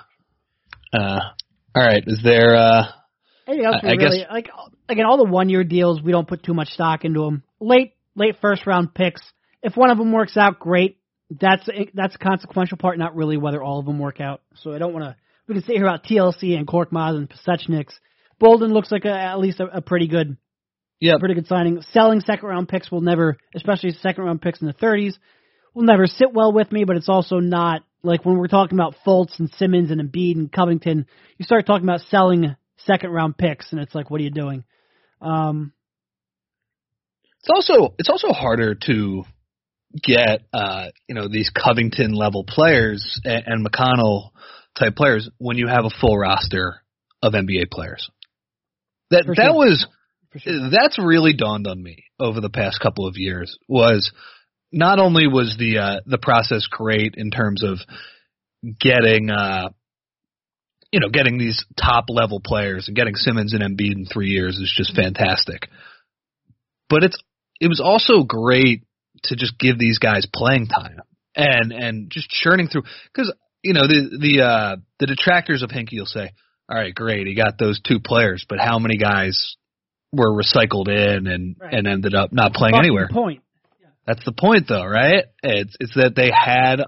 Uh, 0.92 1.20
all 1.74 1.82
right. 1.82 2.04
Is 2.06 2.20
there? 2.22 2.54
Uh, 2.54 2.84
Anything 3.48 3.64
else? 3.66 3.76
I- 3.82 3.88
I 3.92 3.96
guess- 3.96 4.24
like 4.30 4.48
again, 4.90 5.06
all 5.06 5.16
the 5.16 5.30
one 5.30 5.48
year 5.48 5.64
deals, 5.64 6.02
we 6.02 6.12
don't 6.12 6.28
put 6.28 6.42
too 6.42 6.54
much 6.54 6.68
stock 6.68 7.06
into 7.06 7.20
them. 7.20 7.44
Late 7.60 7.92
late 8.14 8.36
first 8.42 8.66
round 8.66 8.92
picks. 8.94 9.22
If 9.62 9.74
one 9.74 9.90
of 9.90 9.96
them 9.96 10.12
works 10.12 10.36
out, 10.36 10.58
great. 10.58 10.98
That's 11.30 11.66
that's 11.94 12.14
a 12.14 12.18
consequential 12.18 12.76
part, 12.76 12.98
not 12.98 13.16
really 13.16 13.38
whether 13.38 13.62
all 13.62 13.78
of 13.80 13.86
them 13.86 13.98
work 13.98 14.20
out. 14.20 14.42
So 14.56 14.74
I 14.74 14.78
don't 14.78 14.92
want 14.92 15.04
to. 15.06 15.16
We 15.46 15.54
can 15.54 15.64
sit 15.64 15.76
here 15.76 15.84
about 15.84 16.04
TLC 16.04 16.56
and 16.56 16.66
Korkmaz 16.66 17.16
and 17.16 17.28
Pasecniks. 17.28 17.94
Bolden 18.38 18.72
looks 18.72 18.90
like 18.90 19.04
a, 19.04 19.12
at 19.12 19.38
least 19.38 19.60
a, 19.60 19.66
a 19.66 19.80
pretty 19.82 20.08
good, 20.08 20.36
yeah. 21.00 21.18
pretty 21.18 21.34
good 21.34 21.46
signing. 21.46 21.82
Selling 21.92 22.20
second 22.20 22.48
round 22.48 22.68
picks 22.68 22.90
will 22.90 23.02
never, 23.02 23.36
especially 23.54 23.90
second 23.92 24.24
round 24.24 24.42
picks 24.42 24.60
in 24.60 24.66
the 24.66 24.74
30s, 24.74 25.14
will 25.74 25.84
never 25.84 26.06
sit 26.06 26.32
well 26.32 26.52
with 26.52 26.72
me. 26.72 26.84
But 26.84 26.96
it's 26.96 27.08
also 27.08 27.40
not 27.40 27.82
like 28.02 28.24
when 28.24 28.38
we're 28.38 28.48
talking 28.48 28.78
about 28.78 28.96
Fultz 29.06 29.38
and 29.38 29.50
Simmons 29.58 29.90
and 29.90 30.00
Embiid 30.00 30.36
and 30.36 30.52
Covington. 30.52 31.06
You 31.38 31.44
start 31.44 31.66
talking 31.66 31.84
about 31.84 32.00
selling 32.08 32.56
second 32.78 33.10
round 33.10 33.36
picks, 33.36 33.72
and 33.72 33.80
it's 33.80 33.94
like, 33.94 34.10
what 34.10 34.20
are 34.20 34.24
you 34.24 34.30
doing? 34.30 34.64
Um, 35.20 35.72
It's 37.40 37.50
also 37.50 37.94
it's 37.98 38.10
also 38.10 38.28
harder 38.28 38.74
to 38.86 39.24
get 40.02 40.42
uh, 40.52 40.88
you 41.08 41.14
know 41.14 41.28
these 41.28 41.50
Covington 41.50 42.12
level 42.12 42.44
players 42.44 43.20
and, 43.24 43.44
and 43.46 43.66
McConnell 43.66 44.30
type 44.78 44.96
players 44.96 45.28
when 45.38 45.56
you 45.56 45.68
have 45.68 45.84
a 45.84 46.00
full 46.00 46.16
roster 46.16 46.82
of 47.22 47.32
NBA 47.32 47.70
players. 47.70 48.08
That 49.10 49.24
For 49.26 49.34
that 49.34 49.50
sure. 49.50 49.54
was 49.54 49.86
sure. 50.38 50.70
that's 50.70 50.98
really 50.98 51.32
dawned 51.32 51.66
on 51.66 51.82
me 51.82 52.04
over 52.18 52.40
the 52.40 52.50
past 52.50 52.80
couple 52.80 53.06
of 53.06 53.14
years 53.16 53.58
was 53.68 54.12
not 54.72 54.98
only 54.98 55.26
was 55.26 55.56
the 55.58 55.78
uh, 55.78 56.00
the 56.06 56.18
process 56.18 56.66
great 56.68 57.14
in 57.16 57.30
terms 57.30 57.62
of 57.62 57.78
getting 58.80 59.30
uh, 59.30 59.68
you 60.90 61.00
know 61.00 61.08
getting 61.08 61.38
these 61.38 61.64
top 61.80 62.06
level 62.08 62.40
players 62.40 62.88
and 62.88 62.96
getting 62.96 63.14
Simmons 63.14 63.54
and 63.54 63.62
Embiid 63.62 63.92
in 63.92 64.06
three 64.06 64.28
years 64.28 64.56
is 64.56 64.72
just 64.76 64.96
fantastic, 64.96 65.68
but 66.88 67.04
it's 67.04 67.22
it 67.60 67.68
was 67.68 67.80
also 67.80 68.24
great 68.24 68.82
to 69.24 69.36
just 69.36 69.58
give 69.58 69.78
these 69.78 69.98
guys 69.98 70.26
playing 70.32 70.66
time 70.66 70.98
and 71.36 71.72
and 71.72 72.10
just 72.10 72.28
churning 72.28 72.68
through 72.68 72.82
because 73.12 73.32
you 73.64 73.72
know 73.72 73.86
the 73.88 74.18
the 74.20 74.44
uh, 74.44 74.76
the 75.00 75.06
detractors 75.06 75.62
of 75.62 75.70
Hinkie 75.70 75.98
will 75.98 76.06
say, 76.06 76.30
all 76.68 76.76
right, 76.76 76.94
great, 76.94 77.26
he 77.26 77.34
got 77.34 77.58
those 77.58 77.80
two 77.80 77.98
players, 77.98 78.44
but 78.48 78.58
how 78.60 78.78
many 78.78 78.96
guys 78.98 79.56
were 80.12 80.30
recycled 80.30 80.88
in 80.88 81.26
and 81.26 81.56
Right. 81.58 81.74
and 81.74 81.88
ended 81.88 82.14
up 82.14 82.32
not 82.32 82.52
playing 82.52 82.76
anywhere? 82.76 83.08
Point. 83.10 83.42
That's 84.06 84.24
the 84.24 84.32
point, 84.32 84.66
though, 84.68 84.84
right? 84.84 85.24
It's 85.42 85.74
it's 85.80 85.94
that 85.96 86.14
they 86.14 86.30
had 86.30 86.82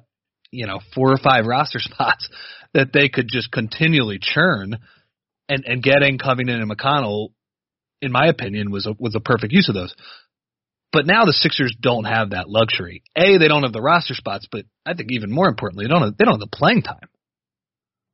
you 0.53 0.67
know 0.67 0.81
four 0.95 1.11
or 1.13 1.19
five 1.19 1.47
roster 1.55 1.79
spots 1.81 2.29
that 2.75 2.93
they 2.93 3.09
could 3.09 3.27
just 3.29 3.51
continually 3.51 4.19
churn, 4.21 4.77
and 5.49 5.65
and 5.65 5.83
getting 5.83 6.19
Covington 6.19 6.61
and 6.61 6.71
McConnell, 6.71 7.31
in 8.03 8.13
my 8.13 8.27
opinion, 8.29 8.71
was 8.71 8.87
a 8.87 8.95
was 8.99 9.15
a 9.15 9.21
perfect 9.21 9.53
use 9.53 9.69
of 9.71 9.75
those. 9.75 9.95
But 10.93 11.07
now 11.07 11.25
the 11.25 11.33
Sixers 11.33 11.77
don't 11.81 12.05
have 12.05 12.31
that 12.31 12.49
luxury. 12.49 13.03
A, 13.17 13.39
they 13.39 13.49
don't 13.49 13.65
have 13.65 13.73
the 13.73 13.83
roster 13.83 14.15
spots, 14.15 14.47
but 14.51 14.65
I 14.85 14.95
think 14.95 15.11
even 15.13 15.31
more 15.31 15.49
importantly, 15.49 15.85
they 15.85 15.93
don't 15.93 16.03
have, 16.03 16.17
they 16.17 16.25
don't 16.25 16.41
have 16.41 16.49
the 16.51 16.57
playing 16.57 16.83
time. 16.83 17.09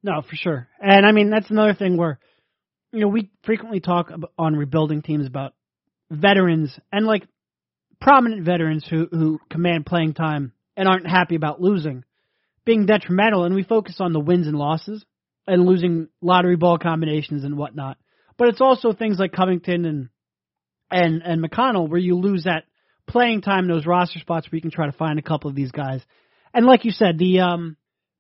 No, 0.03 0.23
for 0.23 0.35
sure. 0.35 0.69
And 0.81 1.07
I 1.07 1.13
mean, 1.13 1.31
that's 1.31 1.51
another 1.51 1.75
thing 1.75 1.97
where, 1.97 2.19
you 2.93 3.01
know, 3.01 3.09
we 3.09 3.31
frequently 3.45 3.81
talk 3.81 4.11
on 4.37 4.57
rebuilding 4.57 5.03
teams 5.03 5.27
about 5.27 5.55
veterans 6.11 6.77
and 6.91 7.07
like 7.07 7.23
prominent 8.01 8.45
veterans 8.45 8.85
who, 8.89 9.07
who 9.11 9.39
command 9.49 9.87
playing 9.87 10.15
time 10.15 10.53
and 10.77 10.89
aren't 10.89 11.07
happy 11.07 11.37
about 11.37 11.61
losing 11.61 12.05
being 12.65 12.87
detrimental. 12.87 13.45
And 13.45 13.55
we 13.55 13.63
focus 13.63 13.97
on 14.01 14.13
the 14.13 14.21
wins 14.21 14.47
and 14.47 14.57
losses 14.57 15.05
and 15.47 15.67
losing 15.67 16.09
lottery 16.21 16.57
ball 16.57 16.79
combinations 16.79 17.45
and 17.45 17.57
whatnot. 17.57 17.99
But 18.39 18.49
it's 18.49 18.61
also 18.61 18.93
things 18.93 19.19
like 19.19 19.33
Covington 19.33 19.85
and, 19.85 20.09
and, 20.93 21.23
and 21.23 21.43
McConnell 21.43 21.89
where 21.89 22.01
you 22.01 22.17
lose 22.17 22.45
that 22.45 22.65
playing 23.07 23.43
time, 23.43 23.69
those 23.69 23.87
roster 23.87 24.19
spots 24.21 24.51
where 24.51 24.57
you 24.57 24.63
can 24.63 24.71
try 24.71 24.87
to 24.87 24.93
find 24.93 25.19
a 25.19 25.23
couple 25.23 25.51
of 25.51 25.57
these 25.57 25.73
guys. 25.73 26.01
And 26.55 26.67
like 26.67 26.85
you 26.85 26.91
said, 26.91 27.19
the, 27.19 27.41
um, 27.41 27.77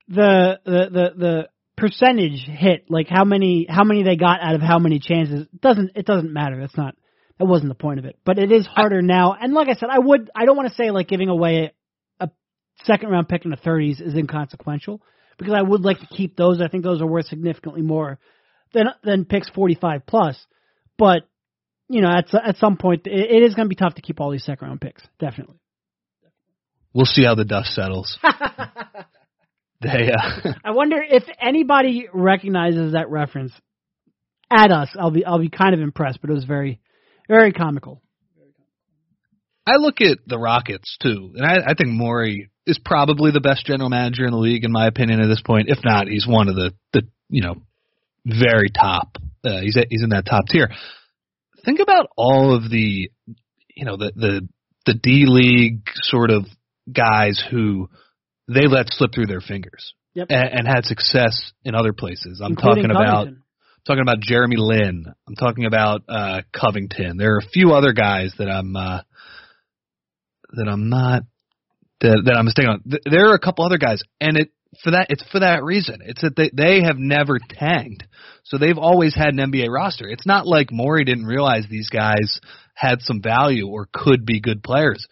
the, 0.08 0.58
the, 0.64 0.88
the, 0.90 1.10
the, 1.16 1.48
percentage 1.76 2.44
hit, 2.44 2.84
like 2.90 3.08
how 3.08 3.24
many 3.24 3.66
how 3.68 3.82
many 3.82 4.02
they 4.02 4.16
got 4.16 4.40
out 4.40 4.54
of 4.54 4.60
how 4.60 4.78
many 4.78 4.98
chances 4.98 5.46
doesn't 5.60 5.92
it 5.96 6.06
doesn't 6.06 6.32
matter. 6.32 6.60
That's 6.60 6.76
not 6.76 6.94
that 7.38 7.46
wasn't 7.46 7.70
the 7.70 7.74
point 7.74 7.98
of 7.98 8.04
it. 8.04 8.18
But 8.24 8.38
it 8.38 8.52
is 8.52 8.66
harder 8.66 9.02
now. 9.02 9.34
And 9.40 9.52
like 9.52 9.68
I 9.68 9.74
said, 9.74 9.88
I 9.90 9.98
would 9.98 10.30
I 10.34 10.44
don't 10.44 10.56
want 10.56 10.68
to 10.68 10.74
say 10.74 10.90
like 10.90 11.08
giving 11.08 11.28
away 11.28 11.72
a, 12.20 12.26
a 12.26 12.30
second 12.84 13.08
round 13.08 13.28
pick 13.28 13.44
in 13.44 13.50
the 13.50 13.56
30s 13.56 14.00
is 14.00 14.14
inconsequential 14.14 15.02
because 15.38 15.54
I 15.54 15.62
would 15.62 15.80
like 15.80 16.00
to 16.00 16.06
keep 16.06 16.36
those. 16.36 16.60
I 16.60 16.68
think 16.68 16.84
those 16.84 17.00
are 17.00 17.06
worth 17.06 17.26
significantly 17.26 17.82
more 17.82 18.18
than 18.72 18.86
than 19.02 19.24
picks 19.24 19.48
45 19.50 20.06
plus. 20.06 20.36
But 20.98 21.28
you 21.92 22.00
know, 22.00 22.10
at 22.10 22.32
at 22.34 22.56
some 22.56 22.78
point, 22.78 23.06
it, 23.06 23.12
it 23.12 23.42
is 23.42 23.54
going 23.54 23.66
to 23.66 23.68
be 23.68 23.76
tough 23.76 23.96
to 23.96 24.02
keep 24.02 24.18
all 24.18 24.30
these 24.30 24.44
second 24.44 24.66
round 24.66 24.80
picks. 24.80 25.02
Definitely. 25.18 25.56
We'll 26.94 27.04
see 27.04 27.24
how 27.24 27.34
the 27.34 27.44
dust 27.44 27.74
settles. 27.74 28.18
they 29.80 30.10
uh, 30.10 30.52
I 30.64 30.70
wonder 30.70 31.02
if 31.06 31.24
anybody 31.40 32.08
recognizes 32.12 32.92
that 32.92 33.10
reference. 33.10 33.52
At 34.50 34.70
us, 34.70 34.88
I'll 34.98 35.10
be 35.10 35.24
I'll 35.24 35.38
be 35.38 35.48
kind 35.48 35.74
of 35.74 35.80
impressed, 35.80 36.20
but 36.20 36.30
it 36.30 36.34
was 36.34 36.44
very, 36.44 36.80
very 37.28 37.52
comical. 37.52 38.02
I 39.66 39.76
look 39.76 40.00
at 40.00 40.18
the 40.26 40.38
Rockets 40.38 40.96
too, 41.00 41.32
and 41.36 41.46
I, 41.46 41.70
I 41.70 41.74
think 41.74 41.90
Morey 41.90 42.50
is 42.66 42.78
probably 42.82 43.30
the 43.32 43.40
best 43.40 43.64
general 43.64 43.88
manager 43.88 44.24
in 44.24 44.32
the 44.32 44.38
league, 44.38 44.64
in 44.64 44.72
my 44.72 44.86
opinion, 44.86 45.20
at 45.20 45.28
this 45.28 45.40
point. 45.40 45.68
If 45.68 45.78
not, 45.84 46.06
he's 46.06 46.26
one 46.26 46.48
of 46.48 46.54
the 46.54 46.72
the 46.92 47.02
you 47.28 47.42
know 47.42 47.62
very 48.26 48.68
top. 48.68 49.16
Uh, 49.44 49.60
he's 49.60 49.76
at, 49.76 49.86
he's 49.90 50.02
in 50.02 50.10
that 50.10 50.26
top 50.26 50.46
tier. 50.48 50.70
Think 51.64 51.80
about 51.80 52.08
all 52.16 52.54
of 52.54 52.70
the 52.70 53.10
you 53.74 53.84
know 53.84 53.96
the 53.96 54.12
the 54.14 54.48
the 54.86 54.94
D 54.94 55.24
League 55.26 55.82
sort 55.94 56.30
of 56.30 56.46
guys 56.92 57.42
who 57.50 57.88
they 58.48 58.66
let 58.66 58.86
slip 58.90 59.12
through 59.14 59.26
their 59.26 59.40
fingers 59.40 59.94
Yep. 60.14 60.26
and, 60.30 60.48
and 60.58 60.68
had 60.68 60.84
success 60.84 61.52
in 61.64 61.74
other 61.74 61.92
places. 61.92 62.40
I'm 62.44 62.50
including 62.52 62.84
talking 62.84 62.90
about 62.90 63.14
Covington. 63.24 63.42
talking 63.86 64.02
about 64.02 64.20
Jeremy 64.20 64.56
Lin. 64.58 65.04
I'm 65.26 65.36
talking 65.36 65.64
about 65.64 66.02
uh 66.08 66.42
Covington. 66.52 67.16
There 67.16 67.34
are 67.34 67.38
a 67.38 67.48
few 67.52 67.72
other 67.72 67.92
guys 67.92 68.34
that 68.38 68.48
I'm 68.50 68.76
uh 68.76 69.00
that 70.52 70.68
I'm 70.68 70.88
not 70.90 71.22
that 72.00 72.22
that 72.26 72.36
I'm 72.36 72.44
mistaken 72.44 72.70
on. 72.70 72.82
There 73.10 73.30
are 73.30 73.34
a 73.34 73.38
couple 73.38 73.64
other 73.64 73.78
guys, 73.78 74.02
and 74.20 74.36
it 74.36 74.50
for 74.82 74.92
that 74.92 75.06
it's 75.10 75.24
for 75.30 75.40
that 75.40 75.62
reason. 75.62 75.98
It's 76.04 76.22
that 76.22 76.36
they 76.36 76.50
they 76.52 76.82
have 76.82 76.98
never 76.98 77.38
tanked, 77.38 78.04
so 78.44 78.58
they've 78.58 78.78
always 78.78 79.14
had 79.14 79.28
an 79.28 79.52
NBA 79.52 79.68
roster. 79.68 80.08
It's 80.08 80.26
not 80.26 80.46
like 80.46 80.72
Morey 80.72 81.04
didn't 81.04 81.26
realize 81.26 81.64
these 81.68 81.90
guys 81.90 82.40
had 82.74 83.02
some 83.02 83.20
value 83.22 83.68
or 83.68 83.88
could 83.92 84.24
be 84.24 84.40
good 84.40 84.62
players, 84.62 85.06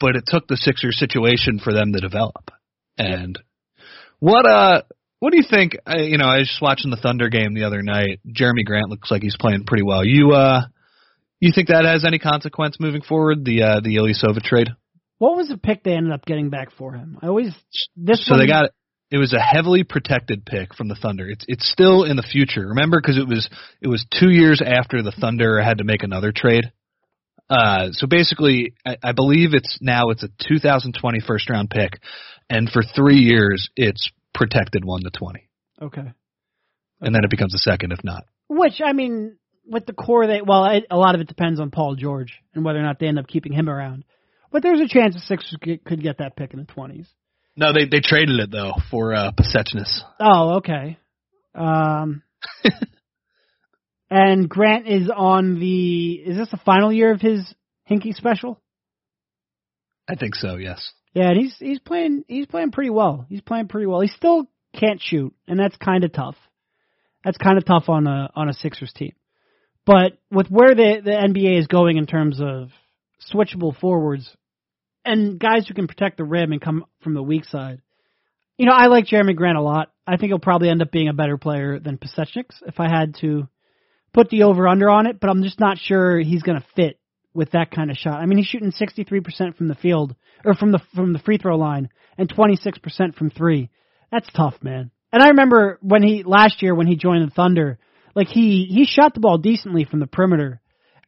but 0.00 0.16
it 0.16 0.24
took 0.26 0.46
the 0.46 0.56
Sixers 0.56 0.98
situation 0.98 1.58
for 1.58 1.72
them 1.72 1.92
to 1.92 2.00
develop. 2.00 2.50
And 2.96 3.38
what 4.18 4.46
uh 4.46 4.82
what 5.24 5.32
do 5.32 5.38
you 5.38 5.44
think? 5.48 5.78
I, 5.86 6.00
you 6.00 6.18
know, 6.18 6.26
I 6.26 6.38
was 6.38 6.48
just 6.48 6.60
watching 6.60 6.90
the 6.90 6.98
Thunder 6.98 7.30
game 7.30 7.54
the 7.54 7.64
other 7.64 7.80
night. 7.80 8.20
Jerami 8.28 8.64
Grant 8.64 8.90
looks 8.90 9.10
like 9.10 9.22
he's 9.22 9.38
playing 9.38 9.64
pretty 9.64 9.82
well. 9.82 10.04
You 10.04 10.32
uh, 10.32 10.66
you 11.40 11.50
think 11.54 11.68
that 11.68 11.86
has 11.86 12.04
any 12.04 12.18
consequence 12.18 12.76
moving 12.78 13.00
forward? 13.00 13.44
The 13.44 13.62
uh, 13.62 13.80
the 13.80 13.96
Ilyasova 13.96 14.42
trade. 14.42 14.68
What 15.18 15.36
was 15.36 15.48
the 15.48 15.58
pick 15.58 15.84
they 15.84 15.92
ended 15.92 16.12
up 16.12 16.24
getting 16.24 16.50
back 16.50 16.70
for 16.76 16.92
him? 16.92 17.18
I 17.22 17.28
always 17.28 17.54
this 17.96 18.26
so 18.26 18.32
one, 18.32 18.40
they 18.40 18.46
got 18.46 18.70
it 19.10 19.18
was 19.18 19.32
a 19.32 19.38
heavily 19.38 19.84
protected 19.84 20.44
pick 20.44 20.74
from 20.74 20.88
the 20.88 20.96
Thunder. 20.96 21.28
It's 21.28 21.44
it's 21.46 21.70
still 21.70 22.04
in 22.04 22.16
the 22.16 22.22
future. 22.22 22.68
Remember, 22.68 23.00
because 23.00 23.16
it 23.16 23.28
was 23.28 23.48
it 23.80 23.88
was 23.88 24.04
two 24.18 24.30
years 24.30 24.60
after 24.64 25.02
the 25.02 25.12
Thunder 25.12 25.60
had 25.62 25.78
to 25.78 25.84
make 25.84 26.02
another 26.02 26.32
trade. 26.34 26.72
Uh, 27.48 27.88
so 27.92 28.06
basically, 28.06 28.74
I, 28.84 28.96
I 29.02 29.12
believe 29.12 29.50
it's 29.52 29.78
now 29.80 30.08
it's 30.08 30.22
a 30.22 30.28
2020 30.48 31.20
first 31.20 31.48
round 31.50 31.70
pick, 31.70 32.00
and 32.48 32.68
for 32.68 32.82
three 32.82 33.18
years 33.18 33.68
it's 33.76 34.10
protected 34.32 34.84
one 34.84 35.02
to 35.02 35.10
20, 35.10 35.48
okay. 35.80 36.12
and 37.00 37.14
then 37.14 37.22
it 37.22 37.30
becomes 37.30 37.54
a 37.54 37.58
second 37.58 37.92
if 37.92 38.02
not. 38.02 38.24
Which 38.48 38.80
I 38.84 38.94
mean, 38.94 39.36
with 39.66 39.86
the 39.86 39.92
core, 39.92 40.26
they 40.26 40.40
well, 40.42 40.64
it, 40.64 40.86
a 40.90 40.96
lot 40.96 41.14
of 41.14 41.20
it 41.20 41.28
depends 41.28 41.60
on 41.60 41.70
Paul 41.70 41.94
George 41.94 42.40
and 42.54 42.64
whether 42.64 42.78
or 42.78 42.82
not 42.82 42.98
they 42.98 43.06
end 43.06 43.18
up 43.18 43.28
keeping 43.28 43.52
him 43.52 43.68
around. 43.68 44.04
But 44.54 44.62
there's 44.62 44.80
a 44.80 44.86
chance 44.86 45.14
the 45.14 45.20
Sixers 45.20 45.58
could- 45.60 46.02
get 46.02 46.18
that 46.18 46.36
pick 46.36 46.52
in 46.52 46.60
the 46.60 46.64
twenties. 46.64 47.12
No, 47.56 47.72
they 47.72 47.86
they 47.86 48.00
traded 48.00 48.38
it 48.38 48.50
though 48.52 48.72
for 48.88 49.12
uh. 49.12 49.32
Oh, 50.20 50.54
okay. 50.58 50.96
Um, 51.54 52.22
And 54.10 54.48
Grant 54.48 54.86
is 54.86 55.10
on 55.14 55.58
the. 55.58 56.12
Is 56.12 56.36
this 56.36 56.50
the 56.52 56.60
final 56.64 56.92
year 56.92 57.10
of 57.10 57.20
his 57.20 57.52
Hinkie 57.90 58.14
special? 58.14 58.60
I 60.08 60.14
think 60.14 60.36
so. 60.36 60.54
Yes. 60.54 60.92
Yeah, 61.14 61.30
and 61.30 61.40
he's 61.40 61.56
he's 61.58 61.80
playing 61.80 62.22
he's 62.28 62.46
playing 62.46 62.70
pretty 62.70 62.90
well. 62.90 63.26
He's 63.28 63.40
playing 63.40 63.66
pretty 63.66 63.86
well. 63.88 64.02
He 64.02 64.06
still 64.08 64.48
can't 64.72 65.00
shoot, 65.02 65.34
and 65.48 65.58
that's 65.58 65.76
kind 65.78 66.04
of 66.04 66.12
tough. 66.12 66.36
That's 67.24 67.38
kind 67.38 67.58
of 67.58 67.64
tough 67.64 67.88
on 67.88 68.06
a 68.06 68.30
on 68.36 68.48
a 68.48 68.52
Sixers 68.54 68.92
team. 68.92 69.14
But 69.84 70.12
with 70.30 70.46
where 70.46 70.76
the 70.76 71.00
the 71.04 71.10
NBA 71.10 71.58
is 71.58 71.66
going 71.66 71.96
in 71.96 72.06
terms 72.06 72.40
of 72.40 72.68
switchable 73.32 73.76
forwards 73.76 74.30
and 75.04 75.38
guys 75.38 75.66
who 75.66 75.74
can 75.74 75.86
protect 75.86 76.16
the 76.16 76.24
rim 76.24 76.52
and 76.52 76.60
come 76.60 76.84
from 77.02 77.14
the 77.14 77.22
weak 77.22 77.44
side, 77.44 77.80
you 78.56 78.66
know, 78.66 78.72
I 78.72 78.86
like 78.86 79.06
Jerami 79.06 79.36
Grant 79.36 79.58
a 79.58 79.62
lot. 79.62 79.90
I 80.06 80.16
think 80.16 80.30
he'll 80.30 80.38
probably 80.38 80.68
end 80.68 80.82
up 80.82 80.90
being 80.90 81.08
a 81.08 81.14
better 81.14 81.36
player 81.36 81.78
than 81.78 81.98
Pasecniks 81.98 82.62
if 82.66 82.78
I 82.78 82.88
had 82.88 83.16
to 83.20 83.48
put 84.12 84.28
the 84.28 84.44
over 84.44 84.68
under 84.68 84.88
on 84.88 85.06
it, 85.06 85.18
but 85.20 85.30
I'm 85.30 85.42
just 85.42 85.58
not 85.58 85.78
sure 85.78 86.18
he's 86.18 86.42
going 86.42 86.60
to 86.60 86.66
fit 86.76 87.00
with 87.32 87.50
that 87.50 87.72
kind 87.72 87.90
of 87.90 87.96
shot. 87.96 88.20
I 88.20 88.26
mean, 88.26 88.38
he's 88.38 88.46
shooting 88.46 88.70
63% 88.70 89.56
from 89.56 89.68
the 89.68 89.74
field 89.74 90.14
or 90.44 90.54
from 90.54 90.70
the 90.70 90.80
from 90.94 91.12
the 91.12 91.18
free 91.18 91.38
throw 91.38 91.56
line 91.56 91.88
and 92.16 92.32
26% 92.32 93.16
from 93.16 93.30
3. 93.30 93.70
That's 94.12 94.28
tough, 94.36 94.54
man. 94.62 94.92
And 95.12 95.22
I 95.22 95.28
remember 95.28 95.78
when 95.82 96.02
he 96.02 96.22
last 96.22 96.62
year 96.62 96.74
when 96.74 96.86
he 96.86 96.96
joined 96.96 97.26
the 97.26 97.34
Thunder, 97.34 97.78
like 98.14 98.28
he 98.28 98.66
he 98.66 98.84
shot 98.84 99.14
the 99.14 99.20
ball 99.20 99.38
decently 99.38 99.84
from 99.84 100.00
the 100.00 100.06
perimeter. 100.06 100.60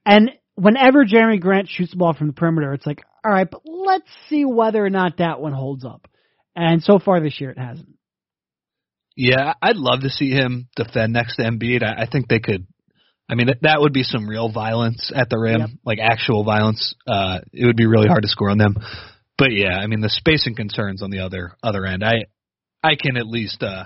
And 0.05 0.33
whenever 0.57 1.05
Jerami 1.05 1.41
Grant 1.41 1.69
shoots 1.69 1.93
the 1.93 1.97
ball 1.97 2.15
from 2.15 2.29
the 2.29 2.33
perimeter, 2.33 2.73
it's 2.73 2.87
like, 2.87 3.03
all 3.27 3.33
right, 3.33 3.51
but 3.51 3.63
let's 3.65 4.09
see 4.29 4.45
whether 4.45 4.85
or 4.85 4.91
not 4.91 5.19
that 5.19 5.41
one 5.41 5.53
holds 5.53 5.85
up. 5.85 6.07
And 6.55 6.83
so 6.83 6.99
far 7.01 7.21
this 7.21 7.41
year, 7.41 7.51
it 7.51 7.59
hasn't. 7.59 7.97
Yeah, 9.17 9.55
I'd 9.61 9.77
love 9.77 10.01
to 10.03 10.11
see 10.11 10.31
him 10.31 10.69
defend 10.77 11.13
next 11.15 11.37
to 11.37 11.43
Embiid. 11.43 11.83
I, 11.83 12.03
I 12.03 12.07
think 12.11 12.29
they 12.29 12.39
could. 12.39 12.67
I 13.29 13.35
mean, 13.35 13.49
that, 13.49 13.59
that 13.63 13.81
would 13.81 13.93
be 13.93 14.05
some 14.05 14.29
real 14.29 14.53
violence 14.53 15.11
at 15.15 15.29
the 15.29 15.39
rim, 15.39 15.61
Yep. 15.61 15.71
like 15.85 15.99
actual 16.01 16.45
violence. 16.45 16.95
Uh, 17.07 17.41
it 17.53 17.67
would 17.67 17.77
be 17.77 17.87
really 17.87 18.07
hard 18.07 18.23
to 18.23 18.29
score 18.29 18.51
on 18.51 18.59
them. 18.59 18.77
But 19.37 19.49
yeah, 19.53 19.77
I 19.77 19.87
mean, 19.89 20.01
the 20.01 20.09
spacing 20.09 20.55
concerns 20.55 21.03
on 21.03 21.11
the 21.11 21.21
other 21.21 21.57
other 21.63 21.85
end, 21.85 22.05
I 22.05 22.27
I 22.83 22.95
can 22.95 23.17
at 23.17 23.27
least, 23.27 23.63
uh, 23.63 23.85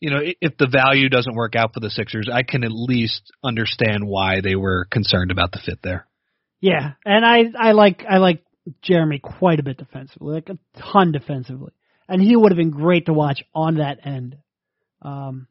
you 0.00 0.10
know, 0.10 0.20
if 0.22 0.56
the 0.58 0.68
value 0.70 1.08
doesn't 1.08 1.34
work 1.34 1.56
out 1.56 1.72
for 1.72 1.80
the 1.80 1.88
Sixers, 1.90 2.28
I 2.30 2.42
can 2.42 2.62
at 2.62 2.70
least 2.72 3.22
understand 3.42 4.06
why 4.06 4.40
they 4.42 4.54
were 4.54 4.86
concerned 4.90 5.30
about 5.30 5.50
the 5.52 5.60
fit 5.64 5.78
there. 5.82 6.06
Yeah, 6.60 6.92
and 7.04 7.24
I 7.24 7.50
I 7.58 7.72
like 7.72 8.04
I 8.08 8.18
like 8.18 8.43
Jerami 8.82 9.20
quite 9.20 9.60
a 9.60 9.62
bit 9.62 9.76
defensively, 9.76 10.34
like 10.34 10.48
a 10.48 10.58
ton 10.92 11.12
defensively, 11.12 11.72
and 12.08 12.22
he 12.22 12.36
would 12.36 12.52
have 12.52 12.56
been 12.56 12.70
great 12.70 13.06
to 13.06 13.12
watch 13.12 13.42
on 13.54 13.76
that 13.76 14.06
end. 14.06 14.38
Um, 15.02 15.46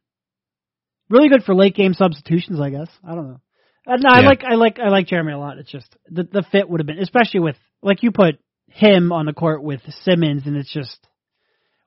really 1.10 1.30
good 1.30 1.44
for 1.44 1.54
late 1.54 1.76
game 1.76 1.94
substitutions, 1.94 2.60
I 2.60 2.70
guess. 2.72 2.90
I 3.08 3.14
don't 3.16 3.28
know. 3.28 3.42
Uh, 3.86 3.98
no, 3.98 4.10
I 4.10 4.22
Yeah. 4.22 4.28
like 4.28 4.44
I 4.44 4.56
like 4.56 4.80
I 4.80 4.88
like 4.90 5.08
Jerami 5.08 5.34
a 5.34 5.38
lot. 5.38 5.58
It's 5.58 5.72
just 5.72 5.96
the 6.10 6.24
the 6.24 6.44
fit 6.52 6.70
would 6.70 6.80
have 6.80 6.88
been, 6.88 7.00
especially 7.00 7.42
with 7.42 7.58
like 7.82 8.02
you 8.02 8.12
put 8.12 8.40
him 8.68 9.12
on 9.12 9.26
the 9.26 9.34
court 9.34 9.62
with 9.62 9.82
Simmons, 10.04 10.44
and 10.46 10.56
it's 10.58 10.72
just 10.74 10.98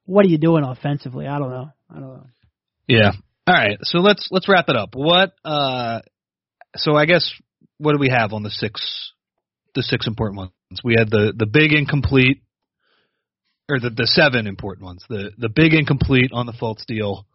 what 0.04 0.24
are 0.24 0.28
you 0.28 0.38
doing 0.38 0.62
offensively? 0.62 1.26
I 1.26 1.38
don't 1.38 1.50
know. 1.50 1.70
I 1.90 1.94
don't 1.94 2.08
know. 2.14 2.26
Yeah. 2.86 3.12
All 3.46 3.54
right. 3.54 3.78
So 3.82 3.98
let's 3.98 4.28
let's 4.30 4.48
wrap 4.48 4.68
it 4.68 4.76
up. 4.76 4.90
What? 4.94 5.32
uh 5.44 6.00
So 6.76 6.94
I 6.94 7.06
guess 7.06 7.32
what 7.78 7.92
do 7.92 7.98
we 7.98 8.10
have 8.10 8.32
on 8.32 8.42
the 8.42 8.50
six 8.50 9.12
the 9.74 9.82
six 9.82 10.06
important 10.06 10.38
ones? 10.38 10.50
We 10.84 10.94
had 10.98 11.10
the 11.10 11.32
the 11.36 11.46
big 11.46 11.72
incomplete, 11.72 12.42
or 13.68 13.80
the 13.80 13.90
the 13.90 14.06
seven 14.06 14.46
important 14.46 14.86
ones. 14.86 15.04
The 15.08 15.30
the 15.38 15.48
big 15.48 15.74
incomplete 15.74 16.30
on 16.32 16.46
the 16.46 16.52
Fultz 16.52 16.84
deal. 16.86 17.26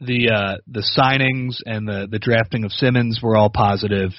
The 0.00 0.30
uh 0.30 0.56
the 0.66 0.86
signings 0.96 1.56
and 1.64 1.88
the 1.88 2.06
the 2.10 2.18
drafting 2.18 2.64
of 2.64 2.72
Simmons 2.72 3.20
were 3.22 3.36
all 3.36 3.50
positive, 3.50 4.10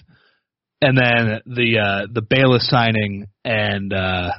and 0.81 0.97
then 0.97 1.41
the 1.45 1.79
uh 1.79 2.07
the 2.11 2.23
Bayless 2.27 2.67
signing 2.67 3.27
and 3.45 3.93
uh 3.93 4.31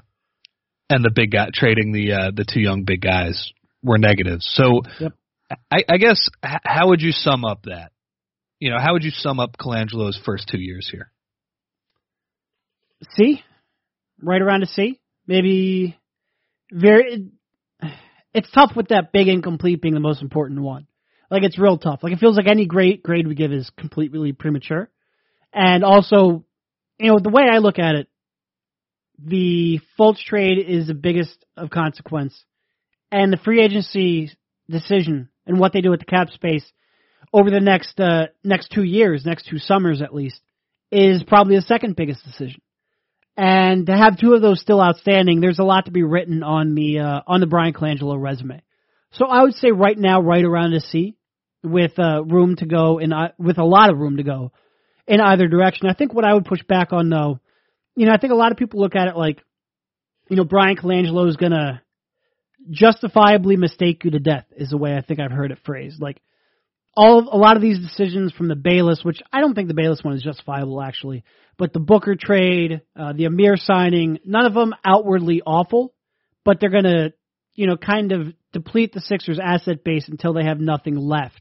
and 0.90 1.04
the 1.04 1.12
big 1.14 1.30
guy 1.32 1.48
trading 1.54 1.92
the 1.92 2.12
uh 2.12 2.30
the 2.34 2.44
two 2.44 2.60
young 2.60 2.84
big 2.84 3.00
guys 3.00 3.52
were 3.82 3.98
negatives. 3.98 4.50
So 4.54 4.82
Yep. 4.98 5.12
I, 5.70 5.78
I 5.88 5.96
guess 5.96 6.28
h- 6.44 6.60
how 6.64 6.88
would 6.88 7.00
you 7.00 7.12
sum 7.12 7.44
up 7.44 7.62
that? 7.64 7.92
You 8.60 8.70
know, 8.70 8.78
how 8.78 8.92
would 8.94 9.04
you 9.04 9.12
sum 9.12 9.38
up 9.38 9.56
Colangelo's 9.56 10.20
first 10.24 10.48
two 10.50 10.60
years 10.60 10.88
here? 10.90 11.12
C, 13.16 13.42
right 14.22 14.40
around 14.40 14.62
a 14.62 14.66
C, 14.66 15.00
maybe 15.26 15.96
very. 16.70 17.30
It's 18.34 18.50
tough 18.50 18.72
with 18.76 18.88
that 18.88 19.10
big 19.12 19.26
incomplete 19.26 19.80
being 19.80 19.94
the 19.94 20.00
most 20.00 20.22
important 20.22 20.60
one. 20.60 20.86
Like 21.30 21.42
it's 21.42 21.58
real 21.58 21.78
tough. 21.78 22.00
Like 22.02 22.12
it 22.12 22.18
feels 22.18 22.36
like 22.36 22.46
any 22.46 22.66
great 22.66 23.02
grade 23.02 23.26
we 23.26 23.34
give 23.34 23.52
is 23.52 23.70
completely 23.76 24.32
premature, 24.32 24.90
and 25.52 25.84
also, 25.84 26.44
you 26.98 27.10
know, 27.10 27.18
the 27.22 27.30
way 27.30 27.44
I 27.50 27.58
look 27.58 27.78
at 27.78 27.94
it, 27.94 28.08
the 29.18 29.80
Fultz 29.98 30.18
trade 30.18 30.58
is 30.66 30.86
the 30.86 30.94
biggest 30.94 31.44
of 31.56 31.70
consequence, 31.70 32.44
and 33.10 33.32
the 33.32 33.38
free 33.38 33.62
agency 33.62 34.30
decision 34.70 35.28
and 35.46 35.58
what 35.58 35.72
they 35.72 35.80
do 35.80 35.90
with 35.90 36.00
the 36.00 36.06
cap 36.06 36.30
space 36.30 36.64
over 37.32 37.50
the 37.50 37.60
next 37.60 37.98
uh, 38.00 38.26
next 38.44 38.70
two 38.72 38.84
years, 38.84 39.24
next 39.24 39.46
two 39.46 39.58
summers 39.58 40.02
at 40.02 40.14
least, 40.14 40.40
is 40.90 41.22
probably 41.24 41.56
the 41.56 41.62
second 41.62 41.96
biggest 41.96 42.24
decision. 42.24 42.60
And 43.38 43.86
to 43.86 43.96
have 43.96 44.18
two 44.18 44.34
of 44.34 44.42
those 44.42 44.60
still 44.60 44.82
outstanding, 44.82 45.40
there's 45.40 45.60
a 45.60 45.64
lot 45.64 45.84
to 45.84 45.92
be 45.92 46.02
written 46.02 46.42
on 46.42 46.74
the 46.74 46.98
uh, 46.98 47.20
on 47.24 47.38
the 47.38 47.46
Bryan 47.46 47.72
Colangelo 47.72 48.20
resume. 48.20 48.60
So 49.12 49.26
I 49.26 49.44
would 49.44 49.54
say 49.54 49.70
right 49.70 49.96
now, 49.96 50.20
right 50.20 50.44
around 50.44 50.74
a 50.74 50.80
C, 50.80 51.16
with 51.62 51.98
uh, 52.00 52.24
room 52.24 52.56
to 52.56 52.66
go 52.66 52.98
in 52.98 53.12
uh, 53.12 53.28
with 53.38 53.58
a 53.58 53.64
lot 53.64 53.90
of 53.90 53.98
room 53.98 54.16
to 54.16 54.24
go 54.24 54.50
in 55.06 55.20
either 55.20 55.46
direction. 55.46 55.88
I 55.88 55.94
think 55.94 56.12
what 56.12 56.24
I 56.24 56.34
would 56.34 56.46
push 56.46 56.62
back 56.64 56.92
on 56.92 57.10
though, 57.10 57.38
you 57.94 58.06
know, 58.06 58.12
I 58.12 58.18
think 58.18 58.32
a 58.32 58.36
lot 58.36 58.50
of 58.50 58.58
people 58.58 58.80
look 58.80 58.96
at 58.96 59.06
it 59.06 59.16
like, 59.16 59.40
you 60.28 60.36
know, 60.36 60.44
Bryan 60.44 60.76
Colangelo 60.76 61.28
is 61.28 61.36
gonna 61.36 61.80
justifiably 62.70 63.56
mistake 63.56 64.04
you 64.04 64.10
to 64.10 64.18
death 64.18 64.46
is 64.56 64.70
the 64.70 64.76
way 64.76 64.96
I 64.96 65.00
think 65.00 65.20
I've 65.20 65.30
heard 65.30 65.52
it 65.52 65.58
phrased. 65.64 66.02
Like 66.02 66.20
all 66.98 67.28
a 67.32 67.38
lot 67.38 67.54
of 67.54 67.62
these 67.62 67.78
decisions 67.78 68.32
from 68.32 68.48
the 68.48 68.56
Bayless, 68.56 69.04
which 69.04 69.22
I 69.32 69.40
don't 69.40 69.54
think 69.54 69.68
the 69.68 69.74
Bayless 69.74 70.02
one 70.02 70.14
is 70.14 70.22
justifiable 70.22 70.82
actually, 70.82 71.22
but 71.56 71.72
the 71.72 71.78
Booker 71.78 72.16
trade, 72.16 72.82
uh, 72.98 73.12
the 73.12 73.26
Amir 73.26 73.56
signing, 73.56 74.18
none 74.24 74.46
of 74.46 74.54
them 74.54 74.74
outwardly 74.84 75.40
awful, 75.46 75.94
but 76.44 76.58
they're 76.58 76.70
gonna, 76.70 77.10
you 77.54 77.68
know, 77.68 77.76
kind 77.76 78.10
of 78.10 78.34
deplete 78.52 78.92
the 78.92 79.00
Sixers' 79.00 79.38
asset 79.40 79.84
base 79.84 80.08
until 80.08 80.32
they 80.32 80.42
have 80.42 80.58
nothing 80.58 80.96
left, 80.96 81.40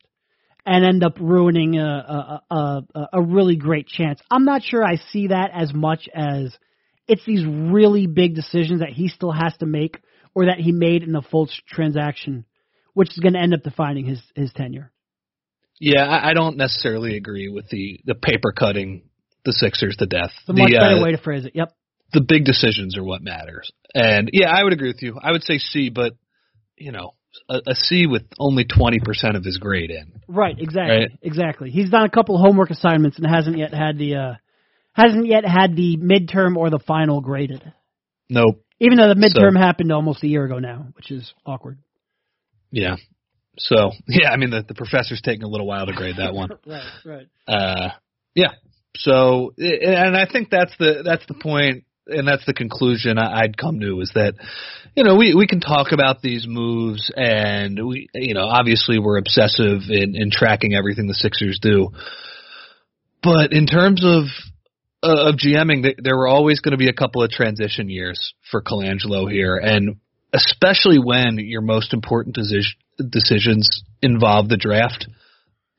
and 0.63 0.85
end 0.85 1.03
up 1.03 1.17
ruining 1.19 1.79
a 1.79 2.41
a, 2.51 2.53
a, 2.55 3.07
a, 3.13 3.21
really 3.23 3.55
great 3.55 3.87
chance. 3.87 4.19
I'm 4.29 4.45
not 4.45 4.61
sure 4.61 4.83
I 4.83 4.97
see 5.11 5.29
that 5.29 5.49
as 5.55 5.73
much 5.73 6.07
as 6.13 6.55
it's 7.07 7.25
these 7.25 7.43
really 7.43 8.05
big 8.05 8.35
decisions 8.35 8.81
that 8.81 8.89
he 8.89 9.07
still 9.07 9.31
has 9.31 9.57
to 9.57 9.65
make 9.65 9.97
or 10.35 10.45
that 10.45 10.59
he 10.59 10.71
made 10.71 11.01
in 11.01 11.13
the 11.13 11.21
Fultz 11.21 11.53
transaction, 11.67 12.45
which 12.93 13.09
is 13.09 13.17
going 13.17 13.33
to 13.33 13.39
end 13.39 13.55
up 13.55 13.63
defining 13.63 14.05
his 14.05 14.21
his 14.35 14.53
tenure. 14.53 14.91
Yeah, 15.79 16.03
I, 16.05 16.29
I 16.29 16.33
don't 16.33 16.57
necessarily 16.57 17.17
agree 17.17 17.49
with 17.49 17.69
the 17.69 17.99
the 18.05 18.15
paper 18.15 18.51
cutting 18.51 19.03
the 19.45 19.53
Sixers 19.53 19.95
to 19.97 20.05
death. 20.05 20.31
A 20.47 20.53
much 20.53 20.71
better 20.71 20.95
uh, 20.97 21.03
way 21.03 21.11
to 21.11 21.17
phrase 21.17 21.45
it. 21.45 21.53
Yep. 21.55 21.73
the 22.13 22.21
big 22.21 22.43
decisions 22.45 22.97
are 22.97 23.03
what 23.03 23.21
matters. 23.21 23.71
And 23.93 24.29
yeah, 24.33 24.49
I 24.49 24.63
would 24.63 24.73
agree 24.73 24.89
with 24.89 25.01
you. 25.01 25.17
I 25.21 25.31
would 25.31 25.43
say 25.43 25.57
C, 25.59 25.89
but 25.89 26.13
you 26.77 26.91
know, 26.91 27.13
a, 27.49 27.59
a 27.67 27.75
C 27.75 28.07
with 28.07 28.23
only 28.39 28.65
twenty 28.65 28.99
percent 28.99 29.35
of 29.37 29.43
his 29.43 29.57
grade 29.57 29.91
in. 29.91 30.21
Right, 30.27 30.55
exactly, 30.59 30.97
Right. 30.97 31.11
exactly. 31.21 31.69
He's 31.69 31.89
done 31.89 32.03
a 32.05 32.09
couple 32.09 32.35
of 32.35 32.41
homework 32.41 32.71
assignments 32.71 33.17
and 33.17 33.27
hasn't 33.27 33.57
yet 33.57 33.73
had 33.73 33.97
the 33.97 34.15
uh 34.15 34.33
hasn't 34.93 35.27
yet 35.27 35.45
had 35.45 35.75
the 35.75 35.97
midterm 35.97 36.55
or 36.57 36.69
the 36.71 36.79
final 36.79 37.21
graded. 37.21 37.63
Nope. 38.29 38.63
Even 38.79 38.97
though 38.97 39.07
the 39.07 39.15
midterm 39.15 39.53
So- 39.53 39.59
happened 39.59 39.91
almost 39.91 40.23
a 40.23 40.27
year 40.27 40.43
ago 40.45 40.59
now, 40.59 40.87
which 40.93 41.11
is 41.11 41.31
awkward. 41.45 41.77
Yeah. 42.71 42.95
So 43.57 43.91
yeah, 44.07 44.29
I 44.31 44.37
mean 44.37 44.49
the 44.49 44.63
the 44.67 44.75
professor's 44.75 45.21
taking 45.21 45.43
a 45.43 45.47
little 45.47 45.67
while 45.67 45.85
to 45.85 45.93
grade 45.93 46.17
that 46.17 46.33
one. 46.33 46.49
Right, 46.65 46.83
right. 47.05 47.27
Uh, 47.47 47.89
yeah. 48.35 48.51
So, 48.95 49.53
and 49.57 50.17
I 50.17 50.27
think 50.31 50.49
that's 50.49 50.75
the 50.77 51.01
that's 51.05 51.25
the 51.27 51.35
point, 51.35 51.85
and 52.07 52.27
that's 52.27 52.45
the 52.45 52.53
conclusion 52.53 53.17
I'd 53.17 53.57
come 53.57 53.79
to 53.79 54.01
is 54.01 54.11
that, 54.15 54.33
you 54.95 55.03
know, 55.03 55.15
we 55.15 55.33
we 55.33 55.47
can 55.47 55.59
talk 55.59 55.91
about 55.91 56.21
these 56.21 56.45
moves, 56.47 57.11
and 57.15 57.87
we, 57.87 58.09
you 58.13 58.33
know, 58.33 58.45
obviously 58.45 58.99
we're 58.99 59.17
obsessive 59.17 59.81
in 59.89 60.15
in 60.15 60.31
tracking 60.31 60.73
everything 60.73 61.07
the 61.07 61.13
Sixers 61.13 61.59
do, 61.61 61.89
but 63.21 63.53
in 63.53 63.67
terms 63.67 64.03
of 64.03 64.23
uh, 65.03 65.29
of 65.29 65.35
GMing, 65.35 65.95
there 66.01 66.17
were 66.17 66.27
always 66.27 66.59
going 66.59 66.71
to 66.71 66.77
be 66.77 66.89
a 66.89 66.93
couple 66.93 67.23
of 67.23 67.29
transition 67.29 67.89
years 67.89 68.33
for 68.49 68.61
Colangelo 68.61 69.31
here, 69.31 69.57
and 69.57 69.97
especially 70.33 70.97
when 70.99 71.37
your 71.37 71.61
most 71.61 71.93
important 71.93 72.35
deci- 72.35 72.75
decisions 72.97 73.83
involve 74.01 74.49
the 74.49 74.57
draft 74.57 75.07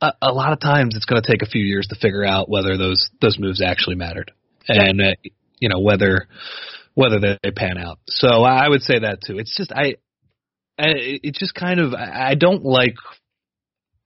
a, 0.01 0.13
a 0.23 0.33
lot 0.33 0.53
of 0.53 0.61
times 0.61 0.95
it's 0.95 1.05
going 1.05 1.21
to 1.21 1.31
take 1.31 1.43
a 1.43 1.51
few 1.51 1.63
years 1.63 1.87
to 1.89 1.97
figure 1.97 2.25
out 2.25 2.49
whether 2.49 2.77
those 2.77 3.11
those 3.21 3.39
moves 3.39 3.61
actually 3.61 3.97
mattered 3.97 4.33
and 4.69 5.01
uh, 5.01 5.15
you 5.59 5.69
know 5.69 5.81
whether 5.81 6.29
whether 6.95 7.21
they 7.21 7.51
pan 7.51 7.79
out. 7.79 7.99
So 8.09 8.43
I 8.43 8.69
would 8.69 8.83
say 8.83 9.01
that 9.01 9.21
too. 9.25 9.39
It's 9.39 9.57
just 9.57 9.73
I, 9.73 9.97
I 10.79 10.95
it's 11.23 11.39
just 11.39 11.55
kind 11.55 11.81
of 11.81 11.95
I 11.95 12.35
don't 12.35 12.65
like 12.65 12.95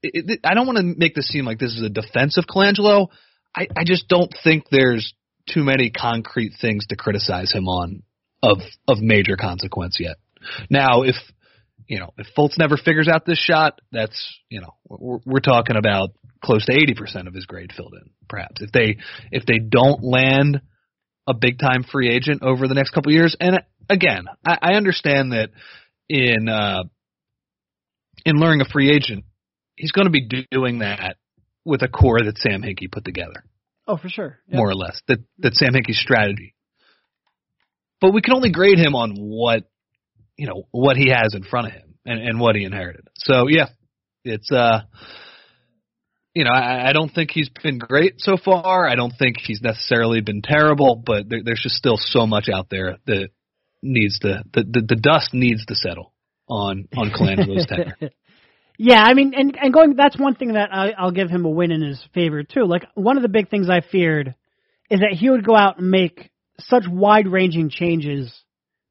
it, 0.02 0.30
it, 0.30 0.40
I 0.44 0.55
don't 0.55 0.66
want 0.66 0.78
to 0.78 0.84
make 0.84 1.14
this 1.14 1.28
seem 1.28 1.44
like 1.44 1.59
this 1.59 1.74
is 1.74 1.82
a 1.82 1.89
defense 1.89 2.39
of 2.39 2.44
Colangelo. 2.47 3.09
I, 3.55 3.68
I 3.76 3.84
just 3.84 4.09
don't 4.09 4.34
think 4.43 4.64
there's 4.70 5.14
too 5.48 5.62
many 5.62 5.90
concrete 5.90 6.52
things 6.60 6.86
to 6.89 6.97
criticize 6.97 7.52
him 7.52 7.68
on 7.68 8.02
of 8.43 8.59
of 8.89 8.98
major 9.01 9.36
consequence 9.36 9.98
yet. 10.01 10.16
Now, 10.70 11.02
if 11.02 11.16
you 11.93 11.98
know 11.98 12.14
if 12.16 12.27
Fultz 12.35 12.59
never 12.59 12.78
figures 12.78 13.06
out 13.06 13.27
this 13.27 13.39
shot, 13.39 13.78
that's 13.93 14.16
you 14.48 14.62
know 14.62 14.74
we're, 14.89 15.19
we're 15.27 15.40
talking 15.40 15.77
about 15.77 16.12
close 16.43 16.64
to 16.64 16.73
eighty 16.73 16.94
percent 16.94 17.28
of 17.28 17.35
his 17.35 17.44
grade 17.44 17.70
filled 17.77 17.93
in. 17.93 18.10
Perhaps 18.31 18.62
if 18.62 18.73
they 18.73 18.97
if 19.31 19.44
they 19.44 19.59
don't 19.59 20.02
land 20.02 20.62
a 21.28 21.35
big 21.35 21.59
time 21.59 21.85
free 21.85 22.09
agent 22.09 22.43
over 22.43 22.66
the 22.66 22.73
next 22.73 22.90
couple 22.90 23.12
years, 23.12 23.36
and 23.39 23.60
again, 23.90 24.24
I, 24.44 24.56
I 24.62 24.73
understand 24.74 25.32
that 25.32 25.51
in 26.09 26.48
uh, 26.48 26.85
in 28.24 28.36
luring 28.36 28.62
a 28.62 28.64
free 28.73 28.89
agent, 28.89 29.27
he's 29.77 29.93
going 29.93 30.06
to 30.06 30.10
be 30.10 30.47
doing 30.51 30.78
that 30.78 31.16
with 31.62 31.82
a 31.82 31.89
core 31.89 32.23
that 32.24 32.39
Sam 32.39 32.62
Hinkie 32.62 32.90
put 32.90 33.05
together. 33.05 33.44
Oh, 33.86 33.98
for 33.98 34.09
sure, 34.09 34.39
yep. 34.48 34.56
more 34.56 34.70
or 34.70 34.74
less 34.74 34.98
that 35.09 35.19
that 35.40 35.55
Sam 35.56 35.74
Hinkie's 35.74 36.01
strategy. 36.01 36.55
But 38.01 38.14
we 38.14 38.23
can 38.23 38.35
only 38.35 38.51
grade 38.51 38.78
him 38.78 38.94
on 38.94 39.14
what 39.16 39.69
you 40.37 40.47
know 40.47 40.67
what 40.71 40.97
he 40.97 41.11
has 41.11 41.35
in 41.35 41.43
front 41.43 41.69
of 41.69 41.73
him 41.73 41.95
and, 42.05 42.21
and 42.21 42.41
what 42.41 42.57
he 42.57 42.65
inherited. 42.65 43.09
So 43.17 43.49
yeah, 43.49 43.69
it's 44.25 44.51
uh 44.51 44.83
you 46.35 46.45
know, 46.45 46.51
I, 46.51 46.89
I 46.89 46.93
don't 46.93 47.11
think 47.11 47.31
he's 47.31 47.51
been 47.63 47.79
great 47.79 48.15
so 48.19 48.39
far. 48.43 48.89
I 48.89 48.95
don't 48.95 49.13
think 49.19 49.37
he's 49.39 49.61
necessarily 49.61 50.23
been 50.23 50.41
terrible, 50.41 50.97
but 51.05 51.29
there, 51.29 51.41
there's 51.45 51.61
just 51.63 51.75
still 51.75 51.99
so 51.99 52.27
much 52.27 52.49
out 52.49 52.69
there 52.71 52.97
that 53.07 53.29
needs 53.83 54.19
to 54.21 54.43
the 54.53 54.63
the, 54.63 54.81
the 54.81 54.97
dust 54.97 55.35
needs 55.35 55.67
to 55.67 55.75
settle 55.75 56.13
on 56.49 56.89
on 56.97 57.11
Colangelo's 57.17 57.67
tenure. 57.67 57.97
Yeah, 58.79 59.03
I 59.03 59.15
mean, 59.15 59.33
and 59.37 59.57
and 59.61 59.73
going 59.73 59.95
that's 59.97 60.19
one 60.19 60.35
thing 60.35 60.55
that 60.55 60.71
I, 60.73 60.91
I'll 60.99 61.13
give 61.13 61.29
him 61.29 61.45
a 61.45 61.51
win 61.51 61.71
in 61.71 61.83
his 61.83 62.03
favor 62.15 62.43
too. 62.43 62.65
Like 62.65 62.85
one 62.95 63.17
of 63.17 63.23
the 63.23 63.29
big 63.29 63.49
things 63.49 63.69
I 63.69 63.81
feared 63.81 64.35
is 64.91 65.01
that 65.01 65.13
he 65.13 65.31
would 65.31 65.47
go 65.47 65.55
out 65.55 65.79
and 65.79 65.91
make 65.91 66.31
such 66.59 66.85
wide-ranging 66.89 67.71
changes 67.71 68.35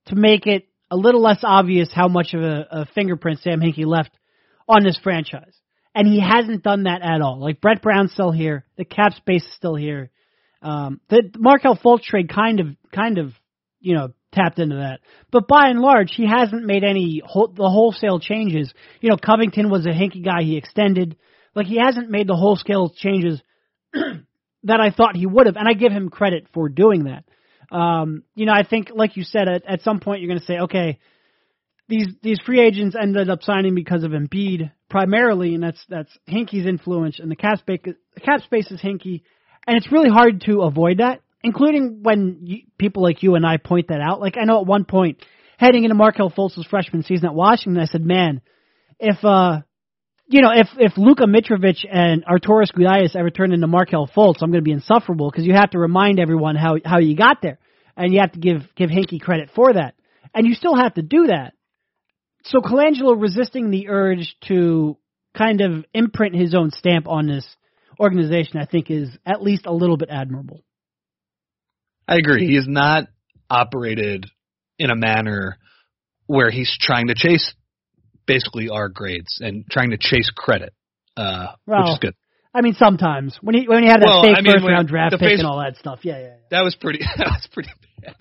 to 0.05 0.15
make 0.15 0.47
it 0.47 0.67
a 0.91 0.95
little 0.95 1.21
less 1.21 1.39
obvious 1.41 1.89
how 1.91 2.07
much 2.07 2.33
of 2.33 2.43
a, 2.43 2.67
a 2.69 2.85
fingerprint 2.93 3.39
Sam 3.39 3.61
Hinkie 3.61 3.85
left 3.85 4.11
on 4.67 4.83
this 4.83 4.99
franchise 5.01 5.55
and 5.93 6.07
he 6.07 6.19
hasn't 6.19 6.63
done 6.63 6.83
that 6.83 7.01
at 7.01 7.21
all. 7.21 7.39
Like 7.39 7.61
Brett 7.61 7.81
Brown's 7.81 8.11
still 8.13 8.31
here, 8.31 8.65
the 8.77 8.85
cap 8.85 9.13
space 9.13 9.43
is 9.43 9.55
still 9.55 9.75
here. 9.75 10.09
Um, 10.61 11.01
the 11.09 11.23
Markelle 11.37 11.77
Fultz 11.77 12.03
trade 12.03 12.29
kind 12.29 12.59
of, 12.59 12.67
kind 12.93 13.17
of, 13.17 13.33
you 13.79 13.95
know, 13.95 14.09
tapped 14.31 14.59
into 14.59 14.77
that. 14.77 14.99
But 15.31 15.47
by 15.47 15.69
and 15.69 15.79
large, 15.79 16.13
he 16.15 16.27
hasn't 16.27 16.65
made 16.65 16.83
any 16.83 17.21
whole, 17.25 17.47
the 17.47 17.69
wholesale 17.69 18.19
changes. 18.19 18.71
You 19.01 19.09
know, 19.09 19.17
Covington 19.17 19.69
was 19.69 19.85
a 19.85 19.89
Hinkie 19.89 20.23
guy; 20.23 20.43
he 20.43 20.57
extended. 20.57 21.17
Like 21.55 21.65
he 21.65 21.79
hasn't 21.83 22.09
made 22.09 22.27
the 22.27 22.35
wholesale 22.35 22.89
changes 22.95 23.41
that 23.93 24.79
I 24.79 24.91
thought 24.91 25.17
he 25.17 25.25
would 25.25 25.47
have, 25.47 25.57
and 25.57 25.67
I 25.67 25.73
give 25.73 25.91
him 25.91 26.09
credit 26.09 26.47
for 26.53 26.69
doing 26.69 27.05
that. 27.05 27.25
Um, 27.71 28.23
you 28.35 28.45
know, 28.45 28.53
I 28.53 28.63
think, 28.63 28.91
like 28.93 29.15
you 29.15 29.23
said, 29.23 29.47
at, 29.47 29.65
at 29.65 29.81
some 29.81 29.99
point 29.99 30.21
you're 30.21 30.27
going 30.27 30.39
to 30.39 30.45
say, 30.45 30.59
okay, 30.59 30.99
these 31.87 32.07
these 32.21 32.39
free 32.45 32.61
agents 32.61 32.95
ended 32.99 33.29
up 33.29 33.43
signing 33.43 33.75
because 33.75 34.03
of 34.03 34.11
Embiid 34.11 34.71
primarily, 34.89 35.55
and 35.55 35.63
that's 35.63 35.83
that's 35.89 36.11
Hinkie's 36.29 36.65
influence, 36.65 37.19
and 37.19 37.29
the 37.29 37.35
cap 37.35 37.59
space 37.59 37.79
the 37.83 38.21
cap 38.21 38.41
space 38.41 38.71
is 38.71 38.81
Hinkie, 38.81 39.23
and 39.67 39.77
it's 39.77 39.91
really 39.91 40.09
hard 40.09 40.41
to 40.45 40.61
avoid 40.61 40.99
that, 40.99 41.21
including 41.43 41.99
when 42.01 42.39
you, 42.43 42.57
people 42.77 43.03
like 43.03 43.23
you 43.23 43.35
and 43.35 43.45
I 43.45 43.57
point 43.57 43.87
that 43.89 44.01
out. 44.01 44.21
Like 44.21 44.37
I 44.37 44.45
know 44.45 44.61
at 44.61 44.67
one 44.67 44.85
point, 44.85 45.23
heading 45.57 45.83
into 45.83 45.95
Markelle 45.95 46.31
Fultz's 46.31 46.65
freshman 46.65 47.03
season 47.03 47.27
at 47.27 47.35
Washington, 47.35 47.81
I 47.81 47.85
said, 47.85 48.05
man, 48.05 48.41
if 48.99 49.23
uh 49.23 49.61
you 50.27 50.41
know, 50.41 50.51
if 50.53 50.67
if 50.77 50.93
Luka 50.97 51.25
Mitrovic 51.25 51.85
and 51.91 52.23
Arturas 52.25 52.71
Gudaitis 52.73 53.17
ever 53.17 53.29
turn 53.29 53.51
into 53.51 53.67
Markelle 53.67 54.09
Fultz, 54.15 54.41
I'm 54.41 54.49
going 54.49 54.63
to 54.63 54.67
be 54.67 54.71
insufferable 54.71 55.29
because 55.29 55.45
you 55.45 55.53
have 55.53 55.71
to 55.71 55.79
remind 55.79 56.19
everyone 56.19 56.55
how 56.55 56.77
how 56.85 56.99
you 56.99 57.17
got 57.17 57.41
there, 57.41 57.59
and 57.95 58.13
you 58.13 58.19
have 58.19 58.31
to 58.33 58.39
give 58.39 58.61
give 58.75 58.89
Hinkie 58.89 59.21
credit 59.21 59.49
for 59.55 59.73
that, 59.73 59.95
and 60.33 60.47
you 60.47 60.53
still 60.53 60.75
have 60.75 60.93
to 60.95 61.01
do 61.01 61.27
that 61.27 61.53
so 62.43 62.59
Colangelo 62.59 63.19
resisting 63.19 63.69
the 63.69 63.89
urge 63.89 64.35
to 64.47 64.97
kind 65.37 65.61
of 65.61 65.85
imprint 65.93 66.35
his 66.35 66.55
own 66.55 66.71
stamp 66.71 67.07
on 67.07 67.27
this 67.27 67.45
organization, 67.99 68.59
I 68.59 68.65
think, 68.65 68.89
is 68.89 69.09
at 69.25 69.41
least 69.41 69.65
a 69.65 69.73
little 69.73 69.97
bit 69.97 70.09
admirable. 70.11 70.63
I 72.07 72.15
agree. 72.15 72.47
He 72.47 72.55
has 72.55 72.67
not 72.67 73.05
operated 73.49 74.25
in 74.79 74.89
a 74.89 74.95
manner 74.95 75.57
where 76.25 76.49
he's 76.49 76.75
trying 76.79 77.07
to 77.07 77.15
chase 77.15 77.53
basically 78.25 78.69
our 78.69 78.89
grades 78.89 79.39
and 79.39 79.65
trying 79.69 79.91
to 79.91 79.97
chase 79.97 80.31
credit, 80.35 80.73
uh, 81.15 81.47
well, 81.67 81.83
which 81.83 81.91
is 81.91 81.99
good. 81.99 82.15
I 82.53 82.61
mean, 82.61 82.73
sometimes 82.73 83.37
when 83.41 83.55
he 83.55 83.67
when 83.67 83.83
he 83.83 83.89
had 83.89 84.01
that 84.01 84.07
well, 84.07 84.23
fake 84.23 84.35
I 84.37 84.41
mean, 84.41 84.53
first 84.53 84.65
round 84.67 84.87
draft 84.87 85.11
pick 85.13 85.21
face, 85.21 85.39
and 85.39 85.47
all 85.47 85.59
that 85.59 85.77
stuff, 85.77 85.99
yeah, 86.03 86.17
yeah, 86.17 86.25
yeah. 86.25 86.35
That 86.51 86.63
was 86.63 86.75
pretty. 86.75 86.99
That 87.17 87.27
was 87.27 87.47
pretty 87.51 87.69
bad. 88.01 88.15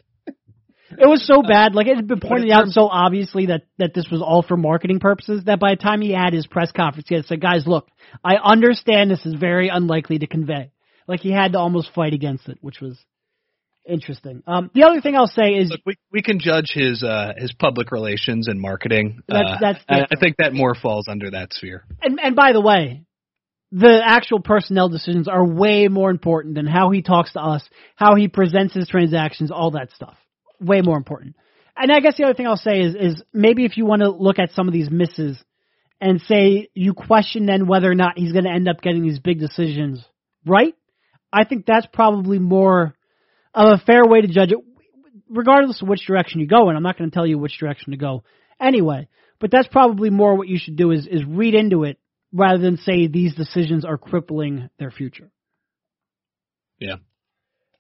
It 0.99 1.07
was 1.07 1.25
so 1.25 1.43
bad, 1.43 1.75
like 1.75 1.87
it 1.87 1.97
had 1.97 2.09
been 2.09 2.21
pointed 2.21 2.51
out 2.51 2.67
so 2.69 2.89
obviously 2.89 3.47
that 3.47 3.63
that 3.79 3.95
this 3.95 4.07
was 4.11 4.21
all 4.23 4.43
for 4.43 4.57
marketing 4.57 4.99
purposes. 4.99 5.45
That 5.45 5.61
by 5.61 5.75
the 5.75 5.83
time 5.83 6.03
he 6.03 6.13
had 6.13 6.33
his 6.33 6.47
press 6.47 6.73
conference, 6.73 7.09
he 7.09 7.15
had 7.15 7.27
said, 7.27 7.41
"Guys, 7.41 7.67
look, 7.67 7.89
I 8.25 8.37
understand 8.37 9.11
this 9.11 9.25
is 9.25 9.35
very 9.35 9.69
unlikely 9.69 10.19
to 10.19 10.27
convey." 10.27 10.73
Like 11.07 11.21
he 11.21 11.31
had 11.31 11.53
to 11.53 11.59
almost 11.59 11.91
fight 11.95 12.13
against 12.13 12.49
it, 12.49 12.59
which 12.61 12.81
was 12.81 12.99
interesting. 13.89 14.43
Um, 14.47 14.71
the 14.75 14.85
other 14.85 15.01
thing 15.01 15.17
I'll 15.17 15.27
say 15.27 15.55
is 15.55 15.71
Look, 15.71 15.81
we 15.87 15.95
we 16.13 16.23
can 16.23 16.39
judge 16.39 16.73
his 16.73 17.03
uh, 17.03 17.33
his 17.37 17.53
public 17.53 17.93
relations 17.93 18.49
and 18.49 18.61
marketing. 18.61 19.21
That's, 19.29 19.51
uh, 19.51 19.57
that's 19.61 19.85
I, 19.89 20.01
I 20.03 20.21
think 20.21 20.37
that 20.39 20.53
more 20.53 20.75
falls 20.75 21.07
under 21.09 21.31
that 21.31 21.53
sphere. 21.53 21.85
And 22.03 22.19
and 22.21 22.37
by 22.37 22.53
the 22.53 22.61
way, 22.61 23.05
the 23.73 24.01
actual 24.05 24.41
personnel 24.41 24.89
decisions 24.89 25.29
are 25.29 25.47
way 25.47 25.89
more 25.89 26.11
important 26.11 26.55
than 26.55 26.67
how 26.67 26.91
he 26.91 27.03
talks 27.03 27.33
to 27.35 27.41
us, 27.41 27.69
how 27.95 28.17
he 28.17 28.29
presents 28.29 28.75
his 28.75 28.89
transactions, 28.89 29.51
all 29.51 29.73
that 29.73 29.91
stuff 29.95 30.17
way 30.61 30.83
more 30.83 30.97
important. 30.97 31.37
And 31.77 31.91
I 31.91 32.01
guess 32.01 32.17
the 32.17 32.25
other 32.25 32.35
thing 32.35 32.47
I'll 32.47 32.57
say 32.57 32.81
is, 32.81 32.95
is 32.95 33.23
maybe 33.33 33.65
if 33.65 33.77
you 33.77 33.87
want 33.87 34.03
to 34.03 34.11
look 34.11 34.39
at 34.39 34.53
some 34.53 34.69
of 34.69 34.75
these 34.75 34.91
misses 34.91 35.43
and 36.01 36.21
say 36.21 36.69
you 36.75 36.95
question 36.95 37.47
then 37.47 37.67
whether 37.67 37.91
or 37.91 37.95
not 37.95 38.19
he's 38.19 38.33
going 38.33 38.45
to 38.45 38.51
end 38.51 38.69
up 38.69 38.83
getting 38.83 39.03
these 39.03 39.19
big 39.19 39.39
decisions 39.39 40.05
right, 40.45 40.75
I 41.33 41.45
think 41.45 41.65
that's 41.65 41.87
probably 41.93 42.39
more 42.39 42.95
of 43.55 43.81
a 43.81 43.83
fair 43.85 44.05
way 44.05 44.21
to 44.21 44.29
judge 44.29 44.53
it, 44.53 44.59
regardless 45.29 45.81
of 45.81 45.89
which 45.89 46.07
direction 46.07 46.41
you 46.41 46.47
go. 46.47 46.69
And 46.69 46.77
I'm 46.77 46.83
not 46.83 46.99
going 46.99 47.11
to 47.11 47.15
tell 47.15 47.27
you 47.27 47.39
which 47.39 47.59
direction 47.59 47.93
to 47.93 47.97
go 47.97 48.25
anyway. 48.61 49.09
But 49.39 49.51
that's 49.51 49.69
probably 49.69 50.11
more 50.11 50.37
what 50.37 50.49
you 50.49 50.59
should 50.59 50.77
do 50.77 50.91
is, 50.91 51.07
is 51.07 51.25
read 51.25 51.55
into 51.55 51.85
it 51.85 51.99
rather 52.33 52.59
than 52.59 52.77
say 52.77 53.07
these 53.07 53.35
decisions 53.35 53.85
are 53.85 53.99
crippling 53.99 54.71
their 54.79 54.91
future. 54.91 55.31
Yeah. 56.79 56.97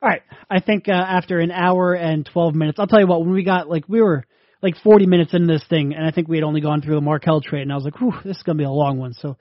All 0.02 0.08
right. 0.08 0.22
I 0.50 0.60
think 0.60 0.88
uh, 0.88 0.92
after 0.92 1.40
an 1.40 1.50
hour 1.50 1.94
and 1.94 2.28
12 2.32 2.54
minutes, 2.54 2.78
I'll 2.78 2.86
tell 2.86 3.00
you 3.00 3.06
what, 3.06 3.20
when 3.20 3.32
we 3.32 3.44
got, 3.44 3.68
like, 3.68 3.84
we 3.88 4.00
were 4.00 4.24
like 4.62 4.76
40 4.82 5.06
minutes 5.06 5.34
into 5.34 5.46
this 5.46 5.64
thing, 5.68 5.94
and 5.94 6.06
I 6.06 6.10
think 6.10 6.28
we 6.28 6.36
had 6.36 6.44
only 6.44 6.60
gone 6.60 6.82
through 6.82 6.96
the 6.96 7.00
Markelle 7.00 7.40
trade, 7.40 7.62
and 7.62 7.72
I 7.72 7.76
was 7.76 7.84
like, 7.84 7.98
whew, 7.98 8.12
this 8.24 8.36
is 8.36 8.42
going 8.42 8.56
to 8.56 8.62
be 8.62 8.66
a 8.66 8.70
long 8.70 8.98
one. 8.98 9.14
So 9.14 9.36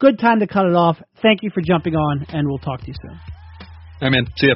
good 0.00 0.18
time 0.18 0.40
to 0.40 0.46
cut 0.46 0.66
it 0.66 0.74
off. 0.74 0.96
Thank 1.22 1.42
you 1.42 1.50
for 1.50 1.60
jumping 1.60 1.94
on, 1.94 2.26
and 2.28 2.48
we'll 2.48 2.58
talk 2.58 2.80
to 2.80 2.86
you 2.86 2.94
soon. 3.00 3.12
All 3.12 3.18
right, 4.02 4.10
man. 4.10 4.26
See 4.36 4.48
ya. 4.48 4.54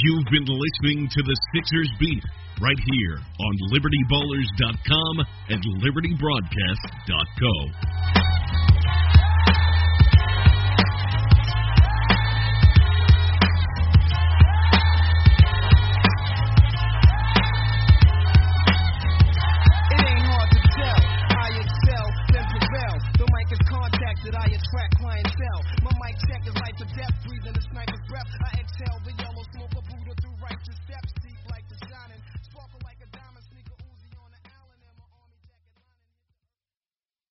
You've 0.00 0.26
been 0.30 0.46
listening 0.46 1.08
to 1.10 1.22
the 1.22 1.36
Sixers 1.54 1.90
Beat 1.98 2.22
right 2.60 2.78
here 2.92 3.16
on 3.18 3.54
LibertyBallers.com 3.72 5.26
and 5.50 5.62
LibertyBroadcast.co. 5.82 8.37